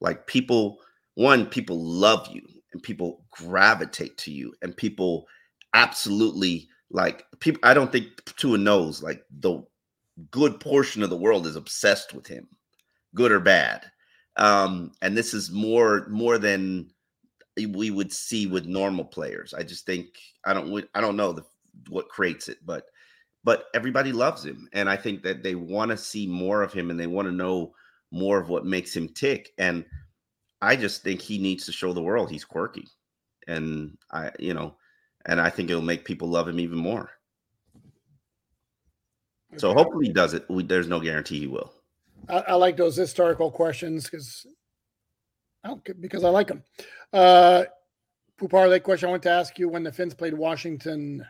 like, 0.00 0.26
people, 0.26 0.78
one, 1.14 1.46
people 1.46 1.82
love 1.82 2.28
you 2.30 2.42
and 2.72 2.82
people 2.82 3.24
gravitate 3.30 4.18
to 4.18 4.30
you, 4.30 4.52
and 4.62 4.76
people 4.76 5.26
absolutely 5.74 6.68
like 6.90 7.24
people. 7.40 7.60
I 7.62 7.72
don't 7.72 7.90
think 7.90 8.24
Tua 8.36 8.58
knows, 8.58 9.02
like, 9.02 9.24
the 9.40 9.64
good 10.30 10.60
portion 10.60 11.02
of 11.02 11.10
the 11.10 11.16
world 11.16 11.46
is 11.46 11.56
obsessed 11.56 12.12
with 12.12 12.26
him, 12.26 12.46
good 13.14 13.32
or 13.32 13.40
bad. 13.40 13.90
Um, 14.36 14.92
and 15.00 15.16
this 15.16 15.32
is 15.34 15.50
more 15.50 16.06
more 16.08 16.38
than 16.38 16.90
we 17.56 17.90
would 17.90 18.12
see 18.12 18.46
with 18.46 18.66
normal 18.66 19.04
players. 19.04 19.54
I 19.54 19.62
just 19.62 19.86
think 19.86 20.06
I 20.44 20.52
don't 20.52 20.84
I 20.94 21.00
don't 21.00 21.16
know 21.16 21.32
the, 21.32 21.44
what 21.88 22.08
creates 22.08 22.48
it, 22.48 22.58
but 22.64 22.86
but 23.44 23.66
everybody 23.74 24.12
loves 24.12 24.44
him, 24.44 24.68
and 24.72 24.88
I 24.88 24.96
think 24.96 25.22
that 25.22 25.42
they 25.42 25.54
want 25.54 25.90
to 25.90 25.96
see 25.96 26.26
more 26.26 26.62
of 26.62 26.72
him, 26.72 26.90
and 26.90 26.98
they 26.98 27.06
want 27.06 27.28
to 27.28 27.32
know 27.32 27.74
more 28.10 28.38
of 28.38 28.48
what 28.48 28.64
makes 28.64 28.96
him 28.96 29.08
tick. 29.08 29.52
And 29.58 29.84
I 30.62 30.76
just 30.76 31.02
think 31.02 31.20
he 31.20 31.38
needs 31.38 31.66
to 31.66 31.72
show 31.72 31.92
the 31.92 32.02
world 32.02 32.30
he's 32.30 32.44
quirky, 32.44 32.88
and 33.46 33.96
I 34.10 34.32
you 34.38 34.54
know, 34.54 34.76
and 35.26 35.40
I 35.40 35.50
think 35.50 35.70
it'll 35.70 35.82
make 35.82 36.04
people 36.04 36.28
love 36.28 36.48
him 36.48 36.58
even 36.58 36.78
more. 36.78 37.10
So 39.56 39.72
hopefully 39.72 40.06
he 40.06 40.12
does 40.12 40.34
it. 40.34 40.44
We, 40.48 40.64
there's 40.64 40.88
no 40.88 40.98
guarantee 40.98 41.38
he 41.38 41.46
will. 41.46 41.72
I, 42.28 42.38
I 42.38 42.54
like 42.54 42.76
those 42.76 42.96
historical 42.96 43.50
questions 43.50 44.04
because 44.04 44.46
because 46.00 46.24
I 46.24 46.28
like 46.28 46.48
them. 46.48 46.62
Uh, 47.12 47.64
Poupart, 48.36 48.70
that 48.70 48.82
question 48.82 49.08
I 49.08 49.12
want 49.12 49.22
to 49.24 49.30
ask 49.30 49.58
you: 49.58 49.68
When 49.68 49.82
the 49.82 49.92
Fins 49.92 50.14
played 50.14 50.34
Washington, 50.34 51.24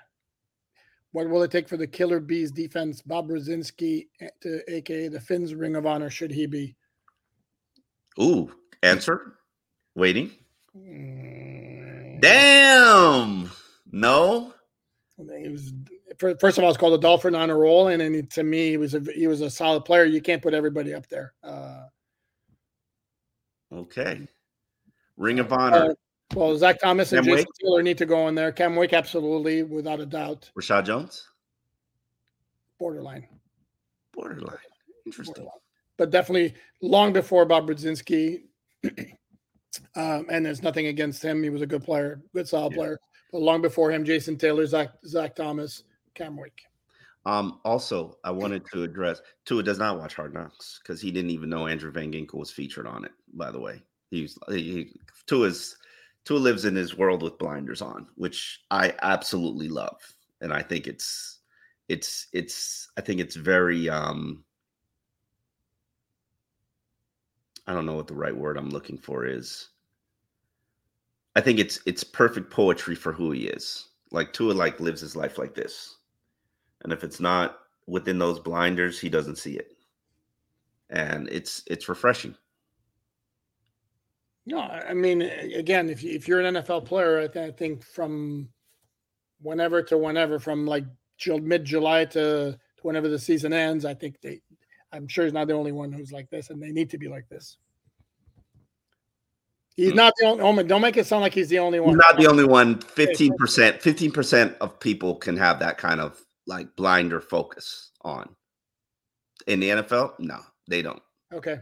what 1.12 1.28
will 1.28 1.42
it 1.42 1.50
take 1.50 1.68
for 1.68 1.76
the 1.76 1.86
Killer 1.86 2.20
Bees 2.20 2.50
defense? 2.50 3.02
Bob 3.02 3.28
Brudzinski, 3.28 4.08
eh, 4.20 4.28
to, 4.42 4.74
aka 4.74 5.08
the 5.08 5.20
Fins 5.20 5.54
Ring 5.54 5.76
of 5.76 5.86
Honor, 5.86 6.10
should 6.10 6.32
he 6.32 6.46
be? 6.46 6.74
Ooh, 8.20 8.50
answer. 8.82 9.34
Waiting. 9.94 10.32
Mm, 10.76 12.20
Damn. 12.20 13.50
No. 13.92 14.54
He 15.16 15.48
was 15.48 15.72
fir- 16.18 16.36
first 16.36 16.58
of 16.58 16.64
all, 16.64 16.70
it's 16.70 16.78
called 16.78 16.94
a 16.94 16.98
Dolphin 17.02 17.34
on 17.34 17.50
a 17.50 17.56
roll, 17.56 17.88
and 17.88 18.00
then 18.00 18.26
to 18.32 18.42
me, 18.42 18.70
he 18.70 18.76
was 18.76 18.94
a 18.94 19.00
he 19.14 19.26
was 19.26 19.40
a 19.40 19.50
solid 19.50 19.84
player. 19.84 20.04
You 20.04 20.20
can't 20.20 20.42
put 20.42 20.54
everybody 20.54 20.94
up 20.94 21.06
there. 21.08 21.34
Uh, 21.42 21.86
Okay. 23.72 24.26
Ring 25.16 25.40
of 25.40 25.52
uh, 25.52 25.56
Honor. 25.56 25.94
well, 26.34 26.56
Zach 26.56 26.80
Thomas 26.80 27.12
and 27.12 27.24
Jason 27.24 27.38
Wake? 27.38 27.46
Taylor 27.60 27.82
need 27.82 27.98
to 27.98 28.06
go 28.06 28.28
in 28.28 28.34
there. 28.34 28.52
Cam 28.52 28.76
Wake, 28.76 28.92
absolutely, 28.92 29.62
without 29.64 29.98
a 30.00 30.06
doubt, 30.06 30.50
Reshad 30.56 30.84
Jones. 30.86 31.28
borderline. 32.78 33.26
Borderline. 34.12 34.58
Interesting. 35.06 35.34
borderline. 35.34 35.58
But 35.96 36.10
definitely 36.10 36.54
long 36.82 37.12
before 37.12 37.44
Bob 37.46 37.68
Brudzinski. 37.68 38.42
um, 39.96 40.26
and 40.30 40.44
there's 40.46 40.62
nothing 40.62 40.86
against 40.86 41.22
him. 41.24 41.42
He 41.42 41.50
was 41.50 41.62
a 41.62 41.66
good 41.66 41.82
player, 41.84 42.20
good 42.32 42.48
solid 42.48 42.72
Yeah. 42.72 42.78
player. 42.78 43.00
But 43.32 43.42
long 43.42 43.62
before 43.62 43.90
him, 43.90 44.04
Jason 44.04 44.36
Taylor, 44.36 44.66
Zach 44.66 44.90
Zach 45.06 45.34
Thomas, 45.34 45.82
Cam 46.14 46.36
Wake. 46.36 46.62
Um, 47.26 47.60
also, 47.64 48.18
I 48.22 48.30
wanted 48.30 48.66
to 48.72 48.82
address 48.82 49.22
Tua 49.46 49.62
does 49.62 49.78
not 49.78 49.98
watch 49.98 50.14
Hard 50.14 50.34
Knocks 50.34 50.80
because 50.82 51.00
he 51.00 51.10
didn't 51.10 51.30
even 51.30 51.48
know 51.48 51.66
Andrew 51.66 51.90
Van 51.90 52.12
Ginkel 52.12 52.34
was 52.34 52.50
featured 52.50 52.86
on 52.86 53.04
it. 53.04 53.12
By 53.32 53.50
the 53.50 53.60
way, 53.60 53.82
he's 54.10 54.38
he, 54.48 54.92
Tua's 55.26 55.76
Tua 56.24 56.38
lives 56.38 56.66
in 56.66 56.76
his 56.76 56.96
world 56.96 57.22
with 57.22 57.38
blinders 57.38 57.80
on, 57.80 58.06
which 58.16 58.60
I 58.70 58.94
absolutely 59.02 59.68
love, 59.68 60.00
and 60.42 60.52
I 60.52 60.62
think 60.62 60.86
it's 60.86 61.40
it's 61.88 62.28
it's 62.32 62.90
I 62.98 63.00
think 63.00 63.20
it's 63.20 63.36
very 63.36 63.88
um 63.88 64.44
I 67.66 67.72
don't 67.72 67.86
know 67.86 67.94
what 67.94 68.06
the 68.06 68.14
right 68.14 68.36
word 68.36 68.58
I'm 68.58 68.70
looking 68.70 68.98
for 68.98 69.24
is. 69.24 69.68
I 71.36 71.40
think 71.40 71.58
it's 71.58 71.80
it's 71.86 72.04
perfect 72.04 72.50
poetry 72.50 72.94
for 72.94 73.12
who 73.12 73.30
he 73.30 73.46
is. 73.46 73.88
Like 74.10 74.34
Tua 74.34 74.52
like 74.52 74.78
lives 74.78 75.00
his 75.00 75.16
life 75.16 75.38
like 75.38 75.54
this. 75.54 75.96
And 76.84 76.92
if 76.92 77.02
it's 77.02 77.18
not 77.20 77.58
within 77.86 78.18
those 78.18 78.38
blinders, 78.38 79.00
he 79.00 79.08
doesn't 79.08 79.36
see 79.36 79.54
it. 79.56 79.72
And 80.90 81.28
it's 81.28 81.62
it's 81.66 81.88
refreshing. 81.88 82.34
No, 84.46 84.60
I 84.60 84.92
mean, 84.92 85.22
again, 85.22 85.88
if 85.88 86.02
you, 86.02 86.10
if 86.12 86.28
you're 86.28 86.40
an 86.40 86.54
NFL 86.56 86.84
player, 86.84 87.20
I, 87.20 87.26
th- 87.28 87.48
I 87.48 87.50
think 87.50 87.82
from 87.82 88.48
whenever 89.40 89.82
to 89.84 89.96
whenever, 89.96 90.38
from 90.38 90.66
like 90.66 90.84
mid 91.26 91.64
July 91.64 92.04
to, 92.04 92.52
to 92.52 92.58
whenever 92.82 93.08
the 93.08 93.18
season 93.18 93.54
ends, 93.54 93.86
I 93.86 93.94
think 93.94 94.20
they, 94.20 94.42
I'm 94.92 95.08
sure 95.08 95.24
he's 95.24 95.32
not 95.32 95.48
the 95.48 95.54
only 95.54 95.72
one 95.72 95.90
who's 95.92 96.12
like 96.12 96.28
this, 96.28 96.50
and 96.50 96.62
they 96.62 96.72
need 96.72 96.90
to 96.90 96.98
be 96.98 97.08
like 97.08 97.26
this. 97.30 97.56
He's 99.76 99.90
Hmm. 99.92 99.96
not 99.96 100.12
the 100.18 100.26
only. 100.26 100.42
Oh 100.42 100.52
my, 100.52 100.62
don't 100.62 100.82
make 100.82 100.98
it 100.98 101.06
sound 101.06 101.22
like 101.22 101.32
he's 101.34 101.48
the 101.48 101.58
only 101.58 101.78
He's 101.78 101.86
one. 101.86 101.96
not 101.96 102.18
the 102.18 102.26
only 102.28 102.44
one. 102.44 102.76
15%, 102.80 103.30
15% 103.80 104.56
of 104.58 104.78
people 104.78 105.16
can 105.16 105.38
have 105.38 105.58
that 105.60 105.78
kind 105.78 106.00
of 106.02 106.22
like 106.46 106.74
blinder 106.76 107.20
focus 107.20 107.90
on. 108.02 108.34
In 109.46 109.60
the 109.60 109.68
NFL, 109.70 110.14
no, 110.18 110.40
they 110.68 110.82
don't. 110.82 111.02
Okay, 111.32 111.58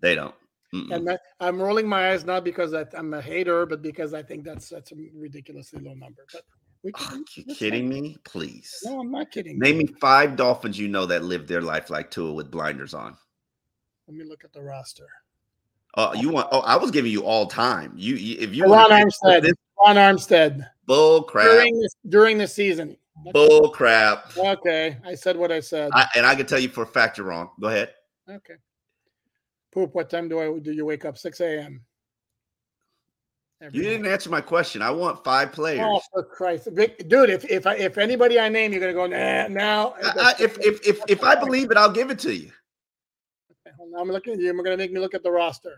They 0.00 0.14
don't. 0.14 0.34
Mm-mm. 0.72 0.94
and 0.94 1.04
that, 1.08 1.20
I'm 1.40 1.60
rolling 1.60 1.88
my 1.88 2.12
eyes 2.12 2.24
not 2.24 2.44
because 2.44 2.72
I'm 2.72 3.12
a 3.14 3.20
hater, 3.20 3.66
but 3.66 3.82
because 3.82 4.14
I 4.14 4.22
think 4.22 4.44
that's 4.44 4.68
that's 4.68 4.92
a 4.92 4.94
ridiculously 5.16 5.80
low 5.80 5.94
number. 5.94 6.24
But 6.32 6.42
we 6.84 6.92
Are 6.94 7.16
you 7.34 7.54
kidding 7.56 7.90
fine. 7.90 8.02
me? 8.02 8.16
Please. 8.24 8.78
No, 8.84 9.00
I'm 9.00 9.10
not 9.10 9.32
kidding. 9.32 9.58
Name 9.58 9.78
me 9.78 9.86
five 10.00 10.36
Dolphins 10.36 10.78
you 10.78 10.86
know 10.86 11.06
that 11.06 11.24
live 11.24 11.48
their 11.48 11.60
life 11.60 11.90
like 11.90 12.10
Tua 12.10 12.32
with 12.32 12.52
blinders 12.52 12.94
on. 12.94 13.16
Let 14.06 14.16
me 14.16 14.24
look 14.24 14.44
at 14.44 14.52
the 14.52 14.62
roster. 14.62 15.08
Oh, 15.96 16.14
you 16.14 16.28
want? 16.28 16.46
Oh, 16.52 16.60
I 16.60 16.76
was 16.76 16.92
giving 16.92 17.10
you 17.10 17.24
all 17.24 17.46
time. 17.46 17.92
You, 17.96 18.14
you 18.14 18.36
if 18.38 18.54
you 18.54 18.62
Ron 18.62 18.70
want 18.70 18.92
Armstead. 18.92 19.42
this 19.42 19.54
Ron 19.84 19.96
Armstead. 19.96 20.68
bull 20.86 21.24
crap, 21.24 21.46
during 21.46 21.80
this 21.80 21.94
during 22.08 22.38
the 22.38 22.46
season. 22.46 22.96
Bull 23.32 23.70
crap, 23.70 24.36
Okay, 24.36 24.96
I 25.04 25.14
said 25.14 25.36
what 25.36 25.52
I 25.52 25.60
said. 25.60 25.90
I, 25.94 26.06
and 26.16 26.26
I 26.26 26.34
can 26.34 26.46
tell 26.46 26.58
you 26.58 26.68
for 26.68 26.82
a 26.82 26.86
fact 26.86 27.18
you're 27.18 27.26
wrong. 27.26 27.50
Go 27.60 27.68
ahead. 27.68 27.92
okay. 28.28 28.54
Poop. 29.72 29.94
What 29.94 30.10
time 30.10 30.28
do 30.28 30.40
I 30.40 30.58
do 30.58 30.72
you 30.72 30.84
wake 30.84 31.04
up? 31.04 31.16
Six 31.16 31.40
a.m. 31.40 31.84
You 33.72 33.82
didn't 33.82 34.06
answer 34.06 34.30
my 34.30 34.40
question. 34.40 34.80
I 34.80 34.90
want 34.90 35.22
five 35.22 35.50
oh, 35.50 35.54
players. 35.54 35.86
Oh, 35.86 36.00
for 36.12 36.24
Christ, 36.24 36.68
Vic, 36.72 37.06
dude! 37.08 37.28
If 37.28 37.44
if 37.44 37.66
I, 37.66 37.74
if 37.74 37.98
anybody 37.98 38.40
I 38.40 38.48
name, 38.48 38.72
you're 38.72 38.80
gonna 38.80 38.94
go 38.94 39.06
nah, 39.06 39.48
now. 39.48 39.94
I, 40.02 40.34
if 40.40 40.58
if 40.60 40.86
if 40.86 41.00
if 41.08 41.22
I 41.22 41.34
believe 41.34 41.70
it, 41.70 41.76
I'll 41.76 41.92
give 41.92 42.10
it 42.10 42.18
to 42.20 42.34
you. 42.34 42.50
I'm 43.98 44.08
looking 44.08 44.34
at 44.34 44.38
you. 44.38 44.46
You're 44.46 44.62
to 44.62 44.76
make 44.76 44.92
me 44.92 45.00
look 45.00 45.14
at 45.14 45.22
the 45.22 45.30
roster. 45.30 45.76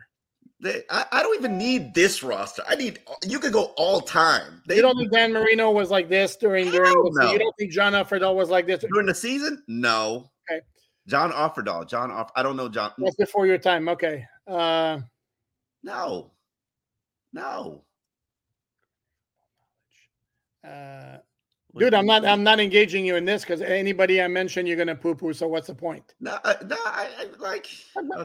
They, 0.63 0.83
I, 0.91 1.05
I 1.11 1.23
don't 1.25 1.37
even 1.37 1.59
need 1.59 1.93
this 1.93 2.23
roster. 2.23 2.63
I 2.69 2.77
need 2.77 3.01
you 3.27 3.41
could 3.41 3.53
go 3.53 3.73
all 3.77 4.01
time. 4.01 4.63
They, 4.69 4.77
you 4.77 4.83
don't 4.83 4.97
think 4.97 5.11
Dan 5.11 5.33
Marino 5.33 5.73
was 5.73 5.91
like 5.91 6.09
this 6.09 6.37
during 6.37 6.71
during 6.71 6.93
the 6.93 7.11
no. 7.21 7.33
You 7.33 7.39
don't 7.41 7.55
think 7.59 7.73
John 7.73 7.95
Offerdahl 7.95 8.37
was 8.37 8.49
like 8.49 8.69
this? 8.69 8.85
during 8.89 9.07
the 9.07 9.15
season? 9.15 9.65
No. 9.67 10.31
Okay. 10.49 10.61
John 11.09 11.33
Offerdahl. 11.33 11.89
John 11.89 12.13
Off. 12.13 12.31
I 12.37 12.45
don't 12.45 12.57
know 12.57 12.69
John. 12.69 12.93
That's 12.97 13.17
before 13.17 13.45
your 13.45 13.59
time. 13.59 13.89
Okay. 13.89 14.25
Uh, 14.47 15.01
No. 15.83 16.31
No. 17.33 17.83
uh, 20.65 21.17
dude, 21.77 21.93
I'm 21.93 22.07
not. 22.07 22.25
I'm 22.25 22.45
not 22.45 22.61
engaging 22.61 23.05
you 23.05 23.17
in 23.17 23.25
this 23.25 23.43
because 23.43 23.63
anybody 23.63 24.23
I 24.23 24.29
mention, 24.29 24.65
you're 24.67 24.77
gonna 24.77 24.95
poo 24.95 25.17
poo. 25.17 25.33
So 25.33 25.49
what's 25.49 25.67
the 25.67 25.75
point? 25.75 26.15
No. 26.21 26.39
I- 26.45 26.57
No. 26.65 26.77
I, 26.85 27.09
I 27.19 27.27
like. 27.41 27.67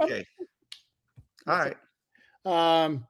Okay. 0.01 0.23
All 1.47 1.57
right. 1.57 1.77
Um, 2.47 3.05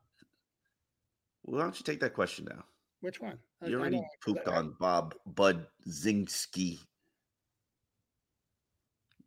Well, 1.43 1.57
why 1.59 1.63
don't 1.63 1.79
you 1.79 1.83
take 1.83 1.99
that 2.01 2.13
question 2.13 2.45
now? 2.45 2.63
which 3.01 3.21
one? 3.21 3.37
You 3.65 3.77
I 3.77 3.79
already 3.81 3.97
don't- 3.97 4.07
pooped 4.23 4.47
I- 4.47 4.55
on 4.57 4.71
Bob 4.79 5.13
Bud 5.25 5.67
Zinski. 5.87 6.79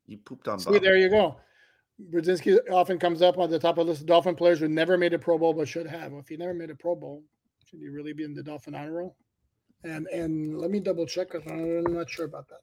You 0.07 0.19
pooped 0.19 0.49
on 0.49 0.59
See, 0.59 0.71
Bob. 0.71 0.83
there 0.83 0.97
you 0.97 1.09
go. 1.09 1.37
Brudzinski 2.11 2.59
often 2.71 2.99
comes 2.99 3.23
up 3.23 3.39
on 3.39 3.51
the 3.51 3.59
top 3.59 3.79
of 3.79 3.87
the 3.87 3.91
list 3.93 4.01
of 4.03 4.07
Dolphin 4.09 4.35
players 4.35 4.59
who 4.59 4.69
never 4.69 4.97
made 4.99 5.13
a 5.13 5.19
Pro 5.19 5.39
Bowl 5.39 5.53
but 5.55 5.69
should 5.69 5.87
have. 5.87 6.11
Well, 6.13 6.21
if 6.21 6.31
you 6.31 6.39
never 6.39 6.55
made 6.55 6.71
a 6.71 6.75
Pro 6.75 6.97
Bowl, 6.97 7.23
should 7.67 7.79
you 7.81 7.93
really 7.93 8.13
be 8.13 8.25
in 8.25 8.35
the 8.35 8.43
Dolphin 8.43 8.75
honor 8.75 8.93
roll? 8.93 9.17
And 9.85 10.07
and 10.09 10.59
let 10.59 10.71
me 10.71 10.81
double 10.81 11.07
check 11.07 11.31
because 11.31 11.47
I'm 11.51 11.85
not 11.95 12.11
sure 12.11 12.25
about 12.27 12.49
that. 12.49 12.61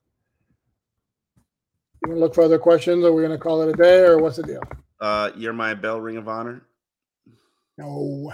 You 2.04 2.10
want 2.10 2.16
to 2.18 2.20
look 2.20 2.34
for 2.34 2.42
other 2.42 2.58
questions, 2.58 3.04
or 3.04 3.12
we're 3.12 3.26
going 3.26 3.36
to 3.36 3.42
call 3.42 3.62
it 3.62 3.70
a 3.70 3.72
day, 3.72 4.00
or 4.02 4.18
what's 4.18 4.36
the 4.36 4.42
deal? 4.42 4.62
Uh, 5.00 5.30
you're 5.36 5.52
my 5.52 5.72
bell 5.74 6.00
ring 6.00 6.16
of 6.16 6.28
honor. 6.28 6.66
No. 7.78 8.32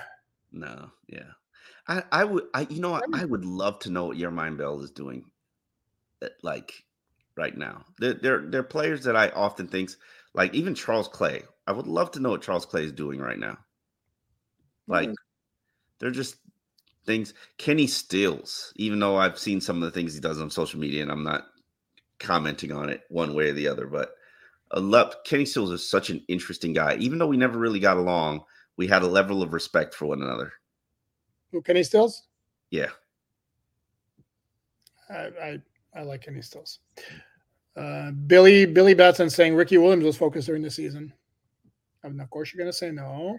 No, 0.50 0.90
yeah. 1.06 1.30
I, 1.86 2.02
I 2.10 2.24
would, 2.24 2.44
I, 2.54 2.66
you 2.70 2.80
know, 2.80 2.92
what? 2.92 3.04
I 3.12 3.24
would 3.24 3.44
love 3.44 3.78
to 3.80 3.90
know 3.90 4.06
what 4.06 4.16
your 4.16 4.30
mind 4.30 4.56
bell 4.58 4.80
is 4.80 4.90
doing, 4.90 5.24
uh, 6.22 6.28
like 6.42 6.72
right 7.36 7.56
now. 7.56 7.84
They're, 7.98 8.14
they're, 8.14 8.42
they're 8.46 8.62
players 8.62 9.04
that 9.04 9.16
I 9.16 9.28
often 9.28 9.68
thinks, 9.68 9.96
like 10.32 10.54
even 10.54 10.74
Charles 10.74 11.08
Clay. 11.08 11.42
I 11.66 11.72
would 11.72 11.86
love 11.86 12.12
to 12.12 12.20
know 12.20 12.30
what 12.30 12.42
Charles 12.42 12.66
Clay 12.66 12.84
is 12.84 12.92
doing 12.92 13.20
right 13.20 13.38
now. 13.38 13.58
Like, 14.86 15.10
they're 15.98 16.10
just 16.10 16.36
things. 17.06 17.34
Kenny 17.58 17.86
Stills, 17.86 18.72
even 18.76 18.98
though 18.98 19.16
I've 19.16 19.38
seen 19.38 19.60
some 19.60 19.76
of 19.76 19.82
the 19.82 19.90
things 19.90 20.14
he 20.14 20.20
does 20.20 20.40
on 20.40 20.50
social 20.50 20.80
media, 20.80 21.02
and 21.02 21.10
I'm 21.10 21.24
not 21.24 21.44
commenting 22.18 22.72
on 22.72 22.88
it 22.88 23.02
one 23.08 23.34
way 23.34 23.50
or 23.50 23.52
the 23.52 23.68
other, 23.68 23.86
but 23.86 24.14
I 24.70 24.78
love 24.78 25.14
Kenny 25.24 25.44
Stills 25.44 25.70
is 25.70 25.88
such 25.88 26.10
an 26.10 26.22
interesting 26.28 26.72
guy. 26.72 26.96
Even 26.96 27.18
though 27.18 27.26
we 27.26 27.36
never 27.36 27.58
really 27.58 27.80
got 27.80 27.96
along, 27.96 28.44
we 28.76 28.86
had 28.86 29.02
a 29.02 29.06
level 29.06 29.42
of 29.42 29.52
respect 29.52 29.94
for 29.94 30.06
one 30.06 30.22
another. 30.22 30.52
Who 31.52 31.62
Kenny 31.62 31.82
Stills? 31.82 32.24
Yeah. 32.70 32.90
I 35.10 35.30
I, 35.42 35.58
I 35.94 36.02
like 36.02 36.22
Kenny 36.22 36.42
Stills. 36.42 36.80
Uh, 37.76 38.12
Billy 38.12 38.66
Billy 38.66 38.94
Batson 38.94 39.30
saying 39.30 39.54
Ricky 39.54 39.78
Williams 39.78 40.04
was 40.04 40.16
focused 40.16 40.46
during 40.46 40.62
the 40.62 40.70
season. 40.70 41.12
I 42.04 42.08
mean, 42.08 42.20
of 42.20 42.30
course, 42.30 42.52
you're 42.52 42.62
going 42.62 42.70
to 42.70 42.76
say 42.76 42.90
no. 42.90 43.38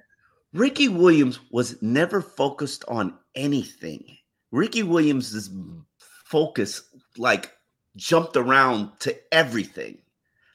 Ricky 0.53 0.87
Williams 0.87 1.39
was 1.51 1.81
never 1.81 2.21
focused 2.21 2.83
on 2.87 3.17
anything. 3.35 4.03
Ricky 4.51 4.83
Williams' 4.83 5.49
focus 5.97 6.83
like 7.17 7.51
jumped 7.95 8.37
around 8.37 8.91
to 8.99 9.15
everything. 9.33 9.97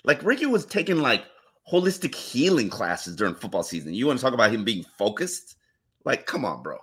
Like 0.05 0.23
Ricky 0.23 0.47
was 0.47 0.65
taking 0.66 0.98
like 0.98 1.24
holistic 1.71 2.15
healing 2.15 2.69
classes 2.69 3.15
during 3.17 3.35
football 3.35 3.63
season. 3.63 3.95
You 3.95 4.07
want 4.07 4.19
to 4.19 4.25
talk 4.25 4.35
about 4.35 4.51
him 4.53 4.65
being 4.65 4.85
focused? 4.99 5.57
Like, 6.05 6.27
come 6.27 6.45
on, 6.45 6.63
bro. 6.63 6.79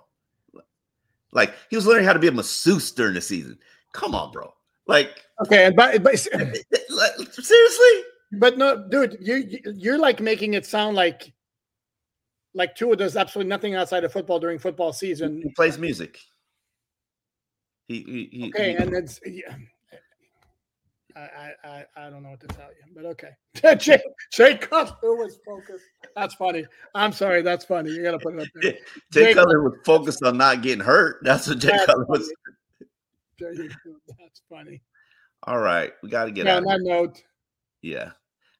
Like 1.32 1.52
he 1.68 1.76
was 1.76 1.86
learning 1.86 2.04
how 2.06 2.14
to 2.14 2.18
be 2.18 2.28
a 2.28 2.32
masseuse 2.32 2.90
during 2.92 3.14
the 3.14 3.20
season. 3.20 3.58
Come 3.92 4.14
on, 4.14 4.32
bro. 4.32 4.52
Like, 4.86 5.24
Okay, 5.44 5.70
but, 5.76 6.02
but 6.02 6.18
seriously? 7.38 8.02
But 8.32 8.56
no, 8.58 8.88
dude, 8.88 9.18
you 9.20 9.36
you- 9.36 9.60
you're 9.76 9.98
like 9.98 10.20
making 10.20 10.54
it 10.54 10.64
sound 10.66 10.96
like 10.96 11.32
like 12.54 12.74
Tua 12.74 12.96
does 12.96 13.16
absolutely 13.16 13.48
nothing 13.50 13.74
outside 13.74 14.04
of 14.04 14.12
football 14.12 14.40
during 14.40 14.58
football 14.58 14.92
season. 14.92 15.42
He 15.42 15.50
plays 15.50 15.78
music. 15.78 16.18
He, 17.86 18.00
he, 18.02 18.28
he 18.32 18.48
Okay, 18.48 18.70
he- 18.72 18.76
and 18.76 18.92
it's 18.94 19.20
yeah. 19.26 19.54
I, 21.18 21.52
I 21.64 21.68
I 21.68 22.06
I 22.06 22.10
don't 22.10 22.22
know 22.22 22.30
what 22.30 22.40
to 22.40 22.46
tell 22.48 22.68
you, 22.68 22.94
but 22.94 23.04
okay. 23.06 23.76
Jay, 23.78 24.00
Jay 24.32 24.56
Cutler 24.56 25.14
was 25.16 25.38
focused. 25.44 25.84
That's 26.14 26.34
funny. 26.34 26.64
I'm 26.94 27.12
sorry, 27.12 27.42
that's 27.42 27.64
funny. 27.64 27.90
You 27.90 28.02
gotta 28.02 28.18
put 28.18 28.34
it 28.34 28.40
up 28.40 28.48
there. 28.54 28.72
Jay 28.72 28.78
Jay 29.12 29.34
Cutler 29.34 29.62
was 29.62 29.78
focused 29.84 30.22
on 30.22 30.36
not 30.36 30.62
getting 30.62 30.84
hurt. 30.84 31.18
That's 31.22 31.48
what 31.48 31.58
Jay 31.58 31.68
That's 31.68 31.86
Cutler 31.86 32.04
was. 32.06 32.32
funny. 33.38 33.56
Jay, 33.56 33.68
That's 34.18 34.42
funny. 34.48 34.82
All 35.44 35.58
right, 35.58 35.92
we 36.02 36.08
got 36.08 36.24
to 36.24 36.32
get 36.32 36.46
Yeah, 36.46 36.54
out. 36.56 36.64
on 36.66 36.72
of 36.72 36.80
that 36.84 36.88
note, 36.88 37.22
Yeah, 37.82 38.10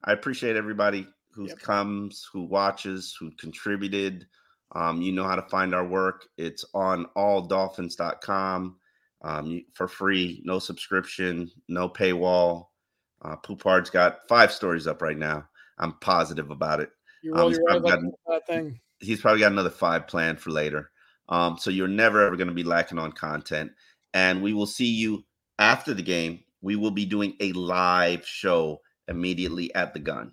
I 0.05 0.12
appreciate 0.12 0.56
everybody 0.56 1.06
who 1.32 1.47
Yep. 1.48 1.59
comes, 1.59 2.28
who 2.32 2.44
watches, 2.44 3.16
who 3.18 3.30
contributed. 3.32 4.26
Um, 4.74 5.02
you 5.02 5.12
know 5.12 5.24
how 5.24 5.35
to 5.36 5.43
find 5.48 5.74
our 5.74 5.86
work. 5.86 6.26
It's 6.36 6.64
on 6.74 7.06
alldolphins.com 7.16 8.76
um, 9.23 9.65
for 9.74 9.89
free, 9.89 10.40
no 10.45 10.59
subscription, 10.59 11.51
no 11.69 11.89
paywall. 11.89 12.66
Uh, 13.23 13.36
Poupart's 13.36 13.90
got 13.90 14.20
five 14.28 14.53
stories 14.53 14.86
up 14.86 15.03
right 15.03 15.19
now. 15.19 15.49
I'm 15.78 15.93
positive 16.01 16.51
about 16.51 16.81
it. 16.81 16.90
you 17.23 17.32
Um, 17.35 17.39
roll 17.40 17.49
he's 17.49 17.59
your 17.59 17.70
eyes 17.70 17.81
probably 17.81 17.90
got- 17.90 18.19
that 18.28 18.47
thing. 18.47 18.81
he's 19.01 19.20
probably 19.20 19.40
got 19.40 19.53
another 19.53 19.70
five 19.70 20.07
planned 20.07 20.40
for 20.40 20.51
later. 20.51 20.90
Um, 21.28 21.59
so 21.59 21.70
you're 21.70 21.89
never 21.89 22.24
ever 22.27 22.36
going 22.36 22.49
to 22.49 22.55
be 22.55 22.65
lacking 22.65 22.99
on 22.99 23.12
content. 23.12 23.73
And 24.15 24.43
we 24.43 24.53
will 24.55 24.66
see 24.66 24.86
you 24.86 25.24
after 25.59 25.93
the 25.95 26.03
game. 26.03 26.40
We 26.62 26.77
will 26.77 26.90
be 26.90 27.05
doing 27.05 27.36
a 27.40 27.53
live 27.53 28.27
show 28.27 28.81
immediately 29.09 29.73
at 29.74 29.93
the 29.95 30.01
gun. 30.01 30.32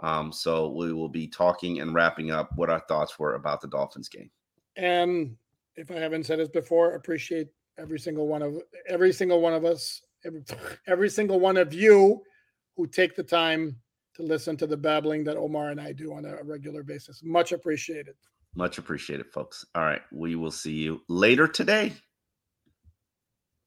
Um, 0.00 0.32
so 0.32 0.70
we 0.70 0.92
will 0.92 1.08
be 1.08 1.26
talking 1.26 1.80
and 1.80 1.92
wrapping 1.92 2.30
up 2.30 2.50
what 2.56 2.70
our 2.70 2.80
thoughts 2.88 3.18
were 3.18 3.34
about 3.34 3.60
the 3.60 3.68
Dolphins 3.68 4.08
game. 4.08 4.30
And 4.76 5.36
if 5.74 5.90
I 5.90 5.94
haven't 5.96 6.24
said 6.24 6.38
this 6.38 6.48
before, 6.48 6.94
appreciate 6.94 7.48
every 7.78 7.98
single 7.98 8.26
one 8.26 8.42
of 8.42 8.56
every 8.88 9.12
single 9.12 9.40
one 9.40 9.54
of 9.54 9.64
us, 9.64 10.02
every, 10.24 10.42
every 10.86 11.08
single 11.10 11.40
one 11.40 11.56
of 11.56 11.72
you 11.72 12.22
who 12.76 12.86
take 12.86 13.16
the 13.16 13.22
time 13.22 13.76
to 14.14 14.22
listen 14.22 14.56
to 14.56 14.66
the 14.66 14.76
babbling 14.76 15.24
that 15.24 15.36
Omar 15.36 15.70
and 15.70 15.80
I 15.80 15.92
do 15.92 16.12
on 16.12 16.24
a 16.24 16.42
regular 16.42 16.82
basis. 16.82 17.20
Much 17.22 17.52
appreciated. 17.52 18.14
Much 18.54 18.78
appreciated, 18.78 19.26
folks. 19.26 19.64
All 19.74 19.84
right. 19.84 20.02
We 20.12 20.34
will 20.34 20.50
see 20.50 20.72
you 20.72 21.00
later 21.08 21.46
today. 21.46 21.92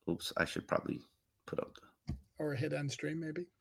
Oops, 0.09 0.33
I 0.35 0.45
should 0.45 0.67
probably 0.67 1.01
put 1.47 1.59
up 1.59 1.73
the 2.07 2.13
Or 2.39 2.53
hit 2.53 2.73
end 2.73 2.91
stream, 2.91 3.19
maybe. 3.19 3.45